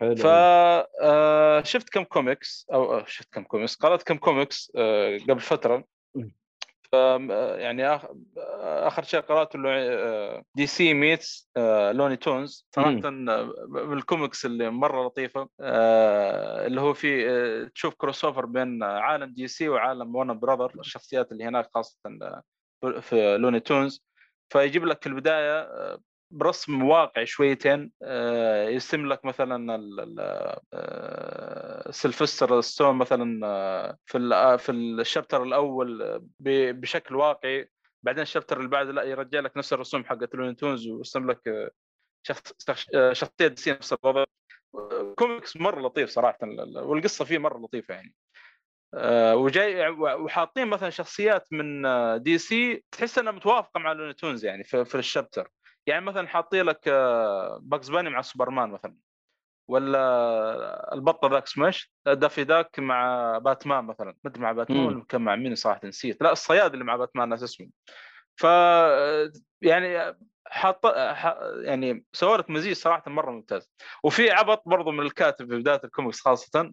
حلو 0.00 0.16
ف 0.16 0.26
آه، 0.26 1.62
شفت 1.62 1.88
كم 1.88 2.04
كوميكس 2.04 2.66
أو 2.72 2.98
آه، 2.98 3.04
شفت 3.06 3.32
كم 3.32 3.42
كوميكس 3.42 3.76
قرأت 3.76 4.02
كم 4.02 4.16
كوميكس 4.16 4.72
آه، 4.76 5.18
قبل 5.28 5.40
فترة. 5.40 5.84
ف 6.92 6.94
آه، 6.94 7.56
يعني 7.56 7.98
آخ- 7.98 8.06
آخر 8.58 9.02
شيء 9.02 9.20
قرأته 9.20 9.56
اللي 9.56 10.44
DC 10.54 10.94
Meets 10.94 11.50
Looney 11.92 12.16
Tunes. 12.16 12.66
صراحة 12.74 13.00
آه، 13.04 13.52
بالكوميكس 13.68 14.46
اللي 14.46 14.70
مرة 14.70 15.06
لطيفة 15.06 15.48
آه، 15.60 16.66
اللي 16.66 16.80
هو 16.80 16.94
في 16.94 17.30
آه، 17.30 17.64
تشوف 17.74 17.94
crossover 17.94 18.46
بين 18.46 18.82
عالم 18.82 19.32
DC 19.34 19.68
وعالم 19.68 20.16
Warner 20.16 20.38
Brothers 20.38 20.72
الشخصيات 20.80 21.32
اللي 21.32 21.44
هناك 21.44 21.70
خاصة 21.74 21.98
آه، 22.22 22.42
في 23.00 23.36
Looney 23.36 23.60
Tunes. 23.60 24.04
فيجيب 24.52 24.84
لك 24.84 25.02
في 25.02 25.08
البداية 25.08 25.60
آه، 25.60 26.00
برسم 26.30 26.82
واقعي 26.82 27.26
شويتين 27.26 27.92
آه، 28.02 28.68
يرسم 28.68 29.06
لك 29.06 29.24
مثلا 29.24 29.80
آه، 30.72 31.90
سلفستر 31.90 32.60
ستون 32.60 32.96
مثلا 32.96 33.46
آه، 33.46 33.98
في 34.06 34.18
في 34.58 34.72
ال 34.72 34.81
chapter 34.81 35.42
الأول 35.42 36.20
بشكل 36.40 37.16
واقعي. 37.16 37.70
بعدين 38.02 38.22
ال 38.22 38.26
chapter 38.26 38.56
اللي 38.56 38.68
بعده 38.68 38.92
لا 38.92 39.02
يرجع 39.02 39.40
لك 39.40 39.56
نفس 39.56 39.72
الرسوم 39.72 40.04
حقت 40.04 40.34
Looney 40.34 40.56
Tunes 40.56 40.88
ويرسم 40.88 41.30
لك 41.30 41.72
شخص 42.26 42.52
شخص- 42.68 42.90
شخصية 43.12 43.46
DC 43.46 43.72
نفس 43.72 43.92
الوضع 43.92 44.24
كوميكس 45.18 45.56
مرة 45.56 45.80
لطيف 45.80 46.10
صراحة 46.10 46.38
ال- 46.42 46.60
ال- 46.60 46.78
والقصة 46.78 47.24
فيه 47.24 47.38
مرة 47.38 47.58
لطيفة 47.58 47.94
يعني. 47.94 48.14
وجاي 49.34 49.88
وحاطين 49.88 50.68
مثلا 50.68 50.90
شخصيات 50.90 51.52
من 51.52 51.82
DC 52.22 52.84
تحس 52.92 53.18
إنها 53.18 53.32
متوافقة 53.32 53.80
مع 53.80 53.92
Looney 53.92 54.16
Tunes 54.16 54.44
يعني 54.44 54.64
في 54.64 54.94
ال 54.94 55.00
chapter. 55.00 55.50
يعني 55.88 56.04
مثلا 56.04 56.28
حاطين 56.28 56.64
لك 56.64 56.88
آه، 56.88 57.58
Bugs 57.62 57.88
Bunny 57.88 58.10
مع 58.10 58.20
سوبرمان 58.20 58.70
مثلا 58.70 58.96
ولا 59.68 60.94
البطه 60.94 61.28
ذاك 61.28 61.44
إيش؟ 61.66 61.92
Daffy 62.06 62.44
Duck 62.44 62.78
مع 62.78 63.38
باتمان 63.38 63.84
مثلا 63.84 64.06
ما 64.24 64.30
أدري 64.30 64.42
مع 64.42 64.52
باتمان 64.52 64.78
مم. 64.78 64.86
ولا 64.86 65.04
كان 65.04 65.20
مع 65.20 65.36
مين 65.36 65.54
صراحة 65.54 65.80
نسيت 65.84 66.22
لا 66.22 66.32
الصياد 66.32 66.72
اللي 66.72 66.84
مع 66.84 66.96
باتمان 66.96 67.28
ناس 67.28 67.42
اسمه 67.42 67.68
ف 68.36 68.44
يعني 69.62 70.16
حاط 70.46 70.86
ح- 70.96 71.38
يعني 71.62 72.04
سووا 72.12 72.36
لك 72.36 72.50
مزيج 72.50 72.72
صراحة 72.76 73.10
مرة 73.10 73.30
ممتاز 73.30 73.70
وفي 74.04 74.30
عبط 74.30 74.62
برضو 74.66 74.90
من 74.90 75.06
الكاتب 75.06 75.48
في 75.48 75.58
بداية 75.58 75.80
الكوميكس 75.84 76.20
خاصه 76.20 76.72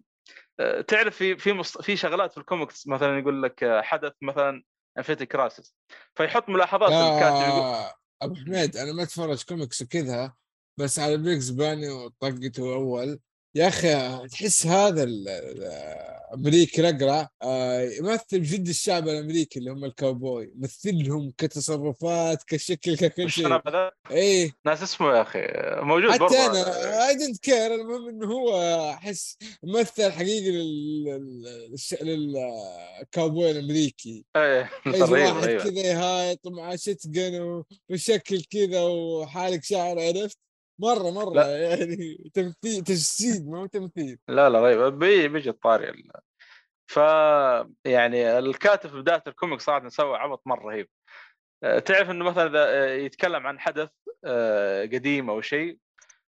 آه، 0.60 0.80
تعرف 0.80 1.16
في 1.16 1.36
في 1.36 1.52
مص... 1.52 1.78
في 1.82 1.96
شغلات 1.96 2.32
في 2.32 2.38
الكوميكس 2.38 2.88
مثلا 2.88 3.18
يقول 3.18 3.42
لك 3.42 3.64
آه، 3.64 3.80
حدث 3.82 4.12
مثلا 4.22 4.62
Infinite 4.98 5.26
Crisis 5.26 5.76
فيحط 6.14 6.48
ملاحظات 6.48 6.92
الكاتب 6.92 7.40
يقول 7.40 7.96
أبو 8.22 8.34
حميد 8.34 8.76
أنا 8.76 8.92
ما 8.92 9.02
أتفرج 9.02 9.42
كوميكس 9.44 9.82
وكذا 9.82 10.34
بس 10.76 10.98
على 10.98 11.16
Bugs 11.16 11.50
Bunny 11.50 11.88
وطقته 11.88 12.74
أول. 12.74 13.20
يا 13.56 13.68
أخي 13.68 14.28
تحس 14.28 14.66
هذا 14.66 15.02
الامريكي 15.02 16.80
الاقرع 16.88 17.28
آه، 17.42 17.80
يمثل 17.82 18.42
جد 18.42 18.68
الشعب 18.68 19.08
الأمريكي 19.08 19.58
اللي 19.58 19.70
هم 19.70 19.84
الكاوبوي 19.84 20.52
يمثلهم 20.56 21.32
كتصرفات 21.38 22.42
كشكل 22.46 22.96
ككل 22.96 23.30
شيء. 23.30 23.60
إيه 24.10 24.52
ناس 24.66 24.82
اسمه 24.82 25.16
يا 25.16 25.22
أخي 25.22 25.40
موجود 25.82 26.10
حتى 26.10 26.18
برضه 26.20 26.46
أنا 26.46 27.08
I 27.08 27.14
don't 27.14 27.38
care 27.38 27.74
المهم 27.74 28.08
إنه 28.08 28.26
هو 28.26 28.60
أحس 28.90 29.36
ممثل 29.62 30.12
حقيقي 30.12 30.50
لل- 30.50 31.04
لل- 31.04 31.76
للش- 31.78 32.02
للكاوبوي 32.02 33.50
الأمريكي. 33.50 34.24
إيه 34.36 34.70
واحد 34.86 35.44
أيوه. 35.48 35.64
كذا 35.64 35.80
يهايط 35.80 36.46
ومعاه 36.46 36.76
shotgun 36.76 37.62
وشكل 37.90 38.42
كذا 38.50 38.82
وحالك 38.82 39.64
شعر 39.64 40.00
عرفت؟ 40.00 40.38
مرة 40.78 41.10
مرة 41.10 41.34
لا. 41.34 41.58
يعني 41.58 41.96
تمثيل 42.34 42.84
تجسيد 42.84 43.48
ما 43.48 43.58
هو 43.58 43.66
تمثيل. 43.66 44.18
لا 44.28 44.48
لا 44.50 44.60
رهيب 44.60 44.98
بيجي 44.98 45.28
بيجي 45.28 45.50
الطاري 45.50 45.88
ال- 45.90 46.10
ف 46.90 46.96
يعني 47.84 48.38
الكاتب 48.38 48.90
في 48.90 48.96
بداية 48.96 49.22
ال 49.26 49.32
comic 49.32 49.60
صراحة 49.60 49.88
سوى 49.88 50.16
عبط 50.16 50.42
مرة 50.46 50.66
رهيب. 50.68 50.88
آه، 51.64 51.78
تعرف 51.78 52.10
إنه 52.10 52.24
مثلا 52.24 52.46
إذا 52.46 52.64
آه، 52.68 52.94
يتكلم 52.94 53.46
عن 53.46 53.60
حدث 53.60 53.88
آه، 54.24 54.82
قديم 54.82 55.30
أو 55.30 55.40
شيء 55.40 55.78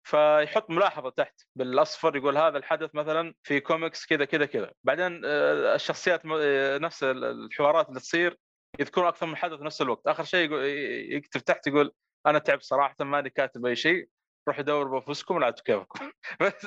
فيحط 0.06 0.70
ملاحظة 0.70 1.10
تحت 1.10 1.40
بالأصفر 1.56 2.16
يقول 2.16 2.38
هذا 2.38 2.58
الحدث 2.58 2.90
مثلا 2.94 3.34
في 3.42 3.60
كوميكس 3.60 4.06
كذا 4.06 4.24
كذا 4.24 4.46
كذا. 4.46 4.72
بعدين 4.84 5.20
الشخصيات 5.24 6.20
نفس 6.82 7.02
ال- 7.04 7.24
الحوارات 7.24 7.88
اللي 7.88 8.00
تصير 8.00 8.38
يذكرون 8.80 9.06
أكثر 9.06 9.26
من 9.26 9.36
حدث 9.36 9.58
في 9.58 9.64
نفس 9.64 9.82
الوقت. 9.82 10.06
آخر 10.06 10.24
شيء 10.24 10.52
يكتب 11.16 11.40
تحت 11.40 11.66
يقول 11.66 11.92
أنا 12.26 12.38
تعبت 12.38 12.62
صراحة 12.62 12.96
ماني 13.00 13.30
كاتب 13.30 13.66
أي 13.66 13.76
شيء. 13.76 14.08
روحوا 14.48 14.62
دوروا 14.62 15.00
بأنفسكم 15.00 15.36
ولا 15.36 15.50
كيفكم 15.50 16.10
بس 16.40 16.66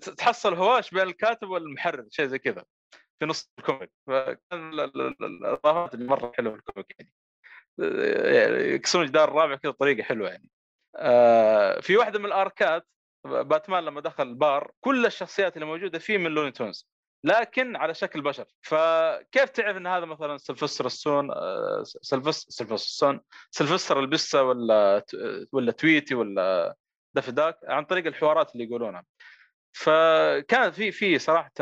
تحصل 0.00 0.54
هواش 0.54 0.90
بين 0.90 1.02
الكاتب 1.02 1.48
والمحرر 1.48 2.06
شيء 2.10 2.26
زي 2.26 2.38
كذا 2.38 2.64
في 3.20 3.26
نص 3.26 3.52
ال 3.58 3.63
comic. 3.63 3.90
فكان 4.06 4.38
ال- 4.52 4.80
ال- 4.80 5.00
ال- 5.00 5.24
الاضافات 5.24 5.94
مرة 5.96 6.32
حلوة 6.36 6.52
في 6.52 6.58
ال 6.58 6.64
comic 6.64 6.94
يعني. 6.98 7.12
يعني 8.34 8.74
يكسرون 8.74 9.04
الجدار 9.04 9.28
الرابع 9.28 9.56
كذا 9.56 9.70
بطريقه 9.72 10.02
حلوة 10.02 10.28
يعني. 10.28 10.48
آه، 10.96 11.80
في 11.80 11.96
واحدة 11.96 12.18
من 12.18 12.24
ال 12.26 12.38
arc 12.38 12.74
ات 12.74 12.86
باتمان 13.24 13.84
لما 13.84 14.00
دخل 14.00 14.26
البار 14.28 14.70
كل 14.80 15.06
الشخصيات 15.06 15.54
اللي 15.56 15.66
موجودة 15.66 15.98
فيه 15.98 16.18
من 16.18 16.30
Looney 16.30 16.50
Tunes 16.50 16.88
لكن 17.24 17.76
على 17.76 17.94
شكل 17.94 18.20
بشر. 18.22 18.44
فكيف 18.62 19.50
تعرف 19.50 19.76
إن 19.76 19.86
هذا 19.86 20.04
مثلا 20.04 20.38
سلفستر 20.38 20.86
السون 20.86 21.30
آه، 21.30 21.82
سلفس 21.84 22.46
سلفستر 22.48 22.74
السون 22.74 23.20
سلفستر 23.50 24.00
البسه 24.00 24.42
ولا 24.42 25.04
ولا 25.52 25.72
Tweety 25.72 26.14
ولا 26.14 26.76
Daffy 27.14 27.38
Duck 27.38 27.58
عن 27.64 27.84
طريق 27.84 28.06
الحوارات 28.06 28.52
اللي 28.52 28.64
يقولونها. 28.64 29.04
فكان 29.72 30.70
في 30.70 30.92
في 30.92 31.18
صراحة 31.18 31.52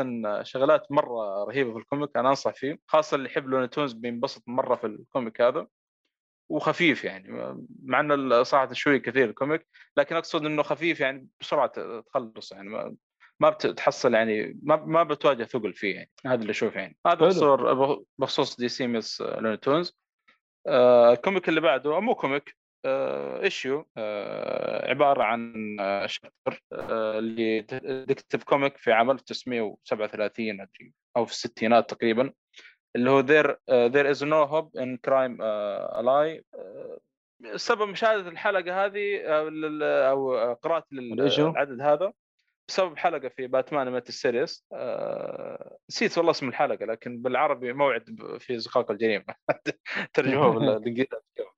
شغلات 0.43 0.91
مرة 0.91 1.43
رهيبة 1.43 1.73
في 1.73 1.77
ال 1.77 1.84
comic 1.84 2.17
أنا 2.17 2.29
أنصح 2.29 2.53
فيه 2.53 2.79
خاصة 2.87 3.15
اللي 3.15 3.29
يحب 3.29 3.47
Looney 3.47 3.67
Tunes 3.67 3.93
بينبسط 3.93 4.43
مرة 4.47 4.75
في 4.75 4.87
ال 4.87 4.96
comic 4.96 5.41
هذا 5.41 5.67
وخفيف 6.49 7.03
يعني 7.03 7.57
مع 7.83 7.99
انه 7.99 8.43
صراحة 8.43 8.73
شوي 8.73 8.99
كثير 8.99 9.29
ال 9.29 9.35
comic 9.35 9.67
لكن 9.97 10.15
أقصد 10.15 10.45
إنه 10.45 10.63
خفيف 10.63 10.99
يعني 10.99 11.27
بسرعة 11.41 12.01
تخلص 12.01 12.51
يعني 12.51 12.69
ما 12.69 12.95
ما 13.39 13.49
بتحصل 13.49 14.13
يعني 14.13 14.59
ما 14.63 14.75
ما 14.75 15.03
بتواجه 15.03 15.43
ثقل 15.43 15.73
فيه 15.73 15.95
يعني 15.95 16.09
هذا 16.25 16.41
اللي 16.41 16.51
أشوفه 16.51 16.79
يعني. 16.79 16.97
هذا. 17.07 17.15
بخصوص 17.15 18.05
بخصوص 18.17 18.57
DC 18.57 18.87
Meets 18.87 19.21
Looney 19.21 19.57
Tunes. 19.57 19.97
آه، 20.67 21.13
ال 21.13 21.19
comic 21.19 21.49
اللي 21.49 21.61
بعده 21.61 21.99
مو 21.99 22.15
comic 22.15 22.58
issue 22.85 23.87
آه، 23.97 24.89
عبارة 24.89 25.23
عن 25.23 25.53
آه، 25.79 26.05
chapter 26.05 26.63
آه، 26.73 27.19
اللي 27.19 27.61
Detective 28.05 28.43
Comic 28.43 28.77
في 28.77 28.91
عام 28.91 29.11
1937 29.11 30.61
أدري، 30.61 30.93
أو 31.17 31.25
في 31.25 31.31
الستينات 31.31 31.89
تقريبا 31.89 32.33
اللي 32.95 33.09
هو 33.09 33.23
there 33.23 33.49
uh, 33.51 33.91
there 33.91 34.15
is 34.15 34.21
no 34.21 34.45
hope 34.51 34.81
in 34.81 34.97
crime 35.07 35.37
uh, 35.39 35.99
alley. 35.99 36.43
uh, 36.55 36.99
سبب 37.55 37.87
مشاهدة 37.89 38.29
الحلقة 38.29 38.85
هذه 38.85 39.21
أو 39.25 40.53
قراءة؟ 40.53 40.85
العدد 40.91 41.81
هذا 41.81 42.13
بسبب 42.69 42.97
حلقة 42.97 43.29
في 43.29 43.47
باتمان 43.47 43.89
مات 43.89 44.09
السيريس 44.09 44.65
آه، 44.73 45.77
نسيت 45.89 46.17
والله 46.17 46.31
اسم 46.31 46.47
الحلقة 46.49 46.85
لكن 46.85 47.21
بالعربي 47.21 47.73
موعد 47.73 48.37
في 48.39 48.59
زقاق 48.59 48.91
الجريمة. 48.91 49.25
ترجموه 50.13 50.53
بالانجليزي 50.53 51.07
آه، 51.39 51.51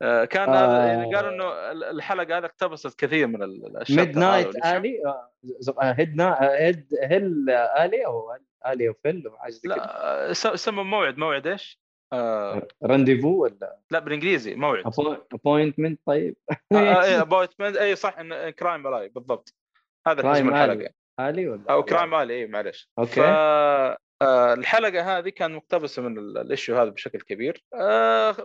كان 0.00 0.48
هذا 0.48 0.82
آه. 0.82 0.86
يعني 0.86 1.14
قالوا 1.14 1.30
إنه 1.30 1.70
الحلقة 1.90 2.38
هذه 2.38 2.44
اقتبست 2.44 2.98
كثير 3.00 3.26
من 3.26 3.42
ال- 3.42 3.66
الاشياء 3.66 4.06
ميد 4.06 4.18
نايت 4.18 4.56
الي 4.56 5.02
هيد 5.74 6.24
هيد 6.52 6.94
هيل 7.02 7.50
الي 7.50 8.06
أو 8.06 8.36
الي 8.66 8.88
وفيل 8.88 9.30
حاجة 9.38 9.50
زي 9.50 9.60
لا 9.68 10.32
س- 10.32 10.46
سموا 10.46 10.84
موعد. 10.84 11.18
موعد 11.18 11.46
إيش؟ 11.46 11.80
آه 12.12 12.68
رانديفو 12.82 13.42
ولا؟ 13.42 13.78
لا 13.90 13.98
بالإنجليزي 13.98 14.54
موعد. 14.54 14.84
ابوينتمنت 15.34 16.00
طيب. 16.06 16.36
اي 16.72 17.20
appointment 17.20 17.76
اي 17.76 17.96
صح 17.96 18.18
in 18.18 18.50
Crime 18.50 18.86
Alley 18.86 19.08
بالضبط. 19.08 19.54
هذا 20.06 20.32
اسم 20.32 20.48
الحلقة. 20.48 20.90
alley 21.20 21.48
ولا؟ 21.48 21.62
أو 21.70 21.82
Crime 21.82 22.14
Alley 22.14 22.34
اي 22.34 22.46
معلش 22.46 22.90
أوكي. 22.98 23.10
ف 23.10 23.24
آه، 24.22 24.54
الحلقة 24.54 25.18
هذه 25.18 25.28
كان 25.28 25.52
مقتبسة 25.52 26.02
من 26.02 26.18
ال- 26.18 26.38
ال 26.38 26.44
issue 26.44 26.76
هذا 26.76 26.90
بشكل 26.90 27.20
كبير. 27.20 27.64
آه، 27.74 28.36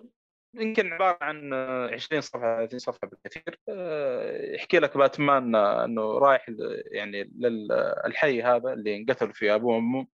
يمكن 0.55 0.93
عبارة 0.93 1.17
عن 1.21 1.53
آه، 1.53 1.87
20 1.93 2.21
صفحة 2.21 2.57
30 2.57 2.79
صفحة 2.79 3.07
بالكثير. 3.07 3.59
آه، 3.69 4.53
يحكي 4.55 4.79
لك 4.79 4.97
باتمان 4.97 5.55
إنه 5.55 6.17
رايح 6.17 6.45
يعني 6.91 7.31
للحي 7.39 8.41
هذا 8.41 8.73
اللي 8.73 8.97
انقتلوا 8.97 9.33
فيه 9.33 9.55
أبوه 9.55 9.75
وأمه. 9.75 10.07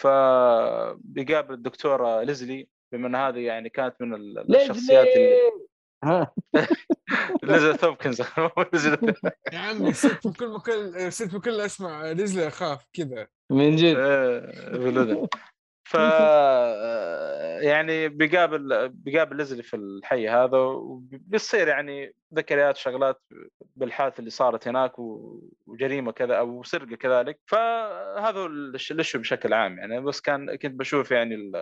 فبيقابل 0.00 1.54
الدكتوره 1.54 2.22
ليزلي 2.22 2.68
بما 2.92 3.06
إن 3.08 3.14
هذه 3.14 3.38
يعني 3.38 3.68
كانت 3.68 3.94
من 4.00 4.14
ال- 4.14 4.56
الشخصيات 4.56 5.06
اللي 5.16 5.36
ها؟ 6.04 6.32
ليزلي 7.42 7.76
تومكنز 7.76 8.22
ليزلي 8.72 9.14
يا 9.52 9.58
عمي 9.58 9.92
صرت 9.92 10.26
من 10.26 10.32
كل 10.32 10.48
مكان 10.48 11.10
صرت 11.10 11.34
من 11.34 11.40
كل 11.40 11.60
أسمع 11.60 12.10
رجلي 12.12 12.48
أخاف 12.48 12.86
كذا. 12.92 13.28
من 13.50 13.76
جد. 13.76 13.96
إيه، 13.96 14.40
بالأذن. 14.78 15.28
ف 15.92 15.98
يعني 17.62 18.08
بيقابل 18.08 18.88
بيقابل 18.88 19.36
ليزلي 19.36 19.62
في 19.62 19.76
الحي 19.76 20.28
هذا 20.28 20.58
وبيصير 20.58 21.68
يعني 21.68 22.14
ذكريات 22.34 22.76
شغلات 22.76 23.22
بالحادث 23.76 24.18
اللي 24.18 24.30
صارت 24.30 24.68
هناك 24.68 24.92
وجريمة 25.66 26.12
كذا 26.12 26.34
أو 26.34 26.62
سرقة 26.62 26.96
كذلك. 26.96 27.40
فهذا 27.46 28.38
هو 28.40 28.46
الش- 28.46 28.92
الاشيو 28.92 29.20
بشكل 29.20 29.52
عام 29.52 29.78
يعني. 29.78 30.00
بس 30.00 30.20
كان 30.20 30.56
كنت 30.56 30.74
بشوف 30.74 31.10
يعني 31.10 31.52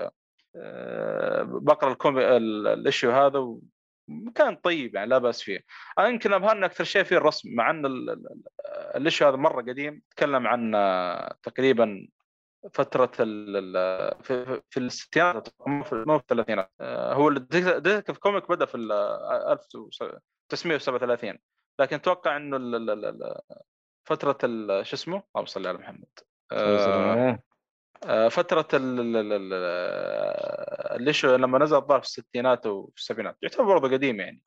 آه، 0.56 1.42
بقرأ 1.42 1.92
ال 1.92 2.00
comi- 2.00 2.36
ال- 2.36 2.66
ال 2.66 2.74
issue 2.74 3.10
هذا 3.10 3.56
كان 4.34 4.56
طيب 4.56 4.94
يعني 4.94 5.10
لا 5.10 5.18
بأس 5.18 5.42
فيه. 5.42 5.64
يمكن 6.00 6.32
أبهرني 6.32 6.66
أكثر 6.66 6.84
شيء 6.84 7.02
في 7.02 7.16
الرسم 7.16 7.48
مع 7.54 7.70
إن 7.70 7.86
ال- 7.86 8.10
ال- 8.10 8.42
ال 8.96 9.01
issue 9.01 9.26
هذا 9.28 9.36
مرة 9.36 9.62
قديم 9.62 10.02
تكلم 10.16 10.46
عن 10.46 10.74
آه، 10.74 11.34
تقريبا 11.42 12.08
فترة 12.72 13.10
ال 13.20 14.22
في, 14.22 14.60
في- 14.70 14.80
الستينات 14.80 15.48
مو 15.66 15.84
في 15.84 16.04
الثلاثينات. 16.20 16.72
آه، 16.80 17.14
هو 17.14 17.28
ال 17.28 17.37
Detective 17.37 18.18
Comic 18.18 18.48
بدأ 18.48 18.66
في 18.66 18.74
ال 18.76 18.92
1000 18.92 19.66
937 20.48 21.38
لكن 21.80 21.96
أتوقع 21.96 22.36
إنه 22.36 22.56
فترة 24.04 24.38
شو 24.82 24.96
اسمه؟ 24.96 25.22
اللهم 25.36 25.46
صل 25.46 25.66
على 25.66 25.78
محمد. 25.78 26.08
آه، 26.52 27.38
آه، 28.04 28.28
فترة 28.28 28.68
ال- 28.74 29.00
ال- 29.00 29.16
ال- 29.16 29.32
ال- 29.32 30.96
اللي 30.96 31.12
شو 31.12 31.36
لما 31.36 31.58
نزل 31.58 31.76
الظاهر 31.76 32.00
في 32.00 32.06
الستينات 32.06 32.66
وفي 32.66 32.96
السبعينات 33.00 33.36
يعتبر 33.42 33.64
برضه 33.64 33.88
قديم 33.96 34.20
يعني. 34.20 34.42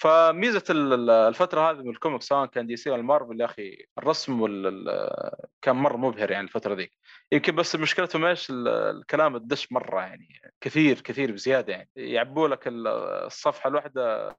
فميزة 0.00 0.64
ال- 0.70 0.92
ال- 0.92 1.10
الفترة 1.10 1.70
هذه 1.70 1.76
من 1.76 1.90
ال 1.90 1.95
comic 1.95 2.22
سواء 2.22 2.46
كان 2.46 2.66
DC 2.66 2.90
ولا 2.90 3.02
مارفل 3.02 3.40
يا 3.40 3.44
أخي 3.44 3.84
الرسم 3.98 4.40
وال 4.40 4.66
ال- 4.66 5.32
كان 5.62 5.76
مرة 5.76 5.96
مبهر 5.96 6.30
يعني 6.30 6.44
الفترة 6.44 6.74
ذيك. 6.74 6.92
يمكن 7.32 7.56
بس 7.56 7.76
مشكلتهم 7.76 8.24
إيش؟ 8.24 8.50
ال- 8.50 8.68
الكلام 8.68 9.36
الدش 9.36 9.72
مرة 9.72 10.00
يعني 10.00 10.28
كثير 10.60 11.00
كثير 11.00 11.32
بزيادة 11.32 11.72
يعني. 11.72 11.90
يعبوا 11.96 12.48
لك 12.48 12.68
ال- 12.68 12.86
الصفحة 13.26 13.68
الواحدة 13.68 14.36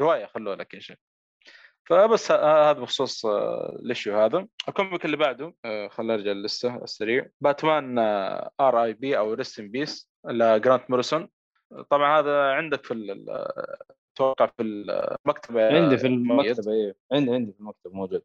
رواية 0.00 0.26
خلوا 0.26 0.54
لك 0.54 0.74
يا 0.74 0.80
شيخ. 0.80 0.96
فبس 1.88 2.30
هذا 2.32 2.72
بخصوص 2.72 3.26
آه، 3.26 3.76
ال 3.82 3.88
issue 3.88 4.18
هذا. 4.18 4.46
ال 4.68 4.74
comic 4.74 5.04
اللي 5.04 5.16
بعده 5.16 5.54
آه، 5.64 5.88
خلينا 5.88 6.16
نرجع 6.16 6.32
لسه 6.32 6.76
السريع. 6.76 7.26
باتمان 7.40 7.98
R.I.P 8.60 9.18
أو 9.18 9.34
rest 9.34 9.58
in 9.60 9.70
peace 9.70 10.10
لجرانت 10.26 10.90
موريسون 10.90 11.28
طبعا 11.90 12.18
هذا 12.20 12.42
عندك 12.52 12.84
في 12.84 12.94
أتوقع 14.18 14.46
في 14.46 14.62
المكتبه 14.62 15.76
عندي 15.76 15.98
في 15.98 16.08
مؤيد. 16.08 16.46
المكتب 16.46 16.68
أيوه 16.68 16.94
عندي 17.12 17.34
عندي 17.34 17.52
في 17.52 17.60
المكتب 17.60 17.94
موجود. 17.94 18.22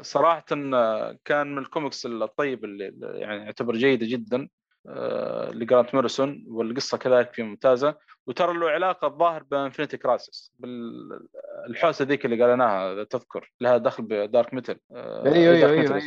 صراحة 0.00 0.44
آه، 0.52 1.18
كان 1.24 1.54
من 1.54 1.58
الكوميكس 1.58 2.06
الطيب 2.06 2.64
اللي 2.64 2.94
يعني 3.00 3.44
يعتبر 3.44 3.76
جيدة 3.76 4.06
جدا 4.06 4.48
آه، 4.88 5.50
لجرانت 5.50 5.94
موريسون 5.94 6.44
والقصة 6.48 6.98
كذلك 6.98 7.32
فيه 7.32 7.42
ممتازة. 7.42 7.94
وترى 8.26 8.58
له 8.58 8.70
علاقة 8.70 9.06
الظاهر 9.06 9.42
ب 9.42 9.48
Infinite 9.48 9.96
Crisis 9.96 10.52
بالحوسة 10.58 12.04
ذيك 12.04 12.24
اللي 12.24 12.42
قالناها 12.44 12.92
إذا 12.92 13.04
تذكر 13.04 13.52
لها 13.60 13.76
دخل 13.76 14.02
ب 14.02 14.12
Dark 14.12 14.54
Metal 14.54 14.78
أيوه 14.92 15.34
أيوه 15.34 15.70
أيوه 15.70 15.70
أيوه 15.70 16.02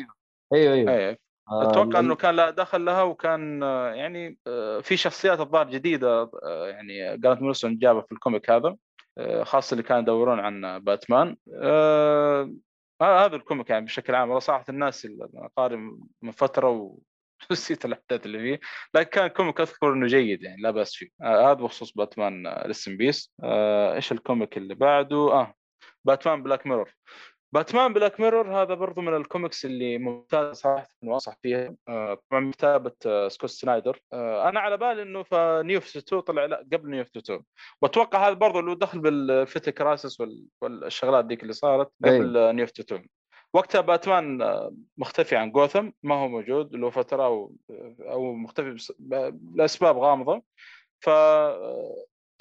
أيوه 0.53 0.73
أيوه. 0.73 0.91
أيوه 0.91 1.17
آه، 1.51 1.71
أتوقع 1.71 1.99
إنه 1.99 2.15
كان 2.15 2.35
له 2.35 2.49
دخل 2.49 2.85
لها 2.85 3.03
وكان 3.03 3.63
آه، 3.63 3.93
يعني 3.93 4.37
آه، 4.47 4.79
في 4.79 4.97
شخصيات 4.97 5.39
الظاهر 5.39 5.69
جديدة 5.69 6.31
آه، 6.43 6.67
يعني 6.67 7.17
جرانت 7.17 7.41
موريسون 7.41 7.77
جابها 7.77 8.01
في 8.01 8.11
ال 8.11 8.18
comic 8.18 8.49
هذا. 8.49 8.67
آه، 8.67 8.77
خاصة 9.43 9.73
اللي 9.73 9.83
كانوا 9.83 10.01
يدورون 10.01 10.39
عن 10.39 10.79
باتمان. 10.79 11.37
آه، 11.63 12.53
هذا 13.01 13.35
ال 13.35 13.41
comic 13.41 13.69
يعني 13.69 13.85
بشكل 13.85 14.15
عام 14.15 14.27
والله 14.29 14.39
صراحة 14.39 14.65
أنا 14.69 15.07
قارئه 15.57 15.75
من 16.21 16.31
فترة 16.31 16.99
ونسيت 17.49 17.85
الأحداث 17.85 18.25
اللي 18.25 18.39
فيه. 18.39 18.59
لكن 18.93 19.09
كان 19.09 19.27
comic 19.27 19.61
أذكر 19.61 19.93
إنه 19.93 20.07
جيد 20.07 20.43
يعني 20.43 20.61
لا 20.61 20.71
بأس 20.71 20.95
فيه. 20.95 21.09
آه، 21.21 21.51
هذا 21.51 21.53
بخصوص 21.53 21.91
باتمان 21.91 22.47
rest 22.65 22.87
in 22.87 22.97
peace 22.97 23.33
إيش 23.43 24.11
ال 24.11 24.19
comic 24.19 24.57
اللي 24.57 24.75
بعده؟ 24.75 25.17
آه 25.17 25.53
باتمان 26.05 26.43
Black 26.43 26.67
Mirror 26.67 26.93
باتمان 27.53 27.93
Black 27.93 28.19
Mirror 28.19 28.61
هذا 28.61 28.73
برضو 28.73 29.01
من 29.01 29.15
الكوميكس 29.15 29.65
اللي 29.65 29.97
ممتاز 29.97 30.55
صراحة 30.55 30.87
وانصح 31.03 31.35
فيها. 31.41 31.75
آه، 31.87 32.17
طبعا 32.29 32.41
من 32.41 32.51
كتابة 32.51 32.91
آه، 33.05 33.27
سكوت 33.27 33.49
سنايدر. 33.49 33.99
آه، 34.13 34.49
أنا 34.49 34.59
على 34.59 34.77
بالي 34.77 35.01
إنه 35.01 35.23
في 35.23 35.61
New 35.65 35.77
52 35.79 36.21
طلع 36.21 36.45
لا 36.45 36.57
قبل 36.73 36.89
New 36.89 37.01
52 37.01 37.43
وأتوقع 37.81 38.27
هذا 38.27 38.33
برضو 38.33 38.59
له 38.59 38.75
دخل 38.75 38.99
ب 38.99 39.07
Infinite 39.07 39.71
Crisis 39.71 40.21
وال- 40.21 40.47
والشغلات 40.61 41.25
ذيك 41.25 41.41
اللي 41.41 41.53
صارت 41.53 41.91
قبل 42.03 42.37
آه، 42.37 42.51
New 42.51 42.65
52 42.65 43.07
وقتها 43.53 43.81
باتمان 43.81 44.39
مختفي 44.97 45.35
عن 45.35 45.51
جوثم 45.51 45.89
ما 46.03 46.15
هو 46.15 46.27
موجود 46.27 46.75
له 46.75 46.89
فترة 46.89 47.23
أو 47.25 47.53
أو 47.99 48.33
مختفي 48.33 48.71
بس- 48.71 48.93
لأسباب 49.55 49.97
غامضة. 49.97 50.41
ف 50.99 51.09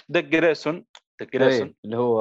دق 0.09 0.21
جريسون 0.21 0.85
دق 1.21 1.27
جريسون 1.31 1.67
إيه، 1.67 1.75
اللي 1.85 1.97
هو 1.97 2.21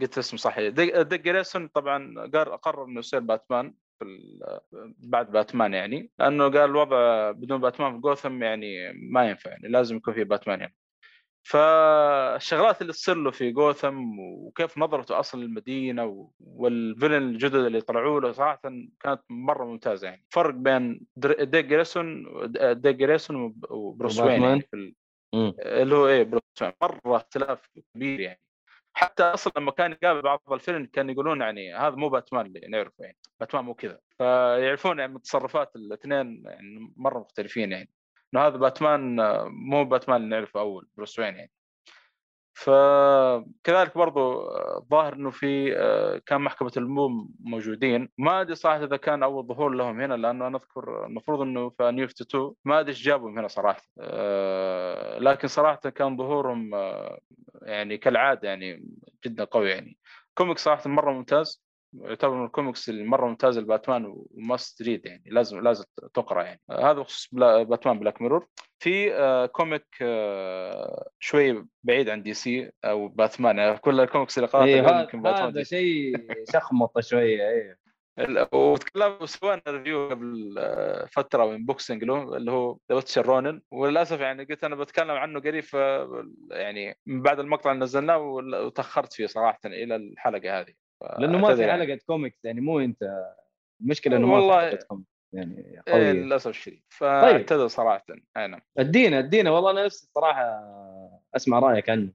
قلت 0.00 0.18
اسمه 0.18 0.38
صحيح. 0.38 0.68
ديك 0.68 0.96
ديك 0.96 1.20
جريسون 1.20 1.68
طبعا 1.68 2.26
قرر 2.56 2.84
إنه 2.84 2.98
يصير 2.98 3.20
باتمان 3.20 3.74
في 3.98 4.04
ال- 4.04 4.60
بعد 4.98 5.30
باتمان 5.30 5.74
يعني 5.74 6.10
لأنه 6.18 6.44
قال 6.44 6.56
الوضع 6.70 7.30
بدون 7.30 7.60
باتمان 7.60 7.92
في 7.94 7.98
جوثم 8.00 8.42
يعني 8.42 8.92
ما 8.92 9.28
ينفع 9.30 9.50
يعني 9.50 9.68
لازم 9.68 9.96
يكون 9.96 10.14
في 10.14 10.24
باتمان 10.24 10.60
يعني. 10.60 10.76
فالشغلات 11.42 12.82
اللي 12.82 12.92
تصير 12.92 13.14
له 13.16 13.30
في 13.30 13.50
جوثم 13.52 14.18
وكيف 14.18 14.78
نظرته 14.78 15.20
أصلا 15.20 15.40
للمدينة 15.40 16.28
وال 16.40 16.56
villain 16.56 17.14
الجدد 17.28 17.54
اللي 17.54 17.80
طلعوا 17.80 18.20
له 18.20 18.32
صراحة 18.32 18.60
كانت 19.00 19.20
مرة 19.30 19.64
ممتازة 19.64 20.08
يعني. 20.08 20.24
فرق 20.30 20.54
بين 20.54 21.06
ديك 21.16 21.64
جريسون 21.64 22.26
ديك 22.72 22.96
جريسون 22.96 23.36
وب- 23.36 23.70
وبروس 23.70 24.20
وين. 24.20 24.42
يعني 24.42 24.60
في 24.60 24.94
مم. 25.34 25.54
اللي 25.58 25.94
هو 25.94 26.06
إيه 26.08 26.30
مرة 26.82 27.16
اختلاف 27.16 27.68
كبير 27.94 28.20
يعني. 28.20 28.40
حتى 28.94 29.22
أصلا 29.22 29.52
لما 29.56 29.70
كان 29.72 29.92
يقابل 29.92 30.22
بعض 30.22 30.42
ال 30.52 30.56
villain 30.56 30.86
كان 30.86 31.10
يقولون 31.10 31.40
يعني 31.40 31.74
هذا 31.74 31.96
مو 31.96 32.08
باتمان 32.08 32.46
اللي 32.46 32.60
نعرفه 32.68 33.04
يعني 33.04 33.16
باتمان 33.40 33.64
مو 33.64 33.74
كذا. 33.74 34.00
فيعرفون 34.18 34.98
يعني 34.98 35.12
من 35.12 35.22
تصرفات 35.22 35.76
الاثنين 35.76 36.42
يعني 36.46 36.92
مرة 36.96 37.18
مختلفين 37.18 37.72
يعني. 37.72 37.90
إنه 38.34 38.46
هذا 38.46 38.56
باتمان 38.56 39.20
آه، 39.20 39.44
مو 39.48 39.84
باتمان 39.84 40.16
اللي 40.16 40.28
نعرفه 40.36 40.60
أول 40.60 40.88
بروس 40.96 41.18
وين 41.18 41.36
يعني. 41.36 41.50
فكذلك 42.54 43.98
برضو 43.98 44.40
آه، 44.42 44.78
الظاهر 44.78 45.14
إنه 45.14 45.30
في 45.30 45.76
آه، 45.76 46.20
كان 46.26 46.40
محكمة 46.40 46.72
البوم 46.76 47.34
موجودين. 47.40 48.08
ما 48.18 48.40
أدري 48.40 48.54
صراحة 48.54 48.84
إذا 48.84 48.96
كان 48.96 49.22
أول 49.22 49.46
ظهور 49.46 49.70
لهم 49.70 50.00
هنا 50.00 50.14
لأنه 50.14 50.46
أنا 50.46 50.56
أذكر 50.56 51.06
المفروض 51.06 51.40
إنه 51.40 51.70
في 51.70 51.90
New 51.90 52.04
52 52.04 52.54
ما 52.64 52.80
أدري 52.80 52.90
إيش 52.90 53.02
جابهم 53.02 53.38
هنا 53.38 53.48
صراحة. 53.48 53.82
آه، 54.00 55.18
لكن 55.18 55.48
صراحة 55.48 55.76
كان 55.90 56.16
ظهورهم 56.16 56.74
آه، 56.74 57.20
يعني 57.62 57.98
كالعادة 57.98 58.48
يعني 58.48 58.84
جدا 59.26 59.44
قوي 59.44 59.70
يعني. 59.70 59.98
comic 60.34 60.58
صراحة 60.58 60.90
مرة 60.90 61.12
ممتاز. 61.12 61.69
يعتبر 61.94 62.34
من 62.34 62.44
الكوميكس 62.44 62.88
اللي 62.88 63.04
مرة 63.04 63.26
ممتازة 63.26 63.60
لباتمان 63.60 64.04
و 64.30 64.40
must 64.40 64.82
read 64.82 65.06
يعني 65.06 65.22
لازم 65.26 65.60
لازم 65.60 65.84
تقرأ 66.14 66.42
يعني. 66.42 66.60
هذا 66.70 66.92
بخصوص 66.92 67.28
بلا- 67.32 67.62
باتمان 67.62 67.98
Black 67.98 68.22
Mirror. 68.22 68.46
في 68.82 69.14
آه، 69.14 69.46
comic 69.46 69.86
آه، 70.02 71.08
شوي 71.18 71.66
بعيد 71.82 72.08
عن 72.08 72.22
DC 72.22 72.70
أو 72.84 73.08
باتمان. 73.08 73.58
يعني 73.58 73.78
كل 73.78 74.00
الكوميكس 74.00 74.38
اللي 74.38 74.48
قرأتها 74.48 74.66
إيه، 74.66 75.00
يمكن 75.02 75.22
باتمان 75.22 75.48
هذا. 75.48 75.62
شيء 75.62 76.16
شخمطه 76.52 77.00
شوية 77.00 77.76
ال- 78.18 78.48
وتكلمنا 78.52 79.22
وسوينا 79.22 79.62
review 79.68 80.08
قبل 80.08 80.54
آه، 80.58 81.06
فترة 81.12 81.44
unboxing 81.46 82.04
له 82.04 82.36
اللي 82.36 82.50
هو 82.52 82.78
The 82.90 82.96
Witcher 82.96 83.26
Ronin 83.26 83.60
وللأسف 83.70 84.20
يعني 84.20 84.44
قلت 84.44 84.64
أنا 84.64 84.76
بتكلم 84.76 85.10
عنه 85.10 85.40
قريب 85.40 85.64
يعني 86.50 86.98
من 87.06 87.22
بعد 87.22 87.38
المقطع 87.40 87.72
اللي 87.72 87.82
نزلناه 87.84 88.18
وتأخرت 88.18 89.12
فيه 89.12 89.26
صراحة 89.26 89.58
إلى 89.66 89.96
الحلقة 89.96 90.60
هذه. 90.60 90.72
لأنه 91.18 91.38
ما 91.38 91.54
في 91.54 91.62
يعني. 91.62 91.72
حلقة 91.84 92.00
كوميكس 92.06 92.44
يعني 92.44 92.60
مو 92.60 92.80
أنت. 92.80 93.26
المشكلة 93.80 94.16
إنه 94.16 94.26
ما 94.26 94.40
في 94.40 94.66
حلقة 94.70 94.84
كوميكس 94.86 95.08
يعني 95.32 95.58
إيه 95.88 95.92
قوية. 95.92 96.12
للأسف 96.12 96.46
الشديد. 96.50 96.82
فاعتذر 96.88 97.66
صراحة 97.68 98.04
اي 98.36 98.46
نعم 98.46 98.60
أدينا 98.78 99.18
أدينا. 99.18 99.50
والله 99.50 99.70
أنا 99.70 99.84
نفسي 99.84 100.08
صراحة 100.14 100.60
أسمع 101.36 101.58
رأيك 101.58 101.90
عنه. 101.90 102.12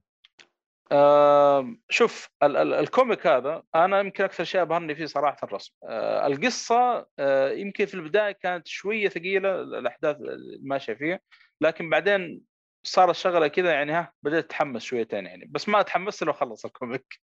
شوف 1.88 2.28
ال- 2.42 2.56
ال- 2.56 2.74
ال 2.74 2.83
comic 2.83 3.26
هذا 3.26 3.62
أنا 3.74 4.00
يمكن 4.00 4.24
أكثر 4.24 4.44
شيء 4.44 4.62
أبهرني 4.62 4.94
فيه 4.94 5.06
صراحة 5.06 5.36
الرسم. 5.42 5.72
آه، 5.84 6.26
القصة 6.26 7.06
آه، 7.18 7.50
يمكن 7.50 7.86
في 7.86 7.94
البداية 7.94 8.32
كانت 8.32 8.66
شوية 8.66 9.08
ثقيلة 9.08 9.60
الأحداث 9.62 10.16
الماشيه 10.20 10.94
فيها 10.94 11.20
لكن 11.60 11.90
بعدين 11.90 12.40
صار 12.86 13.10
الشغلة 13.10 13.48
كذا 13.48 13.72
يعني 13.72 13.92
ها 13.92 14.12
بديت 14.22 14.44
أتحمس 14.44 14.82
شويتين 14.82 15.26
يعني. 15.26 15.46
بس 15.46 15.68
ما 15.68 15.80
اتحمست 15.80 16.22
إلا 16.22 16.32
وخلص 16.32 16.64
ال 16.64 16.72
comic. 16.72 17.20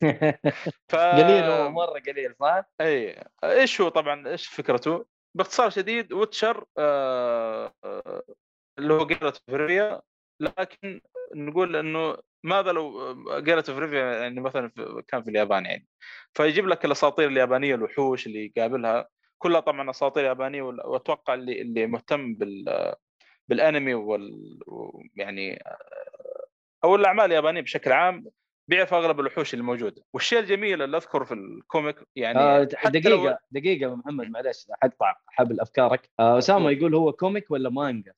ف... 0.90 0.96
قليل 0.96 1.44
هو 1.44 1.70
مرة 1.70 2.00
قليل 2.06 2.34
صح؟ 2.40 2.64
إي. 2.80 3.24
إيش 3.44 3.80
هو 3.80 3.88
طبعا؟ 3.88 4.28
إيش 4.28 4.46
فكرته؟ 4.46 5.06
باختصار 5.34 5.70
شديد 5.70 6.12
Witcher 6.12 6.64
آه 6.78 7.74
آه 7.84 8.22
اللي 8.78 8.94
هو 8.94 9.06
Geralt 9.06 9.34
of 9.48 9.63
Rivia 9.63 10.02
لكن 10.40 11.00
نقول 11.34 11.76
إنه 11.76 12.16
ماذا 12.44 12.72
لو 12.72 13.14
Geralt 13.40 13.60
of 13.60 13.73
Rivia 13.73 14.04
يعني 14.04 14.40
مثلا 14.40 14.68
في 14.68 15.02
كان 15.08 15.22
في 15.22 15.30
اليابان 15.30 15.66
يعني. 15.66 15.86
فيجيب 16.34 16.68
لك 16.68 16.84
الأساطير 16.84 17.28
اليابانية 17.28 17.74
الوحوش 17.74 18.26
اللي 18.26 18.52
يقابلها. 18.56 19.08
كلها 19.38 19.60
طبعا 19.60 19.90
أساطير 19.90 20.24
يابانية 20.24 20.62
وأتوقع 20.62 21.34
اللي 21.34 21.62
اللي 21.62 21.86
مهتم 21.86 22.34
بال 22.34 22.94
بالانمي 23.50 23.94
وال 23.94 24.58
يعني 25.16 25.62
أو 26.84 26.94
الأعمال 26.94 27.24
اليابانية 27.24 27.60
بشكل 27.60 27.92
عام 27.92 28.24
بيعرف 28.68 28.94
أغلب 28.94 29.20
الوحوش 29.20 29.54
اللي 29.54 29.64
موجودة. 29.64 30.02
والشيء 30.12 30.38
الجميل 30.38 30.82
اللي 30.82 30.96
أذكره 30.96 31.24
في 31.24 31.34
ال 31.34 31.44
comic 31.44 31.96
يعني 32.16 32.38
آه 32.38 32.62
دقيقه 32.64 33.08
لو- 33.08 33.36
دقيقة 33.50 33.94
محمد 33.96 34.30
معلش 34.30 34.66
حقطع 34.82 35.14
حبل 35.26 35.60
أفكارك. 35.60 36.10
آه 36.20 36.38
أسامة 36.38 36.70
يقول 36.70 36.94
هو 36.94 37.12
comic 37.12 37.50
ولا 37.50 37.70
مانجا؟ 37.70 38.12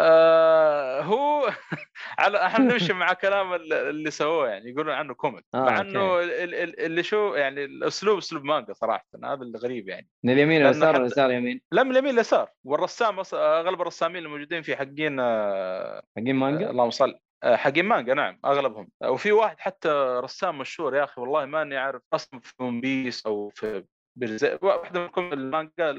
آه 0.00 1.00
هو 1.02 1.50
على 2.18 2.46
إحنا 2.46 2.64
نمشي 2.72 2.92
مع 2.92 3.12
كلام 3.12 3.52
ال- 3.52 3.72
اللي 3.72 4.10
سووه 4.10 4.48
يعني 4.48 4.70
يقولون 4.70 4.94
عنه 4.94 5.14
comic. 5.14 5.44
آه، 5.54 5.58
مع. 5.64 5.80
إنه 5.80 6.20
ال- 6.20 6.54
ال- 6.54 6.80
اللي 6.80 7.02
شو 7.02 7.34
يعني 7.34 7.64
الأسلوب 7.64 8.18
أسلوب 8.18 8.44
مانجا 8.44 8.72
صراحة 8.72 9.06
هذا 9.24 9.42
الغريب 9.42 9.88
يعني. 9.88 10.08
من 10.24 10.32
اليمين 10.32 10.66
اليسار 10.66 10.94
حتى- 10.94 10.98
اليسار 11.00 11.30
يمين 11.30 11.60
لا 11.72 11.82
من 11.82 11.90
اليمين 11.90 12.14
اليسار 12.14 12.50
والرسام 12.64 13.22
أغلب 13.34 13.80
الرسامين 13.80 14.22
الموجودين 14.24 14.62
في 14.62 14.76
حقين 14.76 15.20
آه، 15.20 16.02
حقين 16.16 16.34
مانجا؟ 16.36 16.70
اللهم 16.70 16.90
صل 16.90 17.14
آه، 17.42 17.56
حقين 17.56 17.84
مانجا 17.84 18.14
نعم 18.14 18.38
أغلبهم. 18.44 18.88
آه، 19.02 19.10
وفي 19.10 19.32
واحد 19.32 19.60
حتى 19.60 19.88
رسام 20.24 20.58
مشهور 20.58 20.96
يا 20.96 21.04
أخي 21.04 21.20
والله 21.20 21.44
ماني 21.44 21.76
عارف 21.76 22.02
رسم 22.14 22.40
في 22.40 22.54
One 22.60 22.80
Piece 22.80 23.26
أو 23.26 23.48
في 23.48 23.84
برزي... 24.16 24.58
واحدة 24.62 25.10
من 25.16 25.32
المانجا 25.32 25.94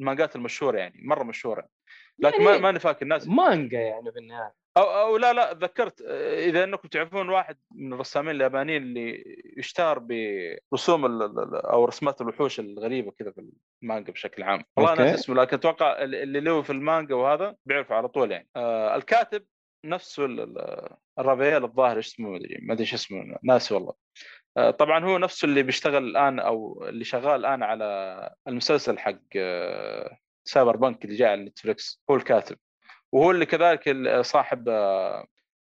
المانجات 0.00 0.36
المشهورة 0.36 0.78
يعني 0.78 1.00
مرة 1.04 1.22
مشهورة. 1.22 1.68
لكن 2.18 2.44
ما 2.44 2.50
يعني 2.50 2.62
ماني 2.62 2.78
فاكر 2.78 3.02
الناس. 3.02 3.28
مانجا 3.28 3.80
يعني 3.80 4.12
في 4.12 4.18
النهايه 4.18 4.54
أو 4.76 4.82
أو 4.82 5.16
لا 5.16 5.32
لا 5.32 5.52
تذكرت 5.52 6.02
آه، 6.02 6.44
إذا 6.44 6.64
إنكم 6.64 6.88
تعرفون 6.88 7.28
واحد 7.28 7.58
من 7.74 7.92
الرسامين 7.92 8.30
اليابانيين 8.36 8.82
اللي 8.82 9.24
يشتهر 9.56 9.98
برسوم 10.72 11.04
أو 11.54 11.84
رسمات 11.84 12.20
الوحوش 12.20 12.60
الغريبة 12.60 13.10
كذا 13.10 13.30
في 13.30 13.50
المانجا 13.82 14.12
بشكل 14.12 14.42
عام. 14.42 14.64
والله. 14.76 14.94
ناسي 14.94 15.18
اسمه 15.20 15.34
لكن 15.34 15.56
أتوقع 15.56 16.02
اللي 16.02 16.40
له 16.40 16.62
في 16.62 16.70
المانجا 16.70 17.14
وهذا 17.14 17.56
بيعرفه 17.66 17.94
على 17.94 18.08
طول 18.08 18.32
يعني. 18.32 18.48
آه 18.56 18.96
الكاتب 18.96 19.46
نفسه 19.86 20.24
ال- 20.24 20.40
ال- 20.40 20.96
الرافيال 21.18 21.64
الظاهر 21.64 21.98
اسمه؟ 21.98 22.30
ما 22.30 22.36
أدري 22.36 22.58
ما 22.62 22.72
أدري 22.72 22.82
إيش 22.82 22.94
اسمه 22.94 23.38
ناسي 23.42 23.74
والله. 23.74 23.92
طبعا 24.78 25.04
هو 25.04 25.18
نفسه 25.18 25.46
اللي 25.46 25.62
بيشتغل 25.62 26.04
الآن 26.04 26.38
أو 26.38 26.84
اللي 26.88 27.04
شغال 27.04 27.40
الآن 27.40 27.62
على 27.62 27.84
المسلسل 28.48 28.98
حق 28.98 29.18
آه 29.36 30.18
Cyberpunk 30.44 31.04
اللي 31.04 31.16
جاء 31.16 31.30
على 31.30 31.44
Netflix 31.44 32.02
هو 32.10 32.16
الكاتب 32.16 32.58
وهو 33.12 33.30
اللي 33.30 33.46
كذلك 33.46 33.88
ال- 33.88 34.24
صاحب 34.24 34.68
آه، 34.68 35.26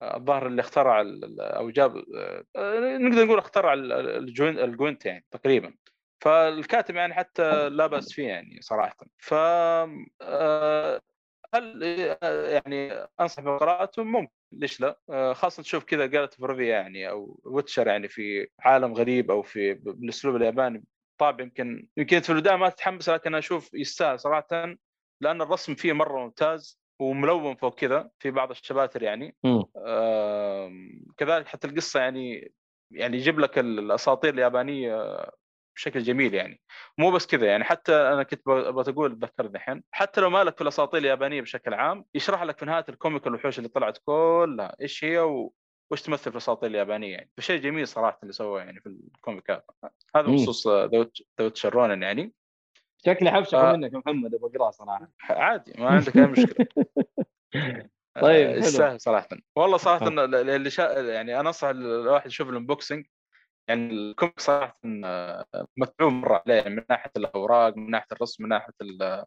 الظاهر 0.03 0.47
اللي 0.47 0.59
اخترع 0.61 1.03
أو 1.39 1.69
جاب 1.69 1.97
آه، 2.55 2.97
نقدر 2.97 3.25
نقول 3.25 3.37
اخترع 3.37 3.73
ال- 3.73 3.91
ال- 3.91 4.09
الجوين 4.17 4.59
الجوينت 4.59 5.05
يعني 5.05 5.25
تقريبا. 5.31 5.73
فالكاتب 6.21 6.95
يعني 6.95 7.13
حتى 7.13 7.69
لا 7.69 7.87
بأس 7.87 8.13
فيه 8.13 8.27
يعني 8.27 8.57
صراحة. 8.61 8.97
ف 9.17 9.33
آه، 9.33 11.01
هل 11.53 11.83
آه، 12.23 12.49
يعني 12.49 12.93
أنصح 13.19 13.43
بقراءته؟ 13.43 14.03
ممكن. 14.03 14.34
ليش 14.51 14.81
لا؟ 14.81 14.99
آه، 15.09 15.33
خاصة 15.33 15.63
تشوف 15.63 15.83
كذا 15.83 16.19
قالت 16.19 16.33
فروفيا 16.33 16.65
يعني 16.65 17.09
أو 17.09 17.39
ويتشر 17.43 17.87
يعني 17.87 18.07
في 18.07 18.47
عالم 18.59 18.93
غريب 18.93 19.31
أو 19.31 19.41
في 19.41 19.73
بالأسلوب 19.73 20.35
الياباني. 20.35 20.83
طابع 21.17 21.43
يمكن 21.43 21.87
يمكن 21.97 22.19
في 22.19 22.29
البداية 22.29 22.55
ما 22.55 22.69
تتحمس 22.69 23.09
لكن 23.09 23.29
أنا 23.29 23.37
أشوف 23.37 23.73
يستاهل 23.73 24.19
صراحة 24.19 24.47
لأن 25.21 25.41
الرسم 25.41 25.75
فيه 25.75 25.93
مرة 25.93 26.19
ممتاز 26.19 26.79
وملون 26.99 27.55
فوق 27.55 27.75
كذا 27.79 28.09
في 28.19 28.31
بعض 28.31 28.49
الشباتر 28.49 29.03
يعني. 29.03 29.35
كذلك 31.17 31.47
حتى 31.47 31.67
القصة 31.67 31.99
يعني 31.99 32.51
يعني 32.91 33.17
يجيب 33.17 33.39
لك 33.39 33.59
ال- 33.59 33.79
الأساطير 33.79 34.33
اليابانية 34.33 35.25
بشكل 35.75 36.03
جميل 36.03 36.33
يعني. 36.33 36.61
مو 36.97 37.11
بس 37.11 37.27
كذا 37.27 37.47
يعني 37.47 37.63
حتى 37.63 37.95
أنا 37.95 38.23
كنت 38.23 38.41
ب- 38.49 38.79
بتقول 38.79 39.19
تذكرت 39.19 39.55
الحين 39.55 39.83
حتى 39.91 40.21
لو 40.21 40.29
مالك 40.29 40.55
في 40.55 40.61
الأساطير 40.61 40.99
اليابانية 40.99 41.41
بشكل 41.41 41.73
عام 41.73 42.05
يشرح 42.15 42.43
لك 42.43 42.57
في 42.59 42.65
نهاية 42.65 42.85
ال 42.89 42.96
comic 42.96 43.27
الوحوش 43.27 43.57
اللي 43.57 43.69
طلعت 43.69 43.97
كلها 44.05 44.75
إيش 44.81 45.03
هي 45.03 45.19
و... 45.19 45.53
وش 45.91 46.01
تمثل 46.01 46.23
في 46.23 46.27
الأساطير 46.31 46.69
اليابانية 46.69 47.11
يعني. 47.13 47.29
فشيء 47.37 47.61
جميل 47.61 47.87
صراحة 47.87 48.19
اللي 48.23 48.33
سواه 48.33 48.59
يعني 48.59 48.81
في 48.81 48.89
ال 48.89 49.00
comic 49.00 49.51
هذا 49.51 49.63
هذا. 50.15 50.27
بخصوص 50.27 50.67
The 50.67 51.07
Witcher 51.39 51.73
Ronin 51.73 52.03
يعني. 52.03 52.33
شكلي 53.05 53.31
حفشه 53.31 53.57
آه. 53.57 53.75
منك 53.75 53.93
يا 53.93 53.97
محمد 53.97 54.35
أبغى 54.35 54.51
أقرأه 54.55 54.71
صراحة. 54.71 55.11
عادي 55.21 55.73
ما 55.77 55.89
عندك 55.89 56.17
أي 56.17 56.25
مشكلة. 56.27 56.67
طيب، 58.21 58.47
آه، 58.47 58.51
حلو. 58.51 58.59
يستاهل 58.59 59.01
صراحة. 59.01 59.27
والله 59.55 59.77
صراحة 59.77 60.07
اللي 60.07 60.69
شا... 60.69 60.81
يعني 61.01 61.39
أنا 61.39 61.47
أنصح 61.49 61.67
الواحد 61.67 62.27
يشوف 62.27 62.49
ال 62.49 62.55
unboxing 62.55 63.05
يعني 63.67 63.93
ال 63.93 64.01
comic 64.01 64.39
صراحة 64.39 64.79
متعوب 65.77 66.13
مرة 66.13 66.43
عليه 66.45 66.55
يعني 66.55 66.75
من 66.75 66.83
ناحية 66.89 67.11
الأوراق 67.17 67.77
من 67.77 67.89
ناحية 67.89 68.07
الرسم 68.11 68.43
من 68.43 68.49
ناحية 68.49 68.73
ال- 68.81 69.25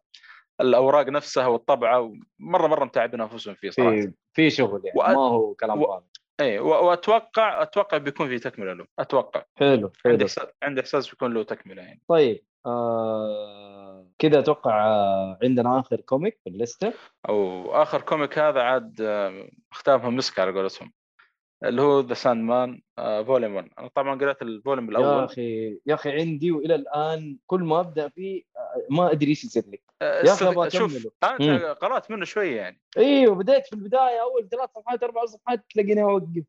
الأوراق 0.61 1.07
نفسها 1.07 1.47
والطبعة 1.47 2.13
مره 2.39 2.67
مرة 2.67 2.85
متعبين 2.85 3.21
انفسهم 3.21 3.55
فيه 3.55 3.69
صراحة. 3.69 3.91
في 4.01 4.13
في 4.33 4.49
شغل 4.49 4.81
يعني 4.85 4.99
وأ- 4.99 5.09
ما 5.09 5.19
هو 5.19 5.53
كلام 5.53 5.81
و- 5.81 5.87
فاضي 5.87 6.05
اي 6.39 6.59
و- 6.59 6.85
وأتوقع 6.85 7.61
أتوقع 7.61 7.97
بيكون 7.97 8.27
في 8.27 8.39
تكملة 8.39 8.73
له 8.73 8.85
أتوقع. 8.99 9.43
حلو 9.55 9.91
عندي 10.05 10.17
حلو 10.17 10.25
إحساس 10.25 10.47
عندي 10.63 10.81
إحساس 10.81 11.09
بيكون 11.09 11.33
له 11.33 11.43
تكملة 11.43 11.81
يعني. 11.81 12.01
طيب 12.07 12.43
آه 12.65 14.07
كذا 14.19 14.39
أتوقع 14.39 14.85
آه 14.87 15.39
عندنا 15.43 15.79
آخر 15.79 16.01
comic 16.01 16.39
في 16.43 16.49
ال 16.49 16.56
list 16.56 16.86
ه 16.86 16.93
أو 17.29 17.71
آخر 17.71 18.01
كوميك 18.01 18.39
هذا 18.39 18.61
عاد 18.61 19.01
آه، 19.01 19.49
ختامها 19.71 20.09
مسك 20.09 20.39
على 20.39 20.51
قولتهم. 20.51 20.91
اللي 21.63 21.81
هو 21.81 21.99
The 21.99 22.13
Sandman 22.13 22.81
volume 22.97 23.55
1 23.55 23.69
أنا 23.79 23.87
طبعا 23.87 24.19
قريت 24.19 24.41
ال 24.41 24.47
volume 24.47 24.85
يا 24.85 24.89
الأول. 24.99 25.23
أخي 25.23 25.79
يا 25.85 25.93
أخي 25.93 26.11
عندي 26.11 26.51
وإلى 26.51 26.75
الآن 26.75 27.37
كل 27.47 27.59
ما 27.63 27.79
أبدأ 27.79 28.09
فيه 28.09 28.43
آه، 28.57 28.85
ما 28.89 29.11
أدري 29.11 29.29
إيش 29.29 29.43
يصير 29.43 29.63
لي. 29.67 29.79
آه، 30.01 30.17
يا 30.17 30.21
أخي 30.33 30.45
استد- 30.45 30.47
أبغى 30.47 30.69
شوف 30.69 31.07
مم. 31.39 31.59
قرأت 31.81 32.11
منه 32.11 32.25
شوية 32.25 32.55
يعني. 32.57 32.81
أيوه 32.97 33.35
بديت 33.35 33.65
في 33.67 33.73
البداية 33.73 34.21
أول 34.21 34.49
ثلاث 34.49 34.69
صفحات 34.75 35.03
أربع 35.03 35.25
صفحات 35.25 35.65
تلاقيني 35.73 36.03
أوقف. 36.03 36.43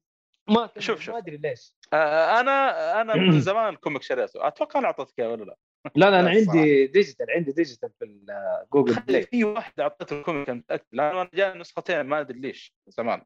ما 0.49 0.70
شوف- 0.78 1.01
شوف. 1.01 1.15
ما 1.15 1.19
أدري 1.19 1.37
ليش. 1.37 1.73
آه، 1.93 2.41
أنا 2.41 3.01
أنا 3.01 3.15
من 3.16 3.41
زمان 3.51 3.77
comic 3.77 4.02
شريته. 4.03 4.47
أتوقع 4.47 4.78
أنا 4.81 4.87
أعطيتك 4.87 5.19
إياه 5.20 5.28
ولا 5.28 5.45
لا؟ 5.45 5.57
لا 5.97 6.11
لا 6.11 6.20
أنا 6.20 6.31
عندي 6.31 6.87
digital 6.86 7.27
عندي 7.31 7.53
digital 7.52 7.90
في 7.99 8.20
Google 8.73 8.94
Play 9.01 9.23
في 9.23 9.45
واحد 9.45 9.81
اعطيته 9.81 10.19
ال 10.19 10.24
comic 10.24 10.51
أنا 10.51 10.59
متأكد 10.59 10.85
لأنه 10.93 11.20
أنا 11.23 11.31
جاي 11.35 11.55
نسختين 11.59 12.01
ما 12.01 12.20
أدري 12.20 12.39
ليش 12.41 12.74
زمان. 12.89 13.23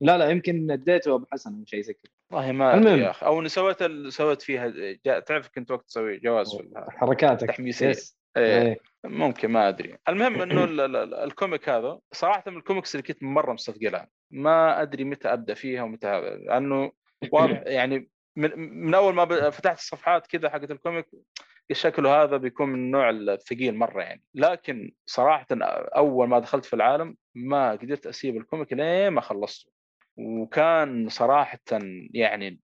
لا 0.00 0.18
لا 0.18 0.30
يمكن 0.30 0.70
اديته 0.70 1.14
أبو 1.14 1.26
حسن 1.32 1.54
أو 1.58 1.64
شيء 1.66 1.80
زي 1.80 1.92
كذا 1.92 2.12
والله 2.32 2.52
ما 2.52 2.74
المهم. 2.74 2.98
يا 2.98 3.10
أخي 3.10 3.26
أو 3.26 3.40
اني 3.40 3.48
سويت 3.48 3.82
ال- 3.82 4.12
سويت 4.12 4.42
فيها. 4.42 4.72
تعرف 5.20 5.48
كنت 5.54 5.70
وقت 5.70 5.86
تسوي 5.86 6.18
جواز 6.18 6.56
في 6.56 6.70
حركاتك 6.88 7.48
تحميسية. 7.48 7.88
يس. 7.88 8.18
إيه. 8.36 8.62
إيه. 8.62 8.78
ممكن 9.04 9.48
ما 9.50 9.68
أدري 9.68 9.96
المهم 10.08 10.42
إنه 10.42 10.64
ال- 10.64 10.80
ال- 10.80 10.96
ال- 10.96 11.14
الكوميك 11.14 11.68
هذا 11.68 11.98
صراحة 12.12 12.50
من 12.50 12.56
الكوميكس 12.56 12.94
اللي 12.94 13.02
كنت 13.02 13.22
مرة 13.22 13.52
مستثقلها 13.52 14.08
ما 14.30 14.82
أدري 14.82 15.04
متى 15.04 15.32
أبدأ 15.32 15.54
فيها 15.54 15.82
ومتى 15.82 16.06
هذا 16.06 16.36
لأنه 16.36 16.92
واضح 17.32 17.62
يعني 17.78 18.08
من, 18.36 18.50
من 18.86 18.94
أول 18.94 19.14
ما 19.14 19.50
فتحت 19.50 19.78
الصفحات 19.78 20.26
كذا 20.26 20.50
حقت 20.50 20.70
الكوميك 20.70 21.06
شكله 21.72 22.22
هذا 22.22 22.36
بيكون 22.36 22.68
من 22.68 22.74
النوع 22.74 23.10
الثقيل 23.10 23.74
مرة 23.74 24.02
يعني. 24.02 24.22
لكن 24.34 24.92
صراحة 25.06 25.46
أول 25.96 26.28
ما 26.28 26.38
دخلت 26.38 26.64
في 26.64 26.74
العالم 26.74 27.16
ما 27.34 27.70
قدرت 27.70 28.06
أسيب 28.06 28.36
ال 28.36 28.42
comic 28.42 28.72
لين 28.72 29.08
ما 29.08 29.20
خلصته. 29.20 29.72
وكان 30.16 31.08
صراحة 31.08 31.58
يعني 32.10 32.60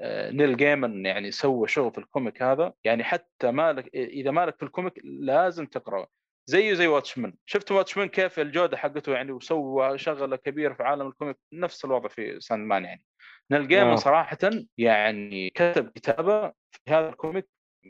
آه، 0.00 0.30
نيل 0.30 0.56
جيمن 0.56 1.06
يعني 1.06 1.30
سوى 1.30 1.68
شغل 1.68 1.92
في 1.92 1.98
ال 1.98 2.05
comic 2.05 2.42
هذا. 2.42 2.72
يعني 2.84 3.04
حتى 3.04 3.50
مالك 3.50 3.94
إذا 3.94 4.30
مالك 4.30 4.56
في 4.56 4.62
ال 4.62 4.68
comic 4.68 5.00
لازم 5.04 5.66
تقرأه. 5.66 6.06
زيه 6.46 6.74
زي 6.74 6.86
Watchmen. 6.86 7.34
شفت 7.46 7.72
Watchmen 7.72 8.08
كيف 8.08 8.40
الجودة 8.40 8.76
حقته 8.76 9.12
يعني 9.12 9.32
وسوى 9.32 9.98
شغلة 9.98 10.36
كبيرة 10.36 10.74
في 10.74 10.82
عالم 10.82 11.06
ال 11.06 11.10
comic؟ 11.10 11.36
نفس 11.52 11.84
الوضع 11.84 12.08
في 12.08 12.40
Sandman 12.40 12.84
يعني. 12.84 13.02
نيل 13.50 13.68
جيمن 13.68 13.90
آه. 13.90 13.96
صراحة 13.96 14.38
يعني 14.78 15.50
كتب 15.50 15.88
كتابة 15.88 16.52
في 16.70 16.90
هذا 16.90 17.08
ال 17.08 17.15
comic 17.15 17.48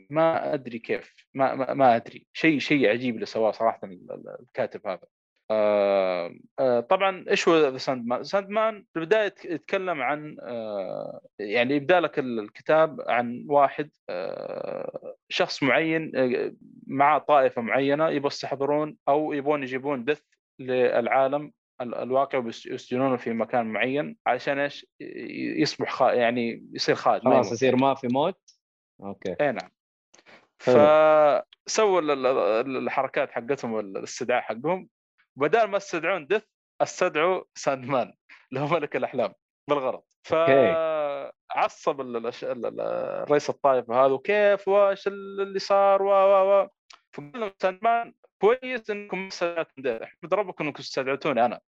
ما 0.09 0.53
أدري 0.53 0.79
كيف 0.79 1.15
ما 1.33 1.55
ما, 1.55 1.73
ما 1.73 1.95
أدري 1.95 2.27
شيء 2.33 2.59
شيء 2.59 2.89
عجيب 2.89 3.15
اللي 3.15 3.25
سواه 3.25 3.51
صراحة 3.51 3.79
ال- 3.87 4.11
ال- 4.11 4.37
الكاتب 4.41 4.87
هذا 4.87 5.07
آه 5.51 6.35
آه 6.59 6.79
طبعا 6.79 7.25
إيش 7.29 7.47
هو 7.47 7.57
The 7.69 7.77
Sandman؟ 7.77 8.23
Sandman 8.23 8.85
في 8.93 8.99
البدايه 8.99 9.25
يتك- 9.25 9.45
يتكلم 9.45 10.01
عن 10.01 10.37
آه 10.41 11.21
يعني 11.39 11.75
يبدأ 11.75 11.99
لك 11.99 12.19
ال- 12.19 12.39
الكتاب 12.39 13.01
عن 13.07 13.45
واحد 13.49 13.89
آه 14.09 15.15
شخص 15.29 15.63
معين 15.63 16.11
آه 16.15 16.53
مع 16.87 17.17
طائفة 17.17 17.61
معينة 17.61 18.09
يبغوا 18.09 18.27
يستحضرون 18.31 18.97
أو 19.07 19.33
يبغون 19.33 19.63
يجيبون 19.63 20.05
Death 20.05 20.21
للعالم 20.59 21.51
ال- 21.81 21.95
الواقع 21.95 22.37
ويسجنونه 22.37 23.17
في 23.17 23.33
مكان 23.33 23.65
معين 23.65 24.17
علشان 24.27 24.59
إيش؟ 24.59 24.85
يصبح 25.59 25.91
خا 25.91 26.11
يعني 26.13 26.67
يصير 26.73 26.95
خالد 26.95 27.25
ما 27.25 27.33
خلاص. 27.33 27.51
يصير 27.51 27.75
ما 27.75 27.93
في 27.95 28.07
موت 28.07 28.39
أوكي 29.03 29.35
إي 29.41 29.51
نعم. 29.51 29.69
فسووا 30.59 31.99
ال- 32.01 32.25
ال- 32.25 32.77
الحركات 32.77 33.31
حقتهم 33.31 33.73
والاستدعاء 33.73 34.41
حقهم. 34.41 34.87
بدال 35.35 35.67
ما 35.67 35.77
استدعون 35.77 36.27
Death 36.27 36.43
استدعوا 36.81 37.43
Sandman 37.55 38.13
اللي 38.49 38.59
هو 38.63 38.67
ملك 38.67 38.95
الأحلام 38.95 39.33
بالغلط 39.69 40.15
فعصب 40.23 42.01
ال- 42.01 42.17
ال- 42.17 42.33
ال- 42.43 42.79
ال- 42.81 43.31
رئيس 43.31 43.49
الطائفه 43.49 44.05
هذا 44.05 44.11
وكيف؟ 44.13 44.67
وايش 44.67 45.07
اللي 45.07 45.59
صار؟ 45.59 46.03
و 46.03 46.09
و 46.09 46.61
و 46.63 46.67
فقال 47.13 47.39
لهم 47.39 47.51
Sandman 47.61 48.13
كويس 48.41 48.89
إنكم 48.89 49.27
استدعيتم 49.27 50.03
احمد 50.03 50.33
ربكم 50.33 50.65
إنكم 50.65 50.79
استدعيتوني 50.79 51.45
أنا. 51.45 51.59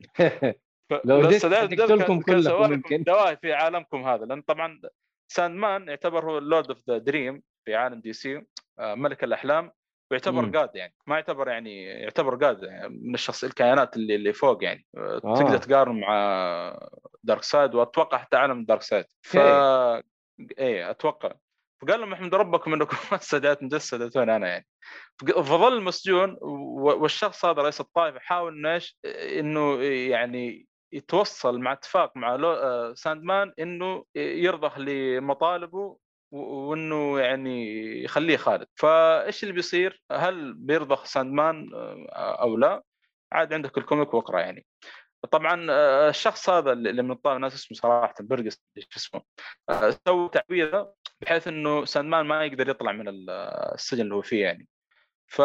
لو 1.04 1.28
كان 1.28 2.22
كلكم 2.22 2.72
يمكن. 2.72 3.02
دواهي 3.02 3.36
في 3.36 3.52
عالمكم 3.52 4.04
هذا 4.08 4.24
لأن 4.24 4.42
طبعا 4.42 4.80
Sandman 5.28 5.88
يعتبر 5.88 6.24
هو 6.30 6.38
ال 6.38 6.44
lord 6.44 6.68
of 6.70 6.78
the 6.90 6.98
dream 6.98 7.42
في 7.64 7.74
عالم 7.74 8.00
DC 8.00 8.42
آه، 8.78 8.94
ملك 8.94 9.24
الأحلام 9.24 9.72
ويعتبر 10.10 10.42
مم. 10.42 10.50
god 10.50 10.70
يعني 10.74 10.94
ما 11.06 11.14
يعتبر 11.14 11.48
يعني 11.48 11.84
يعتبر 11.84 12.34
god 12.34 12.62
يعني 12.62 12.88
من 12.88 13.14
الشخص 13.14 13.44
الكائنات 13.44 13.96
اللي 13.96 14.14
اللي 14.14 14.32
فوق 14.32 14.64
يعني. 14.64 14.86
آه، 14.96 15.20
آه. 15.24 15.34
تقدر 15.34 15.58
تقارن 15.58 16.00
مع 16.00 16.88
Darkseid 17.22 17.74
وأتوقع 17.74 18.18
حتى 18.18 18.36
عالم 18.36 18.64
Darkseid. 18.64 19.04
ف 19.22 19.36
إيه. 20.58 20.90
أتوقع. 20.90 21.32
فقال 21.82 22.00
لهم 22.00 22.12
إحمد 22.12 22.34
ربكم 22.34 22.74
إنكم 22.74 22.96
ما 23.12 23.16
استدعيتم 23.16 23.68
Death 23.68 23.84
استدعيتوني 23.84 24.36
أنا 24.36 24.48
يعني. 24.48 24.66
فظل 25.20 25.82
مسجون 25.82 26.36
والشخص 26.40 27.44
هذا 27.44 27.62
رئيس 27.62 27.80
الطائفة 27.80 28.18
حاول 28.18 28.52
إنه 28.56 28.74
إيش 28.74 28.98
إنه 29.38 29.82
يعني 29.82 30.66
يتوصل 30.92 31.60
مع 31.60 31.72
اتفاق 31.72 32.16
مع 32.16 32.34
آه، 32.34 32.94
ساندمان 32.94 33.52
إنه 33.58 34.04
يرضخ 34.16 34.78
لمطالبه 34.78 35.98
وانه 36.32 37.20
يعني 37.20 37.66
يخليه 38.04 38.36
خالد. 38.36 38.66
فايش 38.76 39.42
اللي 39.42 39.54
بيصير؟ 39.54 40.02
هل 40.12 40.54
بيرضخ 40.54 41.04
ساندمان 41.04 41.70
آه، 41.74 42.42
أو 42.42 42.56
لا؟ 42.56 42.82
عاد 43.32 43.52
عندك 43.52 43.78
الكوميك 43.78 44.14
واقرا 44.14 44.40
يعني. 44.40 44.66
طبعا 45.30 45.66
آه، 45.70 46.08
الشخص 46.08 46.50
هذا 46.50 46.72
اللي 46.72 47.02
من 47.02 47.10
الطاقم 47.10 47.40
ناس 47.40 47.54
اسمه 47.54 47.76
صراحة 47.78 48.14
برقس 48.20 48.62
شو 48.78 48.96
اسمه 48.96 49.22
آه، 49.70 49.90
سوى 50.08 50.28
تعويذه 50.28 50.94
بحيث 51.20 51.48
إنه 51.48 51.84
ساندمان 51.84 52.26
ما 52.26 52.44
يقدر 52.44 52.68
يطلع 52.68 52.92
من 52.92 53.08
ال- 53.08 53.30
السجن 53.74 54.02
اللي 54.02 54.14
هو 54.14 54.22
فيه 54.22 54.42
يعني. 54.42 54.68
ف 55.32 55.40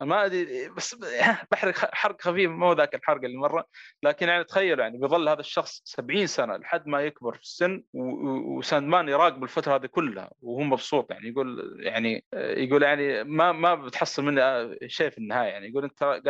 ما 0.00 0.24
أدري 0.24 0.68
بس 0.68 0.94
بحرق 1.50 1.94
حرق 1.94 2.20
خفيف 2.22 2.50
مو 2.50 2.72
ذاك 2.72 2.94
الحرق 2.94 3.24
اللي 3.24 3.36
مرة 3.36 3.66
لكن 4.02 4.28
يعني 4.28 4.44
تخيل 4.44 4.78
يعني 4.80 4.98
بيظل 4.98 5.28
هذا 5.28 5.40
الشخص 5.40 5.82
70 5.84 6.26
سنة 6.26 6.56
لحد 6.56 6.86
ما 6.86 7.00
يكبر 7.00 7.34
في 7.34 7.40
السن 7.42 7.82
و- 7.92 8.02
و- 8.02 8.58
وساندمان 8.58 9.08
يراقب 9.08 9.42
الفترة 9.44 9.74
هذه 9.76 9.86
كلها 9.86 10.30
وهو 10.42 10.60
مبسوط 10.60 11.10
يعني 11.10 11.28
يقول 11.28 11.76
يعني 11.80 12.24
يقول 12.34 12.82
يعني 12.82 13.24
ما 13.24 13.52
ما 13.52 13.74
بتحصل 13.74 14.24
مني 14.24 14.78
شيء 14.88 15.10
في 15.10 15.18
النهاية 15.18 15.48
يعني 15.48 15.68
يقول 15.68 15.84
أنت 15.84 16.22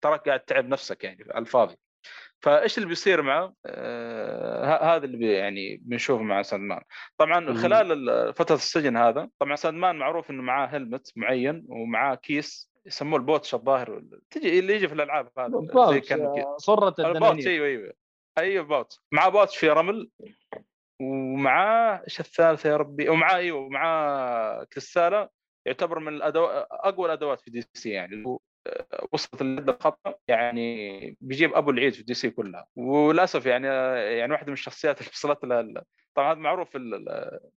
تراك 0.00 0.28
قاعد 0.28 0.40
تعب 0.40 0.68
نفسك 0.68 1.04
يعني 1.04 1.24
على 1.30 1.42
الفاضي 1.42 1.76
فايش 2.42 2.78
اللي 2.78 2.88
بيصير 2.88 3.22
معه؟ 3.22 3.54
آه 3.66 4.96
هذا 4.96 5.04
اللي 5.04 5.16
بي 5.16 5.32
يعني 5.32 5.76
بنشوفه 5.76 6.22
مع 6.22 6.42
ساندمان 6.42 6.80
طبعا. 7.18 7.54
خلال 7.54 8.10
ال- 8.10 8.34
فترة 8.34 8.54
السجن 8.54 8.96
هذا 8.96 9.28
طبعا 9.38 9.56
Sandman 9.56 9.96
معروف 9.96 10.30
إنه 10.30 10.42
معاه 10.42 10.66
helmet 10.66 11.12
معين 11.16 11.66
ومعاه 11.68 12.14
كيس 12.14 12.70
يسموه 12.86 13.18
ال 13.18 13.24
pouch 13.24 13.54
الظاهر 13.54 14.02
تجي 14.30 14.58
اللي 14.58 14.74
يجي 14.74 14.88
في 14.88 14.94
الألعاب 14.94 15.28
هذا 15.38 15.50
زي 15.90 16.00
كان 16.00 16.20
آه، 16.20 16.56
صرة 16.58 16.94
ال 16.98 17.06
pouch 17.06 17.46
أيوه 17.46 17.66
أيوه. 17.66 17.92
أيوه 18.38 18.64
pouch 18.64 18.96
معاه 19.12 19.28
pouch 19.28 19.56
في 19.56 19.68
رمل 19.70 20.10
ومعاه 21.00 22.02
إيش 22.04 22.20
الثالثة 22.20 22.70
يا 22.70 22.76
ربي؟ 22.76 23.08
ومعاه 23.08 23.36
أيوه 23.36 23.58
ومعاه 23.60 24.64
كريستالة 24.64 25.28
يعتبر 25.66 25.98
من 25.98 26.14
الأدو... 26.14 26.44
أقوى 26.70 27.06
الأدوات 27.06 27.40
في 27.40 27.50
DC 27.50 27.90
يعني. 27.90 28.38
وصلت 29.12 29.42
لحد 29.42 29.68
الخطا 29.68 30.14
يعني 30.28 31.16
بيجيب 31.20 31.54
أبو 31.54 31.70
العيد 31.70 31.94
في 31.94 32.02
DC 32.02 32.30
كلها. 32.30 32.66
وللأسف 32.76 33.46
يعني 33.46 33.66
يعني 34.18 34.32
واحدة 34.32 34.46
من 34.46 34.52
الشخصيات 34.52 35.00
اللي 35.00 35.10
وصلت 35.14 35.44
لها 35.44 35.84
طبعا 36.14 36.32
هذا 36.32 36.38
معروف 36.38 36.70
في 36.70 36.78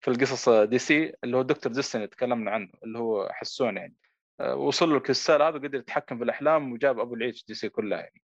في 0.02 0.07
القصص 0.11 0.49
DC 0.49 1.14
اللي 1.23 1.38
هو 1.38 1.41
Doctor 1.41 1.72
Destiny 1.72 2.07
تكلمنا 2.07 2.52
عنه 2.52 2.69
اللي 2.84 2.99
هو 2.99 3.30
حسون 3.32 3.78
يعني. 3.78 3.95
وصل 4.41 4.90
له 4.90 4.98
الكريستال 4.98 5.41
هذا 5.41 5.56
وقدر 5.56 5.76
يتحكم 5.76 6.18
في 6.18 6.23
الأحلام 6.23 6.72
وجاب 6.72 6.99
أبو 6.99 7.15
العيد 7.15 7.36
في 7.36 7.44
DC 7.48 7.69
كلها 7.69 7.99
يعني. 7.99 8.22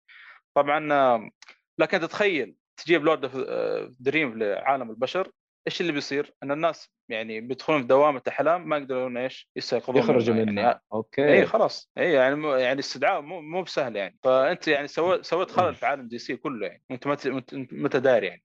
طبعا 0.55 1.31
لكن 1.79 2.01
تتخيل 2.01 2.55
تجيب 2.77 3.05
lord 3.05 3.25
of 3.25 3.37
dream 4.01 4.39
لعالم 4.39 4.91
البشر 4.91 5.31
إيش 5.67 5.81
اللي 5.81 5.93
بيصير؟ 5.93 6.35
ان 6.43 6.53
الناس 6.53 6.91
يعني 7.09 7.41
بيدخلون 7.41 7.81
في 7.81 7.87
دوامة 7.87 8.23
احلام 8.29 8.69
ما 8.69 8.77
يقدرون 8.77 9.17
إيش؟ 9.17 9.51
يستيقظون 9.57 9.97
يخرجوا 9.97 10.35
منها. 10.35 10.65
يعني 10.65 10.81
أوكي. 10.93 11.33
اي 11.33 11.47
خلاص. 11.47 11.91
اي 11.99 12.13
يعني 12.13 12.35
مو 12.35 12.55
يعني 12.55 12.81
استدعاء 12.81 13.21
مو 13.21 13.41
مو 13.41 13.63
بسهل 13.63 13.97
يعني. 13.97 14.19
فأنت 14.23 14.69
يعني 14.69 14.89
سويت 14.89 15.25
سويت 15.25 15.51
خلل 15.51 15.75
في 15.75 15.87
عالم 15.87 16.09
DC 16.09 16.37
كله 16.37 16.67
يعني. 16.67 16.83
أنت 16.91 17.07
متى 17.73 18.01
داري 18.01 18.27
يعني. 18.27 18.43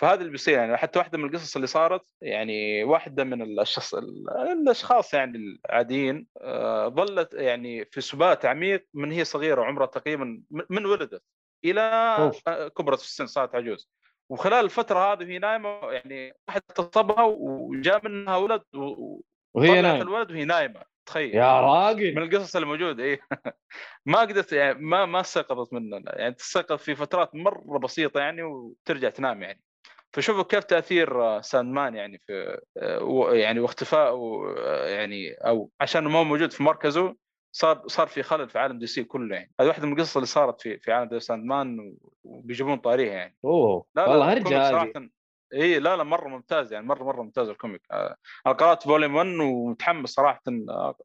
فهذا 0.00 0.20
اللي 0.20 0.30
بيصير 0.32 0.58
يعني. 0.58 0.76
حتى 0.76 0.98
واحدة 0.98 1.18
من 1.18 1.24
القصص 1.24 1.54
اللي 1.56 1.66
صارت 1.66 2.02
يعني 2.22 2.84
واحدة 2.84 3.24
من 3.24 3.60
الشخص 3.60 3.94
الأشخاص 3.94 5.14
يعني 5.14 5.58
العاديين 5.68 6.26
آه، 6.40 6.88
ظلت 6.88 7.34
يعني 7.34 7.84
في 7.84 8.00
سبات 8.00 8.44
عميق 8.46 8.86
من 8.94 9.12
هي 9.12 9.24
صغيرة 9.24 9.60
وعمرها 9.60 9.86
تقريبا 9.86 10.42
من- 10.70 10.86
ولدت 10.86 11.22
إلى. 11.64 11.80
آه، 12.48 12.68
كبرت 12.68 12.98
في 12.98 13.04
السن 13.06 13.26
صارت 13.26 13.54
عجوز. 13.54 13.90
وخلال 14.30 14.64
الفترة 14.64 15.12
هذه 15.12 15.24
وهي 15.24 15.38
نايمة 15.38 15.80
يعني 15.92 16.32
واحد 16.48 16.62
اغتصبها 16.70 17.24
وجاء 17.24 18.08
منها 18.08 18.36
ولد 18.36 18.62
و- 18.74 19.20
وهي 19.54 19.82
نايمة. 19.82 20.02
الولد 20.02 20.30
وهي 20.30 20.44
نايمة. 20.44 20.82
تخيل. 21.06 21.34
يا 21.34 21.60
راجل. 21.60 22.14
من 22.14 22.22
القصص 22.22 22.56
الموجودة 22.56 23.04
اي 23.04 23.18
ما 24.06 24.20
قدرت 24.20 24.52
يعني 24.52 24.78
ما 24.78 25.06
ما 25.06 25.20
استيقظت 25.20 25.72
منه. 25.72 26.02
يعني 26.06 26.34
تستيقظ 26.34 26.76
في 26.78 26.94
فترات 26.94 27.34
مرة 27.34 27.78
بسيطة 27.78 28.20
يعني 28.20 28.42
وترجع 28.42 29.08
تنام 29.10 29.42
يعني. 29.42 29.62
فشوفوا 30.12 30.42
كيف 30.42 30.64
تأثير 30.64 31.22
آه، 31.24 31.40
Sandman 31.40 31.94
يعني 31.94 32.22
في 32.26 32.60
آه، 32.78 33.34
يعني 33.34 33.60
واختفائه 33.60 34.44
آه، 34.58 34.86
يعني 34.88 35.32
أو 35.34 35.70
عشان 35.80 36.04
ما 36.04 36.18
هو 36.18 36.24
موجود 36.24 36.52
في 36.52 36.62
مركزه 36.62 37.16
صار 37.58 37.82
صار 37.86 38.06
في 38.06 38.22
خلل 38.22 38.48
في 38.48 38.58
عالم 38.58 38.78
DC 38.78 39.04
كله 39.04 39.36
يعني. 39.36 39.52
هذه 39.60 39.66
واحدة 39.68 39.86
من 39.86 39.92
القصص 39.92 40.16
اللي 40.16 40.26
صارت 40.26 40.60
في 40.60 40.78
في 40.78 40.92
عالم 40.92 41.08
The 41.08 41.20
Sandman 41.20 41.80
و- 41.80 41.96
وبيجيبون 42.24 42.76
طاريها 42.76 43.12
يعني. 43.14 43.36
أوه 43.44 43.84
لا 43.94 44.08
والله 44.08 44.32
هرجه 44.32 44.58
هذه. 44.66 44.70
صراحة 44.70 44.92
إي 45.54 45.78
لا 45.78 45.96
لا 45.96 46.02
مرة 46.04 46.28
ممتاز 46.28 46.72
يعني 46.72 46.86
مرة 46.86 47.04
مرة 47.04 47.22
ممتاز 47.22 47.48
ال 47.48 47.53
comic. 47.53 47.82
آه، 47.90 48.16
أنا 48.46 48.54
قرأت 48.54 48.82
volume 48.82 49.14
1 49.14 49.26
ومتحمس 49.40 50.10
صراحة 50.10 50.42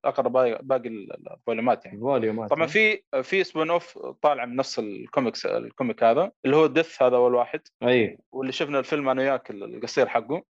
أقرأ 0.06 0.28
باقي 0.62 0.88
الفوليومات 0.88 1.86
يعني. 1.86 1.98
الفوليومات 1.98 2.50
طبعا 2.50 2.66
في 2.68 3.02
في 3.24 3.44
spin 3.44 3.70
off 3.70 3.98
طالع 4.22 4.46
من 4.46 4.56
نفس 4.56 4.80
ال 4.80 4.89
comics 4.89 5.46
ال 5.46 5.55
comic 5.55 6.04
هذا 6.04 6.32
اللي 6.46 6.56
هو 6.56 6.68
Death 6.68 7.02
هذا 7.04 7.16
أول 7.16 7.36
واحد. 7.36 7.62
أي. 7.84 8.18
واللي 8.32 8.52
شفنا 8.54 8.80
الفيلم 8.80 9.10
أنا 9.10 9.22
وياك 9.22 9.52
القصير 9.52 10.08
حقه. 10.08 10.44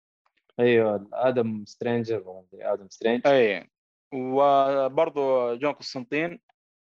أيوه 0.59 1.07
Adam 1.13 1.63
Stranger 1.65 2.23
Adam 2.53 2.87
Strange 2.89 3.27
أي. 3.27 3.69
وبرضه 4.13 5.53
John 5.55 5.71
Constantine 5.73 6.39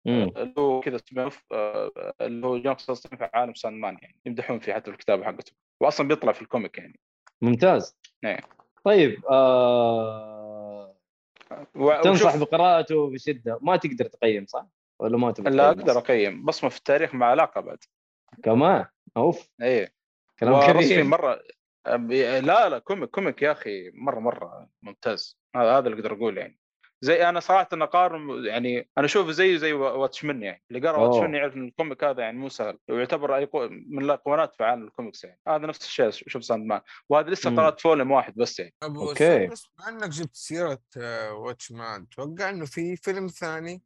مم. 0.05 0.31
اللي 0.37 0.53
هو 0.57 0.79
كذا 0.81 0.97
spin 0.97 1.23
off 1.23 1.43
آه، 1.51 1.91
اللي 2.21 2.47
هو 2.47 2.57
John 2.57 2.73
Constantine 2.73 3.17
في 3.17 3.29
عالم 3.33 3.53
Sandman 3.53 3.97
يعني 4.01 4.19
يمدحون 4.25 4.59
فيه 4.59 4.73
حتى 4.73 4.85
في 4.85 4.91
الكتابة 4.91 5.25
حقته 5.25 5.51
واصلا 5.79 6.07
بيطلع 6.07 6.31
في 6.31 6.41
ال 6.41 6.47
comic 6.47 6.77
يعني. 6.77 6.99
ممتاز. 7.41 7.97
إيه. 8.25 8.39
طيب 8.83 9.25
آه... 9.29 10.95
و- 11.75 12.01
تنصح 12.01 12.25
وشوف- 12.35 12.41
بقراءته 12.41 13.09
بشدة. 13.11 13.59
ما 13.61 13.75
تقدر 13.77 14.05
تقيم 14.05 14.45
صح؟ 14.45 14.65
ولا 14.99 15.17
ما 15.17 15.31
تبغى 15.31 15.55
لا 15.55 15.67
أقدر 15.69 15.97
أقيم 15.97 16.45
بصمة 16.45 16.69
في 16.69 16.77
التاريخ 16.77 17.15
مع 17.15 17.25
علاقة 17.25 17.61
بعد. 17.61 17.77
كمان؟ 18.43 18.85
أوف. 19.17 19.49
اي 19.61 19.89
كلام 20.39 20.73
كبير. 20.81 21.03
مرة 21.03 21.35
أبي- 21.87 22.43
لا 22.43 22.69
لا 22.69 22.79
comic 22.79 23.09
comic 23.09 23.41
يا 23.41 23.51
أخي 23.51 23.91
مرة 23.93 24.19
مرة 24.19 24.69
ممتاز. 24.81 25.39
هذا 25.55 25.77
هذا 25.77 25.87
اللي 25.87 25.97
أقدر 25.99 26.13
اقوله 26.13 26.41
يعني. 26.41 26.59
زي 27.01 27.29
أنا 27.29 27.39
صراحة 27.39 27.67
أنا 27.73 27.85
أقارن 27.85 28.45
يعني 28.45 28.89
أنا 28.97 29.05
أشوفه 29.05 29.31
زيه 29.31 29.57
زي 29.57 29.73
Watchmen 29.73 30.43
يعني 30.43 30.63
اللي 30.71 30.87
قرأ. 30.89 30.97
Watchmen 30.97 31.35
يعرف 31.35 31.55
إن 31.55 31.67
ال 31.67 31.73
comic 31.73 32.03
هذا 32.03 32.21
يعني 32.21 32.37
مو 32.37 32.49
سهل 32.49 32.77
ويعتبر 32.89 33.45
أيقو- 33.45 33.69
من 33.89 34.03
الايقونات 34.05 34.55
في 34.55 34.63
عالم 34.63 34.83
الكوميكس 34.83 35.23
يعني 35.23 35.39
هذا 35.47 35.65
نفس 35.67 35.81
الشيء 35.85 36.09
شوف 36.09 36.43
Sandman 36.43 36.81
وهذا 37.09 37.29
لسه. 37.29 37.55
قرأت 37.55 37.81
volume 37.81 38.11
واحد 38.11 38.35
بس 38.35 38.59
يعني 38.59 38.73
ابو 38.83 39.09
أوكي. 39.09 39.47
بس 39.47 39.67
مع 39.79 39.89
إنك 39.89 40.09
جبت 40.09 40.35
سيرة 40.35 40.79
Watchmen 41.31 42.05
أتوقع 42.11 42.49
إنه 42.49 42.65
في 42.65 42.95
فيلم 42.95 43.27
ثاني 43.27 43.81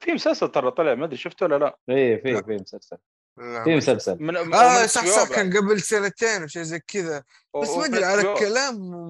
في 0.00 0.12
مسلسل 0.12 0.48
ترى 0.48 0.70
طلع 0.70 0.94
ما 0.94 1.04
أدري 1.04 1.16
شفته 1.16 1.46
ولا 1.46 1.58
لا 1.58 1.78
اي 1.90 2.18
في. 2.18 2.42
في 2.42 2.52
مسلسل 2.54 2.96
في 3.36 3.76
مسلسل. 3.76 4.16
من 4.20 4.54
آه 4.54 4.86
صح 4.86 5.06
صح 5.06 5.28
كان 5.28 5.56
قبل 5.56 5.80
سنتين 5.80 6.42
وشيء 6.42 6.62
زي 6.62 6.80
كذا. 6.80 7.24
بس 7.62 7.70
ما 7.70 7.84
ادري 7.84 8.04
على 8.04 8.20
الكلام 8.20 8.38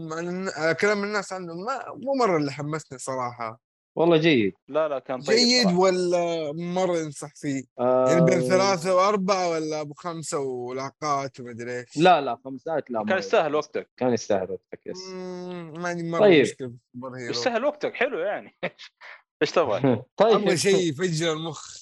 كلام 0.08 0.48
على 0.56 0.74
كلام 0.74 1.04
الناس 1.04 1.32
عنه 1.32 1.54
ما 1.54 1.84
مو 1.94 2.14
مرة 2.14 2.36
اللي 2.36 2.52
حمسني 2.52 2.98
صراحة. 2.98 3.60
والله 3.96 4.16
جيد. 4.16 4.52
لا 4.68 4.88
لا 4.88 4.98
كان 4.98 5.20
طيب 5.22 5.36
جيد 5.36 5.64
صراحة. 5.64 5.78
ولا 5.78 6.52
مرة 6.52 6.98
ينصح 6.98 7.34
فيه؟ 7.34 7.62
آه... 7.78 8.08
يعني 8.08 8.24
بين 8.24 8.40
ثلاثة 8.40 8.94
وأربعة 8.94 9.50
ولا 9.50 9.80
أبو 9.80 9.94
خمسة 9.94 10.38
ولاقات 10.38 11.40
ومدري 11.40 11.80
إيش؟ 11.80 11.96
لا 11.96 12.20
لا 12.20 12.38
خمسات 12.44 12.90
لا 12.90 13.04
كان 13.04 13.18
يستاهل 13.18 13.54
وقتك. 13.54 13.90
كان 13.96 14.12
يستاهل 14.12 14.50
وقتك 14.50 14.86
yes. 14.86 15.08
ما 15.08 15.88
عندي 15.88 16.02
مرة 16.02 16.20
طيب. 16.20 16.46
hero 16.94 17.16
يستاهل 17.16 17.64
وقتك 17.64 17.94
حلو 17.94 18.18
يعني. 18.18 18.56
إيش 19.42 19.50
تبغى؟ 19.50 19.80
طيب. 20.16 20.36
أبغى 20.36 20.56
شيء 20.56 20.90
يفجر 20.90 21.32
المخ. 21.32 21.76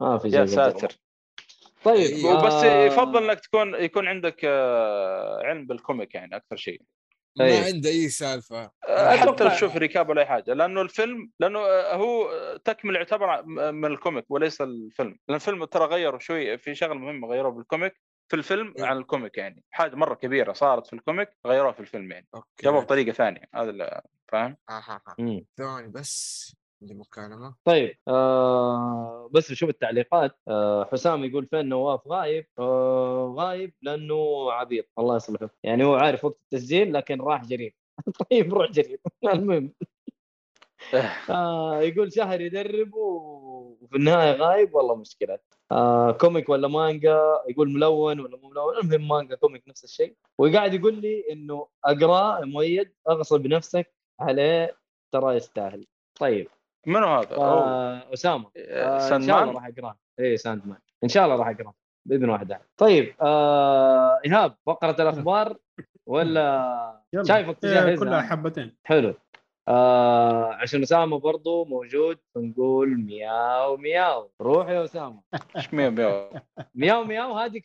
ما 0.00 0.18
في 0.18 0.28
يا 0.28 0.46
ساتر. 0.46 1.03
طيب 1.84 2.10
إيه. 2.10 2.24
وبس 2.26 2.52
آه، 2.52 2.84
يفضل 2.86 3.24
إنك 3.30 3.40
تكون 3.40 3.74
يكون 3.74 4.08
عندك 4.08 4.40
آه، 4.44 5.40
علم 5.42 5.66
بال 5.66 5.80
comic 5.80 6.14
يعني 6.14 6.36
أكثر 6.36 6.56
شيء 6.56 6.82
ما 7.38 7.44
أي. 7.44 7.64
عنده 7.64 7.88
أي 7.90 8.08
سالفة 8.08 8.70
أتوقع 8.84 9.48
حتى- 9.48 9.52
تشوف 9.54 9.76
recap 9.76 10.08
ولا 10.08 10.20
أي 10.20 10.26
حاجة 10.26 10.54
لأنه 10.54 10.80
الفيلم 10.82 11.30
لأنه 11.40 11.58
آه، 11.58 11.94
هو 11.94 12.30
تكمل 12.64 12.96
يعتبر 12.96 13.42
من 13.72 13.84
ال 13.84 13.91
comic 13.91 14.24
وليس 14.28 14.60
الفيلم 14.60 15.18
لأن 15.28 15.34
الفيلم 15.36 15.64
ترى 15.64 15.84
غيروا 15.84 16.18
شوي 16.18 16.58
في 16.58 16.74
شغلة 16.74 16.94
مهمة 16.94 17.28
غيروه 17.28 17.52
بال 17.52 17.66
comic 17.66 18.00
في 18.28 18.36
الفيلم 18.36 18.74
إيه. 18.78 18.84
عن 18.84 18.96
ال 18.98 19.05
comic 19.05 19.38
يعني 19.38 19.62
حاجة 19.70 19.96
مرة 19.96 20.14
كبيرة 20.14 20.52
صارت 20.52 20.86
في 20.86 20.92
ال 20.92 20.98
comic 20.98 21.28
غيروها 21.46 21.72
في 21.72 21.80
الفيلم 21.80 22.12
يعني 22.12 22.26
جابوها 22.64 22.82
بطريقة 22.82 23.12
ثانية 23.12 23.42
هذا 23.54 24.02
فاهم 24.32 24.56
آه، 24.68 24.72
آه، 24.72 25.00
آه. 25.08 25.14
مم. 25.18 25.44
ثواني 25.58 25.88
بس 25.88 26.56
عندي 26.82 26.94
مكالمة 26.94 27.54
طيب 27.64 27.96
آه 28.08 29.30
بس 29.32 29.50
نشوف 29.50 29.68
التعليقات. 29.70 30.36
آه 30.48 30.84
حسام 30.92 31.24
يقول 31.24 31.46
فين 31.46 31.68
نواف؟ 31.68 32.08
غايب. 32.08 32.46
آه 32.58 33.34
غايب 33.38 33.74
لأنه 33.82 34.52
عبيط. 34.52 34.86
الله 34.98 35.16
يصلحه. 35.16 35.50
يعني 35.62 35.84
هو 35.84 35.94
عارف 35.94 36.24
وقت 36.24 36.38
التسجيل 36.44 36.92
لكن 36.94 37.20
راح 37.20 37.44
جرير 37.44 37.74
طيب 38.30 38.54
روح 38.54 38.70
جرير 38.70 39.00
المهم. 39.34 39.72
آه 41.30 41.80
يقول 41.82 42.12
شهر 42.12 42.40
يدرب 42.40 42.94
وفي 42.94 43.96
النهاية 43.96 44.32
غايب. 44.32 44.74
والله 44.74 44.94
مشكلة. 44.96 45.38
آه 45.72 46.10
comic 46.12 46.48
ولا 46.48 46.68
مانجا؟ 46.68 47.20
يقول 47.48 47.68
ملون 47.70 48.20
ولا 48.20 48.36
مو 48.36 48.48
ملون. 48.48 48.76
المهم 48.78 49.08
مانجا 49.08 49.34
comic 49.34 49.68
نفس 49.68 49.84
الشيء. 49.84 50.16
وقاعد 50.38 50.74
يقول 50.74 50.94
لي 51.00 51.24
إنه 51.32 51.68
اقراه 51.84 52.40
مؤيد 52.44 52.92
أغصب 53.10 53.46
نفسك 53.46 53.94
عليه 54.20 54.76
ترى 55.12 55.34
يستاهل. 55.36 55.86
طيب. 56.20 56.48
منو 56.86 57.06
هذا؟ 57.06 57.36
آه 57.36 58.12
أسامة. 58.12 58.50
آه 58.56 58.94
إن 58.94 59.00
Sand 59.00 59.26
شاء 59.26 59.42
الله 59.42 59.52
man 59.52 59.54
راح 59.54 59.66
أقرأه. 59.66 59.98
اي 60.20 60.36
Sandman 60.36 60.78
إن 61.04 61.08
شاء 61.08 61.24
الله 61.24 61.36
راح 61.36 61.48
أقرأه 61.48 61.74
بإذن 62.08 62.30
الواحد. 62.30 62.58
طيب 62.76 63.14
آه 63.22 64.20
إيهاب 64.24 64.54
فقره 64.66 64.96
الأخبار 65.02 65.56
ولا. 66.06 67.02
شايفك 67.22 67.64
إيه، 67.64 67.80
تجهز 67.80 68.00
كلها 68.00 68.22
حبتين. 68.22 68.76
حلو. 68.84 69.14
آه 69.68 70.52
عشان 70.54 70.82
أسامة 70.82 71.18
برضو 71.18 71.64
موجود 71.64 72.18
فنقول 72.34 72.88
مياو 72.88 73.76
مياو. 73.76 74.30
روح 74.40 74.68
يا 74.68 74.84
أسامة. 74.84 75.22
إيش 75.56 75.74
مية 75.74 75.88
مية 75.88 76.30
مياو 76.74 77.04
مياو 77.04 77.32
هذه 77.38 77.60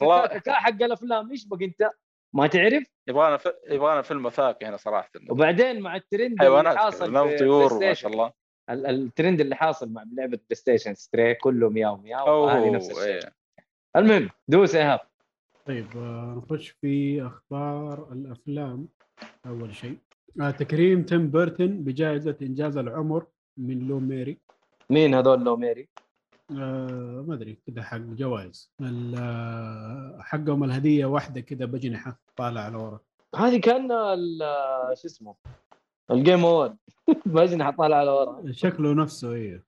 حق 0.47 0.83
الأفلام. 0.83 1.31
إيش 1.31 1.47
بقى 1.47 1.65
أنت؟ 1.65 1.89
ما 2.35 2.47
تعرف؟ 2.47 2.83
يبغانا 3.07 3.37
ف... 3.37 3.47
يبغانا 3.69 4.01
فيلم 4.01 4.25
وثائقي 4.25 4.65
هنا 4.65 4.77
صراحة. 4.77 5.09
وبعدين 5.29 5.79
مع 5.79 5.95
الترند 5.95 6.21
اللي 6.31 6.39
حيوانات 6.39 6.77
حاصل 6.77 7.29
في 7.29 7.37
طيور 7.37 7.79
ما 7.79 7.93
شاء 7.93 8.11
الله. 8.11 8.25
ال- 8.27 8.33
الترند 8.69 9.41
اللي 9.41 9.55
حاصل 9.55 9.89
مع 9.89 10.03
لعبة 10.13 10.37
PlayStation 10.37 10.93
Stray 10.93 11.33
كله 11.35 11.69
مياو 11.69 11.97
مياو 11.97 12.47
هذه 12.49 12.69
نفس 12.71 12.89
الشيء. 12.91 13.03
إيه. 13.05 13.33
المهم 13.95 14.29
دوس 14.47 14.73
يا 14.75 14.79
إيهاب. 14.79 14.99
طيب 15.65 15.87
آه، 15.97 16.43
نخش 16.45 16.69
في 16.69 17.21
أخبار 17.27 18.11
الأفلام. 18.11 18.87
أول 19.45 19.75
شيء 19.75 19.97
آه، 20.41 20.51
تكريم 20.51 21.03
Tim 21.03 21.27
Burton 21.31 21.67
بجائزة 21.83 22.35
إنجاز 22.41 22.77
العمر 22.77 23.25
من 23.57 23.87
Lumière 23.87 24.37
مين 24.89 25.13
هذول 25.15 25.43
Lumière 25.43 25.87
آه 26.51 27.23
ما 27.27 27.33
أدري 27.33 27.57
كذا 27.67 27.83
حق 27.83 27.97
جوائز. 27.97 28.71
آه، 29.19 30.17
حقهم 30.21 30.63
الهدية 30.63 31.05
واحدة 31.05 31.41
كذا 31.41 31.65
بجنحة 31.65 32.19
طالع 32.35 32.61
على 32.61 32.77
ورا. 32.77 32.99
هذه 33.35 33.59
كان 33.59 33.91
ال- 33.91 34.97
شو 34.97 35.07
اسمه؟ 35.07 35.35
ال 36.11 36.18
Game 36.18 36.45
Award 36.45 36.77
باجي 37.25 37.63
حطها 37.63 37.95
على 37.95 38.11
ورا. 38.11 38.51
شكله 38.51 38.93
نفسه 38.93 39.33
إيه. 39.33 39.65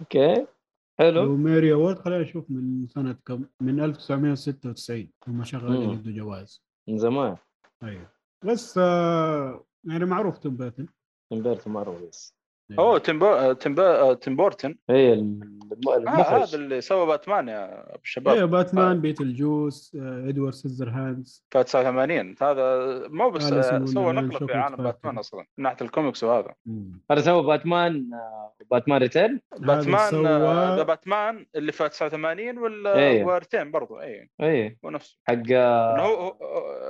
أوكي. 0.00 0.46
حلو. 0.98 1.22
Lumière 1.24 1.72
Award 1.72 1.98
خلينا 1.98 2.22
نشوف 2.22 2.50
من 2.50 2.86
سنة 2.88 3.16
كم؟ 3.26 3.44
من 3.60 3.80
1996 3.80 5.10
هم 5.28 5.44
شغالين. 5.44 5.90
يدوا 5.90 6.12
جوائز. 6.12 6.64
من 6.88 6.98
زمان. 6.98 7.36
أيوه. 7.82 8.10
بس 8.44 8.78
آه 8.78 9.64
يعني 9.84 10.04
معروف 10.04 10.38
Tim 10.38 10.56
Burton. 10.56 10.88
امبيرتو 11.32 11.70
مره 11.70 11.90
بس 12.08 12.32
إيه. 12.32 12.35
أوه 12.78 12.98
Tim 12.98 13.18
Bu... 13.18 13.52
Tim 14.14 14.36
Burton. 14.36 14.76
الم- 14.90 15.56
آه 16.08 16.10
هذا 16.10 16.54
اللي 16.56 16.80
سوى 16.80 17.06
باتمان 17.06 17.48
يا 17.48 17.80
أبو 17.94 18.00
الشباب. 18.04 18.36
إيه 18.36 18.44
باتمان 18.44 19.00
Beetlejuice 19.00 19.96
آه 20.00 20.28
Edward 20.28 20.52
Scissorhands 20.54 21.44
في 21.50 21.64
89 21.64 22.34
هذا 22.42 23.08
مو 23.08 23.30
بس 23.30 23.52
آه، 23.52 23.84
سوى 23.84 24.12
نقلة 24.12 24.46
في 24.46 24.54
عالم. 24.54 24.76
باتمان 24.76 25.18
أصلا 25.18 25.40
من 25.58 25.64
ناحية 25.64 25.76
الكوميكس 25.82 26.24
وهذا. 26.24 26.54
هذا 27.10 27.20
سوى 27.20 27.42
باتمان 27.46 28.10
آه، 28.14 28.52
Batman 28.70 29.00
Return؟ 29.02 29.40
باتمان 29.58 30.10
سوى- 30.10 30.26
آه، 30.26 30.76
ذا 30.76 30.82
باتمان 30.82 31.46
اللي 31.56 31.72
في 31.72 31.88
89 31.88 32.58
ولا 32.58 32.96
إيه. 32.98 33.24
و 33.24 33.31
Return 33.31 33.70
برضو 33.70 34.00
اي 34.00 34.30
اي 34.40 34.78
هو 34.84 34.90
نفسه. 34.90 35.18
حق 35.28 35.34
آه، 35.52 35.96
لأنه 35.96 36.02
هو 36.02 36.36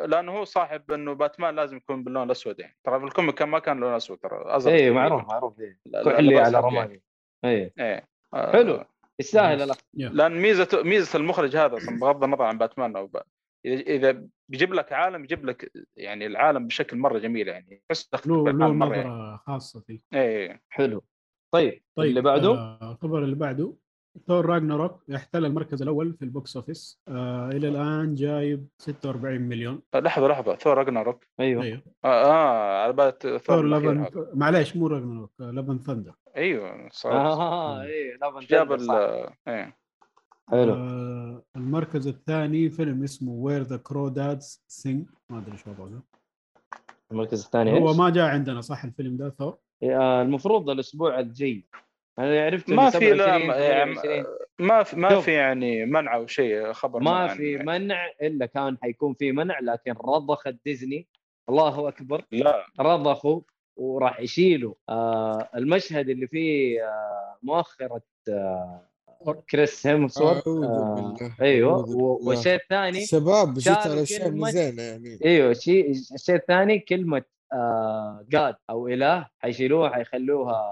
لأنه 0.07 0.33
هو 0.39 0.45
صاحب 0.45 0.93
إنه 0.93 1.13
باتمان 1.13 1.55
لازم 1.57 1.77
يكون 1.77 2.05
باللون 2.05 2.23
الأسود 2.23 2.61
يعني. 2.61 2.77
ترى 2.85 2.99
في 3.01 3.05
ال 3.07 3.12
comic 3.12 3.35
كان 3.35 3.49
ما 3.49 3.59
كان 3.59 3.81
لون 3.81 3.93
أسود 3.95 4.19
ترى 4.19 4.57
أزرق 4.57 4.75
اي. 4.75 4.91
معروف 4.91 5.23
معروف 5.29 5.61
إيه. 5.61 5.66
كحلي 6.05 6.39
على. 6.39 6.61
رمادي 6.61 7.03
اي 7.45 7.73
إيه 7.79 8.09
آه، 8.35 8.53
حلو. 8.53 8.85
يستاهل 9.21 9.63
الاخ. 9.63 9.77
لأن 9.95 10.33
ميزة 10.33 10.83
ميزة 10.83 11.19
المخرج 11.19 11.57
هذا 11.57 11.77
أصلاً 11.77 11.99
بغض 12.01 12.25
النظر 12.25 12.43
عن 12.45 12.59
باتمان 12.59 12.97
أو. 12.97 13.11
إذا 13.67 13.81
إذا 13.81 14.27
بيجيب 14.49 14.75
لك 14.75 14.93
عالم 14.93 15.25
يجيب 15.25 15.47
لك 15.47 15.73
يعني 15.97 16.27
العالم 16.27 16.67
بشكل 16.67 16.97
مرة 16.97 17.19
جميل 17.19 17.49
يعني 17.49 17.83
تحس 17.89 18.27
له 18.27 18.47
يعني. 18.47 18.59
نظرة 18.59 19.37
خاصة 19.37 19.81
فيه 19.81 20.01
إيه 20.15 20.63
حلو 20.69 21.05
طيب, 21.55 21.83
طيب 21.97 22.09
اللي 22.09 22.21
بعده 22.21 22.51
آه، 22.51 22.93
الخبر 22.93 23.25
اللي 23.25 23.37
بعده 23.37 23.75
Thor 24.27 24.47
Ragnarok 24.47 25.03
يحتل 25.09 25.45
المركز 25.45 25.83
الأول 25.83 26.15
في 26.15 26.23
ال 26.25 26.33
box 26.33 26.57
office 26.57 27.01
آه 27.09 27.49
إلى 27.49 27.69
الآن 27.69 28.15
جايب 28.15 28.67
46 28.79 29.41
مليون. 29.41 29.83
لحظة 29.95 30.29
لحظة. 30.29 30.57
Thor 30.57 30.79
Ragnarok 30.79 31.27
أيوه. 31.41 31.63
أيوه. 31.63 31.83
آه, 32.05 32.25
آه 32.25 32.83
على 32.83 32.93
بالك 32.93 33.37
Thor 33.37 33.67
Love 33.67 33.87
and. 33.87 34.07
معليش 34.35 34.77
مو 34.77 34.87
Ragnarok 34.87 35.31
آه، 35.41 35.51
Love 35.51 35.67
and 35.67 35.79
Thunder 35.79 36.15
أيوه 36.37 36.89
صراحة 36.93 37.43
آه 37.43 37.83
اي 37.83 38.17
لا 38.21 38.41
جاب 38.41 38.73
ال 38.73 38.81
صح. 38.81 38.95
إيه. 39.49 39.77
حلو. 40.51 40.75
آه 40.75 41.43
المركز 41.57 42.07
الثاني 42.09 42.71
فيلم 42.71 43.03
اسمه 43.03 43.33
Where 43.33 43.63
the 43.63 43.77
Crawdads 43.77 44.65
Sing 44.69 45.07
ما 45.31 45.39
أدري 45.39 45.57
شو 45.57 45.71
وضعه. 45.71 46.03
المركز 47.13 47.45
الثاني 47.45 47.81
هو؟ 47.81 47.95
ما 47.95 48.11
جاء 48.11 48.25
عندنا 48.31 48.61
صح 48.61 48.85
الفيلم 48.85 49.17
ده 49.17 49.31
ثور 49.31 49.59
آه، 49.83 50.23
المفروض 50.23 50.71
الأسبوع 50.71 51.21
الجاي. 51.21 51.67
أنا 52.19 52.45
عرفت 52.45 52.71
ما 52.71 52.91
في 52.91 53.11
لا 53.13 53.25
27 53.27 53.47
ما- 53.47 53.55
28. 53.55 54.25
ما 54.59 54.83
في 54.83 54.97
ما. 54.97 55.21
في 55.21 55.33
يعني 55.33 55.85
منع 55.87 56.15
أو 56.17 56.27
شيء 56.27 56.73
خبر 56.73 57.01
ما 57.01 57.25
منع 57.25 57.35
في 57.35 57.53
يعني. 57.53 57.65
منع 57.65 58.07
إلا 58.23 58.47
كان 58.47 58.79
حيكون 58.83 59.15
في 59.15 59.33
منع 59.33 59.61
لكن 59.61 59.93
رضخت 59.93 60.55
ديزني 60.65 61.09
الله 61.49 61.89
أكبر 61.89 62.25
لا 62.33 62.67
رضخوا 62.81 63.41
وراح 63.77 64.21
يشيلوا 64.21 64.75
آه 64.89 65.49
المشهد 65.57 66.09
اللي 66.09 66.27
فيه 66.27 66.83
آه 66.85 67.39
مؤخرة 67.43 68.03
آه 68.29 68.83
كريس 69.51 69.87
هيمسورث 69.87 70.49
آه 70.49 71.15
أيوه. 71.41 71.85
والشيء 71.97 72.55
الثاني 72.55 73.07
شباب 73.07 73.55
جيت 73.55 73.63
شالوا 73.65 73.79
على 73.93 74.03
اشياء 74.03 74.31
كلمة- 74.31 74.49
زينه 74.51 74.83
يعني 74.83 75.19
أيوه 75.25 75.51
الشيء 75.51 75.91
الشيء 75.91 76.35
الثاني 76.37 76.79
كلمة 76.79 77.23
آه 77.53 78.25
جاد 78.29 78.55
أو 78.71 78.89
إله 78.89 79.27
حيشيلوها 79.39 79.91
حيخلوها 79.91 80.63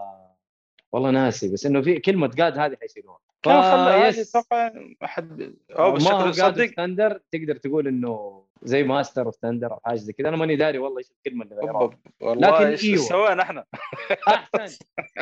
والله 0.94 1.10
ناسي 1.10 1.52
بس 1.52 1.66
إنه 1.66 1.80
في 1.82 1.98
كلمة 1.98 2.26
جاد 2.26 2.58
هذه 2.58 2.76
حيشيلوها 2.80 3.18
كان 3.42 3.62
خلى 3.62 4.12
فيس. 4.12 4.36
هذه 4.36 4.42
أتوقع 4.42 4.72
ما 5.00 5.06
حد 5.06 5.54
أو 5.70 5.76
ما 5.76 5.82
هو 5.82 5.92
بالشكل 5.92 6.30
جاد 6.30 6.54
صدق. 6.54 6.66
ثندر 6.66 7.20
تقدر 7.32 7.56
تقول 7.56 7.88
إنه 7.88 8.44
زي 8.62 8.82
ماستر 8.82 9.26
اوف 9.26 9.36
ثندر 9.36 9.72
أو 9.72 9.80
حاجة 9.84 9.96
زي 9.96 10.12
كذا. 10.12 10.28
أنا 10.28 10.36
ماني 10.36 10.56
داري 10.56 10.78
والله 10.78 10.98
إيش 10.98 11.10
الكلمة 11.10 11.44
اللي 11.44 11.56
غيروها 11.56 11.90
لكن 12.22 12.66
إيش 12.66 12.84
إيوه. 12.84 13.02
سوينا 13.02 13.42
إحنا؟ 13.42 13.64
أحسن 14.28 14.78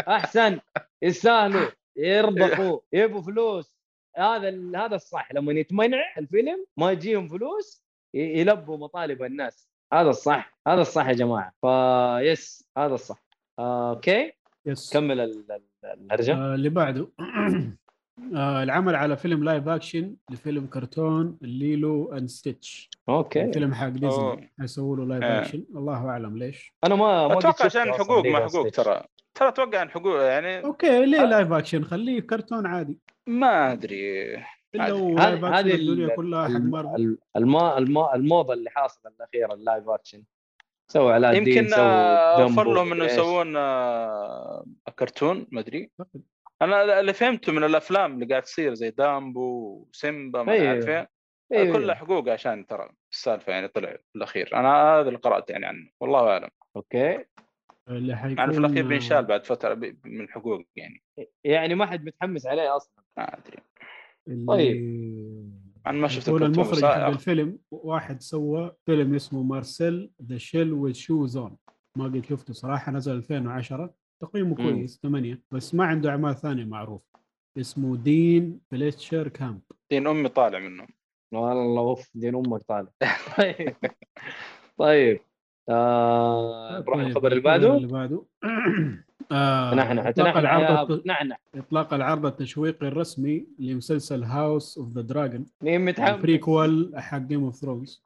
أحسن. 0.09 0.61
يستاهلوا. 1.03 1.70
يرضخوا 1.97 2.78
يبوا 2.93 3.23
فلوس. 3.23 3.77
هذا 4.16 4.49
هذا 4.77 4.97
الصح. 4.97 5.32
لما 5.32 5.53
يتمنع 5.53 6.15
الفيلم 6.19 6.66
ما 6.77 6.93
يجيهم 6.93 7.28
فلوس 7.28 7.85
يلبوا 8.15 8.77
مطالب 8.77 9.23
الناس. 9.23 9.69
هذا 9.93 10.11
الصح. 10.11 10.59
هذا 10.69 10.81
الصح 10.81 11.09
يا 11.09 11.12
جماعة. 11.12 11.53
yes 11.61 12.69
هذا 12.78 12.94
الصح. 12.94 13.23
آه، 13.59 13.90
okay. 13.90 14.41
yes. 14.66 14.93
كمل 14.93 15.20
ال- 15.20 15.44
ال- 15.52 15.62
الهرجة. 15.84 16.34
آه 16.34 16.55
اللي 16.55 16.68
بعده. 16.68 17.09
آه 18.36 18.62
العمل 18.62 18.94
على 18.94 19.16
فيلم 19.16 19.44
live 19.44 19.69
action 19.69 20.16
لفيلم 20.30 20.66
كرتون 20.66 21.39
Lilo 21.43 22.12
and 22.12 22.28
Stitch 22.28 22.90
okay. 23.09 23.53
فيلم 23.52 23.74
حق. 23.74 23.89
ديزني 23.89 24.52
حيسووا 24.59 24.97
له 24.97 25.05
live 25.05 25.23
آه. 25.24 25.40
اكشن 25.40 25.64
الله 25.76 26.09
أعلم 26.09 26.39
ليش. 26.39 26.72
أنا 26.84 26.94
ما 26.94 27.28
ما 27.28 27.39
أتوقع 27.39 27.64
عشان 27.64 27.93
حقوق 27.93 28.26
ما 28.26 28.39
حقوق. 28.48 28.68
ترى. 28.68 29.02
ترى 29.34 29.48
أتوقع 29.48 29.78
عن 29.80 29.90
حقوق 29.90 30.22
يعني 30.22 30.64
okay 30.65 31.07
ليه 31.06 31.20
آه. 31.22 31.24
live 31.24 31.53
action 31.53 31.85
خليه 31.84 32.20
كرتون 32.20 32.66
عادي. 32.66 32.98
ما 33.26 33.72
أدري. 33.72 34.36
هذه- 34.76 35.74
الدنيا 35.74 36.06
ال- 36.06 36.16
كلها 36.16 36.44
حق 36.44 36.51
مارفل 36.60 36.94
الم- 36.97 37.18
الما 37.36 37.78
الما 37.78 38.14
الموضة 38.14 38.55
اللي 38.55 38.70
حاصلة 38.70 39.12
الأخيرة 39.16 39.55
ال 39.55 39.61
live 39.61 39.89
action 39.89 40.23
سووا 40.89 41.17
الدين 41.17 41.49
يمكن 41.49 41.69
سووا 41.69 41.85
آه، 41.85 42.43
over 42.43 42.73
لهم 42.73 42.93
إنه. 42.93 43.05
يسوون 43.05 43.57
آه، 43.57 44.65
كرتون 44.99 45.47
ما 45.51 45.61
أدري. 45.61 45.91
أنا 46.63 47.01
اللي 47.01 47.13
فهمته 47.13 47.53
من 47.53 47.65
الأفلام 47.65 48.15
اللي 48.15 48.27
قاعد 48.27 48.43
تصير 48.43 48.75
زي 48.75 48.91
Dumbo 48.90 49.86
و 49.89 49.98
Simba 49.98 50.43
ما 50.43 50.53
أيوه. 50.53 50.69
عارف 50.69 51.09
أيوه. 51.53 51.73
كلها 51.73 51.95
حقوق 51.95 52.29
عشان 52.29 52.67
ترى 52.67 52.89
السالفة 53.13 53.53
يعني 53.53 53.69
طلع 53.69 53.91
في 53.91 54.17
الأخير. 54.17 54.51
أنا 54.57 54.83
هذا 54.83 55.09
اللي 55.09 55.19
قرأت 55.19 55.51
يعني 55.51 55.67
عنه 55.67 55.91
والله 56.01 56.29
أعلم. 56.29 56.49
okay. 56.77 57.24
اللي 57.89 58.17
حيكون 58.17 58.37
مع 58.37 58.45
انه 58.45 58.53
في 58.53 58.59
الأخير 58.59 58.87
بينشال 58.87 59.25
بعد 59.25 59.47
فترة 59.47 59.75
من 60.05 60.21
الحقوق 60.21 60.63
يعني. 60.77 61.03
يعني 61.45 61.75
ما 61.75 61.87
حد 61.87 62.05
متحمس 62.05 62.47
عليه 62.47 62.77
أصلا. 62.77 63.05
ما 63.17 63.39
أدري. 63.39 63.59
طيب. 64.49 65.61
أنا 65.87 65.99
ما 65.99 66.09
شفت 66.09 66.29
يقول 66.29 66.43
الكرتون 66.43 66.65
المخرج 66.65 66.79
بس 66.79 66.85
حق 66.85 66.91
آه، 66.91 67.09
الفيلم 67.09 67.59
واحد 67.71 68.21
سوى 68.21 68.73
فيلم 68.87 69.15
اسمه 69.15 69.43
Marcel 69.43 70.11
the 70.23 70.39
Shell 70.39 70.73
with 70.73 70.93
Shoes 70.93 71.36
On 71.36 71.57
ما 71.97 72.05
قد 72.05 72.25
شفته 72.25 72.53
صراحة 72.53 72.93
نزل 72.93 73.13
2010 73.13 73.95
تقييمه. 74.23 74.57
كويس 74.57 75.01
8 75.03 75.43
بس 75.51 75.75
ما 75.75 75.85
عنده 75.85 76.11
أعمال 76.11 76.37
ثانية 76.37 76.65
معروف. 76.65 77.03
اسمه 77.59 77.97
Dean 77.97 78.61
Fleischer 78.70 79.28
Camp. 79.28 79.61
دين 79.91 80.07
أمي 80.07 80.29
طالع 80.29 80.59
منه. 80.59 80.87
والله 81.33 81.81
أوف 81.81 82.11
دين 82.15 82.35
أمك 82.35 82.63
طالع. 82.63 82.91
طيب. 83.39 83.77
طيب. 84.77 85.21
آه 85.69 86.79
نروح 86.81 86.97
طيب، 86.97 87.07
الخبر 87.07 87.33
اللي 87.33 87.43
بعده. 87.43 87.77
اللي 87.77 87.87
بعده. 87.87 88.27
آه 89.32 89.70
تنحنح 89.70 90.07
إطلاق 90.07 90.35
تنحنح 90.35 90.39
العرض 90.51 91.03
نعنع 91.07 91.36
إطلاق 91.55 91.94
العرض 91.94 92.27
التشويقي 92.27 92.89
الرسمي 92.89 93.47
لمسلسل 93.59 94.24
House 94.24 94.78
of 94.78 94.89
the 94.94 95.01
Dragon 95.01 95.47
مين 95.62 95.81
متحمس؟ 95.85 96.09
ال 96.11 96.21
prequel 96.21 96.93
حق 96.97 97.19
Game 97.19 97.44
of 97.44 97.57
Thrones 97.57 98.03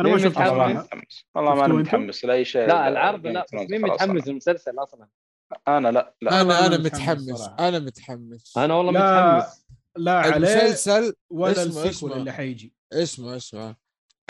أنا 0.00 0.08
ما 0.08 0.18
شفته 0.18 0.28
متحمس؟ 0.28 0.44
والله 0.54 0.64
ما 0.66 0.74
صراحة 0.74 0.82
متحمس 0.82 1.24
والله 1.34 1.54
ما 1.54 1.64
أنا؟ 1.64 1.74
متحمس 1.74 2.24
لأي 2.24 2.44
شيء 2.44 2.66
لا 2.66 2.88
العرض 2.88 3.26
لا 3.26 3.46
مين 3.52 3.80
متحمس. 3.82 4.28
للمسلسل 4.28 4.78
أصلا؟ 4.78 5.08
أنا 5.68 5.88
لا 5.88 6.14
لا 6.22 6.40
أنا 6.40 6.42
أنا 6.42 6.66
أنا 6.66 6.78
متحمس. 6.78 7.50
أنا 7.60 7.78
متحمس 7.78 8.58
أنا 8.58 8.74
والله 8.74 8.92
متحمس 8.92 9.66
لا 9.96 10.12
عليه 10.18 10.36
المسلسل 10.36 11.14
ولا 11.30 11.52
اسمه- 11.52 11.64
ال 11.64 11.67
sequel 11.67 11.88
اسمه. 12.10 12.16
اللي 12.16 12.32
حيجي 12.32 12.72
اسمع 12.92 13.36
اسمع 13.36 13.74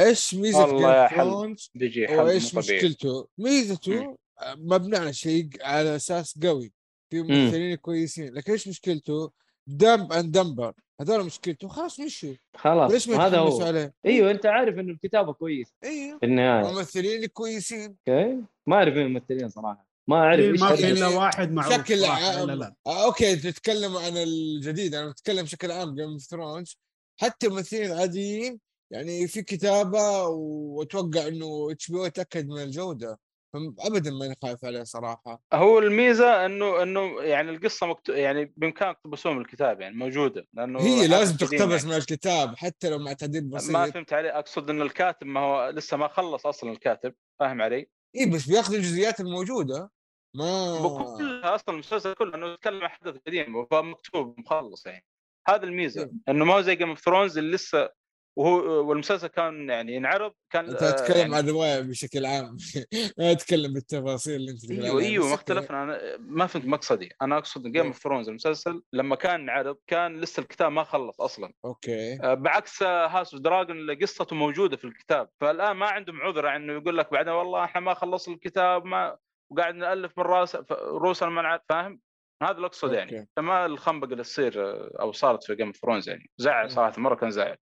إيش 0.00 0.34
ميزة 0.34 0.66
والله 0.66 0.94
يا 0.94 1.08
Game 1.08 1.18
حل. 1.18 1.24
Thrones 1.30 1.70
بيجي 1.74 2.08
حل 2.08 2.14
وإيش 2.20 2.54
مشكلته؟ 2.54 3.28
ميزته 3.38 4.16
مبني 4.46 4.96
على 4.96 5.12
شيء 5.12 5.48
على 5.62 5.96
أساس 5.96 6.38
قوي. 6.42 6.72
في 7.10 7.22
ممثلين 7.22 7.74
كويسين. 7.74 8.34
لكن 8.34 8.52
إيش 8.52 8.68
مشكلته؟ 8.68 9.32
dumb 9.66 10.12
and 10.12 10.32
dumber. 10.32 10.72
هذول 11.00 11.24
مشكلته. 11.24 11.68
خلاص 11.68 12.00
مشوا 12.00 12.34
خلاص. 12.56 12.92
ليش 12.92 13.08
ما 13.08 13.26
هذا 13.26 13.38
هو. 13.38 13.62
عليه؟ 13.62 13.94
أيوه 14.06 14.30
أنت 14.30 14.46
عارف 14.46 14.78
إنه 14.78 14.92
الكتابة 14.92 15.32
كويس 15.32 15.74
أيوه. 15.84 16.18
في 16.18 16.26
النهاية. 16.26 16.72
ممثلين 16.72 17.26
كويسين. 17.26 17.96
okay. 18.08 18.42
ما 18.66 18.76
أعرف 18.76 18.94
مين 18.94 19.06
الممثلين 19.06 19.48
صراحة. 19.48 19.88
ما 20.08 20.16
أعرف 20.16 20.40
إيه، 20.40 20.52
إيش 20.52 20.60
ما 20.60 20.76
في. 20.76 20.90
إلا 20.90 21.06
واحد 21.06 21.52
معروف 21.52 21.74
بشكل 21.74 22.04
عام. 22.04 22.46
لا 22.46 22.54
لا. 22.54 22.74
آه 22.86 23.04
okay. 23.04 23.36
تتكلم 23.36 23.96
عن 23.96 24.16
الجديد. 24.16 24.94
أنا 24.94 25.10
بتكلم 25.10 25.42
بشكل 25.42 25.70
عام. 25.70 25.94
Game 25.94 26.08
of 26.08 26.22
Thrones 26.22 26.78
حتى 27.20 27.46
الممثلين 27.46 27.92
العاديين 27.92 28.60
يعني 28.90 29.28
في 29.28 29.42
كتابة 29.42 30.26
وأتوقع 30.26 31.28
إنه 31.28 31.68
HBO 31.70 32.04
يتأكد 32.04 32.48
من 32.48 32.62
الجودة. 32.62 33.18
ابدا 33.54 34.10
ماني 34.10 34.34
خايف 34.42 34.64
عليه 34.64 34.82
صراحة 34.82 35.42
هو 35.52 35.78
الميزة 35.78 36.46
إنه 36.46 36.82
إنه 36.82 37.22
يعني 37.22 37.50
القصة 37.50 37.86
مكتو... 37.86 38.12
يعني 38.12 38.52
بإمكانك 38.56 38.96
تقتبسون 38.96 39.36
من 39.36 39.40
الكتاب 39.40 39.80
يعني 39.80 39.96
موجودة 39.96 40.46
لأنه 40.52 40.80
هي 40.80 41.06
لازم 41.06 41.36
تقتبس 41.36 41.82
يعني. 41.82 41.86
من 41.86 41.96
الكتاب 41.96 42.56
حتى 42.56 42.90
لو 42.90 42.98
مع 42.98 43.12
تعديل 43.12 43.50
ما 43.50 43.56
بسيط 43.56 43.76
فهمت 43.76 44.12
علي 44.12 44.30
أقصد 44.30 44.70
إن 44.70 44.82
الكاتب 44.82 45.26
ما 45.26 45.40
هو 45.40 45.68
لسه 45.68 45.96
ما 45.96 46.08
خلص 46.08 46.46
أصلا 46.46 46.72
الكاتب 46.72 47.14
فاهم 47.40 47.62
علي؟ 47.62 47.86
اي 48.16 48.26
بس 48.30 48.46
بياخذ 48.46 48.74
الجزئيات 48.74 49.20
الموجودة 49.20 49.90
ما 50.34 50.78
بكلها 50.78 51.54
أصلا 51.54 51.74
المسلسل 51.74 52.14
كله 52.14 52.34
إنه 52.34 52.46
يتكلم 52.46 52.82
عن 52.82 52.88
حدث 52.88 53.16
قديم 53.26 53.66
فمكتوب 53.66 54.40
مخلص 54.40 54.86
يعني 54.86 55.04
هذا 55.48 55.64
الميزة 55.64 56.02
إيه. 56.02 56.10
إنه 56.28 56.44
ما 56.44 56.54
هو 56.54 56.60
زي 56.60 56.76
Game 56.76 56.88
of 56.88 57.00
Thrones 57.00 57.38
اللي 57.38 57.54
لسه 57.54 57.90
وهو 58.36 58.88
والمسلسل 58.88 59.26
كان 59.26 59.68
يعني 59.68 59.94
ينعرض 59.94 60.32
كان 60.52 60.68
أنت 60.68 60.82
آه، 60.82 60.90
تتكلم 60.90 61.18
يعني 61.18 61.36
عن 61.36 61.48
الروايه 61.48 61.80
بشكل 61.80 62.26
عام 62.26 62.56
ما 63.18 63.34
تتكلم 63.34 63.72
بالتفاصيل 63.72 64.36
اللي 64.36 64.50
أنت 64.50 64.70
أيوه. 64.70 65.00
أيوه 65.00 65.28
ما. 65.28 65.34
اختلفنا 65.34 65.82
أنا 65.82 66.16
ما 66.18 66.46
فهمت 66.46 66.66
مقصدي 66.66 67.10
أنا 67.22 67.38
أقصد 67.38 67.62
Game 67.62 67.76
إيه. 67.76 67.88
of 67.88 67.98
Thrones 67.98 68.28
المسلسل 68.28 68.82
لما 68.92 69.16
كان 69.16 69.40
انعرض 69.40 69.76
كان 69.86 70.20
لسه 70.20 70.40
الكتاب 70.40 70.72
ما 70.72 70.84
خلص 70.84 71.20
أصلا 71.20 71.52
okay 71.64 72.22
آه، 72.22 72.34
بعكس 72.34 72.82
House 72.82 73.34
of 73.34 73.42
Dragon 73.42 73.76
اللي 73.76 73.94
قصته 73.94 74.36
موجودة 74.36 74.76
في 74.76 74.84
الكتاب 74.84 75.28
فالآن 75.40 75.72
ما 75.76 75.86
عندهم 75.86 76.22
عذر 76.22 76.56
إنه 76.56 76.72
يقول 76.72 76.98
لك 76.98 77.12
بعدين 77.12 77.32
والله 77.32 77.64
إحنا 77.64 77.80
ما 77.80 77.94
خلص 77.94 78.28
الكتاب 78.28 78.84
ما 78.84 79.16
وقاعد 79.52 79.74
نألف 79.74 80.18
من 80.18 80.24
رأس 80.24 80.56
روسنا 80.82 81.28
ما 81.28 81.42
نعرف 81.42 81.62
فاهم 81.68 82.00
هذا 82.42 82.52
اللي 82.52 82.66
اقصد 82.66 82.92
يعني. 82.92 83.28
فما 83.36 83.66
الخنبقة 83.66 84.12
اللي 84.12 84.22
تصير 84.22 84.64
آه، 84.64 84.96
أو 85.00 85.12
صارت 85.12 85.44
في 85.44 85.54
Game 85.54 85.66
of 85.66 85.76
Thrones 85.76 86.08
يعني 86.08 86.30
زعل 86.38 86.62
مم. 86.62 86.68
صراحة 86.68 87.00
مرة 87.00 87.14
كان 87.14 87.30
زعل 87.30 87.56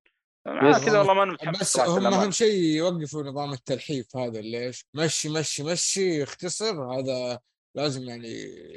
كذا 0.85 0.99
والله 0.99 1.15
ما 1.15 1.23
أنا 1.23 1.33
متحمس 1.33 1.61
بس 1.61 1.81
هم. 1.81 2.07
أهم 2.07 2.31
شيء 2.31 2.63
يوقفوا 2.63 3.23
نظام 3.23 3.53
التلحيف 3.53 4.17
هذا 4.17 4.41
ليش؟ 4.41 4.87
مشي 4.95 5.29
مشي 5.29 5.63
مشي 5.63 6.23
اختصر 6.23 6.93
هذا 6.93 7.39
لازم 7.75 8.03
يعني 8.03 8.29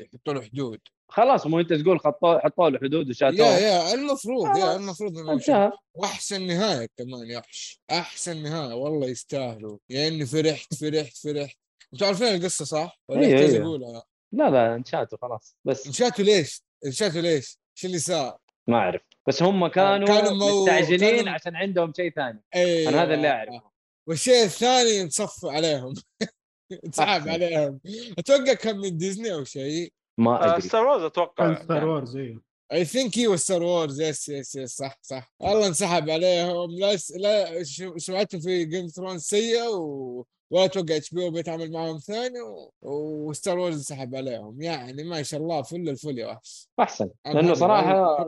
يحطوا 0.01 0.33
له 0.33 0.41
حدود 0.41 0.79
خلاص 1.09 1.47
مو 1.47 1.59
أنت 1.59 1.73
تقول 1.73 1.99
خطوا 1.99 2.39
حطوا 2.39 2.69
له 2.69 2.79
حدود 2.79 3.05
يا 3.05 3.09
وشاتوه 3.09 3.47
يا 3.47 3.93
المفروض 3.93 4.57
يا. 4.57 4.75
المفروض 4.75 5.17
إنه 5.17 5.71
وأحسن 5.93 6.47
نهاية 6.47 6.89
كمان 6.97 7.29
يا 7.29 7.37
وحش 7.37 7.81
أحسن 7.91 8.43
نهاية 8.43 8.73
والله 8.73 9.07
يستاهلوا 9.07 9.77
يعني 9.89 10.25
فرحت 10.25 10.73
فرحت 10.73 11.17
فرحت 11.17 11.57
أنتوا 11.93 12.07
عارفين 12.07 12.27
القصة 12.27 12.65
صح؟ 12.65 12.99
ولا 13.07 13.21
أيوة. 13.21 13.65
أقولها؟ 13.65 14.03
لا 14.31 14.49
لا 14.49 14.75
انشاتوا 14.75 15.17
خلاص 15.21 15.55
بس 15.65 15.87
انشاتوا 15.87 16.25
ليش؟ 16.25 16.61
انشاتوا 16.85 17.21
ليش؟ 17.21 17.57
شو 17.75 17.87
اللي 17.87 17.99
صار؟ 17.99 18.37
ما 18.67 18.77
أعرف 18.77 19.01
بس 19.29 19.43
هم 19.43 19.67
كانوا, 19.67 20.07
كانوا 20.07 20.31
مو- 20.31 20.61
مستعجلين 20.61 20.99
كانوا- 21.17 21.33
عشان 21.33 21.55
عندهم 21.55 21.93
شيء 21.93 22.11
ثاني. 22.11 22.43
أيوه 22.55 22.89
أنا 22.89 23.03
هذا 23.03 23.13
اللي 23.13 23.29
أعرفه. 23.29 23.61
والشيء 24.07 24.43
الثاني 24.43 25.01
انسحب 25.01 25.45
عليهم. 25.45 25.93
انسحب. 26.85 27.27
عليهم. 27.27 27.79
أتوقع 28.19 28.53
كان 28.53 28.77
من 28.77 28.97
ديزني 28.97 29.33
أو 29.33 29.43
شيء. 29.43 29.93
ما 30.19 30.31
آه، 30.31 30.51
أدري. 30.51 30.61
Star 30.61 30.85
Wars 30.87 31.03
أتوقع 31.03 31.63
Star 31.63 31.85
Wars 31.87 32.17
أيوه 32.17 32.41
I 32.71 32.85
think 32.85 33.17
هي 33.19 33.37
Star 33.37 33.63
Wars 33.63 34.01
yes 34.01 34.29
yes 34.29 34.55
yes 34.55 34.75
صح 34.75 34.99
صح. 35.01 35.33
والله 35.39 35.67
انسحب 35.67 36.09
عليهم. 36.09 36.71
لا 36.71 36.95
س... 36.97 37.11
لا 37.11 37.63
ش- 37.63 37.83
سمعتهم 37.97 38.41
في 38.41 38.65
Game 38.65 38.87
Thrones 38.87 39.21
سيئة 39.21 39.67
و... 39.69 40.25
ولا 40.51 40.65
أتوقع 40.65 40.95
HBO 40.95 41.29
بيتعامل 41.31 41.71
معهم 41.71 41.97
ثاني 41.97 42.41
و... 42.41 42.71
و 42.81 42.97
Star 42.97 43.59
Wars 43.59 43.75
انسحب 43.75 44.15
عليهم. 44.15 44.61
يعني 44.61 45.03
ما 45.03 45.23
شاء 45.23 45.39
الله 45.39 45.61
فل 45.61 45.89
الفل 45.89 46.17
يا 46.17 46.27
وحش 46.27 46.67
أحسن. 46.79 47.09
لأنه 47.25 47.53
صراحة. 47.53 48.27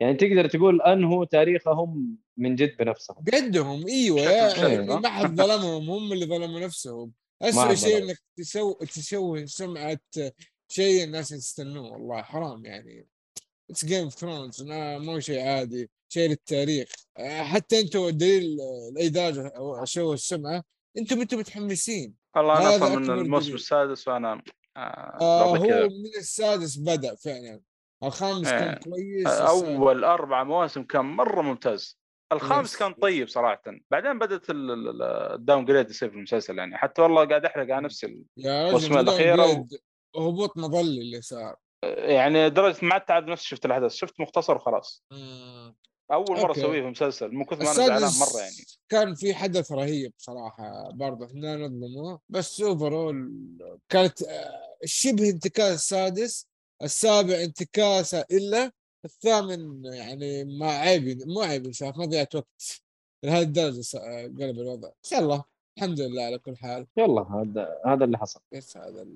يعني 0.00 0.14
تقدر 0.14 0.48
تقول 0.48 0.82
انهوا 0.82 1.24
تاريخهم 1.24 2.16
من 2.36 2.56
جد 2.56 2.76
بنفسهم. 2.76 3.16
بقدهم 3.20 3.86
إيوه 3.86 4.20
يعني؟ 4.20 4.86
ما 4.86 5.08
حد 5.08 5.36
ظلمهم 5.36 5.90
هم 5.90 6.12
اللي 6.12 6.26
ظلموا 6.26 6.60
نفسهم. 6.60 7.12
اسوء 7.42 7.74
شيء. 7.74 8.04
إنك 8.04 8.18
تسوي 8.36 8.74
تشوه 8.80 9.46
سمعة 9.46 9.98
شيء 10.68 11.04
الناس 11.04 11.32
يستنوه 11.32 11.92
والله 11.92 12.22
حرام 12.22 12.64
يعني. 12.66 13.06
It's 13.70 13.84
Game 13.84 14.04
of 14.04 14.14
Thrones 14.14 14.62
مو 14.68 15.20
شيء 15.20 15.40
عادي 15.40 15.90
شيء 16.08 16.28
للتاريخ. 16.30 16.88
حتى 17.18 17.80
أنتم 17.80 18.04
الدليل 18.04 18.56
لاي 18.94 19.08
درجه 19.08 19.48
أو 19.48 19.84
شو 19.84 20.12
السمعة 20.12 20.64
أنتم 20.98 21.20
أنتم 21.20 21.38
متحمسين. 21.38 22.14
والله 22.36 22.58
أنا 22.58 22.76
أصلا 22.76 22.98
من 22.98 23.10
الموسم. 23.10 23.54
السادس 23.54 24.08
وأنا 24.08 24.42
آه 24.76 24.80
آه 25.20 25.56
هو 25.56 25.88
من 25.88 26.18
السادس 26.18 26.76
بدأ 26.76 27.14
فعلا. 27.14 27.60
الخامس 28.04 28.48
إيه. 28.48 28.58
كان 28.60 28.74
كويس 28.74 29.26
السادس- 29.26 29.48
أول 29.48 30.04
أربع 30.04 30.44
مواسم 30.44 30.82
كان 30.82 31.04
مرة 31.04 31.42
ممتاز. 31.42 31.98
الخامس. 32.32 32.76
كان 32.76 32.92
طيب 32.92 33.28
صراحة. 33.28 33.62
بعدين 33.90 34.18
بدأت 34.18 34.50
ال- 34.50 34.70
ال- 34.70 35.02
ال 35.34 35.64
downgrade 35.64 35.90
يصير 35.90 36.10
في 36.10 36.16
المسلسل 36.16 36.58
يعني. 36.58 36.76
حتى 36.78 37.02
والله 37.02 37.24
قاعد 37.24 37.44
أحرق 37.44 37.74
على 37.74 37.84
نفسي 37.84 38.06
الموسم 38.38 38.92
رجل 38.92 38.98
الأخيرة 39.00 39.46
و- 39.46 39.66
هبوط 40.28 40.56
مظلي 40.56 41.00
اللي 41.00 41.20
صار. 41.20 41.56
يعني 41.84 42.46
لدرجه 42.46 42.76
ما 42.86 43.02
عاد 43.08 43.24
نفسي 43.26 43.46
شفت 43.48 43.66
الأحداث. 43.66 43.92
شفت 43.94 44.20
مختصر 44.20 44.56
وخلاص. 44.56 45.04
أول 46.12 46.40
مرة. 46.40 46.52
أسويه 46.52 46.80
في 46.82 46.86
مسلسل. 46.88 47.34
من 47.34 47.44
كثر 47.44 47.56
ما 47.56 47.62
أنا 47.62 47.72
زعلان 47.72 48.10
مرة 48.20 48.40
يعني. 48.40 48.52
كان 48.88 49.14
في 49.14 49.34
حدث 49.34 49.72
رهيب 49.72 50.12
صراحة 50.18 50.90
برضه 50.94 51.26
إحنا 51.26 51.56
نظلمه 51.56 52.18
بس 52.28 52.60
اوفرول 52.60 53.32
كانت 53.88 54.22
آه، 54.22 54.60
شبه 54.84 55.30
انتكاس 55.30 55.74
السادس 55.74 56.48
السابع 56.82 57.42
انتكاسة 57.42 58.24
إلا 58.30 58.72
الثامن 59.04 59.84
يعني 59.84 60.44
ما 60.44 60.66
عيب 60.66 61.28
مو 61.28 61.40
عيب 61.40 61.72
ما 61.82 62.04
ضيعت 62.04 62.34
وقت. 62.34 62.82
لهذه 63.24 63.82
آه، 63.96 64.22
قلب 64.22 64.58
الوضع. 64.60 64.88
إن 64.88 64.94
شاء 65.02 65.20
الله. 65.20 65.44
الحمد 65.78 66.00
لله 66.00 66.22
على 66.22 66.38
كل 66.38 66.56
حال. 66.56 66.86
يلا 66.96 67.22
هذا 67.22 67.68
هذا 67.86 68.04
اللي 68.04 68.18
حصل. 68.18 68.40
بس 68.54 68.76
هذا 68.76 69.06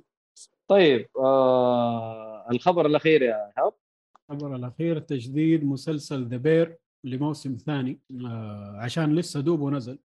طيب 0.68 1.08
آه 1.18 2.46
الخبر 2.50 2.86
الأخير 2.86 3.22
يا 3.22 3.52
إيهاب. 3.58 3.72
الخبر 4.30 4.56
الأخير 4.56 4.98
تجديد 4.98 5.64
مسلسل 5.64 6.28
The 6.28 6.36
Bear 6.36 6.76
لموسم 7.04 7.56
ثاني. 7.56 8.00
آه 8.24 8.76
عشان 8.80 9.14
لسه 9.14 9.40
دوبه 9.40 9.70
نزل. 9.70 9.98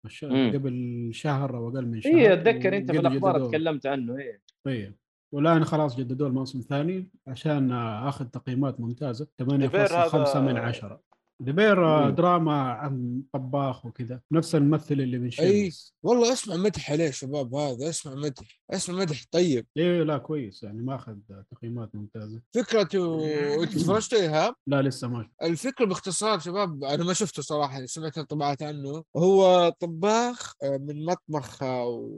قبل 0.53 1.09
شهر 1.13 1.57
أو 1.57 1.69
أقل 1.69 1.85
من 1.85 2.01
شهر 2.01 2.13
اي 2.13 2.33
أتذكر 2.33 2.77
أنت 2.77 2.91
في 2.91 2.99
الأخبار. 2.99 3.49
تكلمت 3.49 3.85
عنه 3.85 4.17
إيه. 4.17 4.41
طيب. 4.65 4.95
والآن 5.33 5.65
خلاص 5.65 5.95
جددوا 5.95 6.27
الموسم 6.27 6.59
الثاني 6.59 7.09
عشان 7.27 7.71
آه، 7.71 8.09
آخذ 8.09 8.25
تقييمات 8.25 8.79
ممتازة. 8.79 9.27
8.5 9.41 10.39
من 10.39 10.57
10 10.57 11.01
The 11.41 11.60
Bear 11.60 11.85
آه،. 11.85 12.09
دراما 12.09 12.61
عن 12.71 13.23
طباخ 13.33 13.85
وكذا. 13.85 14.21
نفس 14.31 14.55
الممثل 14.55 14.93
اللي 14.93 15.17
من. 15.19 15.29
Shameless 15.29 15.95
والله 16.03 16.33
اسمع 16.33 16.55
مدح 16.55 16.91
عليه 16.91 17.11
شباب 17.11 17.55
هذا 17.55 17.89
اسمع 17.89 18.15
مدح 18.15 18.61
اسمع 18.71 18.95
مدح 18.95 19.23
طيب. 19.31 19.65
إيه 19.77 20.03
لا 20.03 20.17
كويس 20.17 20.63
يعني 20.63 20.81
ماخذ 20.81 21.15
تقييمات 21.51 21.95
ممتازة. 21.95 22.41
فكرته 22.55 23.25
أنت 23.63 23.77
تفرجت 23.77 24.13
يا 24.13 24.17
إيهاب؟ 24.17 24.55
لا 24.67 24.81
لسه 24.81 25.07
ما 25.07 25.23
شفت. 25.23 25.43
الفكرة 25.43 25.85
باختصار 25.85 26.39
شباب 26.39 26.83
أنا 26.83 27.03
ما 27.03 27.13
شفته 27.13 27.41
صراحة 27.41 27.73
يعني 27.73 27.87
سمعت 27.87 28.17
انطباعات 28.17 28.63
عنه. 28.63 29.03
هو 29.17 29.69
طباخ 29.79 30.53
آه، 30.63 30.77
من 30.77 31.05
مطبخ 31.05 31.63
أو 31.63 32.09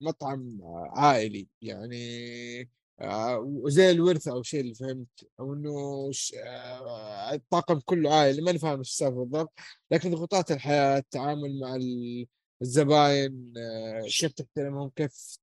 مطعم 0.00 0.58
عائلي 0.96 1.48
يعني 1.62 2.70
آه، 3.00 3.62
زي 3.66 3.90
الورثه 3.90 4.32
أو 4.32 4.42
شيء 4.42 4.60
اللي 4.60 4.74
فهمت 4.74 5.08
أو 5.40 5.54
إنه 5.54 6.10
آه، 6.46 7.34
الطاقم 7.34 7.80
كله 7.80 8.14
عائلي 8.14 8.42
ماني 8.42 8.58
فاهم 8.58 8.78
إيش 8.78 8.88
السالفة 8.90 9.16
بالضبط 9.24 9.52
لكن 9.90 10.10
ضغوطات 10.10 10.50
الحياة 10.52 10.98
التعامل 10.98 11.60
مع 11.60 11.74
ال- 11.76 12.26
الزباين 12.62 13.52
آه، 13.58 14.00
كيف 14.00 14.32
تحترمهم 14.32 14.88
كيف 14.96 15.38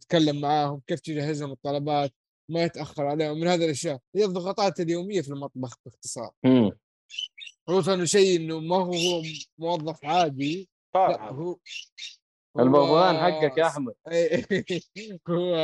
تتكلم 0.00 0.40
معاهم 0.40 0.80
كيف 0.86 1.00
تجهزهم 1.00 1.52
الطلبات 1.52 2.12
ما 2.48 2.62
يتأخر 2.62 3.06
عليهم 3.06 3.40
من 3.40 3.46
هذه 3.48 3.64
الأشياء. 3.64 3.98
هي 4.16 4.24
الضغوطات 4.24 4.80
اليومية 4.80 5.20
في 5.20 5.28
المطبخ 5.28 5.76
باختصار. 5.84 6.30
خصوصا 7.68 7.94
إنه 7.94 8.04
شيء 8.04 8.36
إنه 8.40 8.60
ما 8.60 8.76
هو 8.76 9.22
موظف 9.58 10.04
عادي 10.04 10.68
لا 10.94 11.16
طبعا. 11.16 11.30
هو- 11.30 11.58
البغبغان 12.58 13.16
حقك 13.16 13.58
يا 13.58 13.66
أحمد. 13.66 13.94
هو 15.28 15.54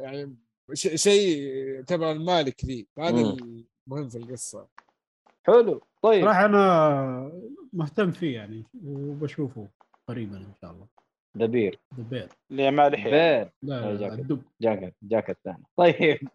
يعني 0.00 0.36
ش- 0.72 1.02
شيء 1.02 1.82
تبع 1.82 2.10
المالك 2.10 2.64
ذي 2.64 2.86
هذا. 2.98 3.10
المهم 3.88 4.08
في 4.08 4.18
القصة. 4.18 4.66
حلو 5.46 5.82
طيب. 6.02 6.24
صراحة 6.24 6.44
أنا 6.44 7.32
مهتم 7.72 8.10
فيه 8.12 8.34
يعني 8.34 8.64
وبشوفه 8.84 9.68
قريبا 10.08 10.36
إن 10.36 10.54
شاء 10.62 10.70
الله. 10.70 10.86
The 11.36 11.52
Bear. 11.52 11.80
The 11.96 12.02
Bear 12.02 12.28
اللي 12.50 12.70
ما 12.70 12.88
لحيه 12.88 13.10
Bear 13.10 13.52
لا 13.62 13.92
لا 13.92 13.96
جاكيت. 14.00 14.18
الدب. 14.18 14.42
جاك 14.60 14.94
جاك 15.02 15.30
الثاني 15.30 15.64
طيب. 15.76 16.18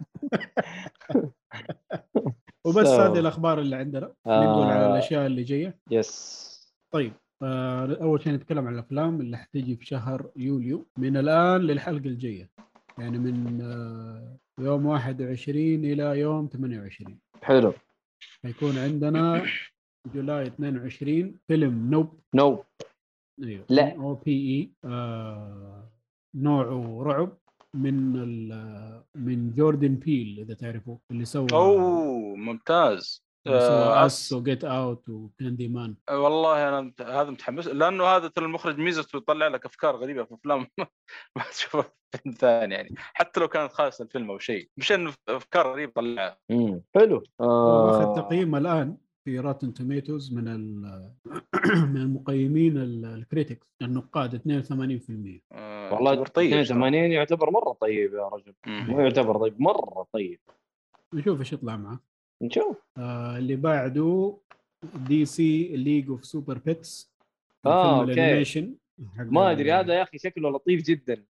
وبس 2.66 2.88
هذه 2.88 3.20
الأخبار 3.20 3.60
اللي 3.60 3.76
عندنا. 3.76 4.14
آه. 4.28 4.44
نقول 4.44 4.68
على 4.68 4.88
الأشياء 4.92 5.26
اللي 5.26 5.44
جاية. 5.44 5.80
yes 5.92 6.50
طيب. 6.92 7.14
آه 7.14 7.29
أول 7.44 8.22
شيء 8.24 8.34
نتكلم 8.34 8.68
عن 8.68 8.74
الأفلام 8.74 9.22
اللي 9.22 9.38
حتيجي 9.38 9.76
في 9.76 9.86
شهر 9.86 10.30
يوليو. 10.36 10.86
من 10.98 11.18
الآن 11.18 11.62
للحلقة 11.62 12.06
الجاية. 12.06 12.50
يعني 12.98 13.18
من 13.18 13.62
آه 13.62 14.38
يوم 14.60 14.86
21 14.86 15.86
إلى 15.86 16.20
يوم 16.20 16.48
28 16.54 17.20
حلو. 17.44 17.74
حيكون 18.44 18.78
عندنا 18.78 19.46
July 20.14 20.48
22 20.48 21.36
فيلم 21.48 21.90
Nope. 21.92 22.20
no. 22.34 22.64
أيوه. 23.44 23.66
لا. 23.70 23.96
O 23.96 24.14
P 24.16 24.32
E 24.32 24.72
آه، 24.92 25.92
نوعه 26.36 27.04
رعب 27.04 27.38
من 27.74 28.16
ال- 28.16 29.04
من 29.16 29.54
Jordan 29.56 29.96
Peele 29.96 30.40
إذا 30.40 30.54
تعرفوا 30.54 30.98
اللي 31.12 31.26
سوى 31.26 31.48
أوه 31.54 32.36
ممتاز. 32.36 33.24
آه، 33.24 33.29
Us 34.06 34.34
و 34.34 34.41
Get 34.41 34.64
Out 34.64 35.10
و 35.10 35.68
Candyman 35.68 35.96
والله 36.12 36.70
أنا 36.70 36.82
مت- 36.82 37.02
هذا 37.02 37.30
متحمس 37.30 37.68
لأنه 37.68 38.04
هذا 38.04 38.28
ترى 38.28 38.46
المخرج 38.46 38.78
ميزته 38.80 39.18
يطلع 39.18 39.48
لك 39.48 39.66
أفكار 39.66 39.96
غريبة 39.96 40.24
في 40.24 40.34
أفلام. 40.34 40.68
ما 41.36 41.44
تشوفها 41.52 41.82
في 41.82 42.18
فيلم 42.24 42.36
ثاني 42.36 42.76
يعني. 42.76 42.90
حتى 42.98 43.40
لو 43.40 43.48
كانت 43.48 43.74
خاصه 43.74 44.04
الفيلم 44.04 44.32
أو 44.32 44.40
شيء 44.40 44.70
مش 44.78 44.92
إنه 44.92 45.14
أفكار 45.30 45.72
غريبة 45.72 45.92
طلعها. 45.96 46.38
حلو. 46.96 47.24
واخذ 47.40 48.02
آه. 48.04 48.16
تقييم 48.16 48.56
الآن 48.56 48.98
في 49.26 49.40
Rotten 49.40 49.74
Tomatoes 49.74 50.34
من 50.34 50.48
ال- 50.48 51.14
من 51.94 51.98
المقيمين 51.98 52.78
ال- 52.78 53.06
ال 53.06 53.13
critics 53.14 53.68
النقاد 53.82 54.36
82% 54.36 55.42
آه، 55.52 55.94
والله 55.94 56.24
طيب 56.24 56.54
82 56.54 57.12
يعتبر 57.12 57.52
مرة 57.52 57.74
طيب 57.82 58.14
يا 58.14 58.28
رجل. 58.28 58.54
مو 58.68 59.00
يعتبر 59.00 59.38
طيب 59.38 59.62
مرة 59.62 60.08
طيب. 60.14 60.40
نشوف 61.14 61.40
إيش 61.40 61.54
يطلع 61.54 61.78
معه. 61.78 62.00
نشوف. 62.42 62.78
آه 62.98 63.38
اللي 63.38 63.56
بعده 63.56 64.38
DC 65.08 65.68
League 65.78 66.10
of 66.10 66.26
Super-Pets 66.26 67.14
آه، 67.66 68.00
okay. 68.02 68.12
ال 68.14 68.20
animation 68.20 68.76
حق 69.18 69.24
ما 69.26 69.52
أدري 69.52 69.72
هذا 69.74 69.94
يا 69.94 70.04
أخي 70.04 70.18
شكله 70.18 70.50
لطيف 70.50 70.84
جدا. 70.84 71.24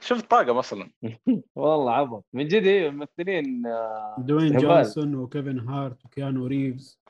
شوف 0.00 0.18
الطاقم 0.18 0.56
أصلا 0.56 0.90
والله 1.56 1.92
عبط 1.92 2.24
من 2.32 2.48
جد 2.48 2.62
إيه، 2.62 2.90
ممثلين 2.90 3.66
آه، 3.66 4.16
Dwayne. 4.18 4.56
Johnson 4.56 5.14
و 5.14 5.21
Kevin 5.21 5.58
Hart 5.58 6.04
و 6.04 6.11
Keanu 6.11 6.46
Reeves. 6.46 7.00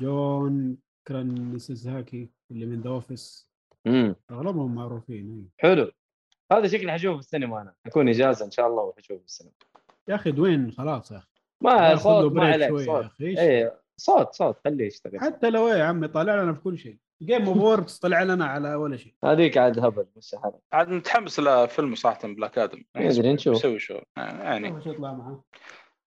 John 0.00 0.76
Krasinski 1.08 2.30
اللي 2.50 2.66
من 2.66 2.80
The 2.80 2.90
Office. 2.90 3.48
أغلبهم 4.30 4.74
معروفين 4.74 5.26
أيوة. 5.32 5.48
حلو. 5.58 5.92
هذا 6.52 6.68
شكلي 6.68 6.92
حشوفه 6.92 7.14
في 7.14 7.20
السينما 7.20 7.62
أنا. 7.62 7.74
حكون 7.86 8.08
إجازة 8.08 8.44
إن 8.46 8.50
شاء 8.50 8.66
الله 8.66 8.82
وحشوفه 8.82 9.18
في 9.20 9.24
السينما. 9.26 9.52
يا 10.08 10.14
أخي 10.14 10.30
Dwayne 10.30 10.72
خلاص 10.72 11.12
يا 11.12 11.16
أخي. 11.16 11.37
ما 11.60 11.96
صوت 11.96 12.32
ما 12.32 12.40
بريك 12.40 12.52
عليك 12.52 12.76
صوت؟ 12.86 13.10
إيه 13.20 13.80
صوت 13.96 14.34
صوت 14.34 14.56
خليه 14.64 14.86
يشتغل. 14.86 15.20
حتى 15.20 15.50
لو 15.50 15.68
إيه 15.68 15.74
يا 15.78 15.84
عمي 15.84 16.08
طالع 16.08 16.42
لنا 16.42 16.52
في 16.54 16.60
كل 16.60 16.78
شيء. 16.78 16.96
جيم 17.22 17.46
اوف 17.48 17.56
ووركس 17.56 17.98
طلع 17.98 18.22
لنا 18.22 18.46
على 18.46 18.74
ولا 18.74 18.96
شيء. 18.96 19.14
هذيك 19.24 19.58
عاد 19.58 19.78
هبل 19.78 20.06
حالك 20.42 20.54
عاد 20.72 20.88
متحمس 20.88 21.40
لفيلم 21.40 21.94
صراحة 21.94 22.18
Black 22.28 22.58
Adam 22.58 22.82
ندري 22.96 23.32
نشوف. 23.32 23.56
يسوي 23.56 23.78
شو. 23.78 23.98
يعني. 24.16 24.68
يطلع 24.68 25.12
معاه 25.14 25.44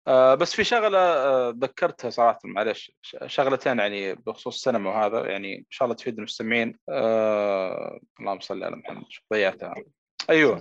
آه 0.07 0.35
بس 0.35 0.55
في 0.55 0.63
شغلة 0.63 0.97
آه 0.99 1.53
ذكرتها 1.57 2.09
صراحة 2.09 2.39
معلش 2.45 2.91
ش- 3.01 3.15
شغلتين 3.25 3.79
يعني 3.79 4.15
بخصوص 4.15 4.55
السينما 4.55 4.89
وهذا 4.89 5.25
يعني 5.31 5.57
إن 5.59 5.65
شاء 5.69 5.85
الله 5.85 5.95
تفيد 5.95 6.17
المستمعين. 6.17 6.77
آه 6.89 7.99
اللهم 8.19 8.39
صل 8.39 8.63
على 8.63 8.75
محمد. 8.75 9.03
ضيعتها؟ 9.33 9.75
أيوه. 10.31 10.59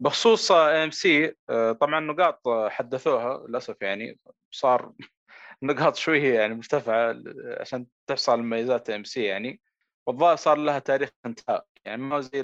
بخصوص 0.00 0.52
AMC 0.52 1.34
طبعا 1.80 2.00
نقاط 2.00 2.48
آه، 2.48 2.68
حدثوها 2.68 3.46
للأسف 3.48 3.76
يعني 3.82 4.18
صار 4.50 4.92
نقاط 5.62 5.96
شوية 5.96 6.34
يعني 6.40 6.54
مرتفعة 6.54 7.16
عشان 7.60 7.86
تحصل 8.06 8.40
مميزات 8.42 8.90
AMC 8.90 9.24
يعني 9.24 9.60
والظاهر 10.06 10.36
صار 10.36 10.56
لها 10.56 10.78
تاريخ 10.78 11.08
انتهاء. 11.26 11.66
يعني 11.84 12.02
ما 12.02 12.20
زي 12.20 12.40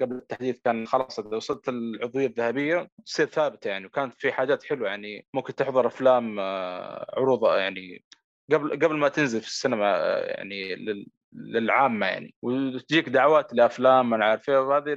قبل 0.00 0.16
التحديث 0.16 0.60
كان 0.64 0.86
خلاص 0.86 1.18
إذا 1.18 1.36
وصلت 1.36 1.68
العضوية 1.68 2.26
الذهبية 2.26 2.90
تصير 3.06 3.26
ثابتة 3.26 3.68
يعني 3.68 3.86
وكانت 3.86 4.14
في 4.20 4.32
حاجات 4.32 4.64
حلوة 4.64 4.88
يعني 4.88 5.26
ممكن 5.34 5.54
تحضر 5.54 5.86
أفلام 5.86 6.40
آه، 6.40 7.06
عروض 7.16 7.44
يعني 7.58 8.04
قبل 8.52 8.70
قبل 8.72 8.96
ما 8.96 9.08
تنزل 9.08 9.40
في 9.40 9.46
السينما 9.46 9.96
آه، 9.96 10.24
يعني 10.24 10.74
لل- 10.74 11.06
للعامة 11.34 12.06
يعني. 12.06 12.34
وتجيك 12.42 13.08
دعوات 13.08 13.54
لافلام 13.54 14.14
أنا 14.14 14.24
عارف 14.24 14.48
إيه، 14.50 14.58
وهذه 14.58 14.96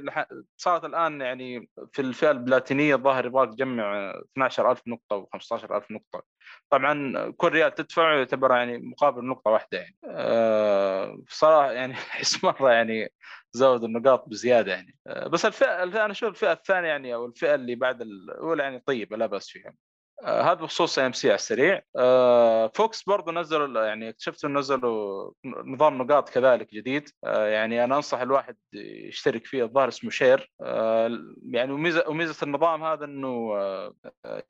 صارت 0.56 0.84
الآن 0.84 1.20
يعني 1.20 1.70
في 1.92 2.02
الفئة 2.02 2.30
البلاتينية 2.30 2.94
الظاهر 2.94 3.26
يبغاك 3.26 3.48
تجمع 3.54 4.10
12000 4.10 4.82
نقطة 4.88 5.26
و15000 5.36 5.90
نقطة. 5.90 6.22
طبعا 6.70 7.30
كل 7.36 7.48
ريال 7.48 7.74
تدفع 7.74 8.14
يعتبر 8.14 8.50
يعني 8.56 8.78
مقابل 8.78 9.24
نقطة 9.26 9.50
واحدة 9.50 9.78
يعني. 9.78 9.96
أه 10.10 11.18
صراحة 11.28 11.72
يعني 11.72 11.92
أحس 12.12 12.44
مرة 12.44 12.70
يعني 12.72 13.12
زود 13.52 13.84
النقاط 13.84 14.28
بزيادة 14.28 14.72
يعني. 14.72 14.96
أه 15.06 15.28
بس 15.28 15.46
الفئة 15.46 15.66
الفئة- 15.84 15.96
أنا 15.96 16.10
أشوف 16.12 16.28
الفئة 16.28 16.52
الثانية 16.52 16.88
يعني 16.88 17.14
أو 17.14 17.26
الفئة 17.26 17.54
اللي 17.54 17.74
بعد 17.74 18.00
الاولى 18.02 18.62
يعني 18.62 18.78
طيبه 18.86 19.16
لا 19.16 19.26
بأس 19.26 19.48
فيها. 19.48 19.85
هذا 20.24 20.54
بخصوص 20.54 20.98
AMC 20.98 21.28
على 21.28 21.34
السريع. 21.34 21.82
آه 21.96 22.70
VOX 22.74 23.02
برضو 23.02 23.30
نزلوا 23.32 23.84
يعني 23.84 24.08
اكتشفت 24.08 24.44
إنه 24.44 24.58
نزلوا 24.58 25.32
نظام 25.44 25.98
نقاط 26.02 26.28
كذلك 26.28 26.74
جديد. 26.74 27.08
آه 27.24 27.46
يعني 27.46 27.84
أنا 27.84 27.96
أنصح 27.96 28.20
الواحد 28.20 28.56
يشترك 28.74 29.46
فيه. 29.46 29.64
الظاهر 29.64 29.88
اسمه 29.88 30.10
Share. 30.10 30.52
آه 30.60 31.10
يعني 31.50 31.72
وميزه 31.72 32.08
وميزة 32.08 32.36
النظام 32.44 32.84
هذا 32.84 33.04
إنه 33.04 33.52
آه 33.56 33.94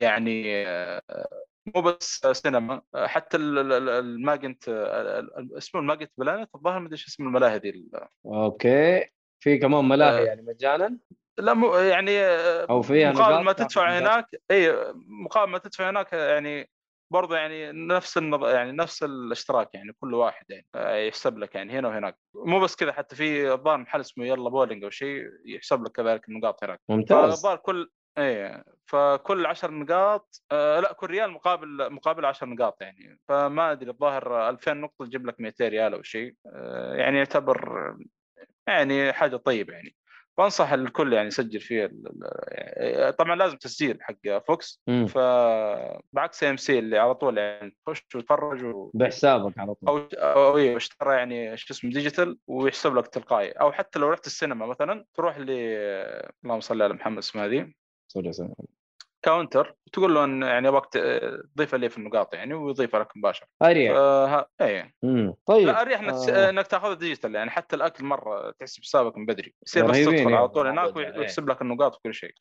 يعني 0.01 0.67
آه 0.67 1.01
مو 1.75 1.81
بس 1.81 2.27
سينما. 2.31 2.81
آه، 2.95 3.07
حتى 3.07 3.37
ال- 3.37 3.57
ال- 3.59 3.73
ال- 3.73 3.89
الماجنت 3.89 4.69
آه، 4.69 5.19
ال- 5.19 5.37
ال- 5.37 5.57
اسمه 5.57 5.81
ال 5.81 5.86
Magic 5.86 6.11
Planet. 6.17 6.49
الظاهر 6.55 6.79
ما 6.79 6.85
أدري 6.85 6.93
إيش 6.93 7.07
اسم 7.07 7.23
الملاهي 7.27 7.59
دي 7.59 7.89
okay. 8.25 9.05
في 9.39 9.57
كمان 9.57 9.85
ملاهي 9.85 10.21
آه. 10.23 10.25
يعني 10.25 10.41
مجانا. 10.41 10.97
لا 11.37 11.53
مو 11.53 11.75
يعني 11.75 12.19
آه، 12.19 12.65
أو 12.69 12.81
فيها 12.81 13.11
مقابل 13.11 13.43
ما 13.43 13.53
تدفع. 13.53 13.99
هناك 13.99 14.25
إي 14.51 14.93
مقابل 14.95 15.51
ما 15.51 15.57
تدفع 15.57 15.89
هناك 15.89 16.13
يعني 16.13 16.69
برضه 17.13 17.37
يعني 17.37 17.71
نفس 17.71 18.17
النظ... 18.17 18.45
يعني 18.45 18.71
نفس 18.71 19.03
الاشتراك 19.03 19.73
يعني 19.73 19.93
كل 19.99 20.13
واحد 20.13 20.45
يعني 20.49 20.67
آه، 20.75 20.95
يحسب 20.95 21.37
لك 21.37 21.55
يعني 21.55 21.79
هنا 21.79 21.87
وهناك. 21.87 22.17
مو 22.35 22.59
بس 22.59 22.75
كذا 22.75 22.91
حتى 22.93 23.15
في 23.15 23.53
الظاهر 23.53 23.77
محل 23.77 23.99
اسمه 23.99 24.25
يلا 24.25 24.49
بولينج 24.49 24.83
أو 24.83 24.89
شيء 24.89 25.23
يحسب 25.45 25.83
لك 25.83 25.91
كذلك 25.91 26.29
النقاط 26.29 26.63
هناك. 26.63 26.81
ممتاز. 26.89 27.29
فالظاهر 27.29 27.57
كل 27.57 27.89
إيه 28.17 28.63
فكل 28.85 29.45
10 29.45 29.71
نقاط 29.71 30.41
آه 30.51 30.79
لا 30.79 30.93
كل 30.93 31.07
ريال 31.07 31.31
مقابل 31.31 31.93
مقابل 31.93 32.25
10 32.25 32.47
نقاط 32.47 32.81
يعني. 32.81 33.19
فما 33.27 33.71
أدري 33.71 33.91
الظاهر 33.91 34.49
2000 34.49 34.73
نقطة 34.73 35.05
تجيب 35.05 35.25
لك 35.27 35.39
200 35.39 35.67
ريال 35.67 35.93
أو 35.93 36.01
شيء 36.01 36.35
آه 36.55 36.95
يعني 36.95 37.17
يعتبر 37.17 37.95
يعني 38.67 39.13
حاجة 39.13 39.35
طيبة 39.35 39.73
يعني. 39.73 39.95
فانصح 40.37 40.71
الكل 40.71 41.13
يعني 41.13 41.27
يسجل 41.27 41.59
فيه 41.59 41.85
ال- 41.85 43.15
طبعا 43.15 43.35
لازم 43.35 43.57
تسجيل 43.57 43.97
حق 44.01 44.37
VOX. 44.47 44.81
فبعكس 45.07 46.43
AMC 46.43 46.79
اللي 46.79 46.97
على 46.97 47.15
طول 47.15 47.37
يعني 47.37 47.75
تخش 47.85 48.05
وتتفرج 48.15 48.63
و... 48.65 48.91
بحسابك 48.93 49.59
على 49.59 49.73
طول 49.73 49.89
أو 49.89 49.97
أو 50.13 50.57
إيه 50.57 50.77
اشترى 50.77 51.15
يعني 51.15 51.57
شو 51.57 51.73
اسمه 51.73 51.91
digital 51.91 52.37
ويحسب 52.47 52.95
لك 52.95 53.07
تلقائي 53.07 53.51
أو 53.51 53.71
حتى 53.71 53.99
لو 53.99 54.09
رحت 54.09 54.25
السينما 54.27 54.65
مثلا 54.65 55.05
تروح 55.13 55.37
ل 55.37 55.49
اللهم 56.43 56.59
صل 56.59 56.81
على 56.81 56.93
محمد 56.93 57.17
اسمها 57.17 57.45
هذه. 57.45 57.71
counter 59.21 59.75
تقول 59.93 60.13
له 60.15 60.23
إن 60.23 60.41
يعني 60.41 60.67
أبغاك 60.67 60.85
ت- 60.85 60.97
تضيف 61.55 61.75
لي 61.75 61.89
في 61.89 61.97
النقاط 61.97 62.33
يعني 62.33 62.53
ويضيفها 62.53 62.99
لك 62.99 63.17
مباشرة. 63.17 63.47
أريح. 63.61 63.91
إيه. 64.61 64.93
مم. 65.03 65.33
طيب 65.45 65.67
لا 65.67 65.81
أريح 65.81 65.99
إنك 65.99 66.13
آه. 66.13 66.49
إنك 66.49 66.67
تأخذ 66.67 66.95
digital 66.95 67.35
يعني 67.35 67.49
حتى 67.49 67.75
الأكل 67.75 68.05
مرة 68.05 68.51
تحسب 68.59 68.83
حسابك 68.83 69.17
من 69.17 69.25
بدري 69.25 69.53
يصير 69.67 69.83
بس 69.85 69.89
رهيبين 69.89 70.13
تدخل 70.13 70.23
يعني 70.23 70.35
على 70.35 70.47
طول 70.49 70.67
هناك. 70.67 70.95
ويحسب 70.95 71.49
لك. 71.49 71.61
النقاط 71.61 71.95
وكل 71.95 72.13
شيء. 72.13 72.33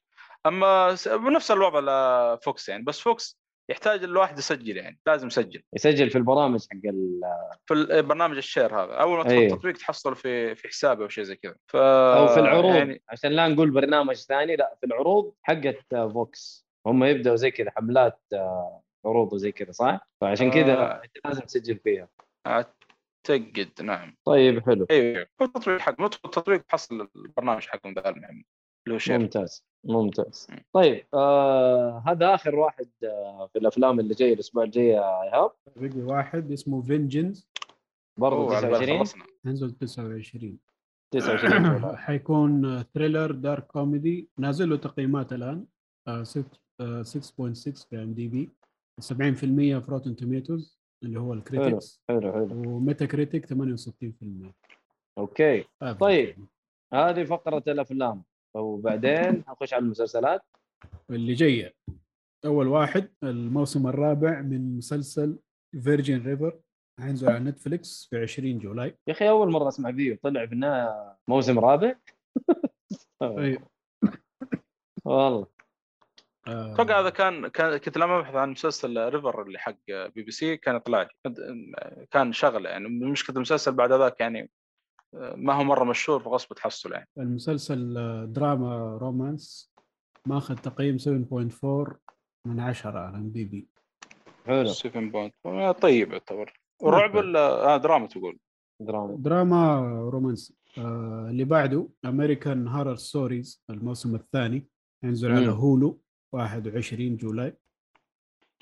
أما 0.47 0.97
بنفس 1.07 1.51
الوضع 1.51 1.81
ل 2.35 2.43
VOX 2.43 2.69
يعني 2.69 2.83
بس 2.83 3.01
VOX 3.01 3.39
يحتاج 3.71 4.05
الواحد 4.05 4.39
يسجل 4.39 4.77
يعني 4.77 4.99
لازم 5.07 5.27
يسجل. 5.27 5.63
يسجل 5.75 6.11
في 6.11 6.19
البرامج 6.19 6.61
حق 6.71 6.77
ال... 6.91 7.21
في 7.67 7.75
البرنامج 7.75 8.37
ال 8.37 8.44
Share 8.44 8.83
هذا. 8.83 8.93
أول 8.93 9.17
ما 9.17 9.23
تدخل 9.23 9.37
أيوه. 9.37 9.53
التطبيق 9.53 9.77
تحصل 9.77 10.17
في 10.17 10.55
في 10.55 10.69
حسابه 10.69 11.05
أو 11.05 11.09
شيء 11.09 11.25
زي 11.25 11.37
كذا. 11.37 11.55
ف 11.67 11.77
أو 11.77 12.27
في 12.29 12.41
العروض 12.41 12.65
يعني 12.65 12.79
يعني... 12.79 13.03
عشان 13.09 13.33
لا 13.33 13.49
نقول 13.49 13.71
برنامج 13.71 14.15
ثاني 14.15 14.57
لا 14.57 14.77
في 14.81 14.87
العروض 14.87 15.35
حقت 15.43 15.95
آه، 15.95 16.09
VOX. 16.09 16.66
هم 16.87 17.05
يبدأوا 17.05 17.37
زي 17.37 17.51
كذا 17.51 17.71
حملات 17.71 18.21
آه، 18.33 18.83
عروض 19.07 19.33
وزي 19.33 19.53
كذا 19.53 19.73
صح؟ 19.73 20.09
فعشان 20.21 20.51
كذا 20.51 20.73
آه. 20.79 21.03
أنت 21.05 21.27
لازم 21.27 21.41
تسجل 21.43 21.79
فيها. 21.79 22.09
أعتقد 22.47 23.69
نعم. 23.83 24.17
طيب 24.25 24.61
حلو. 24.67 24.87
أيوه 24.91 25.27
هو 25.43 25.47
التطبيق 25.47 25.79
حق 25.81 26.01
ندخل 26.01 26.21
التطبيق 26.25 26.63
تحصل 26.63 27.09
البرنامج 27.17 27.63
حقهم 27.67 27.93
ذا 27.95 28.09
المهم. 28.09 28.45
هو 28.89 28.99
Share 28.99 29.19
ممتاز 29.19 29.65
ممتاز. 29.85 30.47
مم. 30.51 30.65
طيب 30.73 31.07
آه 31.15 32.03
هذا 32.07 32.35
آخر 32.35 32.55
واحد 32.55 32.89
آه 33.05 33.49
في 33.53 33.59
الأفلام 33.59 34.01
اللي 34.01 34.15
جاي 34.15 34.33
الأسبوع 34.33 34.63
الجاي 34.65 34.87
يا 34.87 35.23
إيهاب. 35.23 35.53
بقي 35.77 36.01
واحد 36.03 36.53
اسمه 36.53 36.83
Vengeance 36.83 37.49
برضه 38.19 38.37
أوه، 38.37 38.57
على 38.57 38.67
بالي 38.67 38.77
29 38.79 38.99
خلصنا. 38.99 39.25
ينزل 39.45 39.71
29 39.71 40.59
29 41.15 41.79
July 41.81 41.97
حيكون 41.97 42.83
thriller 42.83 43.31
dark 43.33 43.67
comedy 43.67 44.29
نازل 44.39 44.71
له 44.71 44.77
تقييمات 44.77 45.33
الآن. 45.33 45.67
آه، 46.09 46.23
ست- 46.23 46.39
آه، 46.39 46.66
6.6 46.83 47.89
في 47.89 48.03
IMDb 48.03 48.51
70% 49.01 49.05
في 49.05 49.85
Rotten 49.89 50.17
Tomatoes 50.17 50.79
اللي 51.03 51.21
هو 51.21 51.33
ال 51.33 51.41
critics 51.41 52.03
حلو 52.09 52.33
حلو. 52.33 52.71
و 52.71 53.07
Metacritic 53.07 53.47
68% 53.47 54.53
okay 55.19 55.65
آه، 55.83 55.93
طيب. 55.93 56.47
هذه 56.95 57.25
فقرة 57.25 57.63
الأفلام. 57.69 58.25
وبعدين 58.57 59.31
نخش 59.49 59.75
على 59.75 59.83
المسلسلات. 59.83 60.43
اللي 61.11 61.35
جاية. 61.35 61.75
أول 62.45 62.67
واحد 62.67 63.09
الموسم 63.23 63.87
الرابع 63.87 64.41
من 64.41 64.77
مسلسل 64.77 65.39
Virgin 65.83 66.23
River 66.27 66.61
حينزل 67.01 67.29
على 67.29 67.45
Netflix 67.45 68.07
في 68.11 68.23
20 68.23 68.59
July. 68.59 68.97
يا 69.07 69.13
أخي 69.13 69.29
أول 69.29 69.51
مرة 69.51 69.69
أسمع 69.69 69.93
فيه. 69.93 70.19
طلع 70.23 70.47
في 70.47 70.53
النهايه 70.53 71.17
موسم 71.29 71.59
رابع. 71.59 71.95
أيوه. 73.23 73.69
والله. 75.05 75.47
آه، 75.47 75.56
أتوقع 76.49 77.01
هذا 77.01 77.11
كان 77.11 77.49
كان 77.49 77.77
كنت 77.77 77.99
لما 77.99 78.19
ابحث 78.19 78.35
عن 78.35 78.51
مسلسل 78.51 79.09
River 79.09 79.43
اللي 79.43 79.59
حق 79.59 79.77
بي 79.89 80.23
بي 80.23 80.31
سي 80.31 80.57
كان 80.57 80.77
يطلع 80.77 81.03
لي 81.03 81.09
كان 82.11 82.33
شغله 82.33 82.71
يعني. 82.71 82.89
مشكله 82.89 83.37
المسلسل 83.37 83.73
بعد 83.73 83.93
ذاك 83.93 84.21
يعني 84.21 84.51
ما 85.15 85.53
هو 85.55 85.65
مرة 85.65 85.85
مشهور 85.85 86.21
فغصب 86.21 86.55
تحصل 86.55 86.93
يعني. 86.93 87.09
المسلسل 87.19 87.99
آه، 87.99 88.25
دراما 88.25 88.97
romance 88.97 89.73
ماخذ 90.27 90.55
تقييم 90.55 90.99
7.4 90.99 91.97
من 92.47 92.61
10 92.61 92.99
على 92.99 93.17
IMDb. 93.17 93.69
حلو. 94.47 94.67
7 94.67 95.11
point 95.11 95.35
طيب 95.83 96.13
يعتبر. 96.13 96.61
ورعب 96.83 97.15
ولا 97.15 97.75
آه 97.75 97.77
دراما 97.77 98.07
تقول. 98.07 98.39
دراما. 98.81 99.17
دراما 99.19 99.81
رومانسي 100.13 100.57
آه 100.79 101.27
اللي 101.31 101.45
بعده 101.45 101.89
American 102.05 102.69
Horror 102.69 102.95
Stories 102.95 103.65
الموسم 103.71 104.15
الثاني 104.15 104.67
ينزل 105.05 105.33
على. 105.33 105.49
Hulu. 105.49 106.01
21 106.37 107.17
July. 107.17 107.47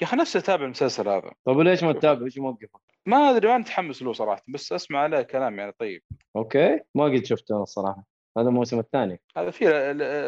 يا 0.03 0.07
أخي 0.07 0.17
نفسي 0.17 0.39
أتابع 0.39 0.65
المسلسل 0.65 1.09
هذا. 1.09 1.33
طيب 1.45 1.61
ليش 1.61 1.85
ما 1.85 1.93
تتابع؟ 1.93 2.25
إيش 2.25 2.39
موقفك؟ 2.39 2.81
ما 3.07 3.17
أدري 3.17 3.49
ما 3.49 3.59
متحمس 3.59 4.03
له 4.03 4.13
صراحة 4.13 4.43
بس 4.49 4.73
أسمع 4.73 4.99
عليه 4.99 5.23
كلام 5.23 5.59
يعني 5.59 5.73
طيب. 5.79 6.03
أوكي. 6.37 6.81
ما 6.95 7.05
قد 7.05 7.25
شفته 7.25 7.63
الصراحة. 7.63 8.05
هذا 8.39 8.49
الموسم 8.49 8.79
الثاني. 8.79 9.21
هذا 9.37 9.51
في 9.51 9.69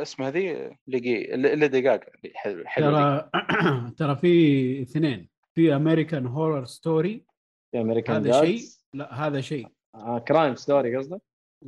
اسمه 0.03 0.29
ذي 0.29 0.77
لقي 0.89 1.35
اللي 1.35 1.69
دقاق 1.69 2.01
حلو 2.65 2.91
ترى 2.91 3.31
ترى 3.99 4.17
في 4.17 4.83
اثنين. 4.83 5.29
في 5.55 5.77
American 5.77 6.27
Horror 6.27 6.65
Story 6.65 7.25
في 7.73 7.81
امريكان 7.81 8.17
هذا 8.17 8.45
شيء؟ 8.45 8.61
لا 8.95 9.27
هذا 9.27 9.41
شيء. 9.41 9.69
آه 9.95 10.19
Crime 10.19 10.55
Story 10.55 10.97
قصدك؟ 10.97 11.21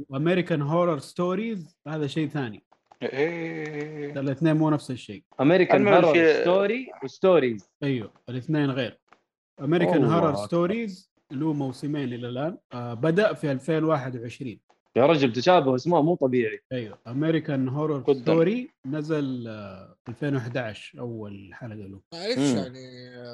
و 0.09 0.14
American 0.14 0.62
Horror 0.62 0.98
Stories 0.98 1.76
هذا 1.88 2.06
شيء 2.06 2.28
ثاني. 2.28 2.67
إيه. 3.02 4.20
الاثنين 4.20 4.56
مو 4.56 4.70
نفس 4.70 4.90
الشيء. 4.90 5.22
American 5.40 5.88
Horror 5.88 6.12
في- 6.12 6.40
Story 6.42 6.86
و 7.05 7.13
Stories 7.13 7.70
أيوه 7.82 8.12
الاثنين 8.28 8.70
غير. 8.70 8.98
American 9.60 10.05
Horror 10.05 10.30
أكبر. 10.30 10.46
Stories 10.46 11.10
له 11.32 11.52
موسمين 11.52 12.12
إلى 12.12 12.28
الآن 12.28 12.58
آه 12.72 12.94
بدأ 12.94 13.32
في 13.34 13.52
2021 13.52 14.60
يا 14.96 15.06
رجل 15.06 15.32
تشابه 15.32 15.74
اسمه 15.74 16.02
مو 16.02 16.14
طبيعي. 16.14 16.60
أيوه 16.72 16.98
American 17.06 17.68
Horror 17.68 17.98
قدام. 18.00 18.22
Story 18.22 18.70
نزل 18.86 19.44
آه 19.48 19.96
2011 20.08 20.98
أول 21.00 21.50
حلقة 21.52 21.74
له. 21.76 22.00
ما 22.12 22.18
أعرفش 22.22 22.38
مم. 22.38 22.56
يعني 22.56 22.80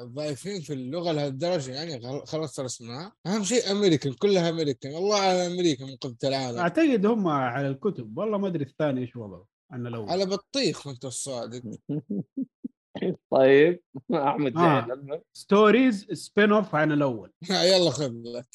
ضعيفين 0.03 0.61
في 0.61 0.73
اللغة 0.73 1.11
لهالدرجة 1.11 1.71
يعني 1.71 2.01
خل- 2.01 2.25
خلاص 2.25 2.59
رسمها 2.59 3.13
أهم 3.27 3.43
شيء 3.43 3.71
أمريكان 3.71 4.13
كلها 4.13 4.49
أمريكان. 4.49 4.95
الله 4.95 5.19
على 5.19 5.47
أمريكا 5.47 5.85
من 5.85 5.95
قبل 5.95 6.15
العالم 6.23 6.57
أعتقد 6.59 7.05
هم 7.05 7.27
على 7.27 7.67
الكتب. 7.67 8.17
والله 8.17 8.37
ما 8.37 8.47
أدري 8.47 8.63
الثاني 8.63 9.01
إيش 9.01 9.15
وضعه. 9.15 9.54
عن 9.71 9.87
الأول. 9.87 10.09
على 10.09 10.25
بطيخ 10.25 10.87
وانت 10.87 11.05
الصادق. 11.05 11.61
طيب 13.31 13.81
أحمد 14.13 14.57
آه. 14.57 15.21
ستوريز 15.33 16.05
سبين 16.11 16.51
اوف 16.51 16.75
عن 16.75 16.91
الأول. 16.91 17.31
يلا 17.49 17.89
خذ 17.89 18.11
لك. 18.25 18.47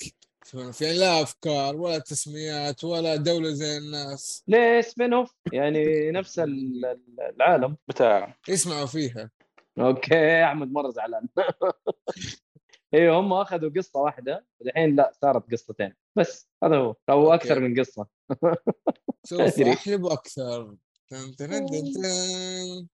يعني 0.54 0.98
لا 0.98 1.22
أفكار 1.22 1.76
ولا 1.76 1.98
تسميات 1.98 2.84
ولا 2.84 3.16
دولة 3.16 3.50
زي 3.50 3.78
الناس. 3.78 4.44
ليه 4.48 4.80
سبين 4.80 5.12
اوف 5.12 5.34
يعني 5.52 6.10
نفس 6.10 6.38
ال- 6.38 6.84
ال- 6.84 7.20
العالم 7.36 7.76
بتاع 7.88 8.36
يسمعوا 8.48 8.86
فيها. 8.86 9.30
أوكي 9.78 10.44
أحمد 10.44 10.72
مرة 10.72 10.90
زعلان. 10.90 11.28
أيوه 12.94 13.20
هم 13.20 13.32
أخذوا 13.32 13.70
قصة 13.76 14.00
واحدة 14.00 14.46
الحين 14.62 14.96
لا 14.96 15.12
صارت 15.22 15.50
قصتين. 15.52 15.94
بس 16.16 16.48
هذا 16.64 16.76
هو. 16.76 16.96
أو. 17.10 17.32
أكثر 17.34 17.60
من 17.60 17.80
قصة. 17.80 18.06
سوف. 19.26 19.60
أحلب 19.60 20.06
أكثر. 20.06 20.74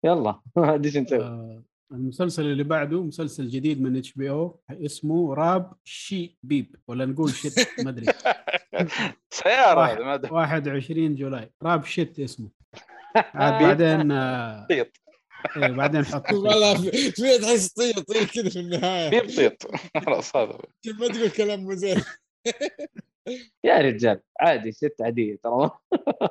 يلا. 0.04 0.42
إيش 0.86 0.98
نسوي؟ 0.98 1.24
آه 1.24 1.64
المسلسل 1.92 2.46
اللي 2.46 2.64
بعده 2.64 3.04
مسلسل 3.04 3.48
جديد 3.48 3.82
من 3.82 3.98
HBO 3.98 4.60
اسمه 4.72 5.34
Rap 5.34 5.74
Sh 5.84 6.38
بيب 6.44 6.76
ولا 6.88 7.06
نقول 7.06 7.30
shit 7.30 7.68
ما 7.84 7.90
أدري. 7.90 8.06
هذا 9.46 10.00
ما 10.00 10.14
أدري. 10.14 10.32
21 10.32 11.16
July. 11.16 11.52
Rap 11.64 11.86
Shit 11.86 12.20
اسمه. 12.20 12.50
عاد 13.16 13.64
بعدين 13.64 14.12
آه 14.12 14.68
طيط. 14.70 14.88
إيه 15.58 15.68
بعدين 15.68 16.06
حط 16.06 16.34
والله 16.34 16.92
في 16.92 17.38
تحس 17.38 17.68
طير 17.68 17.94
طير 17.94 18.26
كذا 18.26 18.50
في 18.50 18.60
النهاية. 18.60 19.10
بيب 19.10 19.36
طيط. 19.36 19.72
خلاص 20.06 20.36
هذا 20.36 20.60
ما 21.00 21.08
تقول 21.08 21.30
كلام 21.30 21.64
مو 21.64 21.74
زين. 21.74 22.02
يا 23.64 23.78
رجال 23.78 24.22
عادي 24.40 24.72
ست 24.72 24.96
عادية 25.02 25.40
ترى. 25.44 25.72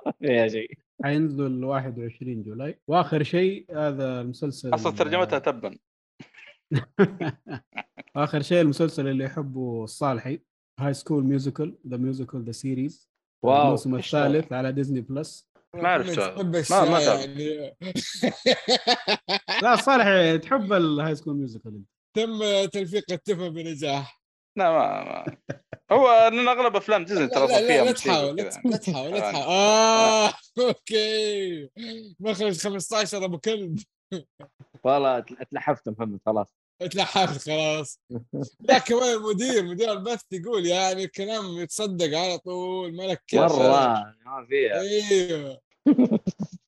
ما 0.00 0.12
فيها 0.20 0.48
شيء 0.48 0.83
حينزل 1.04 1.64
21 1.64 2.42
جولاي 2.42 2.80
وآخر 2.88 3.22
شيء 3.22 3.66
هذا 3.70 4.20
المسلسل 4.20 4.74
أصلا 4.74 4.92
ترجمتها 4.92 5.38
تبا 5.38 5.78
آخر 8.16 8.42
شيء 8.42 8.60
المسلسل 8.60 9.08
اللي 9.08 9.24
يحبه 9.24 9.84
الصالحي 9.84 10.40
هاي 10.80 10.94
سكول 10.94 11.24
ميوزيكال 11.24 11.78
ذا 11.88 11.96
ميوزيكال 11.96 12.44
ذا 12.44 12.52
سيريز 12.52 13.10
واو 13.44 13.64
الموسم؟ 13.66 13.94
الثالث 13.94 14.52
على 14.52 14.72
ديزني 14.72 15.00
بلس 15.00 15.50
ما. 15.74 16.02
تحب 16.02 16.56
ما- 16.70 16.90
ما. 16.90 17.00
يعني 17.00 17.76
لا 19.62 19.76
صالح 19.76 20.36
تحب 20.42 20.72
الهاي 20.72 21.14
سكول 21.14 21.36
ميوزيكال 21.36 21.74
أنت 21.74 21.88
تم 22.16 22.38
تلفيق 22.72 23.04
التفه 23.12 23.48
بنجاح 23.48 24.22
لا 24.58 24.70
ما, 24.70 25.04
ما. 25.04 25.36
هو 25.92 26.30
لأن 26.32 26.48
أغلب 26.48 26.76
أفلام 26.76 27.04
ديزني 27.04 27.26
ترى 27.26 27.46
فيها 27.48 27.84
لا, 27.84 27.92
تحاول 27.92 28.36
لا 28.36 28.76
تحاول 28.76 29.12
لا. 29.12 29.20
تحاول 29.20 29.46
آه 29.48 30.32
أوكي. 30.58 31.70
مخرج 32.20 32.58
15 32.58 33.24
أبو 33.24 33.38
كلب. 33.38 33.78
والله 34.84 35.18
أتلحفت 35.18 35.88
محمد 35.88 36.18
خلاص. 36.26 36.54
اتلحقت 36.82 37.38
خلاص. 37.38 38.00
لا 38.60 38.78
كمان 38.78 39.14
المدير 39.14 39.62
مدير 39.62 39.92
البث 39.92 40.22
يقول 40.32 40.66
يعني 40.66 41.04
الكلام 41.04 41.44
يتصدق 41.58 42.18
على 42.18 42.38
طول 42.38 42.92
ملك 42.92 43.22
مرة 43.34 43.68
ما 44.26 44.46
فيها 44.48 44.80
أيوه. 44.80 45.60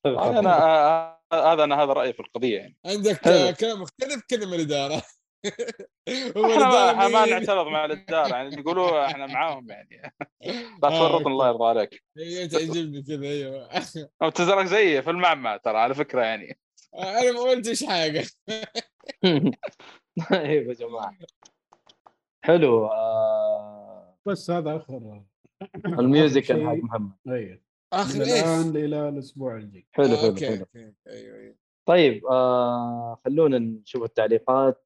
أنا 0.05 1.17
هذا 1.33 1.63
أنا 1.63 1.83
هذا 1.83 1.93
رأيي 1.93 2.13
في 2.13 2.19
القضية 2.19 2.57
يعني. 2.57 2.77
عندك 2.85 3.21
كلام 3.59 3.81
مختلف 3.81 4.21
كلمة 4.29 4.55
الإدارة. 4.55 5.01
إحنا 5.45 7.07
ما؟ 7.07 7.25
نعترض 7.25 7.67
مع 7.67 7.85
الإدارة 7.85 8.35
يعني 8.35 8.55
يقولوا 8.55 9.05
إحنا 9.05 9.25
معاهم 9.25 9.69
يعني. 9.69 10.13
لا 10.83 10.87
آه، 10.87 10.89
تفرط 10.89 11.27
الله 11.27 11.47
يرضى 11.47 11.65
عليك. 11.65 12.03
تعجبني 12.51 13.01
كذا 13.03 13.25
أيوه. 13.25 13.69
أو 14.23 14.29
تزرق 14.29 14.65
زيي 14.65 15.01
في 15.01 15.09
المعمعة 15.09 15.57
ترى 15.57 15.77
على 15.77 15.93
فكرة 15.93 16.21
يعني. 16.21 16.59
أنا 16.95 17.31
ما 17.31 17.39
قلتش 17.39 17.83
حاجة. 17.83 18.23
طيب 20.29 20.67
يا 20.69 20.73
جماعة. 20.73 21.17
حلو 22.43 22.85
آه. 22.85 24.17
بس 24.25 24.51
هذا 24.51 24.75
آخر. 24.75 25.23
الميوزيكال 25.85 26.67
حق. 26.67 26.73
محمد. 26.73 27.11
أيوه. 27.27 27.61
آخر 27.93 28.21
إيش؟ 28.21 28.29
الآن 28.29 28.75
إلى 28.75 29.09
الأسبوع 29.09 29.55
الجاي. 29.55 29.87
حلو 29.91 30.05
آه، 30.05 30.17
حلو 30.17 30.35
حلو. 30.35 30.65
أيوه 31.07 31.37
أيوه. 31.37 31.55
طيب 31.87 32.25
آه 32.25 33.19
خلونا 33.25 33.59
نشوف 33.59 34.03
التعليقات 34.03 34.83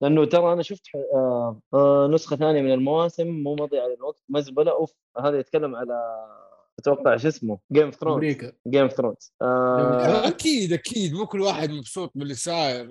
لأنه 0.00 0.24
ترى 0.24 0.52
أنا 0.52 0.62
شفت 0.62 0.82
آه 1.14 1.60
آه 1.74 2.08
نسخة 2.12 2.36
ثانية 2.36 2.62
من 2.62 2.72
المواسم 2.72 3.26
مو 3.26 3.54
مضي 3.54 3.78
على 3.78 3.94
الوقت 3.94 4.22
مزبلة. 4.28 4.72
أوف 4.72 4.94
هذا 5.18 5.38
يتكلم 5.38 5.76
على 5.76 6.26
أتوقع 6.78 7.16
شو 7.16 7.28
اسمه 7.28 7.58
Game 7.72 7.84
of 7.84 7.94
Thrones 7.94 8.14
أمريكا. 8.14 8.52
Game 8.68 8.82
of 8.82 8.92
Thrones 8.92 9.32
أكيد 9.42 10.72
أكيد. 10.72 11.12
مو 11.12 11.26
كل 11.26 11.40
واحد 11.40 11.70
مبسوط 11.70 12.12
باللي 12.14 12.34
صاير 12.34 12.90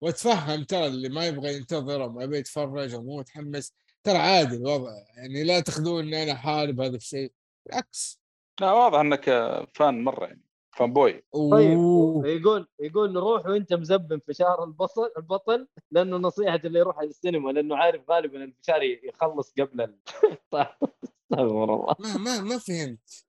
وأتفهم 0.00 0.64
ترى 0.64 0.86
اللي 0.86 1.08
ما 1.08 1.26
يبغى 1.26 1.54
ينتظر 1.54 2.02
أو 2.02 2.08
ما 2.08 2.24
يبغى 2.24 2.38
يتفرج 2.38 2.94
أو 2.94 3.02
مو 3.02 3.18
متحمس. 3.18 3.74
ترى 4.04 4.16
عادي 4.16 4.56
الوضع. 4.56 4.90
يعني 5.16 5.44
لا 5.44 5.60
تاخذون 5.60 6.04
اني 6.04 6.22
أنا 6.22 6.34
أحارب 6.34 6.80
هذا 6.80 6.96
الشيء. 6.96 7.32
بالعكس. 7.66 8.22
لا 8.60 8.72
واضح 8.72 8.98
إنك 8.98 9.24
fan 9.74 10.04
مرة 10.04 10.26
يعني. 10.26 10.45
fanboy 10.76 11.22
طيب. 11.52 11.78
يقول 12.26 12.68
يقول 12.80 13.12
نروح 13.12 13.46
وانت 13.46 13.74
مزبن 13.74 14.20
فشار 14.28 14.64
البصل 14.64 15.12
البطل 15.16 15.68
لأنه 15.90 16.16
نصيحة 16.16 16.60
اللي 16.64 16.78
يروح 16.78 16.98
على 16.98 17.08
السينما 17.08 17.50
لأنه 17.50 17.76
عارف 17.76 18.10
غالبا 18.10 18.44
الفشار 18.44 18.82
يخلص 18.82 19.52
قبل 19.60 19.80
ال... 19.80 19.96
استغفر 20.52 21.74
الله. 21.74 21.94
ما 21.98 22.16
ما 22.18 22.40
ما 22.40 22.58
فهمت. 22.58 23.26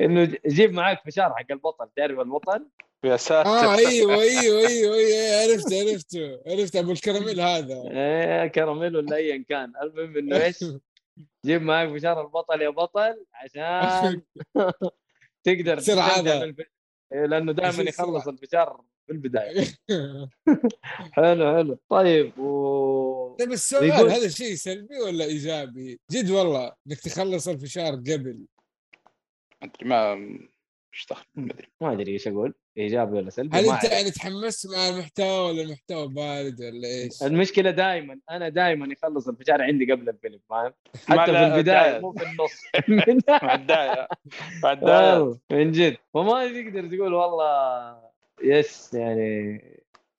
إنه 0.00 0.24
ج- 0.24 0.38
جيب 0.46 0.72
معاك 0.72 1.00
فشار 1.06 1.34
حق 1.34 1.46
البطل 1.52 1.88
تعرف 1.96 2.18
البطل؟ 2.18 2.68
يا 3.04 3.16
ساتر. 3.16 3.48
آه 3.50 3.74
أيوه 3.74 4.12
أيوه 4.14 4.68
أيوه 4.68 4.96
أيوه 4.96 5.42
عرفت 5.42 5.72
عرفته 5.72 6.40
عرفت 6.46 6.76
أبو 6.76 6.90
الكراميل 6.92 7.40
هذا. 7.40 7.82
إيه 7.90 8.46
كراميل 8.46 8.96
ولا 8.96 9.16
ايا 9.16 9.44
كان. 9.48 9.72
المهم 9.82 10.16
إنه 10.16 10.44
إيش؟ 10.44 10.64
جيب 11.46 11.62
معاك 11.62 11.88
فشار 11.98 12.20
البطل 12.20 12.62
يا 12.62 12.68
بطل 12.70 13.24
عشان 13.34 14.22
تقدر 15.44 15.78
تصير 15.78 15.94
تستمتع 15.96 16.02
عادة. 16.16 16.40
بالف- 16.46 16.68
إيه، 17.12 17.26
لأنه 17.26 17.52
دائما 17.52 17.82
يخلص 17.82 18.24
سرعة. 18.24 18.28
الفشار 18.34 18.84
في 19.06 19.12
البدايه 19.12 19.64
حلو 21.16 21.56
حلو 21.56 21.78
طيب 21.88 22.38
و 22.38 23.36
طيب 23.38 23.52
السؤال 23.52 23.84
يقول- 23.84 24.10
هذا 24.10 24.28
شيء 24.28 24.54
سلبي 24.54 24.98
ولا 25.00 25.24
إيجابي؟ 25.24 26.00
جد 26.10 26.30
والله 26.30 26.72
إنك 26.86 27.00
تخلص 27.00 27.48
الفشار 27.48 27.94
قبل 27.94 28.46
ما 29.82 30.14
مش 30.92 31.06
ما 31.34 31.52
ادري 31.52 31.68
ما 31.80 31.92
أدري 31.92 32.12
إيش 32.12 32.28
أقول 32.28 32.54
ايجابي 32.78 33.16
ولا 33.16 33.30
سلبي؟ 33.30 33.58
هل 33.58 33.68
أنت. 33.68 33.84
يعني 33.84 34.10
تحمست 34.10 34.70
مع 34.70 34.88
المحتوى 34.88 35.50
ولا 35.50 35.62
المحتوى 35.62 36.08
بارد 36.08 36.60
ولا 36.60 36.88
إيش؟ 36.88 37.22
المشكلة 37.22 37.70
دائما 37.70 38.18
أنا 38.30 38.48
دائما 38.48 38.92
يخلص 38.92 39.28
الفشار 39.28 39.62
عندي 39.62 39.92
قبل 39.92 40.08
الفيلم 40.08 40.40
فاهم؟ 40.50 40.72
حتى 41.08 41.32
في 41.32 41.44
البداية. 41.44 42.00
مو 42.00 42.12
في 42.12 42.24
النص. 42.24 42.52
مع 43.42 43.54
الدعايه 43.54 44.08
مع 44.62 44.72
الدعايه 44.72 45.18
والله 45.18 45.38
من 45.52 45.72
جد. 45.72 45.96
وما 46.14 46.46
تقدر 46.46 46.96
تقول 46.96 47.14
والله 47.14 47.98
يس 48.42 48.94
يعني 48.94 49.64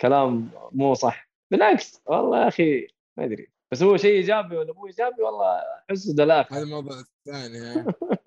كلام 0.02 0.50
مو 0.72 0.94
صح. 0.94 1.30
بالعكس 1.52 2.02
والله 2.06 2.44
يا 2.44 2.48
أخي 2.48 2.88
ما 3.18 3.26
أدري. 3.26 3.48
بس 3.72 3.84
هو 3.84 3.98
شيء 3.98 4.12
إيجابي 4.12 4.58
ولا 4.58 4.74
مو 4.74 4.88
إيجابي؟ 4.88 5.22
والله 5.22 5.62
احسه 5.90 6.16
دلاخ 6.16 6.54
هذا 6.54 6.64
الموضوع 6.64 7.00
الثاني؟ 7.00 7.86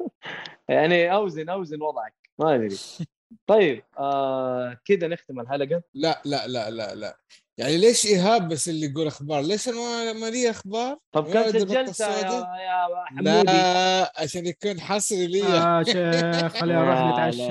يعني 0.68 1.14
أوزن 1.14 1.48
أوزن 1.48 1.82
وضعك. 1.82 2.14
ما 2.38 2.54
أدري. 2.54 2.76
طيب 3.46 3.82
آه 3.98 4.80
كذا 4.84 5.06
نختم 5.08 5.40
الحلقة 5.40 5.82
لا 5.94 6.22
لا 6.24 6.46
لا 6.46 6.70
لا 6.70 6.94
لا 6.94 7.16
يعني 7.58 7.76
ليش 7.76 8.06
إيهاب 8.06 8.48
بس 8.48 8.68
اللي 8.68 8.86
يقول 8.86 9.06
أخبار؟ 9.06 9.40
ليش 9.42 9.68
أنا 9.68 9.76
ما- 9.76 10.12
ما 10.12 10.26
لي 10.26 10.50
أخبار؟ 10.50 10.98
طب 11.12 11.32
كم 11.32 11.50
سجلت 11.50 12.00
يا؟ 12.00 12.06
يا 12.06 13.04
حمودي 13.06 13.22
لا 13.42 14.12
عشان 14.16 14.46
يكون 14.46 14.80
حصري 14.80 15.26
لي 15.26 15.42
آه 15.42 15.82
شيخ 15.82 16.52
خلينا 16.60 16.80
نروح 16.84 16.98
يا 16.98 17.12
نتعشى. 17.12 17.42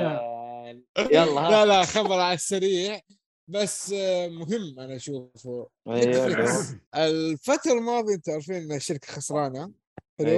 يلا 1.11 1.41
ها 1.41 1.49
لا 1.51 1.65
لا 1.65 1.83
خبر 1.85 2.19
على 2.19 2.33
السريع 2.33 2.99
بس 3.47 3.93
آه، 3.93 4.27
مهم 4.27 4.79
أنا 4.79 4.95
أشوفه 4.95 5.69
أيوة. 5.87 6.05
نتفليكس. 6.05 6.73
الفترة 6.95 7.71
الماضية 7.73 8.15
أنتم 8.15 8.31
عارفين 8.31 8.55
إن 8.55 8.71
الشركة 8.71 9.07
خسرانة 9.07 9.71
حلو 10.19 10.29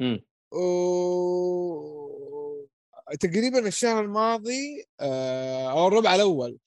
أيوة. 0.00 0.20
و 0.52 0.66
تقريبا 3.20 3.68
الشهر 3.68 4.04
الماضي 4.04 4.84
آه، 5.00 5.70
أو 5.70 5.88
الربع 5.88 6.14
الأول 6.14 6.58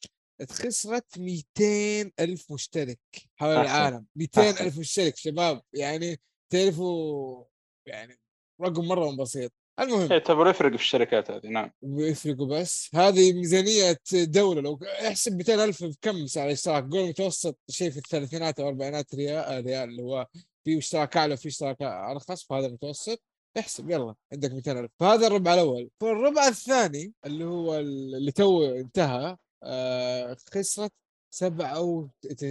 خسرت 0.52 1.18
200 1.18 2.12
ألف 2.20 2.52
مشترك 2.52 3.00
حول 3.36 3.56
أحسن. 3.56 3.62
العالم 3.62 4.06
200 4.16 4.42
أحسن. 4.42 4.66
ألف 4.66 4.80
مشترك 4.80 5.18
شباب 5.18 5.62
يعني 5.74 6.20
تعرفوا 6.50 7.44
يعني 7.88 8.20
رقم 8.62 8.86
مرة 8.86 9.16
بسيط 9.16 9.52
المهم 9.80 10.12
يعتبر 10.12 10.44
إيه، 10.46 10.50
يفرق 10.50 10.70
في 10.70 10.82
الشركات 10.84 11.32
هذه 11.32 11.48
نعم 11.48 11.72
بيفرقوا 11.82 12.60
بس 12.60 12.90
هذه 12.96 13.34
ميزانية 13.34 13.98
دولة 14.14 14.62
لو 14.62 14.80
أحسب 15.08 15.38
200 15.38 15.64
ألف 15.64 15.84
بكم 15.84 16.28
سعر 16.28 16.46
الاشتراك 16.48 16.84
قول 16.84 17.10
متوسط 17.10 17.58
شيء 17.70 17.92
في 17.92 17.98
الثلاثينات 17.98 18.60
أو 18.60 18.68
أربعينات 18.68 19.16
ريال 19.16 19.66
ريال 19.66 19.90
اللي 19.90 20.02
هو 20.02 20.28
في 20.64 20.78
اشتراك 20.78 21.18
أعلى 21.18 21.34
وفي 21.34 21.48
اشتراك 21.48 21.82
أرخص 21.82 22.44
فهذا 22.44 22.68
متوسط 22.68 23.22
احسب 23.58 23.90
يلا 23.90 24.16
عندك 24.34 24.52
200 24.52 24.72
ألف. 24.80 24.92
فهذا 25.00 25.28
الربع 25.28 25.54
الأول. 25.54 25.90
فالربع 26.02 26.48
الثاني 26.48 27.14
اللي 27.26 27.46
هو 27.46 27.80
اللي 27.80 28.32
تو 28.32 28.66
انتهى 28.66 29.38
آه 29.64 30.38
خسرت 30.54 30.92
سبعة 31.34 31.68
أو 31.68 32.10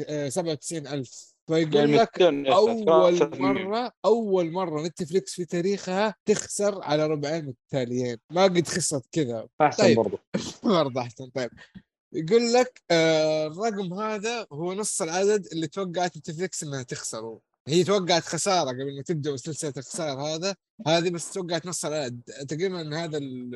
آه، 0.08 0.28
97 0.28 0.86
ألف. 0.86 1.34
فيقول 1.46 1.74
يعني 1.76 1.96
لك 1.96 2.22
200 2.22 2.52
أول 2.54 3.18
300. 3.18 3.52
مرة 3.52 3.92
أول 4.04 4.50
مرة 4.52 4.82
Netflix 4.86 5.34
في 5.34 5.44
تاريخها 5.44 6.14
تخسر 6.24 6.82
على 6.82 7.06
ربعين 7.06 7.46
متتاليين. 7.46 8.18
ما 8.32 8.42
قد 8.44 8.66
خسرت 8.68 9.04
كذا. 9.12 9.48
أحسن 9.60 9.82
طيب. 9.82 9.96
برضه 10.62 11.00
أحسن. 11.02 11.30
طيب. 11.30 11.50
يقول 12.12 12.52
لك 12.52 12.82
آه 12.90 13.46
الرقم 13.46 13.94
هذا 13.94 14.46
هو 14.52 14.72
نص 14.74 15.02
العدد 15.02 15.46
اللي 15.52 15.66
توقعت 15.66 16.16
نتفليكس 16.16 16.62
إنها 16.62 16.82
تخسره. 16.82 17.40
هي 17.68 17.84
توقعت 17.84 18.22
خسارة 18.22 18.70
قبل 18.70 18.96
ما 18.96 19.02
تبدأ 19.02 19.36
سلسلة 19.36 19.72
الخساره 19.76 20.34
هذا. 20.34 20.56
هذه 20.86 21.10
بس 21.10 21.32
توقعت 21.32 21.66
نص 21.66 21.84
العدد 21.84 22.20
تقريبا 22.48 23.04
هذا 23.04 23.18
ال 23.18 23.50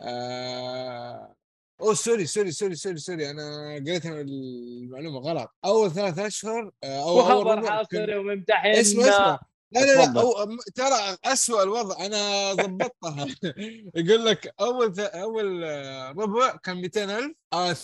آه 0.00 1.34
أوه 1.80 1.94
سوري 1.94 2.26
سوري 2.26 2.50
سوري 2.50 2.74
سوري 2.74 2.96
سوري. 2.96 3.30
أنا 3.30 3.74
قريت 3.74 4.06
المعلومة 4.06 5.18
غلط. 5.18 5.50
أول 5.64 5.90
ثلاث 5.90 6.18
أشهر 6.18 6.70
آه، 6.84 7.02
أو 7.02 7.18
وخبر 7.18 7.66
حاصري 7.70 8.16
وممتحن. 8.16 8.66
اسمع 8.68 9.04
اسمع. 9.04 9.40
لا 9.72 9.80
لا 9.80 10.12
لا. 10.12 10.20
أو 10.20 10.56
ترى 10.74 11.16
اسوء 11.24 11.62
الوضع. 11.62 12.06
أنا 12.06 12.52
ضبطتها. 12.52 13.26
يقول 13.96 14.26
لك 14.26 14.54
أول 14.60 14.94
ث... 14.94 14.98
أول 15.00 15.64
آه، 15.64 16.10
ربع 16.10 16.56
كان 16.56 16.76
200 16.76 17.18
ألف. 17.18 17.36
آه 17.52 17.76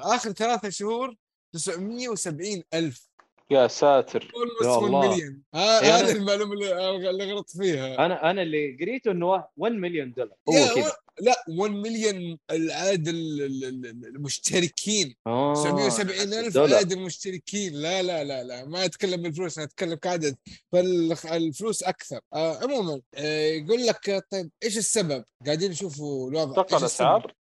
آخر 0.00 0.32
ثلاثة 0.32 0.70
شهور 0.70 1.14
970 1.52 2.62
ألف. 2.74 3.11
يا 3.50 3.66
ساتر. 3.66 4.32
يا 4.64 4.68
1 4.68 4.82
الله. 4.84 5.34
ها- 5.54 5.80
إيه، 5.82 5.96
هذه 5.96 6.12
أنا- 6.12 6.16
المعلومة 6.16 6.52
اللي, 6.52 7.10
اللي 7.10 7.32
غلط 7.32 7.50
فيها. 7.50 8.06
أنا 8.06 8.30
أنا 8.30 8.42
اللي 8.42 8.76
قريته 8.80 9.10
إنه 9.10 9.26
1 9.56 9.72
مليون 9.72 10.12
دولار 10.12 10.36
هو 10.48 10.74
كذا. 10.74 10.92
لا 11.20 11.44
1 11.48 11.70
مليون 11.72 12.38
العدد 12.50 13.08
ال- 13.08 13.42
ال- 13.42 13.64
ال- 13.64 14.06
المشتركين. 14.06 15.14
آه، 15.26 15.54
970 15.54 16.32
ألف. 16.34 16.56
عدد 16.56 16.92
المشتركين. 16.92 17.72
لا 17.74 18.02
لا 18.02 18.24
لا 18.24 18.44
لا. 18.44 18.64
ما 18.64 18.84
أتكلم 18.84 19.22
بالفلوس 19.22 19.58
أنا 19.58 19.66
أتكلم 19.66 19.94
كعدد. 19.94 20.36
فالفلوس 20.72 21.82
أكثر. 21.82 22.20
آه 22.34 22.58
عموما 22.62 23.00
آه 23.14 23.46
يقول 23.50 23.86
لك 23.86 24.08
آه، 24.10 24.22
طيب 24.30 24.50
إيش 24.62 24.78
السبب؟ 24.78 25.24
قاعدين 25.46 25.70
نشوفوا 25.70 26.30
الوضع. 26.30 26.62
السبب؟ 26.62 26.78
الأسعار؟ 26.80 27.34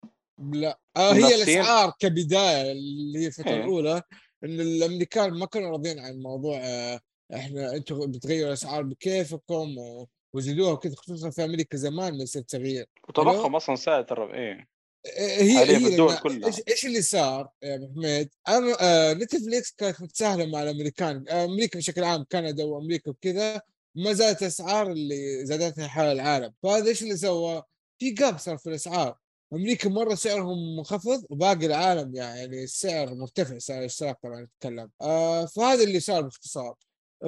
لا. 0.53 0.79
آه 0.97 1.13
هي؟ 1.13 1.35
الأسعار 1.35 1.93
كبداية 1.99 2.71
اللي 2.71 3.19
هي 3.19 3.27
الفترة 3.27 3.49
إيه. 3.49 3.55
الأولى. 3.63 4.01
إن 4.43 4.59
الأمريكان 4.59 5.33
ما 5.33 5.45
كانوا 5.45 5.69
راضيين 5.69 5.99
عن 5.99 6.19
موضوع 6.19 6.57
آه 6.63 6.99
إحنا 7.33 7.75
أنتم 7.75 8.11
بتغيروا 8.11 8.47
الأسعار 8.47 8.83
بكيفكم 8.83 9.75
وزيدوها 10.33 10.71
وكذا 10.71 10.95
خصوصا 10.95 11.29
في 11.29 11.43
أمريكا 11.43 11.77
زمان 11.77 12.17
ما 12.17 12.23
يصير 12.23 12.41
تغيير 12.41 12.85
وتضخم 13.09 13.55
أصلا 13.55 13.75
ساعة 13.75 14.05
الربع 14.11 14.33
إيه 14.33 14.67
هي 15.05 15.57
حالياً 15.57 15.77
هي 15.77 15.79
في 15.79 15.87
الدول 15.87 16.17
كلها. 16.17 16.47
إيش 16.47 16.61
إيش 16.67 16.85
اللي 16.85 17.01
صار 17.01 17.49
يا 17.63 17.75
أبو 17.75 17.87
حميد؟ 17.93 18.29
آه 18.81 19.13
نتفليكس 19.13 19.71
كانت 19.71 20.01
متساهلة 20.01 20.45
مع 20.45 20.63
الأمريكان 20.63 21.25
آه، 21.29 21.45
أمريكا 21.45 21.79
بشكل 21.79 22.03
عام 22.03 22.25
كندا 22.31 22.63
وأمريكا 22.63 23.11
وكذا 23.11 23.61
ما 23.95 24.13
زادت 24.13 24.41
الأسعار 24.41 24.91
اللي 24.91 25.45
زادتها 25.45 25.87
حول 25.87 26.05
العالم 26.05 26.53
فهذا 26.63 26.87
إيش 26.87 27.03
اللي 27.03 27.17
سوى؟ 27.17 27.63
في 27.99 28.09
جاب 28.11 28.37
صار 28.37 28.57
في 28.57 28.69
الأسعار 28.69 29.17
أمريكا 29.53 29.89
مرة 29.89 30.15
سعرهم 30.15 30.75
منخفض 30.77 31.25
وباقي 31.29 31.65
العالم 31.65 32.15
يعني 32.15 32.63
السعر 32.63 33.15
مرتفع 33.15 33.57
سعر 33.57 33.79
الاشتراك 33.79 34.17
طبعا 34.23 34.41
نتكلم. 34.41 34.89
آه 35.01 35.45
فهذا 35.45 35.83
اللي 35.83 35.99
صار 35.99 36.21
باختصار. 36.21 36.75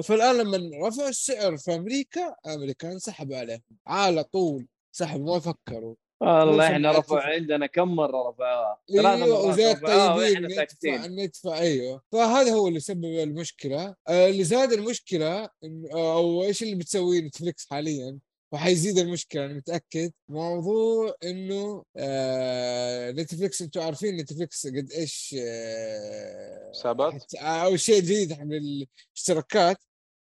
فالآن 0.04 0.36
لما 0.38 0.88
رفعوا 0.88 1.08
السعر 1.08 1.56
في 1.56 1.74
أمريكا 1.74 2.34
الامريكان 2.46 2.98
سحبوا 2.98 3.36
عليهم 3.36 3.62
على 3.86 4.24
طول 4.24 4.66
سحبوا 4.92 5.34
ما 5.34 5.40
فكروا. 5.40 5.94
والله 6.20 6.66
إحنا 6.66 6.98
رفعوا 6.98 7.20
عندنا 7.20 7.66
كم 7.66 7.88
مرة 7.88 8.28
رفعوها؟ 8.30 8.78
أيوه 8.90 9.46
وزي 9.48 9.70
الطيبين 9.72 10.42
ندفع 10.46 11.06
ندفع 11.06 11.58
أيوه. 11.58 12.02
فهذا 12.12 12.52
هو 12.52 12.68
اللي 12.68 12.80
سبب 12.80 13.04
المشكلة. 13.04 13.94
آه، 14.08 14.28
اللي 14.28 14.44
زاد 14.44 14.72
المشكلة 14.72 15.46
إن- 15.46 15.94
أو 15.94 16.42
إيش 16.44 16.62
اللي 16.62 16.74
بتسويه 16.74 17.20
Netflix 17.20 17.66
حاليا؟ 17.70 18.18
وحيزيد 18.58 18.98
المشكلة 18.98 19.44
أنا 19.46 19.54
متأكد 19.54 20.12
موضوع 20.28 21.14
إنه 21.24 21.84
آه 21.96 23.10
Netflix 23.10 23.62
أنتم 23.62 23.80
عارفين 23.80 24.16
Netflix 24.16 24.66
قد 24.66 24.90
إيش 24.92 25.36
آه 25.38 26.70
حسابات؟ 26.70 27.12
حت- 27.12 27.34
أو 27.34 27.76
شيء 27.76 28.00
جديد 28.02 28.32
حق 28.32 28.42
الاشتراكات 28.42 29.76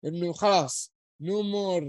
إنه 0.06 0.34
خلاص 0.34 0.92
no 1.22 1.42
more 1.42 1.84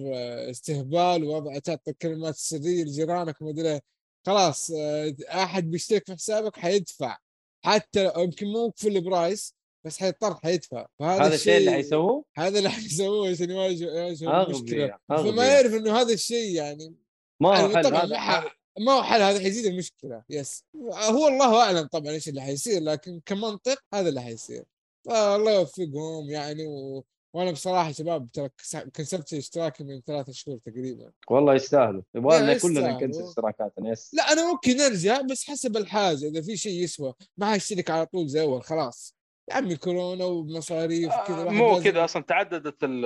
استهبال 0.50 1.24
ووضع 1.24 1.58
تعطي 1.58 1.90
الكلمات 1.90 2.34
السرية 2.34 2.84
لجيرانك 2.84 3.42
ومدري 3.42 3.72
إيه. 3.72 3.80
خلاص 4.26 4.70
آه، 4.70 5.14
أحد 5.28 5.70
بيشترك 5.70 6.06
في 6.06 6.12
حسابك 6.14 6.56
حيدفع 6.56 7.18
حتى 7.64 8.12
يمكن 8.16 8.46
مو 8.46 8.72
فل 8.76 9.00
برايس 9.00 9.54
بس 9.84 9.98
حيضطر 9.98 10.34
حيدفع. 10.34 10.86
فهذا 10.98 11.24
هذا 11.24 11.34
الشيء 11.34 11.56
اللي 11.56 11.70
حيسووه؟ 11.70 12.24
هذا 12.36 12.58
اللي 12.58 12.70
حيسووه 12.70 13.30
عشان 13.30 13.50
يواجهوا 13.50 14.46
المشكلة. 14.46 14.98
فما 15.08 15.46
يعرف 15.46 15.74
إنه 15.74 16.00
هذا 16.00 16.12
الشيء 16.12 16.54
يعني 16.54 16.94
ما 17.40 17.48
هو 17.48 17.52
يعني 17.52 17.76
حل 17.76 17.94
هذا 17.94 18.50
ما, 18.78 18.92
هو 18.92 19.02
حل 19.02 19.22
هذا 19.22 19.40
حيزيد 19.40 19.66
المشكلة. 19.66 20.22
يس 20.30 20.64
هو 20.94 21.28
الله 21.28 21.62
أعلم 21.62 21.86
طبعا 21.86 22.12
إيش 22.12 22.28
اللي 22.28 22.40
حيصير 22.40 22.82
لكن 22.82 23.20
كمنطق 23.26 23.78
هذا 23.94 24.08
اللي 24.08 24.20
حيصير. 24.20 24.64
فالله 25.06 25.52
يوفقهم 25.52 26.30
يعني 26.30 26.66
و... 26.66 27.04
وأنا 27.34 27.50
بصراحة 27.50 27.92
شباب 27.92 28.28
ترى 28.32 28.48
كس- 28.58 28.76
كنسلت 28.76 29.34
اشتراكي 29.34 29.84
من 29.84 30.00
ثلاثة 30.06 30.32
شهور 30.32 30.58
تقريبا. 30.58 31.12
والله 31.30 31.54
يستاهلوا 31.54 32.02
يبغى 32.14 32.38
لنا 32.38 32.52
لا، 32.52 32.58
كلنا. 32.58 32.92
نكنسل 32.92 33.22
اشتراكاتنا. 33.22 33.90
يس 33.90 34.14
لا 34.14 34.32
أنا 34.32 34.52
ممكن 34.52 34.80
ارجع 34.80 35.20
بس 35.20 35.44
حسب 35.44 35.76
الحاجة. 35.76 36.28
إذا 36.28 36.42
في 36.42 36.56
شيء 36.56 36.82
يسوى 36.82 37.14
ما 37.36 37.46
حاشترك 37.46 37.90
على 37.90 38.06
طول 38.06 38.28
زي 38.28 38.40
أول 38.40 38.62
خلاص. 38.62 39.14
يا 39.50 39.54
عمي 39.54 39.76
كورونا 39.76 40.24
ومصاريف 40.24 41.08
كذا 41.26 41.36
آه، 41.36 41.40
الواحد 41.42 41.56
مو 41.56 41.80
كذا 41.80 42.04
أصلا 42.04 42.22
تعددت 42.22 42.84
ال- 42.84 43.04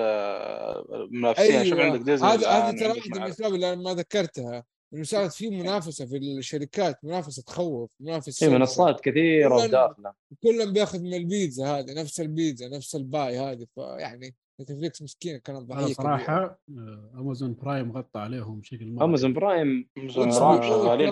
المنافسين 0.95 1.65
شوف 1.65 1.79
عندك 1.79 2.01
ديزني 2.01 2.31
أيوة. 2.31 2.41
هذا 2.43 2.51
هذه 2.51 2.71
الآن 2.71 2.77
ترى 2.77 2.89
واحدة 2.89 3.17
من. 3.21 3.23
الأسباب 3.23 3.55
اللي 3.55 3.73
أنا 3.73 3.83
ما 3.83 3.95
ذكرتها 3.95 4.65
إنه 4.95 5.03
صارت 5.05 5.33
في 5.33 5.51
منافسة 5.51 6.07
في 6.07 6.17
الشركات 6.17 7.05
منافسة 7.05 7.43
تخوف 7.43 7.91
منافسة 8.01 8.33
في 8.33 8.39
شرسة. 8.39 8.53
منصات 8.59 9.01
كثيرة 9.01 9.55
وداخلة 9.57 10.13
كلهم 10.43 10.73
بياخذ 10.73 11.01
من 11.03 11.15
البيتزا 11.15 11.67
هذه 11.79 12.01
نفس 12.01 12.21
البيتزا 12.21 12.69
نفس 12.69 12.95
الباي 12.97 13.39
هذه 13.39 13.67
فيعني 13.75 14.35
نتفليكس 14.61 15.03
مسكين 15.03 15.39
كانت 15.39 15.71
أنا 15.71 15.81
ضحيه. 15.81 15.95
صراحة 15.95 16.59
آه، 16.71 17.11
امازون 17.19 17.55
برايم 17.55 17.93
غطى 17.93 18.21
عليهم 18.21 18.61
بشكل 18.61 18.87
مرة 18.93 19.05
امازون 19.05 19.33
برايم 19.33 19.89
أمازون 19.99 20.25
واتس 20.27 20.39
برايم 20.39 20.63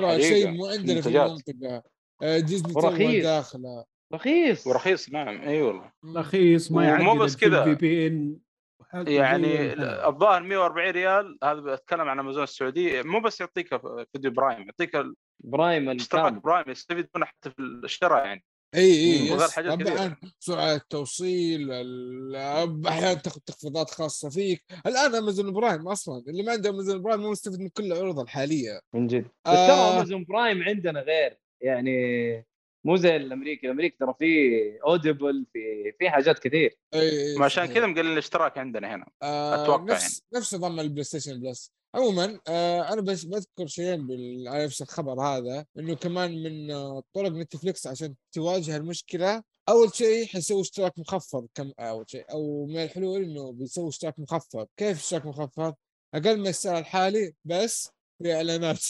شغالين 0.00 0.22
شيء 0.22 0.50
مو 0.50 0.66
عندنا 0.66 1.00
في. 1.00 1.08
المنطقة 1.08 1.82
آه، 2.22 2.38
ديزني 2.38 2.72
تو 2.72 2.78
ورخيص. 2.78 3.22
داخلة 3.24 3.84
رخيص. 4.12 4.66
ورخيص 4.66 5.10
نعم. 5.10 5.40
أي 5.40 5.62
والله. 5.62 5.92
رخيص 6.16 6.72
ما 6.72 6.94
ومو 6.94 7.04
يعقد 7.12 7.18
بس 7.18 7.36
كذا. 7.36 7.64
في 7.64 7.74
بي 7.74 8.06
إن 8.06 8.38
يعني 8.94 9.72
الظاهر 10.08 10.42
140 10.42 10.90
ريال 10.90 11.38
هذا 11.44 11.60
بتكلم 11.60 12.00
عن 12.08 12.18
أمازون 12.18 12.42
السعودية. 12.42 13.02
مو 13.02 13.20
بس 13.20 13.40
يعطيك 13.40 13.68
فيديو 14.12 14.30
برايم 14.30 14.60
يعطيك 14.66 15.02
Prime 15.44 15.88
اشتراك 15.90 16.32
Prime 16.32 16.64
يستفيدون 16.70 17.24
حتى 17.24 17.50
في 17.50 17.58
الشراء 17.62 18.24
يعني. 18.26 18.44
إي 18.74 19.20
إي 19.30 19.36
طبعا. 19.76 20.16
سرعة 20.38 20.74
التوصيل 20.74 21.72
ال- 21.72 22.86
أحيانا 22.86 23.14
تاخذ 23.14 23.40
تخفيضات 23.46 23.90
خاصة 23.90 24.30
فيك. 24.30 24.64
الآن 24.86 25.14
Amazon 25.14 25.52
Prime 25.52 25.88
أصلا 25.88 26.22
اللي 26.28 26.42
ما 26.42 26.52
عنده 26.52 26.70
Amazon 26.70 27.02
Prime 27.02 27.20
مو 27.20 27.30
مستفيد 27.30 27.60
من 27.60 27.68
كل 27.68 27.84
العروض 27.92 28.18
الحالية. 28.20 28.80
من 28.94 29.06
جد. 29.06 29.22
بس 29.24 29.30
آه. 29.46 29.66
ترى 29.66 29.96
Amazon 29.98 30.24
Prime 30.24 30.62
عندنا 30.62 31.00
غير. 31.00 31.36
يعني 31.60 32.46
مو 32.84 32.96
زي 32.96 33.16
الأمريكي. 33.16 33.66
الأمريكي 33.66 33.96
ترى 34.00 34.14
في 34.18 34.24
Audible 34.86 35.46
في 35.52 35.92
في 35.98 36.10
حاجات 36.10 36.38
كثير. 36.38 36.78
اي 36.94 37.30
اي 37.32 37.38
ما 37.38 37.44
عشان. 37.44 37.66
كذا 37.66 37.86
مقلل 37.86 38.12
الاشتراك 38.12 38.58
عندنا 38.58 38.94
هنا. 38.94 39.06
آه 39.22 39.62
أتوقع 39.62 39.82
نفس 39.82 40.02
يعني. 40.02 40.40
نفس 40.42 40.54
نظام 40.54 40.80
ال 40.80 41.04
PlayStation 41.04 41.40
Plus. 41.40 41.72
عموما 41.94 42.40
آه 42.48 42.92
أنا 42.92 43.00
بس 43.00 43.24
بذكر 43.24 43.66
شيئين 43.66 44.06
بال- 44.06 44.48
على 44.48 44.64
نفس 44.64 44.82
الخبر 44.82 45.20
هذا 45.22 45.66
إنه 45.78 45.94
كمان 45.94 46.42
من 46.42 46.70
آه 46.70 47.02
طرق 47.14 47.30
Netflix 47.32 47.86
عشان 47.86 48.14
تواجه 48.32 48.76
المشكلة 48.76 49.42
أول 49.68 49.94
شيء 49.94 50.26
حيسوي 50.26 50.60
اشتراك 50.60 50.98
مخفض. 50.98 51.46
كم 51.54 51.72
أول 51.78 52.04
شيء. 52.10 52.24
أو 52.30 52.66
من 52.66 52.76
الحلول 52.82 53.22
إنه 53.22 53.52
بيسوي 53.52 53.88
اشتراك 53.88 54.18
مخفض. 54.18 54.66
كيف 54.76 54.98
اشتراك 54.98 55.26
مخفض؟ 55.26 55.74
أقل 56.14 56.40
من 56.40 56.46
السعر 56.46 56.78
الحالي 56.78 57.34
بس 57.44 57.90
في 58.22 58.34
إعلانات. 58.34 58.84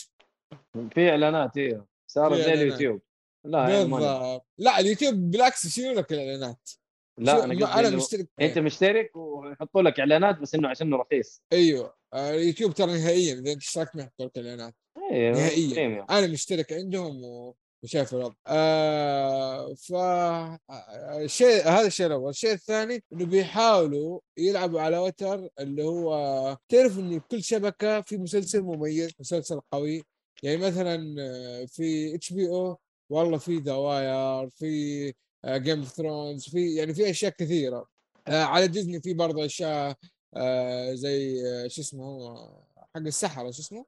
في 0.95 1.11
إعلانات 1.11 1.57
أيوه 1.57 1.87
صارت 2.07 2.41
زي. 2.41 2.53
اليوتيوب. 2.53 3.01
لا. 3.45 3.85
بالضبط. 3.85 4.47
لا 4.59 4.81
اليوتيوب 4.81 5.15
بالعكس 5.15 5.65
يشيلوا 5.65 5.95
لك 5.95 6.13
الإعلانات؟ 6.13 6.71
لا 7.19 7.45
أنا 7.45 7.79
أنا 7.81 7.91
مشترك. 7.97 8.29
أنت 8.41 8.59
مشترك 8.59 9.17
ويحطوا 9.17 9.83
لك 9.83 10.01
إعلانات 10.01 10.39
بس 10.39 10.55
إنه 10.55 10.69
عشانه 10.69 10.97
رخيص. 10.97 11.43
أيوه. 11.53 11.95
اليوتيوب 12.15 12.75
ترى 12.75 12.87
نهائيا 12.93 13.35
إذا 13.35 13.53
أنت 13.53 13.63
اشتركت 13.63 13.97
ما 13.97 14.03
يحطوا 14.03 14.27
لك 14.27 14.37
إعلانات؟ 14.39 14.75
أيوه 15.13 15.33
نهائيا. 15.33 16.07
أنا 16.11 16.27
مشترك 16.27 16.73
عندهم 16.73 17.25
و- 17.25 17.57
وشايف 17.85 18.15
الوضع. 18.15 18.35
آه 18.47 19.75
ف 19.75 19.93
الشيء 21.25 21.69
هذا 21.69 21.87
الشيء 21.87 22.07
الأول. 22.07 22.31
الشيء 22.31 22.53
الثاني 22.53 23.05
إنه 23.13 23.27
بيحاولوا 23.27 24.21
يلعبوا 24.39 24.81
على 24.81 24.99
وتر 24.99 25.49
اللي 25.61 25.83
هو 25.85 26.11
تعرف 26.69 26.99
انه 26.99 27.21
كل 27.31 27.43
شبكة 27.43 28.01
في 28.01 28.17
مسلسل 28.17 28.63
مميز 28.63 29.11
مسلسل 29.21 29.61
قوي. 29.73 30.03
يعني 30.43 30.57
مثلا 30.57 31.17
آه، 31.21 31.65
في 31.65 32.15
HBO 32.15 32.79
والله 33.11 33.39
في 33.39 33.57
The 33.59 33.73
Wire 33.75 34.49
في 34.51 35.13
Game 35.47 35.79
of 35.79 35.89
Thrones 35.89 36.49
في 36.49 36.75
يعني 36.75 36.95
في 36.95 37.11
أشياء 37.11 37.33
كثيرة. 37.39 37.87
آه 38.29 38.43
على 38.45 38.67
ديزني 38.69 39.01
في 39.01 39.15
برضه 39.15 39.45
أشياء 39.45 39.97
آه 40.37 40.95
زي 40.95 41.43
آه، 41.47 41.69
شو 41.69 41.81
اسمه 41.81 42.05
هو 42.05 42.37
حق 42.95 42.97
السحرة 42.97 43.51
شو 43.51 43.61
اسمه؟ 43.63 43.87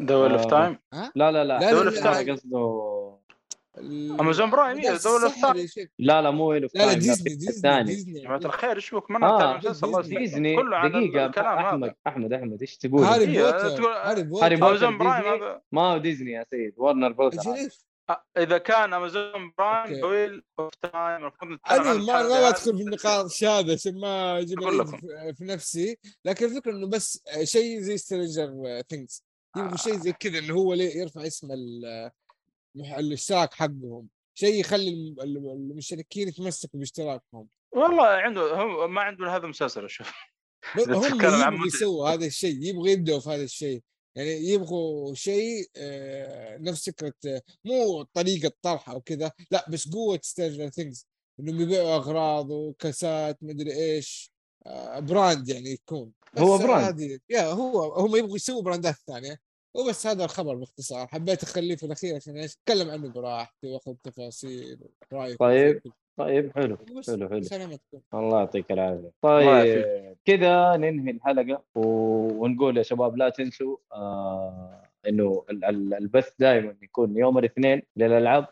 دول 0.00 0.32
اوف. 0.32 0.46
تايم 0.46 0.78
لا 1.14 1.32
لا 1.32 1.44
لا. 1.44 1.72
دول 1.72 1.86
اوف 1.86 1.98
تايم 2.02 2.32
قصده 2.32 2.58
امازون 4.20 4.50
برايم 4.50 4.78
مدارس 4.78 5.06
دول 5.06 5.22
اوف 5.22 5.32
السحر 5.32 5.52
تايم 5.52 5.62
يا 5.62 5.66
شيخ. 5.66 5.88
لا 5.98 6.22
لا 6.22 6.30
مو 6.30 6.44
ويل 6.44 6.68
لا 6.74 6.86
لا 6.86 6.92
ديزني 6.92 7.34
ديزني 7.34 7.82
ديزني. 7.84 8.20
جماعة 8.20 8.40
الخير 8.44 8.76
إيش 8.76 8.94
بك 8.94 9.10
ما 9.10 9.26
آه، 9.26 9.60
يسلمك. 9.64 10.04
ديزني. 10.04 10.56
كله 10.56 10.76
عن 10.76 10.92
دقيقة 10.92 11.26
الكلام 11.26 11.58
أحمد 11.58 11.84
هذا. 11.84 11.94
أحمد 12.06 12.32
أحمد 12.32 12.60
إيش 12.60 12.76
تقول؟ 12.76 13.04
هاري 13.04 13.24
إيه، 13.24 13.52
بوتر. 13.52 13.86
هاري 13.86 14.22
هاري 14.22 14.22
بوتر. 14.22 14.54
بوتر 14.54 14.54
امازون 14.54 14.98
برايم 14.98 15.22
ديزني. 15.22 15.36
هذا. 15.36 15.60
ما 15.72 15.82
هو 15.82 15.98
ديزني 15.98 16.32
يا 16.32 16.46
سيد 16.50 16.74
ورنر 16.76 17.30
آه، 18.10 18.24
إذا 18.38 18.58
كان 18.58 18.94
امازون 18.94 19.52
برايم. 19.58 20.00
دويل 20.00 20.42
اوف 20.58 20.74
تايم 20.82 20.94
المفروض 20.94 21.58
أنا 21.70 21.94
ما 21.94 22.50
بدخل 22.50 22.76
في 22.76 22.82
النقاش 22.82 23.44
هذا 23.44 23.72
عشان 23.72 24.00
ما 24.00 24.38
أجيب. 24.38 24.58
في 25.38 25.44
نفسي. 25.44 25.98
لكن 26.24 26.46
الفكرة 26.46 26.72
إنه 26.72 26.86
بس 26.86 27.22
شيء 27.42 27.80
زي 27.80 27.96
Stranger 27.96 28.82
Things 28.88 29.24
يبغوا 29.56 29.76
شيء 29.76 29.96
زي 29.96 30.12
كذا 30.12 30.38
إنه 30.38 30.54
هو 30.54 30.74
ليه 30.74 30.96
يرفع 30.96 31.26
اسم 31.26 31.48
الاشتراك 32.76 33.54
حقهم 33.54 34.08
شيء 34.38 34.60
يخلي 34.60 34.88
الم- 34.88 35.20
الم- 35.20 35.50
المشتركين 35.50 36.28
يتمسكوا 36.28 36.78
باشتراكهم. 36.80 37.48
والله 37.72 38.06
عنده 38.06 38.40
هو 38.40 38.88
ما 38.88 39.00
عنده 39.00 39.36
هذا 39.36 39.44
المسلسل 39.44 39.84
أشوف 39.84 40.12
هم 40.76 40.94
يبغوا. 41.54 41.66
يسووا 41.66 42.08
هذا 42.08 42.26
الشيء 42.26 42.62
يبغوا 42.62 42.88
يبدأوا 42.88 43.20
في 43.20 43.30
هذا 43.30 43.42
الشيء. 43.42 43.82
يعني 44.16 44.30
يبغوا 44.30 45.14
شيء 45.14 45.66
آه، 45.76 46.56
نفس 46.58 46.90
فكرة 46.90 47.14
آه، 47.26 47.42
مو 47.64 48.02
طريقة 48.02 48.52
طرح 48.62 48.90
أو 48.90 49.00
كذا 49.00 49.32
لا 49.50 49.66
بس 49.70 49.88
قوة 49.88 50.20
Stranger 50.22 50.68
Things 50.68 51.06
إنهم 51.40 51.60
يبيعوا 51.60 51.96
أغراض 51.96 52.50
وكاسات 52.50 53.38
مدري 53.42 54.02
آه، 54.66 54.98
brand 54.98 55.48
يعني 55.48 55.70
يكون. 55.70 56.12
هو 56.38 56.58
brand. 56.58 57.20
يا 57.30 57.42
هو 57.52 57.94
هم 57.94 58.16
يبغوا 58.16 58.36
يسووا 58.36 58.62
براندات 58.62 58.94
ثانية. 59.06 59.38
وبس 59.74 60.06
هذا 60.06 60.24
الخبر 60.24 60.54
باختصار. 60.54 61.06
حبيت 61.06 61.42
أخليه 61.42 61.76
في 61.76 61.86
الأخير 61.86 62.16
عشان 62.16 62.36
إيش؟ 62.36 62.56
أتكلم 62.56 62.90
عنه 62.90 63.08
براحتي 63.08 63.66
وآخذ 63.72 63.94
تفاصيل 64.02 64.78
رأيك. 65.12 65.38
طيب. 65.38 65.82
طيب 66.16 66.52
حلو 66.54 66.76
حلو 67.06 67.28
حلو. 67.28 67.42
سلامتكم. 67.42 68.00
الله 68.14 68.38
يعطيك 68.38 68.72
العافية. 68.72 69.12
طيب 69.22 70.16
كذا 70.24 70.76
ننهي 70.76 71.10
الحلقة 71.10 71.62
و... 71.74 71.80
ونقول 72.44 72.76
يا 72.76 72.82
شباب 72.82 73.16
لا 73.16 73.28
تنسوا 73.28 73.76
آه 73.92 74.82
إنه 75.08 75.44
ال- 75.50 75.64
ال- 75.64 75.94
البث 75.94 76.32
دائما 76.38 76.76
يكون 76.82 77.16
يوم 77.16 77.38
الاثنين 77.38 77.82
للألعاب 77.96 78.46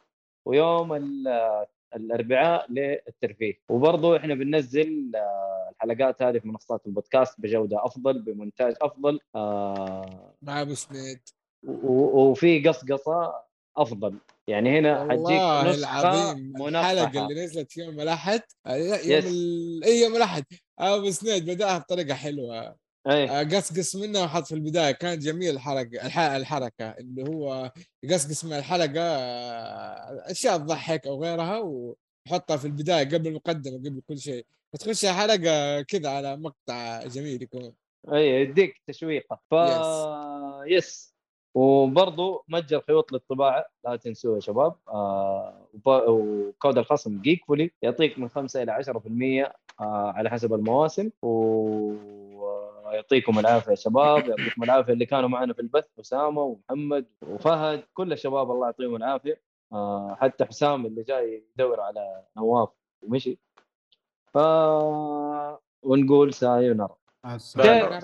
ويوم 0.44 0.92
ال- 0.94 1.66
الأربعاء 1.96 2.72
للترفيه. 2.72 3.54
وبرضه 3.68 4.16
إحنا 4.16 4.34
بننزل 4.34 5.12
آه 5.16 5.70
الحلقات 5.76 6.22
هذه 6.22 6.38
في 6.38 6.48
منصات 6.48 6.86
البودكاست 6.86 7.40
بجودة 7.40 7.86
أفضل 7.86 8.22
بمونتاج 8.22 8.74
أفضل 8.82 9.18
آه 9.34 10.34
مع 10.42 10.62
أبو 10.62 10.74
سنيد 10.74 11.20
و- 11.66 12.20
وفي 12.30 12.68
قصقصة 12.68 13.34
أفضل. 13.76 14.18
يعني 14.48 14.78
هنا 14.78 15.02
حتجيك 15.10 15.40
نسخة 15.40 15.74
العظيم 15.74 16.52
الحلقة 16.66 17.06
منقحه 17.06 17.28
اللي 17.28 17.44
نزلت 17.44 17.76
يوم 17.76 18.00
الأحد 18.00 18.40
آه،. 18.66 18.74
يوم. 18.76 19.80
اي 19.84 20.00
يوم 20.00 20.16
الأحد. 20.16 20.44
ابو 20.78 21.10
سنيد 21.10 21.50
بدأها 21.50 21.78
بطريقة 21.78 22.14
حلوة. 22.14 22.76
قصقص 23.06 23.96
منها 23.96 24.24
وحط 24.24 24.46
في 24.46 24.54
البداية. 24.54 24.92
كانت 24.92 25.22
جميل 25.22 25.54
الحلقة 25.54 26.06
الح... 26.06 26.18
الحركة. 26.18 26.90
اللي 26.90 27.22
هو 27.28 27.72
يقصقص 28.02 28.44
من 28.44 28.52
الحلقة 28.52 29.00
آه، 29.00 30.30
أشياء 30.30 30.58
تضحك 30.58 31.06
أو 31.06 31.22
غيرها 31.24 31.58
ويحطها 31.58 32.56
في 32.56 32.64
البداية 32.64 33.04
قبل 33.04 33.26
المقدمة 33.26 33.76
قبل 33.76 34.02
كل 34.08 34.18
شيء. 34.18 34.46
فتخش 34.72 35.04
الحلقة 35.04 35.82
كذا 35.82 36.10
على 36.10 36.36
مقطع 36.36 37.04
جميل 37.06 37.42
يكون. 37.42 37.72
اي 38.12 38.40
يديك 38.40 38.82
تشويقة. 38.86 39.40
ف 39.50 39.54
yes 40.66 41.12
وبرضه 41.54 42.44
متجر 42.48 42.80
خيوط 42.80 43.12
للطباعة 43.12 43.64
لا 43.84 43.96
تنسوه 43.96 44.34
يا 44.34 44.40
شباب. 44.40 44.74
آه 44.88 45.68
وكود 45.86 46.78
الخصم 46.78 47.22
جيك 47.22 47.44
فولي 47.44 47.70
يعطيك 47.82 48.18
من 48.18 48.28
5 48.28 48.62
إلى 48.62 48.72
10% 48.72 49.52
آه 49.80 50.12
على 50.12 50.30
حسب 50.30 50.54
المواسم. 50.54 51.10
ويعطيكم 52.92 53.38
العافية 53.38 53.70
يا 53.70 53.74
شباب 53.76 54.28
يعطيكم 54.28 54.62
العافية 54.62 54.92
اللي 54.92 55.06
كانوا 55.06 55.28
معنا 55.28 55.52
في 55.54 55.60
البث 55.60 55.84
أسامة 56.00 56.42
ومحمد 56.42 57.06
وفهد 57.22 57.84
كل 57.94 58.12
الشباب 58.12 58.50
الله 58.50 58.66
يعطيهم 58.66 58.96
العافية. 58.96 59.40
آه 59.72 60.16
حتى 60.20 60.44
حسام 60.44 60.86
اللي 60.86 61.02
جاي 61.02 61.44
يدور 61.54 61.80
على 61.80 62.22
نواف 62.36 62.68
ومشي. 63.02 63.38
ف 64.34 64.38
ونقول 65.82 66.34
sayonara. 66.34 66.96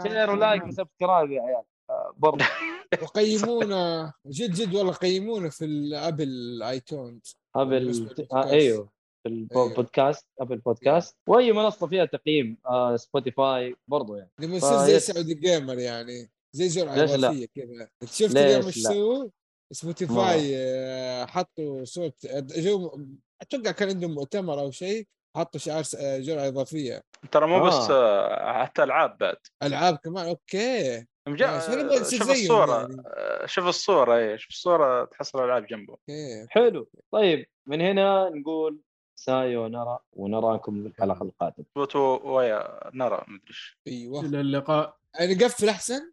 share 0.02 0.30
و 0.30 0.37
like 0.37 0.66
و 0.66 0.73
subscribe 0.73 1.30
يا 1.30 1.42
عيال. 1.42 1.62
آه، 1.90 2.14
برضه 2.16 2.44
وقيمونا. 3.02 4.12
جد 4.26 4.52
جد 4.52 4.74
والله 4.74 4.92
قيمونا 4.92 5.50
في 5.50 5.64
ال 5.64 5.81
Apple 5.81 6.62
iTunes 6.62 7.36
Apple 7.56 8.08
آه. 8.32 8.50
أيوه. 8.50 8.88
في. 9.28 9.54
البودكاست 9.54 10.26
Apple 10.40 10.56
Podcast 10.58 11.16
وأي 11.26 11.52
منصة 11.52 11.86
فيها 11.86 12.04
تقييم 12.04 12.56
آه 12.66 12.96
سبوتيفاي 12.96 13.76
برضو 13.88 14.16
يعني 14.16 14.30
لما 14.40 14.56
يصير 14.56 14.78
زي. 14.78 15.00
Saudi 15.00 15.34
Gamer 15.34 15.78
يعني 15.78 16.30
زي 16.52 16.68
جرعة؟ 16.68 16.94
إضافية 16.94 17.46
كذا 17.54 17.88
شفت 18.04 18.36
اليوم 18.36 18.66
إيش؟ 18.66 18.78
سووا؟ 18.78 19.28
سبوتيفاي 19.72 20.52
آه، 20.56 21.26
حطوا 21.26 21.84
صوت 21.84 22.26
جو 22.56 23.00
أتوقع 23.42 23.70
كان 23.70 23.88
عندهم 23.88 24.14
مؤتمر 24.14 24.60
أو 24.60 24.70
شيء 24.70 25.06
حطوا 25.36 25.60
شعار 25.60 25.84
آه، 25.98 26.18
جرعة 26.18 26.48
إضافية 26.48 27.02
ترى 27.32 27.46
مو 27.46 27.64
بس 27.64 27.74
آه. 27.74 27.92
آه، 27.92 28.62
حتى 28.62 28.82
ألعاب 28.82 29.18
بعد 29.18 29.36
ألعاب 29.62 29.96
كمان 29.96 30.28
أوكي 30.28 31.06
مجا... 31.28 31.56
بس 31.56 31.68
أنا 31.68 32.00
بصير 32.00 32.18
شوف 32.18 32.30
الصورة 32.30 32.80
يعني. 32.80 33.02
آه، 33.06 33.46
شوف 33.46 33.66
الصورة 33.66 34.16
اي 34.16 34.38
شوف 34.38 34.50
الصورة 34.50 35.04
تحصل 35.04 35.44
العاب 35.44 35.66
جنبه 35.66 35.92
أوكي 35.92 36.46
حلو 36.50 36.88
طيب 37.12 37.46
من 37.66 37.80
هنا 37.80 38.28
نقول 38.28 38.80
سايو 39.18 39.66
نرى 39.66 39.98
ونراكم 40.12 40.82
في 40.82 40.88
الحلقة 40.88 41.22
القادمة. 41.22 41.66
بوتو 41.76 42.20
ويا 42.24 42.90
نرى 42.94 43.24
مدري 43.28 43.42
إيش. 43.48 43.78
أيوه. 43.88 44.20
إلى 44.20 44.40
اللقاء. 44.40 44.96
يعني 45.20 45.34
نقفل 45.34 45.68
أحسن؟ 45.68 46.12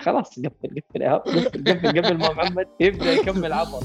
خلاص 0.00 0.38
قفل 0.38 0.82
قفل 0.90 1.04
قفل 1.04 1.64
قفل 1.64 1.88
قبل 1.88 2.18
ما 2.18 2.32
محمد. 2.32 2.68
يبدأ 2.80 3.12
يكمل 3.12 3.52
عبط 3.52 3.82